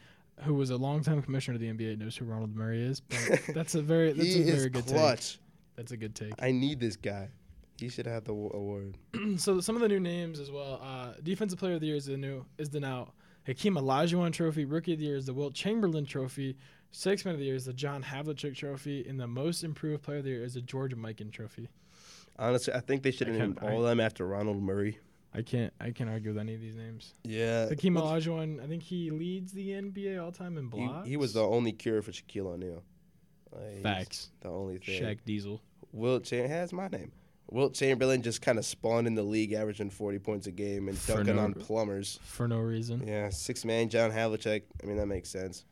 who 0.43 0.53
was 0.53 0.69
a 0.69 0.77
longtime 0.77 1.21
commissioner 1.21 1.55
of 1.55 1.61
the 1.61 1.67
NBA, 1.67 1.99
knows 1.99 2.15
who 2.15 2.23
Ronald 2.23 2.55
Murray 2.55 2.81
is. 2.81 3.01
But 3.01 3.41
that's 3.53 3.75
a 3.75 3.81
very 3.81 4.13
that's 4.13 4.35
a 4.35 4.43
very 4.43 4.69
good 4.69 4.87
take. 4.87 4.95
clutch. 4.95 5.39
That's 5.75 5.91
a 5.91 5.97
good 5.97 6.15
take. 6.15 6.33
I 6.39 6.51
need 6.51 6.79
this 6.79 6.95
guy. 6.95 7.29
He 7.77 7.89
should 7.89 8.07
have 8.07 8.23
the 8.23 8.31
award. 8.31 8.97
so 9.37 9.59
some 9.59 9.75
of 9.75 9.81
the 9.81 9.89
new 9.89 9.99
names 9.99 10.39
as 10.39 10.49
well. 10.49 10.79
Uh, 10.81 11.13
Defensive 11.21 11.59
Player 11.59 11.73
of 11.75 11.81
the 11.81 11.87
Year 11.87 11.97
is 11.97 12.05
the 12.05 12.17
new 12.17 12.45
is 12.57 12.69
the 12.69 12.79
now 12.79 13.13
Hakeem 13.45 13.75
Olajuwon 13.75 14.31
Trophy. 14.31 14.65
Rookie 14.65 14.93
of 14.93 14.99
the 14.99 15.05
Year 15.05 15.17
is 15.17 15.25
the 15.25 15.33
Wilt 15.33 15.53
Chamberlain 15.53 16.05
Trophy. 16.05 16.57
Six 16.91 17.25
Man 17.25 17.33
of 17.33 17.39
the 17.39 17.45
Year 17.45 17.55
is 17.55 17.65
the 17.65 17.73
John 17.73 18.03
Havlicek 18.03 18.55
Trophy, 18.55 19.05
and 19.07 19.19
the 19.19 19.27
Most 19.27 19.63
Improved 19.63 20.03
Player 20.03 20.17
of 20.17 20.23
the 20.23 20.31
Year 20.31 20.43
is 20.43 20.55
the 20.55 20.61
George 20.61 20.95
Mikan 20.95 21.31
Trophy. 21.31 21.69
Honestly, 22.39 22.73
I 22.73 22.79
think 22.79 23.03
they 23.03 23.11
should 23.11 23.27
have 23.27 23.37
named 23.37 23.59
all 23.61 23.79
of 23.79 23.83
them 23.83 23.99
after 23.99 24.25
Ronald 24.25 24.61
Murray. 24.61 24.99
I 25.33 25.41
can't 25.41 25.73
I 25.79 25.91
can't 25.91 26.09
argue 26.09 26.31
with 26.31 26.39
any 26.39 26.55
of 26.55 26.61
these 26.61 26.75
names. 26.75 27.13
Yeah. 27.23 27.67
Hakeem 27.67 27.95
Olajuwon, 27.95 28.63
I 28.63 28.67
think 28.67 28.83
he 28.83 29.11
leads 29.11 29.51
the 29.51 29.69
NBA 29.69 30.23
all 30.23 30.31
time 30.31 30.57
in 30.57 30.65
he, 30.65 30.69
blocks. 30.69 31.07
he 31.07 31.17
was 31.17 31.33
the 31.33 31.43
only 31.43 31.71
cure 31.71 32.01
for 32.01 32.11
Shaquille 32.11 32.47
O'Neal. 32.47 32.83
Like, 33.51 33.81
facts. 33.81 34.29
The 34.41 34.49
only 34.49 34.77
thing. 34.77 35.01
Shaq 35.01 35.19
Diesel. 35.25 35.61
Wilt 35.91 36.25
Chamberlain 36.25 36.51
has 36.51 36.73
my 36.73 36.87
name. 36.87 37.11
Wilt 37.49 37.73
Chamberlain 37.73 38.21
just 38.21 38.41
kind 38.41 38.57
of 38.57 38.65
spawned 38.65 39.07
in 39.07 39.15
the 39.15 39.23
league, 39.23 39.53
averaging 39.53 39.89
40 39.89 40.19
points 40.19 40.47
a 40.47 40.51
game 40.51 40.89
and 40.89 41.05
dunking 41.07 41.37
no- 41.37 41.43
on 41.43 41.53
plumbers. 41.53 42.19
For 42.23 42.47
no 42.47 42.59
reason. 42.59 43.07
Yeah, 43.07 43.29
six 43.29 43.63
man, 43.63 43.89
John 43.89 44.11
Havlicek. 44.11 44.63
I 44.83 44.85
mean, 44.85 44.97
that 44.97 45.05
makes 45.05 45.29
sense. 45.29 45.65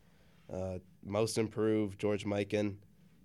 Uh, 0.52 0.78
most 1.04 1.38
improved, 1.38 1.98
George 1.98 2.24
Mikan. 2.24 2.76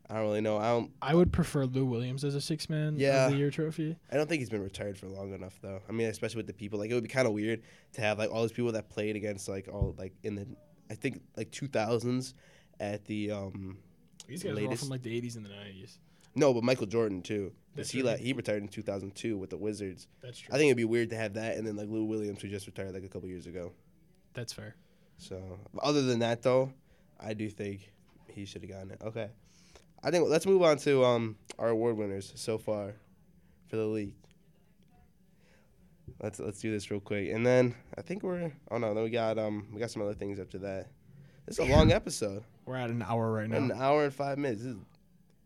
I 0.09 0.15
don't 0.15 0.23
really 0.23 0.41
know. 0.41 0.57
I 0.57 0.67
don't. 0.69 0.91
I 1.01 1.15
would 1.15 1.31
prefer 1.31 1.65
Lou 1.65 1.85
Williams 1.85 2.23
as 2.25 2.35
a 2.35 2.41
six 2.41 2.69
man 2.69 2.95
Yeah. 2.97 3.25
of 3.27 3.31
the 3.31 3.37
year 3.37 3.49
trophy. 3.49 3.95
I 4.11 4.15
don't 4.17 4.27
think 4.27 4.39
he's 4.39 4.49
been 4.49 4.63
retired 4.63 4.97
for 4.97 5.07
long 5.07 5.33
enough, 5.33 5.57
though. 5.61 5.79
I 5.87 5.91
mean, 5.93 6.07
especially 6.07 6.37
with 6.37 6.47
the 6.47 6.53
people. 6.53 6.79
Like, 6.79 6.89
it 6.91 6.93
would 6.95 7.03
be 7.03 7.09
kind 7.09 7.27
of 7.27 7.33
weird 7.33 7.61
to 7.93 8.01
have 8.01 8.17
like 8.17 8.29
all 8.31 8.41
these 8.41 8.51
people 8.51 8.71
that 8.73 8.89
played 8.89 9.15
against 9.15 9.47
like 9.47 9.69
all 9.71 9.95
like 9.97 10.13
in 10.23 10.35
the, 10.35 10.47
I 10.89 10.95
think 10.95 11.21
like 11.37 11.51
2000s, 11.51 12.33
at 12.79 13.05
the 13.05 13.31
um. 13.31 13.77
These 14.27 14.43
guys 14.43 14.53
Latest- 14.55 14.81
from 14.83 14.89
like 14.89 15.01
the 15.01 15.19
80s 15.21 15.35
and 15.37 15.45
the 15.45 15.49
90s. 15.49 15.97
No, 16.35 16.53
but 16.53 16.63
Michael 16.63 16.85
Jordan 16.87 17.21
too. 17.21 17.51
That's 17.75 17.89
Because 17.89 17.91
he 17.91 18.03
like 18.03 18.19
he 18.19 18.33
retired 18.33 18.63
in 18.63 18.67
2002 18.69 19.37
with 19.37 19.49
the 19.49 19.57
Wizards. 19.57 20.07
That's 20.21 20.39
true. 20.39 20.53
I 20.53 20.57
think 20.57 20.67
it'd 20.67 20.77
be 20.77 20.85
weird 20.85 21.09
to 21.11 21.15
have 21.17 21.33
that 21.35 21.57
and 21.57 21.65
then 21.67 21.75
like 21.75 21.87
Lou 21.89 22.03
Williams 22.05 22.41
who 22.41 22.47
just 22.49 22.67
retired 22.67 22.93
like 22.93 23.03
a 23.03 23.09
couple 23.09 23.27
years 23.29 23.47
ago. 23.47 23.71
that's 24.33 24.51
fair. 24.53 24.75
So 25.17 25.59
other 25.81 26.01
than 26.01 26.19
that 26.19 26.41
though, 26.41 26.71
I 27.21 27.33
do 27.33 27.49
think 27.49 27.91
he 28.27 28.45
should 28.45 28.61
have 28.61 28.71
gotten 28.71 28.91
it. 28.91 29.01
Okay. 29.03 29.29
I 30.03 30.09
think 30.11 30.27
let's 30.27 30.45
move 30.45 30.63
on 30.63 30.77
to 30.79 31.03
um 31.05 31.35
our 31.59 31.69
award 31.69 31.97
winners 31.97 32.31
so 32.35 32.57
far 32.57 32.93
for 33.67 33.75
the 33.75 33.85
league. 33.85 34.15
Let's 36.21 36.39
let's 36.39 36.59
do 36.59 36.71
this 36.71 36.89
real 36.91 36.99
quick. 36.99 37.29
And 37.31 37.45
then 37.45 37.75
I 37.97 38.01
think 38.01 38.23
we're 38.23 38.51
oh 38.69 38.77
no, 38.77 38.93
then 38.93 39.03
we 39.03 39.09
got 39.09 39.37
um 39.37 39.67
we 39.73 39.79
got 39.79 39.91
some 39.91 40.01
other 40.01 40.13
things 40.13 40.39
after 40.39 40.57
that. 40.59 40.87
This 41.45 41.59
is 41.59 41.67
a 41.67 41.71
long 41.71 41.91
episode. 41.93 42.43
We're 42.65 42.75
at 42.75 42.89
an 42.89 43.01
hour 43.01 43.31
right 43.31 43.49
now. 43.49 43.57
An 43.57 43.71
hour 43.71 44.05
and 44.05 44.13
five 44.13 44.37
minutes. 44.37 44.61
This 44.63 44.73
is, 44.73 44.77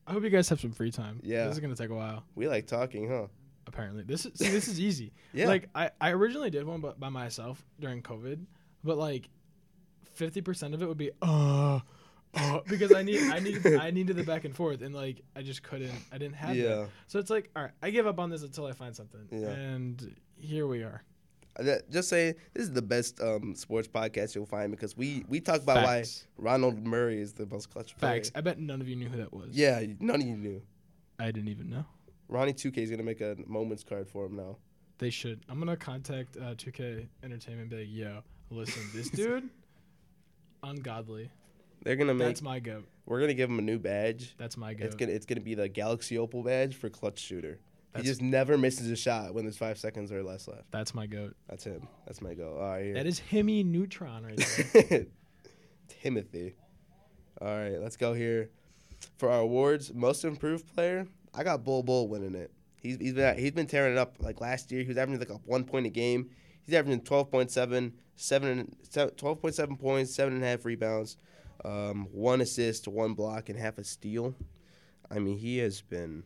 I 0.08 0.12
hope 0.12 0.24
you 0.24 0.30
guys 0.30 0.50
have 0.50 0.60
some 0.60 0.72
free 0.72 0.92
time. 0.92 1.20
Yeah. 1.24 1.46
This 1.46 1.56
is 1.56 1.60
gonna 1.60 1.76
take 1.76 1.90
a 1.90 1.96
while. 1.96 2.24
we 2.36 2.48
like 2.48 2.68
talking, 2.68 3.10
huh? 3.10 3.28
Apparently, 3.68 4.04
this 4.04 4.26
is 4.26 4.34
see, 4.38 4.50
this 4.50 4.68
is 4.68 4.80
easy. 4.80 5.12
Yeah. 5.34 5.48
Like 5.48 5.70
I, 5.76 5.90
I 6.00 6.12
originally 6.12 6.50
did 6.50 6.66
one, 6.66 6.80
but 6.80 6.98
by 7.00 7.10
myself 7.10 7.66
during 7.80 8.02
COVID, 8.02 8.46
but 8.84 8.98
like 8.98 9.28
fifty 10.16 10.42
percent 10.42 10.74
of 10.74 10.82
it 10.82 10.88
would 10.88 10.98
be 10.98 11.12
uh, 11.22 11.80
uh 12.34 12.60
because 12.68 12.94
I 12.94 13.04
need 13.04 13.22
I 13.32 13.40
need 13.40 13.66
I 13.66 13.92
needed 13.92 14.16
the 14.16 14.24
back 14.24 14.46
and 14.46 14.56
forth, 14.56 14.82
and 14.82 14.94
like 14.94 15.22
I 15.36 15.42
just 15.42 15.64
couldn't. 15.64 15.92
I 16.12 16.18
didn't 16.18 16.36
have 16.36 16.56
yeah. 16.56 16.64
that. 16.64 16.90
So 17.08 17.20
it's 17.20 17.30
like, 17.30 17.50
all 17.56 17.64
right, 17.64 17.72
I 17.82 17.90
give 17.90 18.08
up 18.08 18.20
on 18.20 18.30
this 18.30 18.44
until 18.44 18.66
I 18.66 18.72
find 18.72 18.96
something. 18.96 19.28
Yeah. 19.32 19.50
And 19.50 20.16
here 20.38 20.68
we 20.68 20.84
are. 20.84 21.04
That- 21.58 21.90
Just 21.90 22.10
say 22.10 22.36
this 22.54 22.64
is 22.64 22.72
the 22.74 22.82
best 22.82 23.22
um, 23.22 23.56
sports 23.56 23.88
podcast 23.88 24.36
you'll 24.36 24.46
find 24.46 24.72
because 24.72 24.98
we 24.98 25.24
we 25.30 25.40
talk 25.40 25.62
about 25.62 25.86
Facts. 25.86 26.28
why 26.36 26.52
Ronald 26.52 26.86
Murray 26.86 27.22
is 27.22 27.34
the 27.34 27.46
most 27.46 27.70
clutch 27.70 27.98
player. 27.98 28.16
Facts. 28.16 28.32
I 28.36 28.42
bet 28.42 28.60
none 28.60 28.82
of 28.82 28.90
you 28.90 28.96
knew 28.96 29.08
who 29.08 29.18
that 29.18 29.34
was. 29.34 29.50
Yeah, 29.52 29.82
none 30.00 30.22
of 30.22 30.28
you 30.28 30.36
knew. 30.36 30.62
I 31.20 31.32
didn't 31.32 31.50
even 31.50 31.70
know. 31.70 31.86
Ronnie 32.28 32.54
2K 32.54 32.78
is 32.80 32.90
gonna 32.92 33.04
make 33.04 33.22
a 33.22 33.38
moments 33.48 33.84
card 33.84 34.08
for 34.08 34.26
him 34.26 34.36
now. 34.36 34.58
They 34.98 35.10
should. 35.10 35.46
I'm 35.50 35.60
gonna 35.60 35.78
contact 35.78 36.38
uh, 36.38 36.56
2K 36.56 37.08
Entertainment 37.24 37.62
and 37.62 37.70
be 37.70 37.78
like, 37.78 37.88
yo, 37.90 38.22
listen, 38.50 38.84
this 38.94 39.10
dude, 39.12 39.50
ungodly. 40.66 41.30
They're 41.84 41.96
gonna 41.96 42.14
make. 42.14 42.28
That's 42.28 42.42
my 42.42 42.60
goat. 42.60 42.86
we're 43.06 43.20
gonna 43.20 43.34
give 43.34 43.50
him 43.50 43.60
a 43.60 43.62
new 43.62 43.78
badge. 43.80 44.36
That's 44.38 44.58
my 44.58 44.72
It's 44.72 44.82
goat. 44.82 44.98
gonna 44.98 45.12
it's 45.12 45.26
gonna 45.26 45.42
be 45.42 45.54
the 45.56 45.70
Galaxy 45.70 46.18
Opal 46.18 46.44
badge 46.44 46.76
for 46.76 46.90
clutch 46.90 47.20
shooter. 47.20 47.60
That's, 47.94 48.04
he 48.06 48.12
just 48.12 48.22
never 48.22 48.58
misses 48.58 48.90
a 48.92 48.96
shot 48.96 49.34
when 49.34 49.46
there's 49.46 49.58
five 49.58 49.78
seconds 49.78 50.12
or 50.12 50.22
less 50.24 50.48
left. 50.48 50.70
that's 50.72 50.94
my 50.94 51.06
goat. 51.08 51.36
That's 51.48 51.64
him. 51.64 51.88
That's 52.06 52.22
my 52.22 52.34
goat. 52.34 52.58
All 52.60 52.70
right. 52.70 52.94
That 52.94 53.06
is 53.06 53.22
Himmy 53.32 53.64
Neutron 53.66 54.26
right 54.26 54.66
there. 54.90 55.06
Timothy. 56.02 56.56
All 57.42 57.48
right, 57.48 57.80
let's 57.82 57.98
go 57.98 58.14
here 58.14 58.50
for 59.18 59.30
our 59.30 59.42
awards. 59.42 59.94
Most 59.94 60.24
improved 60.26 60.74
player. 60.74 61.08
I 61.34 61.44
got 61.44 61.64
Bol 61.64 61.84
Bol 61.84 62.08
winning 62.08 62.36
it. 62.36 62.52
He's 62.82 62.98
he's 62.98 63.14
been 63.14 63.38
he's 63.38 63.52
been 63.52 63.68
tearing 63.68 63.94
it 63.94 63.98
up. 63.98 64.16
Like 64.20 64.42
last 64.42 64.72
year, 64.72 64.82
he 64.82 64.88
was 64.88 64.98
averaging 64.98 65.20
like 65.20 65.30
a 65.30 65.42
one 65.46 65.64
point 65.66 65.86
a 65.86 65.90
game. 65.90 66.30
He's 66.64 66.74
averaging 66.74 67.02
12.7, 67.02 67.50
seven, 67.52 67.94
se- 68.16 69.12
12.7 69.18 69.80
points, 69.80 70.14
seven 70.14 70.36
and 70.36 70.44
a 70.44 70.48
half 70.48 70.66
rebounds, 70.66 71.18
um, 71.64 72.08
one 72.12 72.42
assist, 72.42 72.88
one 72.88 73.14
block, 73.14 73.50
and 73.50 73.60
half 73.60 73.78
a 73.78 73.84
steal. 73.84 74.36
I 75.10 75.20
mean, 75.20 75.38
he 75.38 75.58
has 75.60 75.82
been 75.82 76.24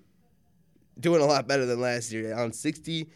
doing 0.99 1.21
a 1.21 1.25
lot 1.25 1.47
better 1.47 1.65
than 1.65 1.79
last 1.79 2.11
year. 2.11 2.35
On 2.35 2.51
60% 2.51 3.07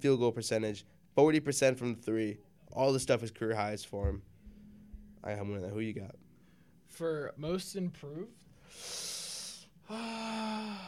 field 0.00 0.20
goal 0.20 0.32
percentage, 0.32 0.84
40% 1.16 1.76
from 1.76 1.94
the 1.94 2.02
three. 2.02 2.38
All 2.72 2.92
the 2.92 3.00
stuff 3.00 3.22
is 3.22 3.30
career 3.30 3.54
highs 3.54 3.84
for 3.84 4.08
him. 4.08 4.22
I 5.22 5.32
am 5.32 5.60
that. 5.60 5.70
Who 5.70 5.80
you 5.80 5.92
got? 5.92 6.16
For 6.88 7.32
most 7.36 7.76
improved, 7.76 8.44
I 9.90 10.78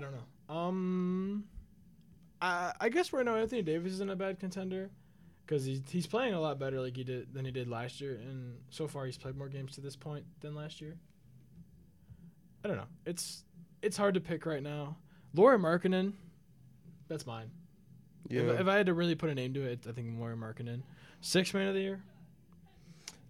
don't 0.00 0.12
know. 0.12 0.54
Um, 0.54 1.44
I 2.40 2.72
I 2.80 2.88
guess 2.88 3.12
right 3.12 3.24
now 3.24 3.36
Anthony 3.36 3.62
Davis 3.62 3.92
isn't 3.94 4.10
a 4.10 4.16
bad 4.16 4.38
contender 4.38 4.90
because 5.48 5.64
he's 5.64 5.80
he's 5.88 6.06
playing 6.06 6.34
a 6.34 6.40
lot 6.40 6.58
better 6.58 6.80
like 6.80 6.96
he 6.96 7.04
did 7.04 7.32
than 7.32 7.44
he 7.44 7.50
did 7.50 7.68
last 7.68 8.00
year, 8.00 8.20
and 8.22 8.58
so 8.70 8.86
far 8.86 9.06
he's 9.06 9.16
played 9.16 9.36
more 9.36 9.48
games 9.48 9.74
to 9.76 9.80
this 9.80 9.96
point 9.96 10.24
than 10.40 10.54
last 10.54 10.80
year. 10.80 10.96
I 12.64 12.68
don't 12.68 12.76
know. 12.76 12.88
It's 13.06 13.44
it's 13.82 13.96
hard 13.96 14.14
to 14.14 14.20
pick 14.20 14.44
right 14.44 14.62
now. 14.62 14.96
Lauri 15.34 15.58
Markkanen, 15.58 16.12
that's 17.08 17.26
mine. 17.26 17.50
If, 18.30 18.60
if 18.60 18.66
I 18.66 18.76
had 18.76 18.86
to 18.86 18.94
really 18.94 19.14
put 19.14 19.30
a 19.30 19.34
name 19.34 19.54
to 19.54 19.62
it, 19.62 19.86
I 19.88 19.92
think 19.92 20.18
Lauri 20.18 20.36
Markkanen. 20.36 20.82
Six 21.22 21.54
man 21.54 21.68
of 21.68 21.74
the 21.74 21.80
year. 21.80 22.02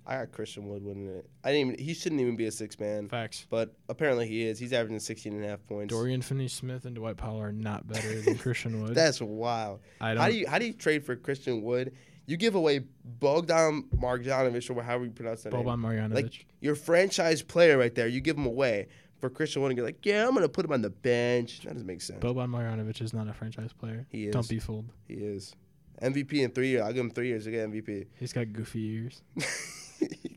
I 0.09 0.17
got 0.21 0.33
Christian 0.33 0.67
Wood 0.69 0.83
winning 0.83 1.07
it. 1.07 1.29
I 1.45 1.53
didn't 1.53 1.75
even, 1.75 1.85
he 1.85 1.93
shouldn't 1.93 2.23
even 2.23 2.35
be 2.35 2.47
a 2.47 2.51
six 2.51 2.81
man, 2.81 3.09
Facts. 3.09 3.47
but 3.51 3.75
apparently 3.91 4.27
he 4.27 4.43
is. 4.47 4.59
He's 4.59 4.73
averaging 4.73 5.01
16 5.01 5.35
and 5.35 5.45
a 5.45 5.49
half 5.49 5.67
points. 5.67 5.93
Dorian 5.93 6.23
Finney-Smith 6.23 6.87
and 6.87 6.97
Dwight 6.97 7.19
Powell 7.19 7.43
are 7.43 7.53
not 7.53 7.87
better 7.87 8.23
than 8.23 8.39
Christian 8.39 8.83
Wood. 8.83 8.95
That's 8.95 9.21
wild. 9.21 9.81
I 10.01 10.15
don't. 10.15 10.23
How 10.23 10.31
do 10.31 10.35
you 10.35 10.49
how 10.49 10.59
do 10.59 10.65
you 10.65 10.73
trade 10.73 11.05
for 11.05 11.15
Christian 11.15 11.63
Wood? 11.63 11.95
You 12.29 12.37
give 12.37 12.55
away 12.55 12.81
Bogdan 13.05 13.85
Marjanovic 13.97 14.77
or 14.77 14.83
however 14.83 15.07
you 15.07 15.11
pronounce 15.11 15.45
that 15.45 15.53
name. 15.55 15.65
Boban 15.65 15.81
Marjanovic. 15.81 16.15
Like 16.15 16.47
your 16.61 16.75
franchise 16.75 17.41
player 17.41 17.79
right 17.79 17.95
there. 17.95 18.07
You 18.07 18.21
give 18.21 18.37
him 18.37 18.45
away 18.45 18.89
for 19.19 19.31
Christian 19.31 19.63
Wood 19.63 19.71
and 19.71 19.79
you're 19.79 19.87
like, 19.87 20.05
yeah, 20.05 20.29
I'm 20.29 20.35
gonna 20.35 20.47
put 20.47 20.67
him 20.67 20.73
on 20.73 20.83
the 20.83 20.91
bench. 20.91 21.61
That 21.61 21.73
doesn't 21.73 21.87
make 21.87 22.03
sense. 22.03 22.23
Boban 22.23 22.51
Marjanovic 22.51 23.01
is 23.01 23.15
not 23.15 23.29
a 23.29 23.33
franchise 23.33 23.73
player. 23.73 24.07
He 24.11 24.27
is. 24.27 24.35
Don't 24.35 24.47
be 24.47 24.59
fooled. 24.59 24.85
He 25.07 25.15
is. 25.15 25.57
MVP 26.03 26.35
in 26.35 26.51
three 26.51 26.69
years. 26.69 26.83
I'll 26.83 26.93
give 26.93 27.03
him 27.03 27.11
three 27.11 27.29
years 27.29 27.45
to 27.45 27.51
get 27.51 27.67
MVP. 27.71 28.09
He's 28.21 28.35
got 28.35 28.53
goofy 28.53 28.85
ears. 28.85 29.23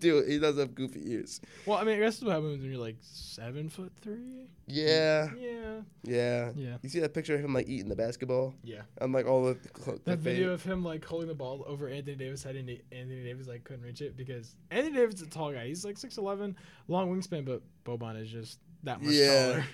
he 0.00 0.08
do. 0.10 0.24
He 0.26 0.38
does 0.38 0.58
have 0.58 0.74
goofy 0.74 1.00
ears. 1.12 1.40
Well, 1.66 1.78
I 1.78 1.84
mean, 1.84 1.96
I 1.96 1.98
guess 2.00 2.14
that's 2.16 2.24
what 2.24 2.32
happens 2.34 2.60
when 2.60 2.70
you're 2.70 2.80
like 2.80 2.96
seven 3.00 3.68
foot 3.68 3.92
three. 4.02 4.48
Yeah, 4.66 5.30
Yeah. 5.38 5.80
yeah. 6.04 6.50
Yeah. 6.54 6.76
You 6.82 6.88
see 6.88 7.00
that 7.00 7.14
picture 7.14 7.34
of 7.34 7.40
him 7.44 7.54
like 7.54 7.68
eating 7.68 7.88
the 7.88 7.96
basketball 7.96 8.54
Yeah. 8.62 8.82
and 9.00 9.12
like 9.12 9.26
all 9.26 9.44
the, 9.44 9.54
the 9.86 10.00
That 10.04 10.18
video 10.18 10.50
of 10.52 10.62
him 10.62 10.84
like 10.84 11.04
holding 11.04 11.28
the 11.28 11.34
ball 11.34 11.64
over 11.66 11.88
Anthony 11.88 12.16
Davis 12.16 12.42
head 12.42 12.56
and 12.56 12.68
Anthony 12.92 13.22
Davis 13.24 13.46
like 13.48 13.64
couldn't 13.64 13.84
reach 13.84 14.00
it 14.02 14.16
because 14.16 14.56
Anthony 14.70 14.96
Davis 14.96 15.16
is 15.16 15.22
a 15.22 15.26
tall 15.26 15.52
guy. 15.52 15.66
He's 15.66 15.84
like 15.84 15.96
six 15.98 16.18
eleven, 16.18 16.54
long 16.88 17.10
wingspan, 17.14 17.44
but 17.44 17.62
Boban 17.84 18.20
is 18.20 18.28
just 18.30 18.58
that 18.84 19.00
much 19.00 19.12
Yeah. 19.12 19.46
taller. 19.46 19.64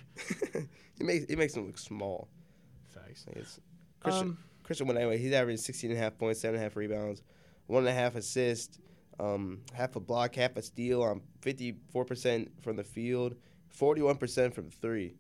he 0.99 1.05
makes 1.05 1.27
he 1.29 1.37
makes 1.37 1.55
him 1.57 1.67
look 1.67 1.79
small. 1.79 2.29
Facts. 2.91 3.25
Like, 3.27 3.37
it's- 3.39 3.61
Christian 4.01 4.29
Um, 4.29 4.39
Christian 4.63 4.87
Wood 4.87 4.97
anyway. 4.97 5.19
He's 5.19 5.33
averaging 5.33 5.59
16 5.59 5.91
and 5.91 5.99
a 5.99 6.03
half 6.03 6.17
points, 6.19 6.41
seven 6.41 6.55
and 6.57 6.63
a 6.63 6.65
half 6.65 6.77
rebounds, 6.77 7.23
one 7.67 7.81
and 7.81 7.89
a 7.89 7.93
half 7.93 8.15
assists, 8.15 8.79
um, 9.21 9.61
half 9.73 9.97
a 9.97 10.01
block, 10.01 10.35
half 10.35 10.57
a 10.57 10.63
steal 10.63 11.03
I'm 11.03 11.23
54 11.43 12.05
percent 12.05 12.51
from 12.63 12.77
the 12.77 12.85
field, 12.85 13.35
41 13.71 14.17
percent 14.17 14.55
from 14.55 14.71
three. 14.71 15.15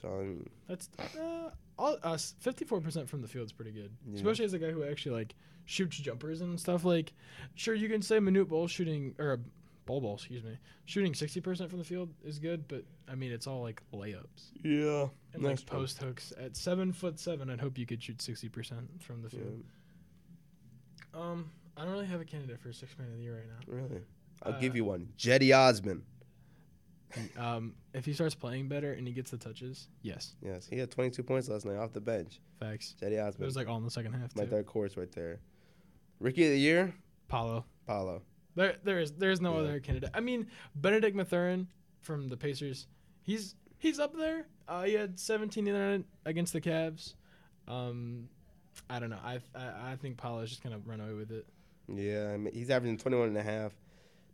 So 0.00 0.08
I 0.08 0.22
mean, 0.24 0.50
That's 0.68 0.88
uh, 1.18 1.50
all 1.78 1.96
us. 2.02 2.34
Fifty-four 2.40 2.80
percent 2.80 3.08
from 3.08 3.22
the 3.22 3.28
field 3.28 3.46
is 3.46 3.52
pretty 3.52 3.70
good, 3.72 3.90
Yeah. 4.08 4.16
especially 4.16 4.44
as 4.44 4.52
a 4.52 4.58
guy 4.58 4.70
who 4.70 4.84
actually 4.84 5.16
like 5.16 5.34
shoots 5.64 5.96
jumpers 5.98 6.40
and 6.40 6.58
stuff. 6.58 6.84
Like, 6.84 7.12
sure, 7.54 7.74
you 7.74 7.88
can 7.88 8.02
say 8.02 8.18
Manute 8.18 8.48
Bol 8.48 8.66
shooting 8.66 9.14
or 9.18 9.40
Bol 9.86 10.00
Bol, 10.00 10.14
excuse 10.14 10.42
me, 10.42 10.58
shooting 10.86 11.14
sixty 11.14 11.40
percent 11.40 11.70
from 11.70 11.78
the 11.78 11.84
field 11.84 12.10
is 12.24 12.38
good, 12.38 12.66
but 12.68 12.84
I 13.08 13.14
mean 13.14 13.32
it's 13.32 13.46
all 13.46 13.62
like 13.62 13.80
layups 13.92 14.50
yeah, 14.62 15.06
and 15.34 15.42
like 15.42 15.64
post 15.66 15.98
hooks. 15.98 16.32
At 16.40 16.56
seven 16.56 16.92
foot 16.92 17.18
seven, 17.20 17.48
I'd 17.50 17.60
hope 17.60 17.78
you 17.78 17.86
could 17.86 18.02
shoot 18.02 18.20
sixty 18.22 18.48
percent 18.48 18.88
from 19.02 19.22
the 19.22 19.30
field. 19.30 19.62
Um, 21.14 21.50
I 21.76 21.84
don't 21.84 21.92
really 21.92 22.06
have 22.06 22.20
a 22.20 22.24
candidate 22.24 22.60
for 22.60 22.72
six 22.72 22.96
man 22.98 23.08
of 23.08 23.16
the 23.16 23.22
year 23.22 23.36
right 23.36 23.46
now. 23.48 23.74
really. 23.80 24.02
I'll 24.42 24.52
Uh, 24.54 24.60
give 24.60 24.74
you 24.76 24.84
one. 24.84 25.08
Cedi 25.18 25.56
Osman. 25.56 26.02
Um, 27.36 27.74
if 27.92 28.06
he 28.06 28.14
starts 28.14 28.34
playing 28.34 28.68
better 28.68 28.92
and 28.94 29.06
he 29.06 29.12
gets 29.12 29.30
the 29.30 29.36
touches, 29.36 29.88
yes, 30.00 30.34
Yes, 30.42 30.66
he 30.66 30.78
had 30.78 30.90
22 30.90 31.22
points 31.22 31.46
last 31.48 31.66
night 31.66 31.76
off 31.76 31.92
the 31.92 32.00
bench. 32.00 32.40
facts. 32.58 32.94
Cedi 33.00 33.12
It 33.28 33.38
was 33.38 33.54
like 33.54 33.68
all 33.68 33.76
in 33.76 33.84
the 33.84 33.90
second 33.90 34.14
half 34.14 34.34
my 34.34 34.44
too. 34.44 34.50
dark 34.50 34.68
horse 34.68 34.96
right 34.96 35.12
there. 35.12 35.38
Rookie 36.20 36.44
of 36.46 36.50
the 36.52 36.58
year, 36.58 36.94
Paolo. 37.28 37.66
Paolo. 37.86 38.22
There, 38.54 38.76
there 38.84 38.98
is, 38.98 39.12
there 39.12 39.30
is 39.30 39.40
no 39.42 39.54
Yeah. 39.54 39.60
other 39.60 39.80
candidate. 39.80 40.10
I 40.14 40.20
mean, 40.20 40.46
Bennedict 40.74 41.14
Mathurin 41.14 41.68
from 42.00 42.28
the 42.28 42.36
Pacers, 42.36 42.86
he's 43.22 43.56
he's 43.78 43.98
up 43.98 44.14
there. 44.16 44.46
Uh, 44.68 44.84
he 44.84 44.94
had 44.94 45.18
17 45.18 45.66
in 45.66 45.74
it 45.74 46.04
against 46.24 46.52
the 46.54 46.60
Cavs. 46.60 47.14
Um, 47.68 48.28
I 48.88 48.98
don't 49.00 49.10
know. 49.10 49.18
I 49.22 49.40
I, 49.54 49.92
I 49.92 49.96
think 49.96 50.16
Paolo's 50.16 50.48
just 50.50 50.62
gonna 50.62 50.78
run 50.78 51.00
away 51.00 51.12
with 51.14 51.30
it. 51.32 51.46
Yeah, 51.88 52.30
I 52.32 52.36
mean, 52.36 52.52
he's 52.54 52.70
averaging 52.70 52.98
21 52.98 53.28
and 53.28 53.36
a 53.38 53.42
half 53.42 53.72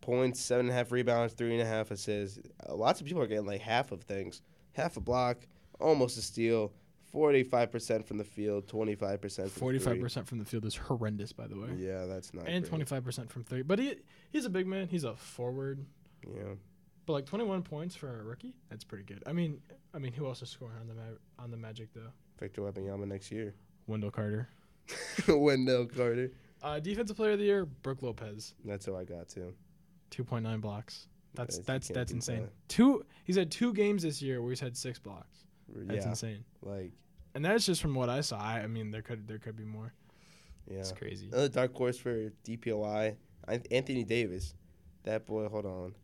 points, 0.01 0.41
seven 0.41 0.67
and 0.67 0.73
a 0.73 0.75
half 0.75 0.93
rebounds, 0.93 1.35
three 1.35 1.53
and 1.53 1.63
a 1.63 1.67
half 1.67 1.91
assists. 1.91 2.39
Uh, 2.69 2.75
Lots 2.75 3.01
of 3.01 3.07
people 3.07 3.23
are 3.23 3.27
getting 3.27 3.47
like 3.47 3.61
half 3.61 3.91
of 3.93 4.03
things, 4.03 4.43
half 4.73 4.97
a 4.97 5.01
block, 5.01 5.39
almost 5.81 6.19
a 6.19 6.23
steal. 6.23 6.73
45% 7.15 8.05
from 8.05 8.19
the 8.19 8.25
field, 8.25 8.67
25% 8.67 9.35
from 9.35 9.49
Forty 9.49 9.79
five 9.79 9.95
three. 9.95 10.03
percent 10.03 10.29
from 10.29 10.39
the 10.39 10.45
field 10.45 10.67
is 10.67 10.77
horrendous, 10.77 11.33
by 11.33 11.47
the 11.47 11.59
way, 11.59 11.71
Yeah, 11.79 12.05
that's 12.05 12.35
not 12.35 12.47
and 12.47 12.63
great. 12.63 12.69
twenty 12.69 12.85
five 12.85 13.03
percent 13.03 13.31
from 13.33 13.45
three. 13.45 13.63
But 13.63 13.79
he 13.79 13.97
he's 14.31 14.45
a 14.45 14.51
big 14.51 14.67
man. 14.67 14.89
He's 14.89 15.05
a 15.05 15.17
forward. 15.17 15.85
Yeah. 16.27 16.55
But 17.07 17.15
like 17.15 17.25
twenty 17.25 17.45
one 17.47 17.63
points 17.63 17.97
for 17.97 18.21
a 18.21 18.23
rookie, 18.23 18.55
that's 18.69 18.85
pretty 18.85 19.05
good. 19.05 19.23
I 19.27 19.33
mean, 19.33 19.63
I 19.95 19.99
mean, 19.99 20.13
who 20.13 20.27
else 20.27 20.43
is 20.43 20.51
scoring 20.51 20.77
on 20.79 20.87
the 20.87 20.95
ma- 20.95 21.43
on 21.43 21.51
the 21.51 21.57
Magic 21.57 21.89
though? 21.95 22.13
Victor 22.39 22.61
Wembanyama 22.61 23.09
next 23.09 23.33
year. 23.33 23.55
Wendell 23.87 24.11
Carter. 24.11 24.51
Wendell 25.29 25.87
Carter. 25.87 26.31
Uh, 26.63 26.81
defensive 26.81 27.17
player 27.17 27.33
of 27.33 27.39
the 27.39 27.45
year, 27.45 27.65
Brook 27.67 28.03
Lopez, 28.03 28.55
That's 28.65 28.87
who 28.87 28.97
I 28.97 29.05
got 29.05 29.29
too. 29.29 29.55
two 30.11 30.25
point 30.25 30.45
nine 30.45 30.61
blocks. 30.61 31.09
That's 31.35 31.59
that's 31.59 31.89
that's 31.89 32.13
insane. 32.13 32.43
that. 32.43 32.69
Two. 32.69 33.05
He's 33.25 33.37
had 33.37 33.51
two 33.51 33.73
games 33.73 34.03
this 34.03 34.21
year 34.21 34.41
where 34.43 34.51
he's 34.51 34.61
had 34.61 34.77
six 34.77 34.99
blocks. 34.99 35.45
That's 35.69 36.05
yeah, 36.05 36.11
insane. 36.11 36.45
like 36.63 36.93
And 37.35 37.45
that's 37.45 37.67
just 37.67 37.81
from 37.83 37.95
what 37.95 38.09
I 38.09 38.23
saw. 38.23 38.39
I, 38.41 38.61
I 38.61 38.67
mean, 38.67 38.91
there 38.91 39.03
could 39.03 39.29
there 39.29 39.39
could 39.39 39.57
be 39.57 39.65
more. 39.65 39.93
yeah. 40.67 40.79
It's 40.79 40.93
crazy. 40.93 41.29
Another 41.29 41.49
dark 41.49 41.77
horse 41.77 41.97
for 41.99 42.31
DPOY, 42.45 43.15
Anthony 43.71 44.05
Davis. 44.05 44.55
That 45.05 45.27
boy, 45.27 45.49
hold 45.49 45.67
on. 45.67 45.95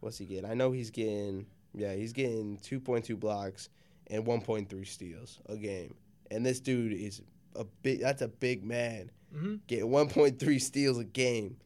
What's 0.00 0.18
he 0.18 0.26
getting? 0.26 0.48
I 0.48 0.54
know 0.54 0.70
he's 0.70 0.90
getting, 0.90 1.46
yeah, 1.74 1.94
he's 1.94 2.12
getting 2.12 2.58
2.2 2.58 3.18
blocks 3.18 3.70
and 4.08 4.24
1.3 4.24 4.86
steals 4.86 5.40
a 5.48 5.56
game. 5.56 5.94
And 6.30 6.44
this 6.44 6.60
dude 6.60 6.92
is 6.92 7.22
a 7.54 7.64
big, 7.64 8.00
that's 8.00 8.22
a 8.22 8.28
big 8.28 8.64
man. 8.64 9.10
Hmm 9.34 9.56
Getting 9.66 9.86
1.3 9.90 10.60
steals 10.60 10.98
a 10.98 11.04
game. 11.04 11.56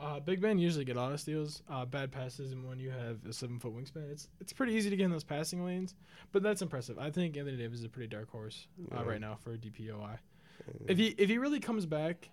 Uh, 0.00 0.18
big 0.20 0.42
men 0.42 0.58
usually 0.58 0.84
get 0.84 0.96
a 0.96 1.00
lot 1.00 1.12
of 1.12 1.20
steals, 1.20 1.62
uh, 1.70 1.84
bad 1.84 2.10
passes, 2.10 2.50
and 2.52 2.68
when 2.68 2.78
you 2.80 2.90
have 2.90 3.24
a 3.28 3.32
seven 3.32 3.58
foot 3.60 3.74
wingspan, 3.74 4.10
it's 4.10 4.28
it's 4.40 4.52
pretty 4.52 4.72
easy 4.74 4.90
to 4.90 4.96
get 4.96 5.04
in 5.04 5.10
those 5.10 5.22
passing 5.24 5.64
lanes. 5.64 5.94
But 6.32 6.42
that's 6.42 6.62
impressive. 6.62 6.98
I 6.98 7.10
think 7.10 7.36
Anthony 7.36 7.56
Davis 7.56 7.78
is 7.78 7.84
a 7.84 7.88
pretty 7.88 8.08
dark 8.08 8.28
horse 8.28 8.66
uh, 8.92 8.96
Yeah. 8.96 9.08
right 9.08 9.20
now 9.20 9.36
for 9.42 9.56
DPOY. 9.56 10.18
If 10.88 10.98
he 10.98 11.08
if 11.16 11.28
he 11.28 11.38
really 11.38 11.60
comes 11.60 11.86
back 11.86 12.28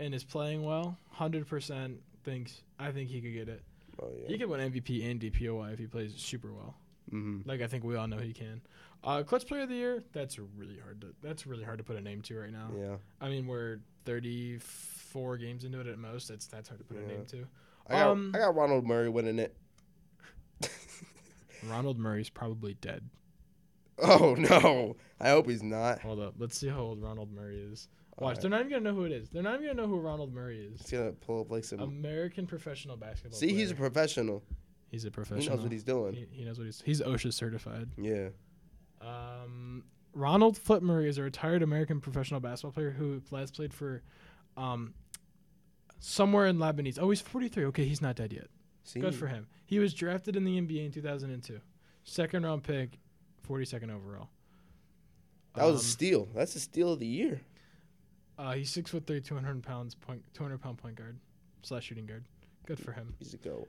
and 0.00 0.14
is 0.14 0.24
playing 0.24 0.62
well, 0.64 0.96
hundred 1.10 1.46
percent 1.46 2.00
thinks 2.24 2.62
I 2.78 2.90
think 2.92 3.10
he 3.10 3.20
could 3.20 3.34
get 3.34 3.48
it. 3.48 3.62
Oh, 4.02 4.08
He 4.26 4.32
yeah. 4.32 4.38
could 4.38 4.48
win 4.48 4.72
MVP 4.72 5.08
and 5.10 5.20
DPOY 5.20 5.74
if 5.74 5.78
he 5.78 5.86
plays 5.86 6.14
super 6.16 6.50
well. 6.52 6.74
Mm-hmm. 7.12 7.46
Like 7.48 7.60
I 7.60 7.66
think 7.66 7.84
we 7.84 7.94
all 7.94 8.06
know 8.08 8.18
he 8.18 8.32
can. 8.32 8.62
Uh, 9.04 9.22
clutch 9.24 9.46
player 9.46 9.62
of 9.62 9.68
the 9.68 9.74
year. 9.74 10.04
That's 10.12 10.38
really 10.38 10.78
hard 10.78 11.00
to. 11.00 11.08
That's 11.22 11.46
really 11.46 11.64
hard 11.64 11.78
to 11.78 11.84
put 11.84 11.96
a 11.96 12.00
name 12.00 12.22
to 12.22 12.38
right 12.38 12.52
now. 12.52 12.70
Yeah. 12.78 12.96
I 13.20 13.28
mean, 13.28 13.46
we're 13.46 13.78
34 14.04 15.36
games 15.38 15.64
into 15.64 15.80
it 15.80 15.86
at 15.86 15.98
most. 15.98 16.28
That's 16.28 16.46
that's 16.46 16.68
hard 16.68 16.78
to 16.80 16.84
put 16.84 16.98
a 16.98 17.06
name 17.06 17.24
to. 17.26 17.44
I 17.88 17.92
got, 17.94 18.06
Um, 18.10 18.32
I 18.34 18.38
got 18.38 18.54
Ronald 18.54 18.86
Murray 18.86 19.08
winning 19.08 19.38
it. 19.40 19.56
Ronald 21.68 21.98
Murray's 21.98 22.30
probably 22.30 22.74
dead. 22.74 23.08
Oh, 23.98 24.34
no. 24.38 24.96
I 25.20 25.28
hope 25.30 25.48
he's 25.48 25.62
not. 25.62 26.00
Hold 26.00 26.20
up. 26.20 26.34
Let's 26.38 26.58
see 26.58 26.68
how 26.68 26.80
old 26.80 27.00
Ronald 27.02 27.32
Murray 27.32 27.60
is. 27.60 27.88
Watch. 28.18 28.22
Alright. 28.22 28.40
They're 28.40 28.50
not 28.50 28.60
even 28.60 28.70
gonna 28.72 28.84
know 28.90 28.94
who 28.94 29.04
it 29.04 29.12
is. 29.12 29.28
They're 29.30 29.42
not 29.42 29.54
even 29.54 29.66
gonna 29.68 29.82
know 29.82 29.88
who 29.88 30.00
Ronald 30.00 30.32
Murray 30.34 30.58
is. 30.72 30.80
He's 30.80 30.90
going 30.90 31.06
to 31.06 31.12
pull 31.12 31.40
up 31.42 31.50
like 31.50 31.64
some. 31.64 31.80
American 31.80 32.46
professional 32.46 32.96
basketball. 32.96 33.38
See, 33.38 33.52
he's 33.54 33.70
a 33.70 33.74
professional. 33.74 34.42
he's 34.90 35.04
a 35.04 35.10
professional. 35.10 35.42
He 35.42 35.48
knows 35.48 35.62
what 35.62 35.72
he's 35.72 35.84
doing. 35.84 36.14
He, 36.14 36.26
he 36.30 36.44
knows 36.44 36.58
what 36.58 36.64
he's. 36.64 36.82
He's 36.84 37.00
OSHA 37.00 37.32
certified. 37.32 37.88
Yeah. 37.96 38.28
Um, 39.02 39.84
Ronald 40.14 40.56
Flip 40.58 40.82
Murray 40.82 41.08
is 41.08 41.18
a 41.18 41.22
retired 41.22 41.62
American 41.62 42.00
professional 42.00 42.40
basketball 42.40 42.72
player 42.72 42.90
who 42.90 43.22
last 43.30 43.54
played 43.54 43.72
for, 43.74 44.02
um, 44.56 44.94
somewhere 45.98 46.46
in 46.46 46.58
Lebanese. 46.58 46.98
Oh, 47.00 47.10
he's 47.10 47.20
43. 47.20 47.64
Okay, 47.66 47.84
he's 47.84 48.02
not 48.02 48.16
dead 48.16 48.32
yet. 48.32 48.48
See, 48.84 49.00
Good 49.00 49.14
for 49.14 49.26
him. 49.28 49.46
He 49.64 49.78
was 49.78 49.94
drafted 49.94 50.36
in 50.36 50.44
the 50.44 50.58
NBA 50.60 50.84
in 50.86 50.92
2002. 50.92 51.60
Second 52.04 52.44
round 52.44 52.62
pick, 52.64 52.98
42nd 53.48 53.90
overall. 53.90 54.28
That 55.54 55.64
was 55.64 55.74
a 55.74 55.78
Um, 55.78 55.82
steal. 55.82 56.28
That's 56.34 56.56
a 56.56 56.60
steal 56.60 56.92
of 56.92 56.98
the 56.98 57.06
year. 57.06 57.40
Uh, 58.38 58.54
he's 58.54 58.70
six 58.70 58.90
foot 58.90 59.06
three, 59.06 59.20
200 59.20 59.62
pounds, 59.62 59.94
point, 59.94 60.22
200 60.34 60.58
pound 60.58 60.78
point 60.78 60.96
guard 60.96 61.18
slash 61.62 61.84
shooting 61.84 62.06
guard. 62.06 62.24
Good 62.66 62.78
for 62.80 62.92
him. 62.92 63.14
He's 63.18 63.34
a 63.34 63.38
go. 63.38 63.68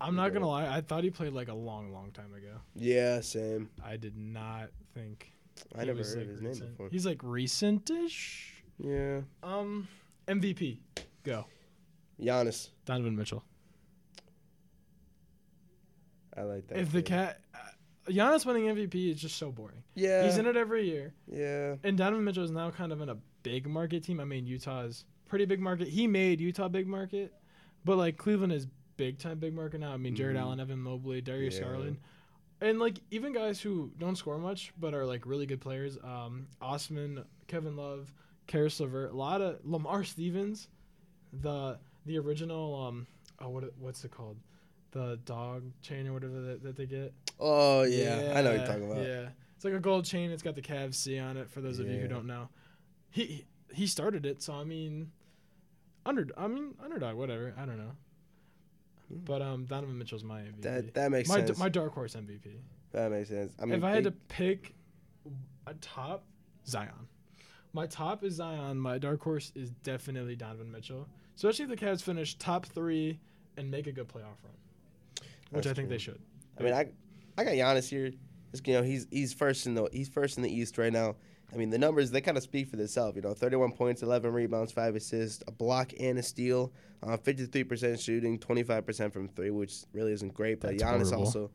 I'm 0.00 0.14
not 0.14 0.32
gonna 0.32 0.48
lie. 0.48 0.66
I 0.66 0.80
thought 0.80 1.04
he 1.04 1.10
played 1.10 1.32
like 1.32 1.48
a 1.48 1.54
long, 1.54 1.92
long 1.92 2.12
time 2.12 2.32
ago. 2.34 2.60
Yeah, 2.74 3.20
same. 3.20 3.70
I 3.84 3.96
did 3.96 4.16
not 4.16 4.70
think. 4.94 5.32
I 5.76 5.84
never 5.84 6.02
heard 6.02 6.18
like, 6.18 6.28
his 6.28 6.40
name 6.40 6.70
before. 6.70 6.88
He's 6.90 7.04
like 7.04 7.18
recentish. 7.18 8.50
Yeah. 8.78 9.20
Um, 9.42 9.88
MVP. 10.28 10.78
Go. 11.24 11.46
Giannis. 12.20 12.70
Donovan 12.84 13.16
Mitchell. 13.16 13.44
I 16.36 16.42
like 16.42 16.68
that. 16.68 16.78
if 16.78 16.92
the 16.92 17.02
cat, 17.02 17.40
uh, 17.52 17.58
Giannis 18.10 18.46
winning 18.46 18.64
MVP 18.64 19.10
is 19.10 19.20
just 19.20 19.36
so 19.36 19.50
boring. 19.50 19.82
Yeah. 19.94 20.24
He's 20.24 20.38
in 20.38 20.46
it 20.46 20.56
every 20.56 20.88
year. 20.88 21.12
Yeah. 21.26 21.74
And 21.82 21.98
Donovan 21.98 22.24
Mitchell 22.24 22.44
is 22.44 22.52
now 22.52 22.70
kind 22.70 22.92
of 22.92 23.00
in 23.00 23.08
a 23.08 23.16
big 23.42 23.66
market 23.66 24.04
team. 24.04 24.20
I 24.20 24.24
mean, 24.24 24.46
Utah 24.46 24.82
is 24.82 25.04
pretty 25.28 25.46
big 25.46 25.60
market. 25.60 25.88
He 25.88 26.06
made 26.06 26.40
Utah 26.40 26.68
big 26.68 26.86
market, 26.86 27.32
but 27.84 27.96
like 27.96 28.16
Cleveland 28.16 28.52
is 28.52 28.68
big 28.98 29.18
time 29.18 29.38
big 29.38 29.54
market 29.54 29.80
now. 29.80 29.92
I 29.92 29.96
mean, 29.96 30.14
Jarrett 30.14 30.36
Mhm. 30.36 30.40
Allen, 30.40 30.60
Evan 30.60 30.78
Mobley, 30.80 31.22
Darius 31.22 31.56
Yeah. 31.56 31.62
Garland, 31.64 31.96
and 32.60 32.78
like 32.78 32.98
even 33.10 33.32
guys 33.32 33.58
who 33.62 33.90
don't 33.98 34.16
score 34.16 34.36
much 34.38 34.74
but 34.78 34.92
are 34.92 35.06
like 35.06 35.24
really 35.24 35.46
good 35.46 35.62
players. 35.62 35.96
Um, 36.04 36.48
Osman, 36.60 37.24
Kevin 37.46 37.76
Love, 37.76 38.12
Caris 38.46 38.78
LeVert, 38.80 39.12
a 39.12 39.16
lot 39.16 39.40
of 39.40 39.64
Lamar 39.64 40.04
Stevens, 40.04 40.68
the 41.32 41.78
the 42.04 42.18
original 42.18 42.74
um 42.74 43.06
oh 43.40 43.48
what 43.48 43.64
what's 43.78 44.04
it 44.04 44.10
called, 44.10 44.36
the 44.90 45.18
dog 45.24 45.62
chain 45.80 46.06
or 46.06 46.12
whatever 46.12 46.40
that, 46.42 46.62
that 46.62 46.76
they 46.76 46.86
get. 46.86 47.14
Oh 47.40 47.82
yeah. 47.84 48.32
I 48.34 48.42
know 48.42 48.50
what 48.50 48.58
you're 48.58 48.66
talking 48.66 48.90
about. 48.90 49.06
Yeah, 49.06 49.28
it's 49.54 49.64
like 49.64 49.74
a 49.74 49.80
gold 49.80 50.04
chain. 50.04 50.30
It's 50.30 50.42
got 50.42 50.54
the 50.56 50.62
Cavs 50.62 50.94
C 50.94 51.18
on 51.18 51.36
it. 51.36 51.48
For 51.50 51.60
those 51.60 51.78
of 51.78 51.86
you 51.88 51.98
who 52.00 52.08
don't 52.08 52.26
know, 52.26 52.48
he 53.10 53.46
he 53.72 53.86
started 53.86 54.26
it. 54.26 54.42
So 54.42 54.54
I 54.54 54.64
mean, 54.64 55.12
under 56.04 56.26
I 56.36 56.48
mean 56.48 56.74
underdog, 56.82 57.14
whatever. 57.16 57.54
I 57.56 57.64
don't 57.66 57.78
know. 57.78 57.92
Hmm. 59.08 59.18
But 59.24 59.42
um, 59.42 59.64
Donovan 59.64 59.98
Mitchell's 59.98 60.24
my 60.24 60.40
MVP. 60.40 60.62
That 60.62 60.94
that 60.94 61.10
makes 61.10 61.28
my 61.28 61.40
d- 61.40 61.46
sense. 61.48 61.58
my 61.58 61.68
dark 61.68 61.92
horse 61.94 62.14
MVP. 62.14 62.56
that 62.92 63.10
makes 63.10 63.28
sense. 63.28 63.54
I 63.60 63.64
mean, 63.64 63.74
if 63.74 63.84
I 63.84 63.90
had 63.90 64.04
to 64.04 64.10
pick 64.12 64.74
a 65.66 65.74
top, 65.74 66.24
Zion. 66.66 67.08
My 67.72 67.86
top 67.86 68.24
is 68.24 68.34
Zion. 68.34 68.78
My 68.78 68.98
dark 68.98 69.22
horse 69.22 69.52
is 69.54 69.70
definitely 69.70 70.36
Donovan 70.36 70.70
Mitchell. 70.70 71.06
Especially 71.36 71.64
if 71.64 71.70
the 71.70 71.76
Cavs 71.76 72.02
finish 72.02 72.34
top 72.36 72.66
three 72.66 73.20
and 73.56 73.70
make 73.70 73.86
a 73.86 73.92
good 73.92 74.08
playoff 74.08 74.38
run, 74.42 74.54
which 75.50 75.64
That's 75.64 75.66
I 75.66 75.72
think 75.74 75.76
true. 75.76 75.88
they 75.88 75.98
should. 75.98 76.20
I 76.58 76.62
mean, 76.62 76.72
I 76.72 76.88
I 77.36 77.44
got 77.44 77.52
Giannis 77.52 77.88
here. 77.88 78.10
Just, 78.50 78.66
you 78.66 78.74
know, 78.74 78.82
he's 78.82 79.06
he's 79.10 79.32
first 79.32 79.66
in 79.66 79.74
the 79.74 79.88
he's 79.92 80.08
first 80.08 80.36
in 80.38 80.42
the 80.42 80.52
East 80.52 80.78
right 80.78 80.92
now. 80.92 81.16
I 81.52 81.56
mean, 81.56 81.70
the 81.70 81.78
numbers 81.78 82.10
they 82.10 82.20
kind 82.20 82.36
of 82.36 82.42
speak 82.42 82.68
for 82.68 82.76
themselves. 82.76 83.16
You 83.16 83.22
know, 83.22 83.34
31 83.34 83.72
points, 83.72 84.02
11 84.02 84.32
rebounds, 84.32 84.72
five 84.72 84.94
assists, 84.96 85.42
a 85.46 85.50
block 85.50 85.92
and 85.98 86.18
a 86.18 86.22
steal, 86.22 86.72
uh, 87.02 87.16
53% 87.16 88.00
shooting, 88.00 88.38
25% 88.38 89.12
from 89.12 89.28
three, 89.28 89.50
which 89.50 89.84
really 89.92 90.12
isn't 90.12 90.34
great. 90.34 90.60
But 90.60 90.78
That's 90.78 90.82
Giannis 90.82 91.10
horrible. 91.10 91.24
also, 91.24 91.50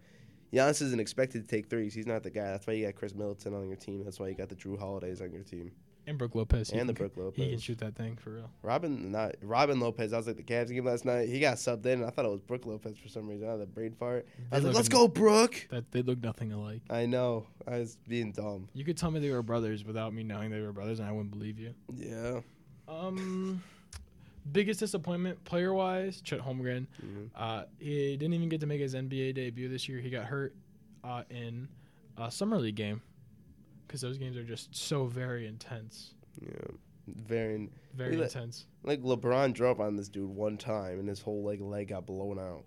Giannis 0.52 0.82
isn't 0.82 0.99
expected 0.99 1.48
to 1.48 1.56
take 1.56 1.70
threes. 1.70 1.94
He's 1.94 2.07
not 2.07 2.24
the 2.24 2.32
guy. 2.32 2.45
That's 2.52 2.65
why 2.65 2.74
you 2.74 2.86
got 2.86 2.95
Khris 2.95 3.14
Middleton 3.14 3.53
on 3.53 3.68
your 3.68 3.78
team. 3.78 4.03
That's 4.03 4.20
why 4.20 4.30
you 4.30 4.36
got 4.36 4.49
the 4.49 4.56
Jrue 4.56 4.80
Holidays 4.80 5.22
on 5.22 5.32
your 5.32 5.44
team 5.44 5.72
And 6.05 6.17
Brook 6.17 6.35
Lopez. 6.35 6.69
he 6.69 6.77
and 6.77 6.89
the 6.89 6.93
can- 6.93 7.07
Brook 7.07 7.17
Lopez. 7.17 7.35
He 7.43 7.49
can 7.51 7.59
shoot 7.59 7.77
that 7.80 7.95
thing 7.95 8.15
for 8.17 8.31
real. 8.31 8.49
Robin, 8.61 9.11
not 9.11 9.35
Robin 9.41 9.80
Lopez. 9.80 10.11
I 10.13 10.17
was 10.17 10.27
like 10.27 10.35
the 10.35 10.43
Cavs 10.43 10.67
game 10.69 10.84
last 10.85 11.05
night. 11.05 11.30
He 11.30 11.39
got 11.39 11.55
subbed 11.57 11.85
in. 11.85 11.99
and 11.99 12.05
I 12.05 12.09
thought 12.09 12.25
it 12.25 12.31
was 12.31 12.41
Brook 12.41 12.65
Lopez 12.65 12.97
for 12.97 13.07
some 13.07 13.27
reason. 13.27 13.47
I 13.47 13.51
had 13.51 13.61
the 13.61 13.65
brain 13.65 13.93
fart. 13.97 14.27
I 14.51 14.55
was 14.55 14.65
like, 14.65 14.75
let's 14.75 14.89
go, 14.89 15.07
Brook. 15.07 15.67
That 15.71 15.91
they 15.91 16.01
look 16.01 16.21
nothing 16.21 16.51
alike. 16.51 16.81
I 16.89 17.05
know. 17.05 17.47
I 17.67 17.77
was 17.80 17.97
being 18.07 18.31
dumb. 18.34 18.67
You 18.73 18.84
could 18.84 18.97
tell 18.97 19.11
me 19.11 19.19
they 19.21 19.31
were 19.31 19.41
brothers 19.43 19.85
without 19.85 20.13
me 20.13 20.23
knowing 20.23 20.51
they 20.51 20.59
were 20.61 20.73
brothers, 20.73 20.99
and 20.99 21.07
I 21.07 21.11
wouldn't 21.13 21.31
believe 21.31 21.57
you. 21.59 21.73
Yeah. 21.95 22.41
Um, 22.88 23.63
biggest 24.51 24.81
disappointment 24.81 25.43
player 25.45 25.73
wise, 25.73 26.19
Chet 26.21 26.41
Holmgren. 26.41 26.88
Mhm. 27.01 27.30
Uh, 27.35 27.63
he 27.80 28.17
didn't 28.17 28.34
even 28.34 28.49
get 28.49 28.59
to 28.59 28.67
make 28.67 28.81
his 28.81 28.93
NBA 28.93 29.34
debut 29.34 29.69
this 29.69 29.88
year. 29.88 29.99
He 29.99 30.09
got 30.09 30.25
hurt 30.25 30.53
uh, 31.03 31.23
in 31.30 31.69
a 32.17 32.30
summer 32.30 32.57
league 32.57 32.75
game 32.75 33.01
because 33.88 34.01
those 34.01 34.18
games 34.18 34.38
are 34.38 34.43
just 34.43 34.76
so 34.76 35.05
very 35.05 35.47
intense, 35.47 36.14
Yeah. 36.41 36.49
Very 37.07 37.69
very 37.95 38.15
let- 38.15 38.34
intense. 38.34 38.65
like 38.84 39.01
LeBron 39.01 39.53
drove 39.53 39.81
on 39.81 39.95
this 39.97 40.07
dude 40.07 40.30
one 40.30 40.57
time 40.57 40.99
and 40.99 41.10
his 41.10 41.19
whole 41.19 41.43
like 41.43 41.60
leg 41.60 41.89
got 41.89 42.05
blown 42.05 42.39
out. 42.39 42.64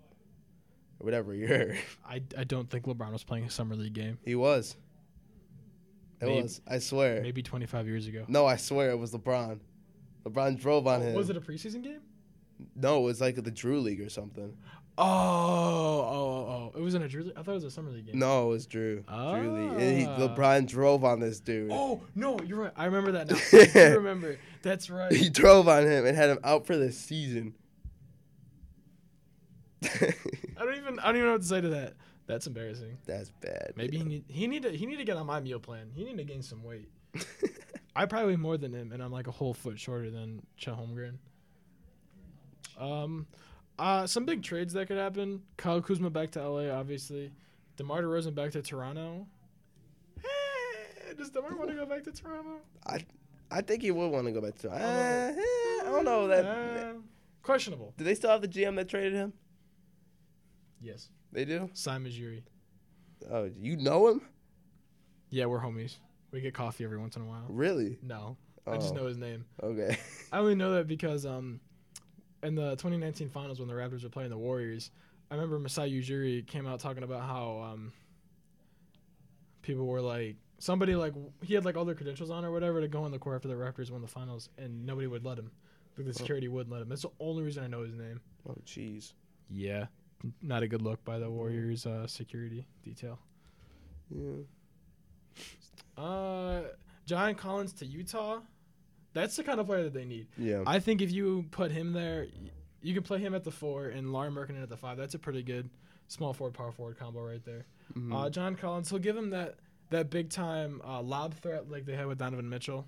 Or 0.99 1.05
whatever 1.05 1.33
year. 1.33 1.77
I, 2.07 2.21
I 2.37 2.43
don't 2.43 2.69
think 2.69 2.85
LeBron 2.85 3.11
was 3.11 3.23
playing 3.23 3.45
a 3.45 3.49
summer 3.49 3.75
league 3.75 3.93
game. 3.93 4.17
he 4.23 4.35
was. 4.35 4.75
It 6.21 6.25
Maybe- 6.25 6.41
was. 6.43 6.61
I 6.67 6.79
swear. 6.79 7.21
Maybe 7.21 7.41
25 7.43 7.87
years 7.87 8.07
ago. 8.07 8.25
No, 8.27 8.45
I 8.45 8.55
swear 8.57 8.91
it 8.91 8.97
was 8.97 9.11
LeBron. 9.11 9.59
LeBron 10.25 10.59
drove 10.59 10.87
on 10.87 11.01
oh, 11.01 11.05
him. 11.05 11.15
Was 11.15 11.29
it 11.29 11.37
a 11.37 11.41
preseason 11.41 11.83
game? 11.83 12.01
No, 12.75 12.99
it 12.99 13.03
was 13.03 13.21
like 13.21 13.35
the 13.43 13.51
Drew 13.51 13.79
League 13.79 14.01
or 14.01 14.09
something. 14.09 14.55
Oh, 14.99 15.03
oh, 15.05 16.07
oh, 16.09 16.71
oh! 16.73 16.79
It 16.79 16.81
was 16.81 16.95
in 16.95 17.03
a 17.03 17.07
Drew. 17.07 17.23
League? 17.23 17.33
I 17.37 17.43
thought 17.43 17.51
it 17.51 17.55
was 17.55 17.63
a 17.65 17.71
summer 17.71 17.91
league 17.91 18.07
game. 18.07 18.17
No, 18.17 18.45
it 18.47 18.49
was 18.49 18.65
Drew. 18.65 19.03
Drew 19.07 19.51
Lee. 19.55 19.67
And 19.67 19.97
he, 19.99 20.05
Ah. 20.07 20.17
LeBron 20.17 20.65
drove 20.67 21.03
on 21.03 21.19
this 21.19 21.39
dude. 21.39 21.69
Oh 21.71 22.01
no, 22.15 22.39
you're 22.45 22.59
right. 22.61 22.73
I 22.75 22.85
remember 22.85 23.11
that 23.11 23.29
now. 23.29 23.37
I 23.81 23.93
remember. 23.95 24.37
That's 24.63 24.89
right. 24.89 25.11
He 25.11 25.29
drove 25.29 25.67
on 25.67 25.83
him 25.85 26.05
and 26.07 26.17
had 26.17 26.29
him 26.31 26.39
out 26.43 26.65
for 26.65 26.75
the 26.77 26.91
season. 26.91 27.53
I 29.83 29.89
don't 30.59 30.75
even. 30.77 30.99
I 30.99 31.05
don't 31.07 31.15
even 31.17 31.25
know 31.27 31.31
what 31.33 31.41
to 31.41 31.47
say 31.47 31.61
to 31.61 31.69
that. 31.69 31.93
That's 32.25 32.47
embarrassing. 32.47 32.97
That's 33.05 33.29
bad. 33.41 33.73
Maybe 33.75 33.97
he 33.99 34.03
need. 34.03 34.23
He 34.27 34.47
need 34.47 34.63
to. 34.63 34.71
He 34.71 34.85
need 34.85 34.97
to 34.97 35.05
get 35.05 35.17
on 35.17 35.25
my 35.27 35.39
meal 35.39 35.59
plan. 35.59 35.91
He 35.93 36.03
need 36.03 36.17
to 36.17 36.23
gain 36.23 36.41
some 36.41 36.63
weight. 36.63 36.89
I 37.95 38.05
probably 38.05 38.33
weigh 38.33 38.37
more 38.37 38.57
than 38.57 38.73
him, 38.73 38.91
and 38.91 39.01
I'm 39.03 39.11
like 39.11 39.27
a 39.27 39.31
whole 39.31 39.53
foot 39.53 39.79
shorter 39.79 40.09
than 40.09 40.41
Chet 40.57 40.75
Holmgren. 40.75 41.17
Um, 42.79 43.27
uh, 43.79 44.07
some 44.07 44.25
big 44.25 44.43
trades 44.43 44.73
that 44.73 44.87
could 44.87 44.97
happen. 44.97 45.41
Kyle 45.57 45.81
Kuzma 45.81 46.09
back 46.09 46.31
to 46.31 46.47
LA, 46.49 46.69
obviously. 46.71 47.31
DeMar 47.77 48.01
DeRozan 48.01 48.33
back 48.35 48.51
to 48.51 48.61
Toronto. 48.61 49.27
Eh, 50.17 51.13
Does 51.17 51.29
DeMar 51.29 51.55
want 51.55 51.69
to 51.69 51.75
go 51.75 51.85
back 51.85 52.03
to 52.05 52.11
Toronto? 52.11 52.59
I 52.85 53.05
I 53.49 53.61
think 53.61 53.81
he 53.83 53.91
would 53.91 54.09
want 54.09 54.25
to 54.25 54.31
go 54.31 54.41
back 54.41 54.55
to. 54.59 54.69
Uh, 54.71 54.75
eh, 54.75 55.33
I 55.81 55.83
don't 55.85 56.03
know 56.05 56.27
that. 56.27 56.45
Uh, 56.45 56.93
questionable. 57.43 57.93
Do 57.97 58.03
they 58.03 58.15
still 58.15 58.29
have 58.31 58.41
the 58.41 58.47
GM 58.47 58.75
that 58.75 58.89
traded 58.89 59.13
him? 59.13 59.33
Yes. 60.81 61.09
They 61.31 61.45
do. 61.45 61.67
Masai 61.69 61.97
Ujiri. 61.99 62.43
Oh, 63.31 63.49
you 63.59 63.77
know 63.77 64.07
him? 64.07 64.21
Yeah, 65.29 65.45
we're 65.45 65.59
homies. 65.61 65.95
We 66.31 66.41
get 66.41 66.53
coffee 66.53 66.83
every 66.83 66.97
once 66.97 67.15
in 67.15 67.21
a 67.21 67.25
while. 67.25 67.45
Really? 67.49 67.97
No, 68.01 68.37
I 68.65 68.75
just 68.77 68.93
Oh. 68.93 68.97
know 68.97 69.05
his 69.07 69.17
name. 69.17 69.45
Okay. 69.61 69.97
I 70.31 70.39
only 70.39 70.55
know 70.55 70.73
that 70.73 70.87
because 70.87 71.25
um, 71.25 71.59
in 72.43 72.55
the 72.55 72.71
2019 72.71 73.29
finals 73.29 73.59
when 73.59 73.67
the 73.67 73.73
Raptors 73.73 74.03
were 74.03 74.09
playing 74.09 74.29
the 74.29 74.37
Warriors, 74.37 74.91
I 75.29 75.35
remember 75.35 75.59
Masai 75.59 75.91
Ujiri 75.91 76.45
came 76.45 76.67
out 76.67 76.79
talking 76.79 77.03
about 77.03 77.23
how 77.23 77.69
um, 77.71 77.91
people 79.61 79.85
were 79.85 80.01
like 80.01 80.37
somebody 80.59 80.95
like 80.95 81.13
he 81.41 81.53
had 81.53 81.65
like 81.65 81.75
all 81.75 81.85
their 81.85 81.95
credentials 81.95 82.29
on 82.29 82.45
or 82.45 82.51
whatever 82.51 82.81
to 82.81 82.87
go 82.87 83.03
on 83.03 83.11
the 83.11 83.19
court 83.19 83.35
after 83.35 83.47
the 83.47 83.55
Raptors 83.55 83.91
won 83.91 84.01
the 84.01 84.07
finals, 84.07 84.49
and 84.57 84.85
nobody 84.85 85.07
would 85.07 85.25
let 85.25 85.37
him. 85.37 85.51
Like 85.97 86.07
the 86.07 86.13
security 86.13 86.47
wouldn't 86.47 86.71
let 86.71 86.81
him. 86.81 86.89
That's 86.89 87.01
the 87.01 87.11
only 87.19 87.43
reason 87.43 87.63
I 87.63 87.67
know 87.67 87.83
his 87.83 87.95
name. 87.95 88.21
oh, 88.47 88.55
jeez. 88.65 89.13
Yeah, 89.49 89.85
not 90.41 90.63
a 90.63 90.67
good 90.67 90.81
look 90.81 91.03
by 91.03 91.19
the 91.19 91.29
Warriors 91.29 91.85
uh, 91.85 92.05
security 92.07 92.65
detail. 92.83 93.19
Yeah. 94.09 94.43
Uh, 95.97 96.61
John 97.05 97.35
Collins 97.35 97.73
to 97.73 97.85
Utah. 97.85 98.39
That's 99.13 99.35
the 99.35 99.43
kind 99.43 99.59
of 99.59 99.65
player 99.67 99.83
that 99.83 99.93
they 99.93 100.05
need. 100.05 100.27
Yeah. 100.37 100.63
I 100.67 100.79
think 100.79 101.01
if 101.01 101.11
you 101.11 101.45
put 101.51 101.71
him 101.71 101.93
there, 101.93 102.27
you 102.81 102.93
can 102.93 103.03
play 103.03 103.19
him 103.19 103.33
at 103.33 103.43
the 103.43 103.51
four 103.51 103.87
and 103.87 104.13
Lauri 104.13 104.29
Markkanen 104.29 104.61
at 104.61 104.69
the 104.69 104.77
five. 104.77 104.97
That's 104.97 105.15
a 105.15 105.19
pretty 105.19 105.41
good 105.43 105.69
small 106.07 106.33
forward 106.33 106.53
power 106.53 106.71
forward 106.71 106.97
combo 106.99 107.21
right 107.21 107.43
there. 107.43 107.65
Mhm. 107.95 108.13
Uh, 108.13 108.29
John 108.29 108.55
Collins, 108.55 108.89
he'll 108.89 108.99
give 108.99 109.17
him 109.17 109.31
that 109.31 109.55
that 109.89 110.09
big 110.09 110.29
time 110.29 110.81
uh, 110.85 111.01
lob 111.01 111.33
threat 111.35 111.69
like 111.71 111.85
they 111.85 111.95
had 111.95 112.07
with 112.07 112.17
Donovan 112.17 112.49
Mitchell. 112.49 112.85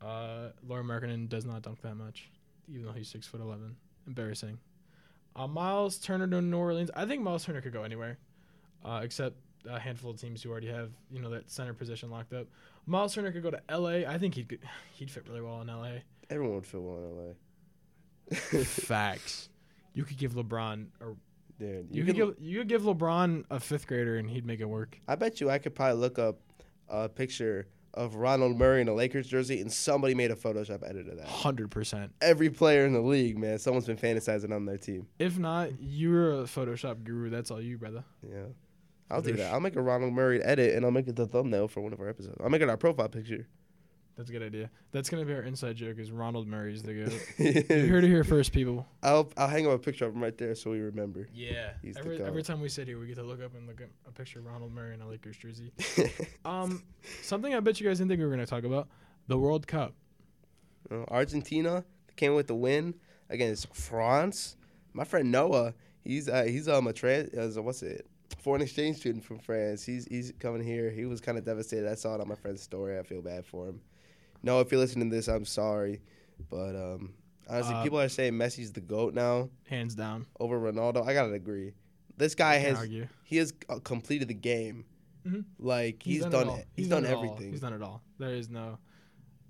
Uh, 0.00 0.50
Lauri 0.66 0.84
Markkanen 0.84 1.28
does 1.28 1.44
not 1.44 1.62
dunk 1.62 1.80
that 1.82 1.94
much, 1.96 2.30
even 2.68 2.84
though 2.86 2.92
he's 2.92 3.08
six 3.08 3.26
foot 3.26 3.40
eleven. 3.40 3.76
Embarrassing. 4.06 4.58
Uh, 5.36 5.46
Miles 5.46 5.98
Turner 5.98 6.26
to 6.26 6.40
New 6.40 6.56
Orleans. 6.56 6.90
I 6.96 7.04
think 7.04 7.22
Miles 7.22 7.44
Turner 7.44 7.60
could 7.60 7.72
go 7.72 7.82
anywhere, 7.82 8.18
uh, 8.84 9.00
except 9.02 9.36
a 9.68 9.78
handful 9.78 10.10
of 10.10 10.20
teams 10.20 10.42
who 10.42 10.50
already 10.50 10.68
have 10.68 10.90
you 11.10 11.20
know 11.20 11.30
that 11.30 11.50
center 11.50 11.74
position 11.74 12.10
locked 12.10 12.32
up. 12.32 12.46
Miles 12.86 13.14
Turner 13.14 13.32
could 13.32 13.42
go 13.42 13.50
to 13.50 13.60
L.A. 13.68 14.06
I 14.06 14.18
think 14.18 14.34
he'd 14.34 14.58
he'd 14.94 15.10
fit 15.10 15.26
really 15.28 15.40
well 15.42 15.60
in 15.60 15.68
L.A. 15.68 16.02
Everyone 16.30 16.56
would 16.56 16.66
fit 16.66 16.80
well 16.80 16.98
in 16.98 17.16
LA. 17.16 18.62
Facts. 18.64 19.48
You 19.94 20.04
could 20.04 20.18
give 20.18 20.34
LeBron 20.34 20.86
a 21.00 21.06
Dude, 21.58 21.88
you, 21.90 21.98
you 22.00 22.04
could 22.04 22.14
give 22.14 22.34
you 22.38 22.58
could 22.60 22.68
give 22.68 22.82
LeBron 22.82 23.44
a 23.50 23.58
fifth 23.58 23.86
grader 23.86 24.16
and 24.16 24.30
he'd 24.30 24.46
make 24.46 24.60
it 24.60 24.68
work. 24.68 25.00
I 25.08 25.16
bet 25.16 25.40
you 25.40 25.50
I 25.50 25.58
could 25.58 25.74
probably 25.74 25.98
look 26.00 26.18
up 26.18 26.38
a 26.88 27.08
picture 27.08 27.66
of 27.94 28.14
Ronald 28.14 28.56
Murray 28.56 28.80
in 28.80 28.88
a 28.88 28.94
Lakers 28.94 29.26
jersey 29.26 29.60
and 29.60 29.72
somebody 29.72 30.14
made 30.14 30.30
a 30.30 30.36
Photoshop 30.36 30.88
edit 30.88 31.08
of 31.08 31.16
that. 31.16 31.26
Hundred 31.26 31.70
percent. 31.70 32.12
Every 32.20 32.48
player 32.48 32.86
in 32.86 32.92
the 32.92 33.00
league, 33.00 33.38
man, 33.38 33.58
someone's 33.58 33.86
been 33.86 33.96
fantasizing 33.96 34.54
on 34.54 34.66
their 34.66 34.78
team. 34.78 35.08
If 35.18 35.38
not, 35.38 35.70
you're 35.80 36.40
a 36.40 36.44
Photoshop 36.44 37.02
guru. 37.02 37.28
That's 37.28 37.50
all 37.50 37.60
you, 37.60 37.76
brother. 37.76 38.04
Yeah. 38.22 38.46
I'll 39.10 39.22
do 39.22 39.32
that. 39.34 39.52
I'll 39.52 39.60
make 39.60 39.76
a 39.76 39.82
Ronald 39.82 40.12
Murray 40.12 40.42
edit 40.42 40.74
and 40.74 40.84
I'll 40.84 40.90
make 40.90 41.08
it 41.08 41.16
the 41.16 41.26
thumbnail 41.26 41.68
for 41.68 41.80
one 41.80 41.92
of 41.92 42.00
our 42.00 42.08
episodes. 42.08 42.36
I'll 42.42 42.50
make 42.50 42.62
it 42.62 42.68
our 42.68 42.76
profile 42.76 43.08
picture. 43.08 43.46
That's 44.18 44.30
a 44.30 44.32
good 44.32 44.42
idea. 44.42 44.68
That's 44.90 45.08
gonna 45.08 45.24
be 45.24 45.32
our 45.32 45.42
inside 45.42 45.76
joke. 45.76 45.96
Is 46.00 46.10
Ronald 46.10 46.48
Murray's 46.48 46.82
the 46.82 46.92
goat? 46.92 47.12
you 47.70 47.86
heard 47.86 48.02
it 48.02 48.08
here 48.08 48.24
first, 48.24 48.52
people. 48.52 48.84
I'll 49.00 49.30
I'll 49.36 49.46
hang 49.46 49.68
up 49.68 49.74
a 49.74 49.78
picture 49.78 50.06
of 50.06 50.14
him 50.14 50.20
right 50.20 50.36
there 50.36 50.56
so 50.56 50.72
we 50.72 50.80
remember. 50.80 51.28
Yeah. 51.32 51.70
He's 51.82 51.96
Every 51.96 52.20
every 52.20 52.42
time 52.42 52.60
we 52.60 52.68
sit 52.68 52.88
here, 52.88 52.98
we 52.98 53.06
get 53.06 53.14
to 53.14 53.22
look 53.22 53.40
up 53.40 53.54
and 53.54 53.68
look 53.68 53.80
at 53.80 53.88
a 54.08 54.10
picture 54.10 54.40
of 54.40 54.46
Ronald 54.46 54.72
Murray 54.72 54.94
in 54.94 55.00
a 55.02 55.08
Lakers 55.08 55.36
jersey. 55.36 55.72
Um, 56.44 56.82
something 57.22 57.54
I 57.54 57.60
bet 57.60 57.78
you 57.78 57.86
guys 57.86 57.98
didn't 57.98 58.08
think 58.08 58.18
we 58.18 58.24
were 58.24 58.32
gonna 58.32 58.44
talk 58.44 58.64
about: 58.64 58.88
the 59.28 59.38
World 59.38 59.68
Cup. 59.68 59.94
Uh, 60.90 61.04
Argentina 61.08 61.84
came 62.16 62.34
with 62.34 62.48
the 62.48 62.56
win 62.56 62.94
against 63.30 63.72
France. 63.72 64.56
My 64.94 65.04
friend 65.04 65.30
Noah, 65.30 65.74
he's 66.02 66.28
uh, 66.28 66.42
he's 66.42 66.66
um 66.66 66.88
a 66.88 66.92
trans 66.92 67.56
uh, 67.56 67.62
what's 67.62 67.82
it 67.84 68.08
foreign 68.42 68.62
exchange 68.62 68.96
student 68.98 69.24
from 69.24 69.38
France. 69.38 69.84
He's 69.84 70.06
he's 70.06 70.32
coming 70.38 70.62
here. 70.62 70.90
He 70.90 71.04
was 71.06 71.20
kind 71.20 71.38
of 71.38 71.44
devastated. 71.44 71.90
I 71.90 71.94
saw 71.94 72.14
it 72.14 72.20
on 72.20 72.28
my 72.28 72.34
friend's 72.34 72.62
story. 72.62 72.98
I 72.98 73.02
feel 73.02 73.22
bad 73.22 73.46
for 73.46 73.66
him. 73.68 73.80
No, 74.42 74.60
if 74.60 74.70
you're 74.70 74.80
listening 74.80 75.10
to 75.10 75.16
this, 75.16 75.28
I'm 75.28 75.44
sorry, 75.44 76.00
but 76.50 76.76
um 76.76 77.14
honestly, 77.48 77.74
Uh, 77.74 77.82
people 77.82 78.00
are 78.00 78.08
saying 78.08 78.34
Messi's 78.34 78.72
the 78.72 78.80
goat 78.80 79.14
now 79.14 79.48
Hands 79.68 79.94
down. 79.94 80.26
over 80.38 80.58
Ronaldo. 80.60 81.06
I 81.06 81.14
gotta 81.14 81.32
agree. 81.32 81.72
This 82.16 82.34
guy 82.34 82.56
has 82.56 82.76
argue. 82.78 83.08
he 83.24 83.36
has 83.38 83.52
uh, 83.68 83.78
completed 83.78 84.28
the 84.28 84.34
game. 84.34 84.84
Mhm. 85.26 85.44
Like 85.58 86.02
he's, 86.02 86.24
it 86.24 86.30
done, 86.30 86.48
all. 86.48 86.56
it. 86.56 86.66
He's, 86.76 86.88
done, 86.88 87.04
all. 87.06 87.12
everything. 87.12 87.50
He's 87.50 87.60
done 87.60 87.72
it 87.72 87.82
all. 87.82 88.02
There 88.18 88.30
is 88.34 88.48
no. 88.48 88.78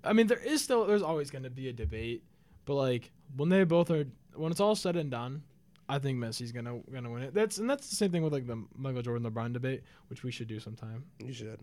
I 0.03 0.13
mean, 0.13 0.27
there 0.27 0.39
is 0.39 0.61
still. 0.63 0.85
There's 0.85 1.01
always 1.03 1.29
going 1.29 1.43
to 1.43 1.49
be 1.49 1.67
a 1.69 1.73
debate, 1.73 2.23
but 2.65 2.75
like 2.75 3.11
when 3.35 3.49
they 3.49 3.63
both 3.63 3.91
are, 3.91 4.05
when 4.35 4.51
it's 4.51 4.59
all 4.59 4.75
said 4.75 4.95
and 4.95 5.11
done, 5.11 5.43
I 5.89 5.97
think 5.97 6.19
Messi's 6.19 6.51
gonna 6.51 6.79
gonna 6.93 7.09
win 7.09 7.23
it. 7.23 7.33
That's 7.33 7.57
and 7.57 7.67
that's 7.67 7.89
the 7.89 7.95
same 7.95 8.11
thing 8.11 8.21
with 8.21 8.31
like 8.31 8.45
the 8.45 8.63
Michael 8.77 9.01
Jordan 9.01 9.29
LeBron 9.29 9.53
debate, 9.53 9.81
which 10.07 10.23
we 10.23 10.31
should 10.31 10.47
do 10.47 10.59
sometime. 10.59 11.03
you 11.19 11.33
should. 11.33 11.59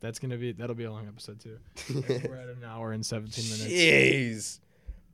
That's 0.00 0.20
gonna 0.20 0.36
be 0.36 0.52
that'll 0.52 0.76
be 0.76 0.84
a 0.84 0.92
long 0.92 1.08
episode 1.08 1.40
too. 1.40 1.58
We're 2.28 2.36
at 2.36 2.48
an 2.48 2.62
hour 2.64 2.92
and 2.92 3.04
seventeen 3.04 3.44
minutes. 3.44 3.64
Jeez. 3.64 4.60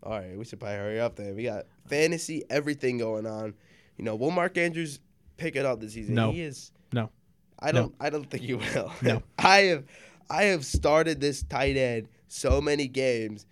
All 0.03 0.13
right, 0.13 0.37
we 0.37 0.45
should 0.45 0.61
probably 0.61 0.77
hurry 0.77 1.01
up 1.01 1.17
then. 1.17 1.35
We 1.35 1.45
got 1.45 1.65
fantasy, 1.87 2.45
everything 2.51 2.99
going 2.99 3.27
on. 3.27 3.55
You 3.97 4.05
know, 4.05 4.15
will 4.15 4.31
Mark 4.31 4.59
Andrews 4.59 5.01
pick 5.39 5.57
it 5.57 5.65
up 5.65 5.81
this 5.81 5.95
season? 5.95 6.15
No. 6.15 6.31
He 6.31 6.43
is. 6.43 6.71
No. 6.93 7.09
I 7.59 7.73
don't. 7.73 7.95
I 7.99 8.11
don't 8.11 8.29
think 8.29 8.43
he 8.43 8.55
will. 8.55 8.93
No. 9.01 9.23
I 9.39 9.57
have. 9.61 9.85
I 10.29 10.43
have 10.45 10.67
started 10.67 11.21
this 11.21 11.43
tight 11.45 11.77
end 11.79 12.09
so 12.29 12.61
many 12.61 12.89
games, 12.89 13.47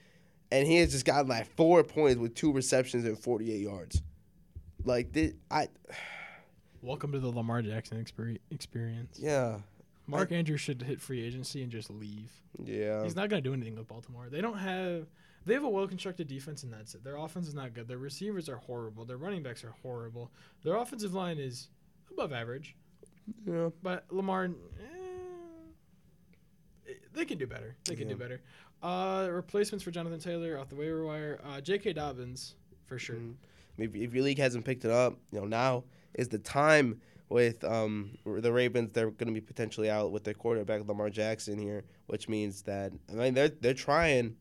and 0.50 0.66
he 0.66 0.76
has 0.78 0.92
just 0.92 1.06
gotten 1.06 1.28
like 1.28 1.46
four 1.56 1.82
points 1.82 2.18
with 2.18 2.34
two 2.34 2.52
receptions 2.52 3.06
and 3.06 3.18
forty-eight 3.18 3.62
yards. 3.62 4.02
Like 4.84 5.12
this, 5.12 5.32
I. 5.50 5.68
Welcome 6.82 7.12
to 7.12 7.20
the 7.20 7.28
Lamar 7.30 7.62
Jackson 7.62 8.02
experi- 8.04 8.40
experience. 8.50 9.18
Yeah. 9.20 9.58
Mark 10.08 10.32
Andrews 10.32 10.60
should 10.60 10.82
hit 10.82 11.00
free 11.00 11.22
agency 11.24 11.62
and 11.62 11.70
just 11.70 11.88
leave. 11.88 12.32
Yeah. 12.64 13.04
He's 13.04 13.14
not 13.14 13.28
gonna 13.28 13.40
do 13.42 13.52
anything 13.54 13.76
with 13.76 13.86
Baltimore. 13.86 14.28
They 14.28 14.40
don't 14.40 14.58
have. 14.58 15.06
They 15.46 15.54
have 15.54 15.62
a 15.64 15.68
well 15.68 15.86
constructed 15.86 16.26
defense, 16.28 16.62
and 16.64 16.72
that's 16.72 16.94
it. 16.94 17.04
Their 17.04 17.16
offense 17.16 17.46
is 17.48 17.54
not 17.54 17.72
good. 17.74 17.86
Their 17.88 17.98
receivers 17.98 18.48
are 18.48 18.56
horrible. 18.56 19.04
Their 19.04 19.16
running 19.16 19.42
backs 19.42 19.62
are 19.64 19.74
horrible. 19.82 20.30
Their 20.64 20.76
offensive 20.76 21.14
line 21.14 21.38
is 21.38 21.68
above 22.10 22.32
average. 22.32 22.74
yeah. 23.46 23.68
But 23.82 24.04
Lamar, 24.10 24.44
eh, 26.88 26.92
they 27.12 27.24
can 27.24 27.38
do 27.38 27.46
better. 27.46 27.76
They 27.84 27.94
can 27.94 28.08
do 28.08 28.16
better. 28.16 28.40
Uh, 28.82 29.28
replacements 29.30 29.84
for 29.84 29.92
Jonathan 29.92 30.18
Taylor 30.18 30.58
off 30.58 30.68
the 30.68 30.74
waiver 30.76 31.04
wire. 31.04 31.40
Uh, 31.44 31.60
J.K. 31.60 31.92
Dobbins 31.92 32.56
for 32.86 32.98
sure. 32.98 33.16
Mhm. 33.16 33.34
If, 33.82 33.94
if 33.94 34.14
your 34.14 34.24
league 34.24 34.38
hasn't 34.38 34.64
picked 34.64 34.84
it 34.84 34.90
up, 34.90 35.18
you 35.30 35.40
know 35.40 35.46
now 35.46 35.84
is 36.14 36.28
the 36.28 36.38
time 36.38 37.00
with 37.28 37.64
um 37.64 38.16
the 38.24 38.52
Ravens. 38.52 38.90
They're 38.92 39.10
going 39.10 39.28
to 39.28 39.32
be 39.32 39.40
potentially 39.40 39.90
out 39.90 40.12
with 40.12 40.24
their 40.24 40.34
quarterback 40.34 40.86
Lamar 40.86 41.10
Jackson 41.10 41.58
here, 41.58 41.84
which 42.06 42.28
means 42.28 42.62
that 42.62 42.92
I 43.10 43.14
mean 43.14 43.34
they're 43.34 43.48
they're 43.48 43.74
trying. 43.74 44.36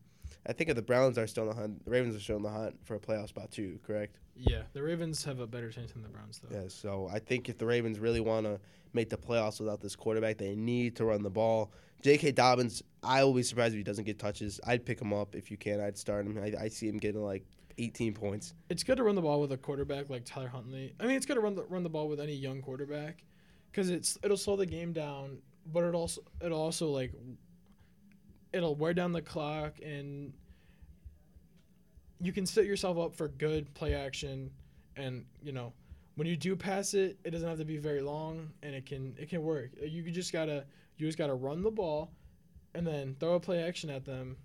I 0.46 0.52
think 0.52 0.70
if 0.70 0.76
the 0.76 0.82
Browns 0.82 1.18
are 1.18 1.26
still 1.26 1.44
in 1.44 1.50
the 1.50 1.54
hunt, 1.54 1.84
the 1.84 1.90
Ravens 1.90 2.16
are 2.16 2.20
still 2.20 2.36
in 2.36 2.42
the 2.42 2.50
hunt 2.50 2.76
for 2.84 2.96
a 2.96 2.98
playoff 2.98 3.28
spot 3.28 3.50
too. 3.50 3.78
Correct? 3.86 4.18
Yeah, 4.34 4.62
the 4.72 4.82
Ravens 4.82 5.24
have 5.24 5.40
a 5.40 5.46
better 5.46 5.70
chance 5.70 5.92
than 5.92 6.02
the 6.02 6.08
Browns 6.08 6.40
though. 6.42 6.56
Yeah. 6.56 6.68
So 6.68 7.08
I 7.12 7.18
think 7.18 7.48
if 7.48 7.58
the 7.58 7.66
Ravens 7.66 7.98
really 7.98 8.20
want 8.20 8.46
to 8.46 8.58
make 8.92 9.08
the 9.08 9.16
playoffs 9.16 9.60
without 9.60 9.80
this 9.80 9.96
quarterback, 9.96 10.38
they 10.38 10.54
need 10.54 10.96
to 10.96 11.04
run 11.04 11.22
the 11.22 11.30
ball. 11.30 11.72
J.K. 12.02 12.32
Dobbins, 12.32 12.82
I 13.04 13.22
will 13.22 13.32
be 13.32 13.44
surprised 13.44 13.74
if 13.74 13.78
he 13.78 13.84
doesn't 13.84 14.04
get 14.04 14.18
touches. 14.18 14.60
I'd 14.66 14.84
pick 14.84 15.00
him 15.00 15.12
up 15.12 15.36
if 15.36 15.50
you 15.50 15.56
can. 15.56 15.80
I'd 15.80 15.96
start 15.96 16.26
him. 16.26 16.36
I, 16.36 16.64
I 16.64 16.68
see 16.68 16.88
him 16.88 16.98
getting 16.98 17.22
like 17.22 17.44
18 17.78 18.14
points. 18.14 18.54
It's 18.68 18.82
good 18.82 18.96
to 18.96 19.02
run 19.02 19.14
the 19.14 19.22
ball 19.22 19.40
with 19.40 19.52
a 19.52 19.56
quarterback 19.56 20.10
like 20.10 20.24
Tyler 20.24 20.48
Huntley. 20.48 20.94
I 21.00 21.06
mean, 21.06 21.16
it's 21.16 21.26
good 21.26 21.34
to 21.34 21.40
run 21.40 21.54
the 21.54 21.64
run 21.64 21.82
the 21.82 21.90
ball 21.90 22.08
with 22.08 22.20
any 22.20 22.34
young 22.34 22.60
quarterback, 22.62 23.24
because 23.70 23.90
it's 23.90 24.18
it'll 24.22 24.36
slow 24.36 24.56
the 24.56 24.66
game 24.66 24.92
down, 24.92 25.38
but 25.72 25.84
it 25.84 25.94
also 25.94 26.22
it'll 26.44 26.60
also 26.60 26.88
like 26.88 27.12
it'll 28.52 28.74
wear 28.74 28.92
down 28.92 29.12
the 29.12 29.22
clock 29.22 29.74
and 29.82 30.32
you 32.20 32.32
can 32.32 32.46
set 32.46 32.66
yourself 32.66 32.98
up 32.98 33.14
for 33.14 33.28
good 33.28 33.72
play 33.74 33.94
action, 33.94 34.50
and 34.96 35.24
you 35.42 35.52
know 35.52 35.72
when 36.14 36.28
you 36.28 36.36
do 36.36 36.54
pass 36.54 36.94
it, 36.94 37.18
it 37.24 37.30
doesn't 37.30 37.48
have 37.48 37.58
to 37.58 37.64
be 37.64 37.78
very 37.78 38.00
long, 38.00 38.50
and 38.62 38.74
it 38.74 38.86
can 38.86 39.14
it 39.18 39.28
can 39.28 39.42
work. 39.42 39.70
You 39.82 40.08
just 40.10 40.32
gotta 40.32 40.64
you 40.98 41.06
just 41.06 41.18
gotta 41.18 41.34
run 41.34 41.62
the 41.62 41.70
ball, 41.70 42.12
and 42.74 42.86
then 42.86 43.16
throw 43.18 43.34
a 43.34 43.40
play 43.40 43.62
action 43.62 43.90
at 43.90 44.04
them, 44.04 44.36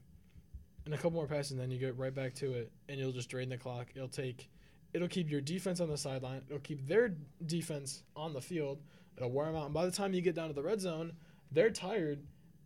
and 0.88 0.94
a 0.94 0.98
couple 0.98 1.12
more 1.12 1.28
passes, 1.28 1.52
and 1.52 1.60
then 1.60 1.70
you 1.70 1.78
get 1.78 1.98
right 1.98 2.16
back 2.16 2.34
to 2.34 2.54
it, 2.54 2.72
and 2.88 2.98
you'll 2.98 3.12
just 3.12 3.28
drain 3.28 3.50
the 3.50 3.58
clock. 3.58 3.88
It'll 3.94 4.08
take, 4.08 4.50
it'll 4.94 5.10
keep 5.10 5.30
your 5.30 5.42
defense 5.42 5.82
on 5.82 5.90
the 5.90 5.98
sideline. 5.98 6.44
It'll 6.48 6.62
keep 6.62 6.88
their 6.88 7.14
defense 7.46 8.04
on 8.16 8.32
the 8.32 8.40
field. 8.40 8.80
It'll 9.18 9.30
wear 9.30 9.48
them 9.48 9.58
out. 9.58 9.66
And 9.66 9.74
by 9.74 9.86
the 9.86 9.92
time 9.92 10.14
you 10.14 10.22
get 10.22 10.34
down 10.34 10.48
to 10.48 10.54
the 10.54 10.64
red 10.64 10.80
zone, 10.80 11.12
they're 11.52 11.72
tired, 11.72 12.20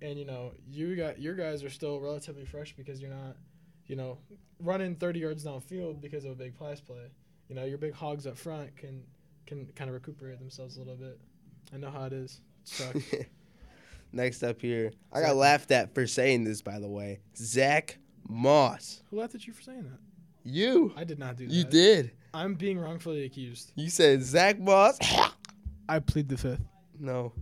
and 0.04 0.20
you 0.20 0.26
know 0.26 0.52
you 0.70 0.96
got 0.96 1.20
your 1.20 1.34
guys 1.34 1.64
are 1.64 1.70
still 1.72 2.00
relatively 2.00 2.46
fresh 2.46 2.76
because 2.78 3.02
you're 3.02 3.10
not, 3.10 3.38
you 3.88 3.96
know, 3.96 4.20
running 4.60 4.96
30 4.96 5.20
yards 5.20 5.44
downfield 5.44 6.00
because 6.00 6.24
of 6.24 6.32
a 6.32 6.36
big 6.36 6.58
pass 6.60 6.80
play. 6.80 7.10
You 7.50 7.56
know, 7.56 7.66
your 7.66 7.80
big 7.80 7.94
hogs 7.94 8.28
up 8.28 8.38
front 8.38 8.78
can 8.78 9.04
can 9.48 9.66
kind 9.76 9.90
of 9.90 9.96
recuperate 9.96 10.38
themselves 10.38 10.76
a 10.76 10.80
little 10.80 10.96
bit. 10.96 11.20
I 11.74 11.78
know 11.78 11.90
how 11.90 12.04
it 12.04 12.14
is. 12.14 12.40
It. 12.78 13.32
Next 14.12 14.44
up 14.44 14.62
here, 14.62 14.92
I 15.12 15.22
got 15.22 15.36
laughed 15.36 15.72
at 15.72 15.96
for 15.96 16.06
saying 16.06 16.44
this, 16.44 16.62
by 16.62 16.78
the 16.78 16.88
way. 16.88 17.22
Zach 17.36 17.98
Moss. 18.28 19.02
Who 19.10 19.20
laughed 19.20 19.36
at 19.36 19.46
you 19.48 19.54
for 19.54 19.62
saying 19.62 19.84
that? 19.84 20.00
You. 20.44 20.94
I 20.96 21.04
did 21.04 21.20
not 21.20 21.38
do 21.38 21.48
that. 21.48 21.54
You 21.54 21.64
did. 21.64 22.12
I'm 22.34 22.56
being 22.56 22.80
wrongfully 22.80 23.26
accused. 23.26 23.72
You 23.76 23.90
said 23.90 24.24
Zach 24.24 24.60
Moss. 24.60 24.98
I 25.90 26.00
plead 26.00 26.30
the 26.30 26.38
fifth. 26.38 26.62
no, 27.00 27.34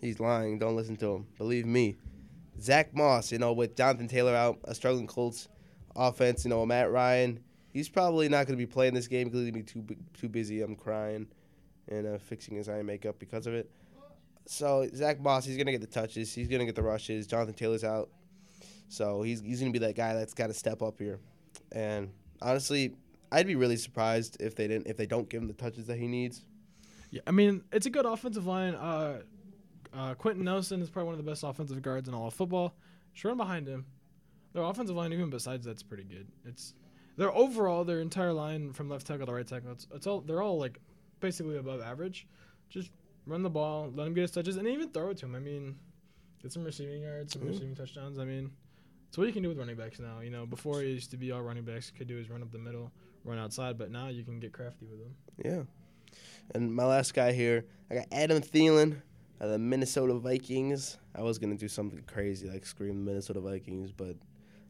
he's 0.00 0.20
lying. 0.20 0.58
Don't 0.58 0.76
listen 0.76 0.96
to 0.98 1.14
him. 1.14 1.26
Believe 1.38 1.66
me. 1.66 1.96
Zach 2.60 2.94
Moss, 2.94 3.32
you 3.32 3.38
know, 3.38 3.52
with 3.52 3.76
Jonathan 3.76 4.06
Taylor 4.08 4.34
out, 4.34 4.58
a 4.64 4.74
struggling 4.74 5.06
Colts 5.06 5.48
offense, 5.96 6.44
you 6.44 6.50
know, 6.50 6.64
Matt 6.66 6.90
Ryan, 6.90 7.40
he's 7.72 7.88
probably 7.88 8.28
not 8.28 8.46
going 8.46 8.58
to 8.58 8.64
be 8.64 8.70
playing 8.70 8.94
this 8.94 9.08
game 9.08 9.28
because 9.28 9.40
he's 9.40 9.50
going 9.50 9.64
to 9.64 9.74
be 9.82 9.94
too, 9.94 10.00
too 10.14 10.28
busy. 10.28 10.62
I'm 10.62 10.76
crying 10.76 11.26
and 11.88 12.06
uh, 12.06 12.18
fixing 12.18 12.56
his 12.56 12.68
eye 12.68 12.82
makeup 12.82 13.18
because 13.18 13.46
of 13.46 13.54
it. 13.54 13.70
So, 14.46 14.88
Zach 14.94 15.20
Moss, 15.20 15.44
he's 15.44 15.56
going 15.56 15.66
to 15.66 15.72
get 15.72 15.80
the 15.80 15.86
touches. 15.86 16.34
He's 16.34 16.48
going 16.48 16.60
to 16.60 16.66
get 16.66 16.74
the 16.74 16.82
rushes. 16.82 17.26
Jonathan 17.26 17.54
Taylor's 17.54 17.84
out. 17.84 18.10
So, 18.90 19.22
he's, 19.22 19.40
he's 19.40 19.60
going 19.60 19.72
to 19.72 19.78
be 19.78 19.84
that 19.86 19.94
guy 19.96 20.12
that's 20.14 20.34
got 20.34 20.48
to 20.48 20.54
step 20.54 20.82
up 20.82 20.98
here. 20.98 21.18
And 21.72 22.10
honestly, 22.42 22.94
I'd 23.32 23.46
be 23.46 23.54
really 23.54 23.76
surprised 23.76 24.36
if 24.40 24.54
they 24.56 24.66
didn't 24.68 24.86
if 24.88 24.96
they 24.96 25.06
don't 25.06 25.28
give 25.28 25.40
him 25.42 25.48
the 25.48 25.54
touches 25.54 25.86
that 25.86 25.98
he 25.98 26.06
needs. 26.08 26.44
Yeah, 27.12 27.20
I 27.26 27.30
mean 27.30 27.62
it's 27.72 27.86
a 27.86 27.90
good 27.90 28.04
offensive 28.06 28.46
line. 28.46 28.74
Uh, 28.74 29.20
uh, 29.94 30.14
Quenton 30.14 30.44
Nelson 30.44 30.82
is 30.82 30.90
probably 30.90 31.06
one 31.06 31.18
of 31.18 31.24
the 31.24 31.30
best 31.30 31.42
offensive 31.44 31.80
guards 31.82 32.08
in 32.08 32.14
all 32.14 32.26
of 32.28 32.34
football. 32.34 32.74
Run 33.24 33.36
behind 33.36 33.68
him. 33.68 33.86
Their 34.52 34.62
offensive 34.64 34.96
line, 34.96 35.12
even 35.12 35.30
besides 35.30 35.64
that's 35.64 35.82
pretty 35.82 36.04
good. 36.04 36.26
It's 36.44 36.74
their 37.16 37.30
overall 37.32 37.84
their 37.84 38.00
entire 38.00 38.32
line 38.32 38.72
from 38.72 38.88
left 38.88 39.06
tackle 39.06 39.26
to 39.26 39.32
right 39.32 39.46
tackle. 39.46 39.72
It's, 39.72 39.86
it's 39.94 40.06
all 40.08 40.20
they're 40.22 40.42
all 40.42 40.58
like 40.58 40.80
basically 41.20 41.56
above 41.58 41.80
average. 41.80 42.26
Just 42.68 42.90
run 43.26 43.42
the 43.44 43.50
ball, 43.50 43.92
let 43.94 44.06
him 44.08 44.14
get 44.14 44.22
his 44.22 44.30
touches, 44.32 44.56
and 44.56 44.66
even 44.66 44.88
throw 44.90 45.10
it 45.10 45.18
to 45.18 45.26
him. 45.26 45.34
I 45.36 45.40
mean, 45.40 45.76
get 46.42 46.52
some 46.52 46.64
receiving 46.64 47.02
yards, 47.02 47.32
some 47.32 47.42
Mhm. 47.42 47.48
receiving 47.48 47.74
touchdowns. 47.76 48.18
I 48.18 48.24
mean, 48.24 48.50
it's 49.10 49.18
what 49.18 49.26
you 49.26 49.32
can 49.32 49.42
do 49.42 49.48
with 49.48 49.58
running 49.58 49.74
backs 49.74 49.98
now. 49.98 50.20
You 50.20 50.30
know, 50.30 50.46
before 50.46 50.82
it 50.82 50.86
used 50.86 51.10
to 51.10 51.16
be 51.16 51.32
all 51.32 51.42
running 51.42 51.64
backs 51.64 51.90
could 51.90 52.06
do 52.06 52.16
is 52.16 52.30
run 52.30 52.42
up 52.42 52.52
the 52.52 52.60
middle, 52.60 52.92
run 53.24 53.38
outside, 53.38 53.76
but 53.76 53.90
now 53.90 54.06
you 54.06 54.22
can 54.22 54.38
get 54.38 54.52
crafty 54.52 54.86
with 54.86 55.00
them. 55.00 55.16
Yeah. 55.44 56.14
And 56.54 56.72
my 56.72 56.84
last 56.84 57.12
guy 57.12 57.32
here, 57.32 57.64
I 57.90 57.96
got 57.96 58.06
Adam 58.12 58.40
Thielen 58.40 59.02
of 59.40 59.50
the 59.50 59.58
Minnesota 59.58 60.14
Vikings. 60.14 60.96
I 61.16 61.22
was 61.22 61.40
gonna 61.40 61.56
do 61.56 61.66
something 61.66 62.04
crazy 62.06 62.48
like 62.48 62.64
scream 62.64 63.04
Minnesota 63.04 63.40
Vikings, 63.40 63.90
but 63.90 64.14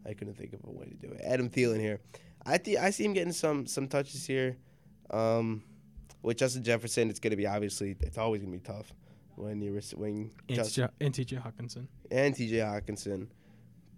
I 0.07 0.15
couldn't 0.15 0.39
think 0.39 0.55
of 0.55 0.61
a 0.65 0.71
way 0.71 0.87
to 0.87 0.95
do 0.95 1.13
it. 1.13 1.21
Adam 1.23 1.51
Thielen 1.51 1.79
here. 1.79 2.01
I 2.47 2.57
think 2.57 2.79
I 2.79 2.89
see 2.89 3.05
him 3.05 3.13
getting 3.13 3.35
some 3.35 3.67
some 3.67 3.89
touches 3.89 4.27
here. 4.27 4.57
Um, 5.11 5.65
with 6.23 6.39
Justin 6.39 6.65
Jefferson, 6.65 7.11
it's 7.11 7.21
gonna 7.21 7.37
be 7.37 7.47
obviously 7.47 7.95
it's 8.01 8.17
always 8.17 8.41
gonna 8.41 8.53
be 8.53 8.59
tough 8.59 8.95
when 9.37 9.61
you 9.61 9.79
when 9.97 10.31
And 10.49 10.57
Justin 10.57 10.89
TJ 10.99 11.43
Hockenson. 11.43 11.89
and 12.11 12.35
T.J. 12.35 12.57
Hockenson. 12.57 13.27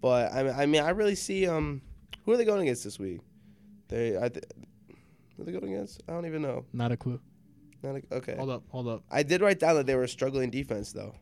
But 0.03 0.33
I 0.33 0.43
mean, 0.43 0.53
I 0.53 0.65
mean, 0.65 0.83
I 0.83 0.89
really 0.89 1.15
see 1.15 1.47
um, 1.47 1.81
who 2.25 2.33
are 2.33 2.37
they 2.37 2.43
going 2.43 2.61
against 2.61 2.83
this 2.83 2.99
week? 2.99 3.21
They 3.87 4.17
I 4.17 4.27
th- 4.27 4.43
who 5.37 5.43
are 5.43 5.45
they 5.45 5.53
going 5.53 5.73
against? 5.73 6.03
I 6.09 6.11
don't 6.11 6.25
even 6.25 6.41
know. 6.41 6.65
Not 6.73 6.91
a 6.91 6.97
clue. 6.97 7.21
Not 7.81 7.95
a, 7.95 8.01
okay. 8.17 8.35
Hold 8.35 8.49
up, 8.49 8.63
hold 8.67 8.89
up. 8.89 9.03
I 9.09 9.23
did 9.23 9.39
write 9.39 9.59
down 9.59 9.75
that 9.75 9.85
they 9.85 9.95
were 9.95 10.03
a 10.03 10.07
struggling 10.09 10.49
defense, 10.49 10.91
though. 10.91 11.15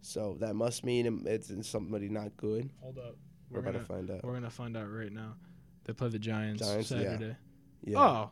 So 0.00 0.36
that 0.40 0.54
must 0.54 0.82
mean 0.82 1.24
it's 1.26 1.50
in 1.50 1.62
somebody 1.62 2.08
not 2.08 2.34
good. 2.38 2.70
Hold 2.80 2.96
up. 2.98 3.16
We're, 3.50 3.60
We're 3.60 3.68
about 3.68 3.72
gonna 3.74 3.78
to 3.80 3.84
find 3.84 4.10
out. 4.10 4.24
we're 4.24 4.32
gonna 4.34 4.50
find 4.50 4.76
out 4.78 4.86
right 4.90 5.12
now. 5.12 5.34
They 5.84 5.92
play 5.92 6.08
the 6.08 6.18
Giants, 6.18 6.66
Giants, 6.66 6.90
yeah. 6.90 6.98
Saturday. 7.02 7.36
Yeah, 7.84 7.98
Oh, 8.00 8.30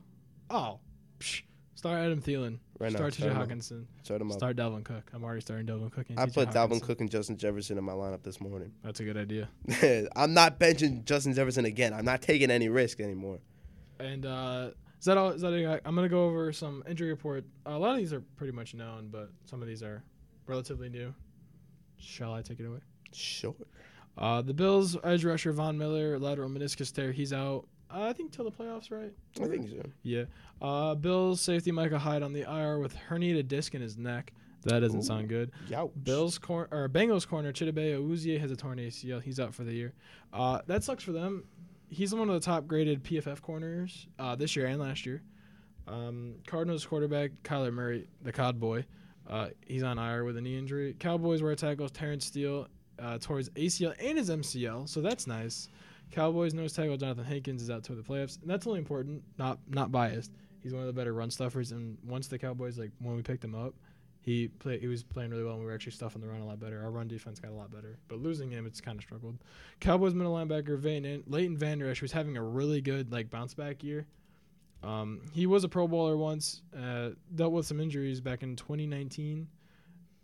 oh. 0.51 0.81
Psh. 1.21 1.43
Start 1.75 1.99
Adam 2.01 2.21
Thielen. 2.21 2.59
right 2.79 2.93
start 2.93 3.15
TJ. 3.15 3.35
Hockenson. 3.35 3.87
Start 4.03 4.21
'em 4.21 4.31
up. 4.31 4.37
Start 4.39 4.57
Dalvin 4.57 4.85
Cook. 4.85 5.11
I'm 5.13 5.25
already 5.25 5.41
starting 5.41 5.67
Dalvin 5.67 5.91
Cook. 5.91 6.11
And 6.11 6.19
I 6.21 6.27
put 6.27 6.51
Dalvin 6.51 6.81
Cook 6.83 7.01
and 7.01 7.11
Justin 7.11 7.37
Jefferson 7.37 7.79
in 7.79 7.85
my 7.85 7.93
lineup 7.93 8.23
this 8.23 8.41
morning. 8.41 8.73
That's 8.85 9.01
a 9.01 9.05
good 9.05 9.17
idea. 9.17 9.49
I'm 10.17 10.35
not 10.35 10.61
benching 10.61 11.05
Justin 11.05 11.35
Jefferson 11.35 11.65
again. 11.65 11.93
I'm 11.95 12.05
not 12.05 12.23
taking 12.23 12.51
any 12.51 12.69
risk 12.69 13.01
anymore. 13.01 13.39
And 13.99 14.27
uh, 14.27 14.71
is 14.99 15.07
that 15.07 15.17
all? 15.17 15.31
Is 15.31 15.41
that? 15.43 15.81
I'm 15.85 15.95
gonna 15.95 16.09
go 16.09 16.27
over 16.27 16.53
some 16.53 16.83
injury 16.87 17.09
report. 17.09 17.45
a 17.67 17.79
lot 17.79 17.93
of 17.93 17.97
these 17.99 18.13
are 18.13 18.21
pretty 18.37 18.53
much 18.53 18.75
known, 18.75 19.09
but 19.11 19.31
some 19.47 19.63
of 19.63 19.69
these 19.69 19.83
are 19.83 20.03
relatively 20.47 20.89
new. 20.89 21.15
Shall 21.97 22.35
I 22.35 22.43
take 22.43 22.61
it 22.61 22.67
away? 22.67 22.81
Sure. 23.13 23.55
Uh, 24.19 24.43
the 24.43 24.53
Bills 24.53 24.97
edge 25.05 25.25
rusher 25.25 25.53
Von 25.53 25.79
Miller 25.79 26.19
lateral 26.19 26.51
meniscus 26.51 26.93
tear. 26.93 27.13
He's 27.13 27.33
out. 27.33 27.67
I 27.93 28.13
think 28.13 28.33
till 28.33 28.45
the 28.45 28.51
playoffs, 28.51 28.91
right? 28.91 29.13
I 29.41 29.47
think 29.47 29.69
so. 29.69 29.83
Yeah. 30.03 30.25
Uh, 30.61 30.95
Bills 30.95 31.41
safety 31.41 31.71
Micah 31.71 31.99
Hyde 31.99 32.23
on 32.23 32.33
the 32.33 32.43
IR 32.43 32.79
with 32.79 32.97
herniated 32.97 33.49
disc 33.49 33.75
in 33.75 33.83
his 33.83 33.97
neck. 33.97 34.33
That 34.65 34.81
doesn't 34.81 35.01
Ooh. 35.01 35.03
sound 35.03 35.29
good. 35.29 35.51
Youch. 35.69 35.91
Bills 36.05 36.39
cor- 36.39 36.69
or 36.71 36.89
Bengals 36.89 37.27
corner 37.27 37.53
Chidobe 37.53 37.99
Awuzie 37.99 38.39
has 38.39 38.51
a 38.51 38.57
torn 38.57 38.79
ACL. 38.79 39.21
He's 39.21 39.41
out 39.41 39.55
for 39.55 39.65
the 39.65 39.73
year. 39.73 39.93
Uh, 40.33 40.61
that 40.67 40.85
sucks 40.85 41.03
for 41.03 41.13
them. 41.13 41.45
He's 41.89 42.15
one 42.15 42.29
of 42.29 42.35
the 42.35 42.41
top 42.41 42.67
graded 42.67 43.03
PFF 43.03 43.43
corners 43.43 44.07
uh, 44.19 44.37
this 44.37 44.57
year 44.57 44.67
and 44.67 44.81
last 44.81 45.05
year. 45.05 45.23
Um, 45.87 46.37
Cardinals 46.47 46.87
quarterback 46.87 47.33
Kyler 47.43 47.73
Murray, 47.73 48.09
the 48.23 48.33
Cod 48.33 48.61
boy, 48.61 48.87
uh, 49.29 49.49
he's 49.67 49.83
on 49.83 49.99
IR 49.99 50.25
with 50.25 50.37
a 50.37 50.41
knee 50.41 50.57
injury. 50.59 50.95
Cowboys 50.99 51.43
right 51.43 51.57
tackle 51.57 51.89
Terence 51.89 52.27
Steele 52.27 52.69
uh, 52.99 53.19
tore 53.19 53.39
his 53.39 53.51
ACL 53.51 53.95
and 54.01 54.19
his 54.19 54.31
MCL, 54.31 54.89
so 54.89 55.01
that's 55.01 55.27
nice. 55.27 55.69
Cowboys 56.13 56.55
nose 56.55 56.73
tackle 56.75 56.97
Jonathan 56.97 57.25
Hankins 57.25 57.63
is 57.63 57.71
out 57.71 57.83
to 57.85 57.95
the 57.95 58.03
playoffs, 58.03 58.41
and 58.41 58.51
that's 58.51 58.67
only 58.67 58.79
important, 58.79 59.23
not 59.39 59.59
not 59.69 59.91
biased. 59.91 60.31
He's 60.63 60.73
one 60.73 60.83
of 60.83 60.87
the 60.87 60.93
better 60.93 61.13
run 61.13 61.31
stuffers, 61.31 61.73
and 61.73 61.99
once 62.07 62.29
the 62.29 62.39
Cowboys 62.39 62.79
like 62.79 62.93
when 63.01 63.17
we 63.17 63.23
picked 63.23 63.43
him 63.43 63.55
up, 63.55 63.75
he 64.21 64.49
play 64.49 64.79
he 64.79 64.87
was 64.87 65.03
playing 65.03 65.31
really 65.31 65.43
well, 65.43 65.55
and 65.55 65.61
we 65.61 65.67
were 65.67 65.75
actually 65.75 65.93
stuffing 65.93 66.21
the 66.21 66.29
run 66.29 66.41
a 66.41 66.47
lot 66.47 66.61
better. 66.61 66.83
Our 66.83 66.91
run 66.91 67.09
defense 67.09 67.41
got 67.41 67.51
a 67.51 67.55
lot 67.55 67.73
better, 67.73 67.99
but 68.09 68.19
losing 68.19 68.51
him, 68.51 68.67
it's 68.67 68.81
kind 68.81 68.99
of 68.99 69.03
struggled. 69.03 69.39
Cowboys 69.81 70.15
middle 70.15 70.35
linebacker 70.35 70.79
Van 70.79 71.23
Leighton 71.27 71.57
Vander 71.57 71.91
Esch 71.91 72.03
was 72.03 72.13
having 72.13 72.37
a 72.37 72.43
really 72.43 72.81
good 72.81 73.11
like 73.11 73.31
bounce 73.31 73.55
back 73.55 73.83
year. 73.83 74.07
Um, 74.83 75.23
he 75.33 75.47
was 75.47 75.65
a 75.65 75.69
Pro 75.69 75.87
Bowler 75.89 76.17
once, 76.17 76.63
uh, 76.77 77.11
dealt 77.35 77.53
with 77.53 77.67
some 77.67 77.81
injuries 77.81 78.21
back 78.21 78.43
in 78.43 78.57
2019, 78.57 79.47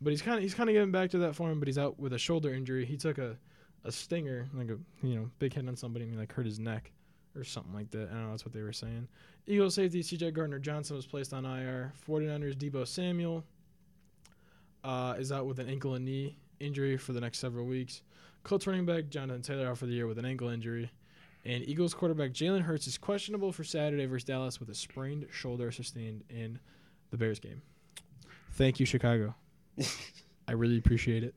but 0.00 0.10
he's 0.10 0.20
kind 0.20 0.36
of 0.36 0.42
he's 0.42 0.54
kind 0.54 0.68
of 0.68 0.74
getting 0.74 0.92
back 0.92 1.10
to 1.10 1.18
that 1.18 1.34
form. 1.34 1.58
But 1.58 1.68
he's 1.68 1.78
out 1.78 1.98
with 1.98 2.12
a 2.12 2.18
shoulder 2.18 2.52
injury. 2.52 2.84
He 2.84 2.96
took 2.96 3.18
a 3.18 3.38
a 3.84 3.92
stinger, 3.92 4.48
like 4.54 4.70
a 4.70 4.78
you 5.06 5.14
know 5.14 5.30
big 5.38 5.54
hit 5.54 5.68
on 5.68 5.76
somebody, 5.76 6.04
and 6.04 6.14
he 6.14 6.18
like 6.18 6.32
hurt 6.32 6.46
his 6.46 6.58
neck 6.58 6.90
or 7.36 7.44
something 7.44 7.74
like 7.74 7.90
that. 7.90 8.08
I 8.10 8.14
don't 8.14 8.24
know. 8.24 8.30
That's 8.30 8.44
what 8.44 8.52
they 8.52 8.62
were 8.62 8.72
saying. 8.72 9.08
Eagles 9.46 9.74
safety 9.74 10.02
C.J. 10.02 10.32
Gardner 10.32 10.58
Johnson 10.58 10.96
was 10.96 11.06
placed 11.06 11.32
on 11.32 11.44
IR. 11.44 11.92
49ers 12.06 12.54
Deebo 12.54 12.86
Samuel 12.86 13.44
uh, 14.84 15.14
is 15.18 15.32
out 15.32 15.46
with 15.46 15.58
an 15.58 15.68
ankle 15.68 15.94
and 15.94 16.04
knee 16.04 16.36
injury 16.60 16.96
for 16.96 17.12
the 17.12 17.20
next 17.20 17.38
several 17.38 17.66
weeks. 17.66 18.02
Colts 18.42 18.66
running 18.66 18.86
back 18.86 19.08
Jonathan 19.08 19.42
Taylor 19.42 19.68
out 19.68 19.78
for 19.78 19.86
the 19.86 19.92
year 19.92 20.06
with 20.06 20.18
an 20.18 20.24
ankle 20.24 20.48
injury. 20.48 20.90
And 21.44 21.66
Eagles 21.66 21.94
quarterback 21.94 22.32
Jalen 22.32 22.62
Hurts 22.62 22.86
is 22.86 22.98
questionable 22.98 23.52
for 23.52 23.64
Saturday 23.64 24.06
versus 24.06 24.24
Dallas 24.24 24.60
with 24.60 24.68
a 24.68 24.74
sprained 24.74 25.26
shoulder 25.30 25.70
sustained 25.70 26.24
in 26.28 26.58
the 27.10 27.16
Bears 27.16 27.38
game. 27.38 27.62
Thank 28.52 28.80
you, 28.80 28.86
Chicago. 28.86 29.34
I 30.48 30.52
really 30.52 30.78
appreciate 30.78 31.22
it. 31.24 31.34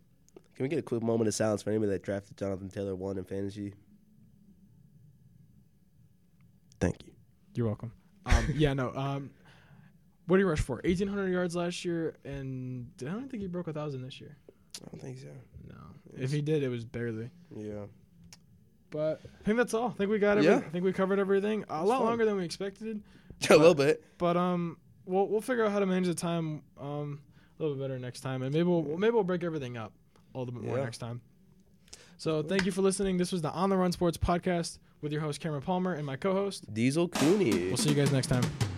Can 0.61 0.65
we 0.65 0.69
get 0.69 0.77
a 0.77 0.83
quick 0.83 1.01
moment 1.01 1.27
of 1.27 1.33
silence 1.33 1.63
for 1.63 1.71
anybody 1.71 1.91
that 1.93 2.03
drafted 2.03 2.37
Jonathan 2.37 2.69
Taylor 2.69 2.93
one 2.93 3.17
in 3.17 3.23
fantasy? 3.23 3.73
Thank 6.79 6.97
you. 7.03 7.13
You're 7.55 7.65
welcome. 7.65 7.91
Um, 8.27 8.45
yeah, 8.53 8.75
no. 8.75 8.93
Um, 8.95 9.31
what 10.27 10.37
did 10.37 10.41
he 10.41 10.47
rush 10.47 10.59
for? 10.59 10.75
1,800 10.83 11.29
yards 11.29 11.55
last 11.55 11.83
year, 11.83 12.15
and 12.23 12.91
I 13.01 13.05
don't 13.05 13.27
think 13.27 13.41
he 13.41 13.47
broke 13.47 13.69
a 13.69 13.73
thousand 13.73 14.03
this 14.03 14.21
year. 14.21 14.37
I 14.85 14.89
don't 14.91 15.01
think 15.01 15.17
so. 15.17 15.29
No, 15.67 15.77
if 16.15 16.31
he 16.31 16.43
did, 16.43 16.61
it 16.61 16.69
was 16.69 16.85
barely. 16.85 17.31
Yeah. 17.57 17.85
But 18.91 19.21
I 19.41 19.43
think 19.43 19.57
that's 19.57 19.73
all. 19.73 19.87
I 19.87 19.93
think 19.93 20.11
we 20.11 20.19
got 20.19 20.37
it. 20.37 20.43
Yeah. 20.43 20.57
I 20.57 20.69
think 20.69 20.83
we 20.83 20.93
covered 20.93 21.17
everything. 21.17 21.65
A 21.71 21.83
lot 21.83 21.97
fun. 21.97 22.05
longer 22.05 22.25
than 22.25 22.35
we 22.35 22.45
expected. 22.45 23.01
a 23.49 23.55
little 23.55 23.73
bit. 23.73 24.03
But 24.19 24.37
um, 24.37 24.77
we'll 25.07 25.27
we'll 25.27 25.41
figure 25.41 25.65
out 25.65 25.71
how 25.71 25.79
to 25.79 25.87
manage 25.87 26.05
the 26.05 26.13
time 26.13 26.61
um 26.79 27.19
a 27.59 27.63
little 27.63 27.75
bit 27.75 27.81
better 27.81 27.97
next 27.97 28.21
time, 28.21 28.43
and 28.43 28.53
maybe 28.53 28.65
we'll 28.65 28.95
maybe 28.99 29.15
we'll 29.15 29.23
break 29.23 29.43
everything 29.43 29.75
up 29.75 29.91
a 30.33 30.39
little 30.39 30.53
bit 30.53 30.63
more 30.63 30.77
Yeah. 30.77 30.83
next 30.83 30.97
time. 30.99 31.21
So 32.17 32.43
thank 32.43 32.65
you 32.65 32.71
for 32.71 32.81
listening. 32.81 33.17
This 33.17 33.31
was 33.31 33.41
the 33.41 33.51
On 33.51 33.69
the 33.69 33.77
Run 33.77 33.91
Sports 33.91 34.17
podcast 34.17 34.77
with 35.01 35.11
your 35.11 35.21
host 35.21 35.39
Cameron 35.39 35.63
Palmer 35.63 35.93
and 35.93 36.05
my 36.05 36.15
co-host. 36.15 36.71
Diesel 36.73 37.07
Cooney. 37.07 37.67
We'll 37.67 37.77
see 37.77 37.89
you 37.89 37.95
guys 37.95 38.11
next 38.11 38.27
time. 38.27 38.70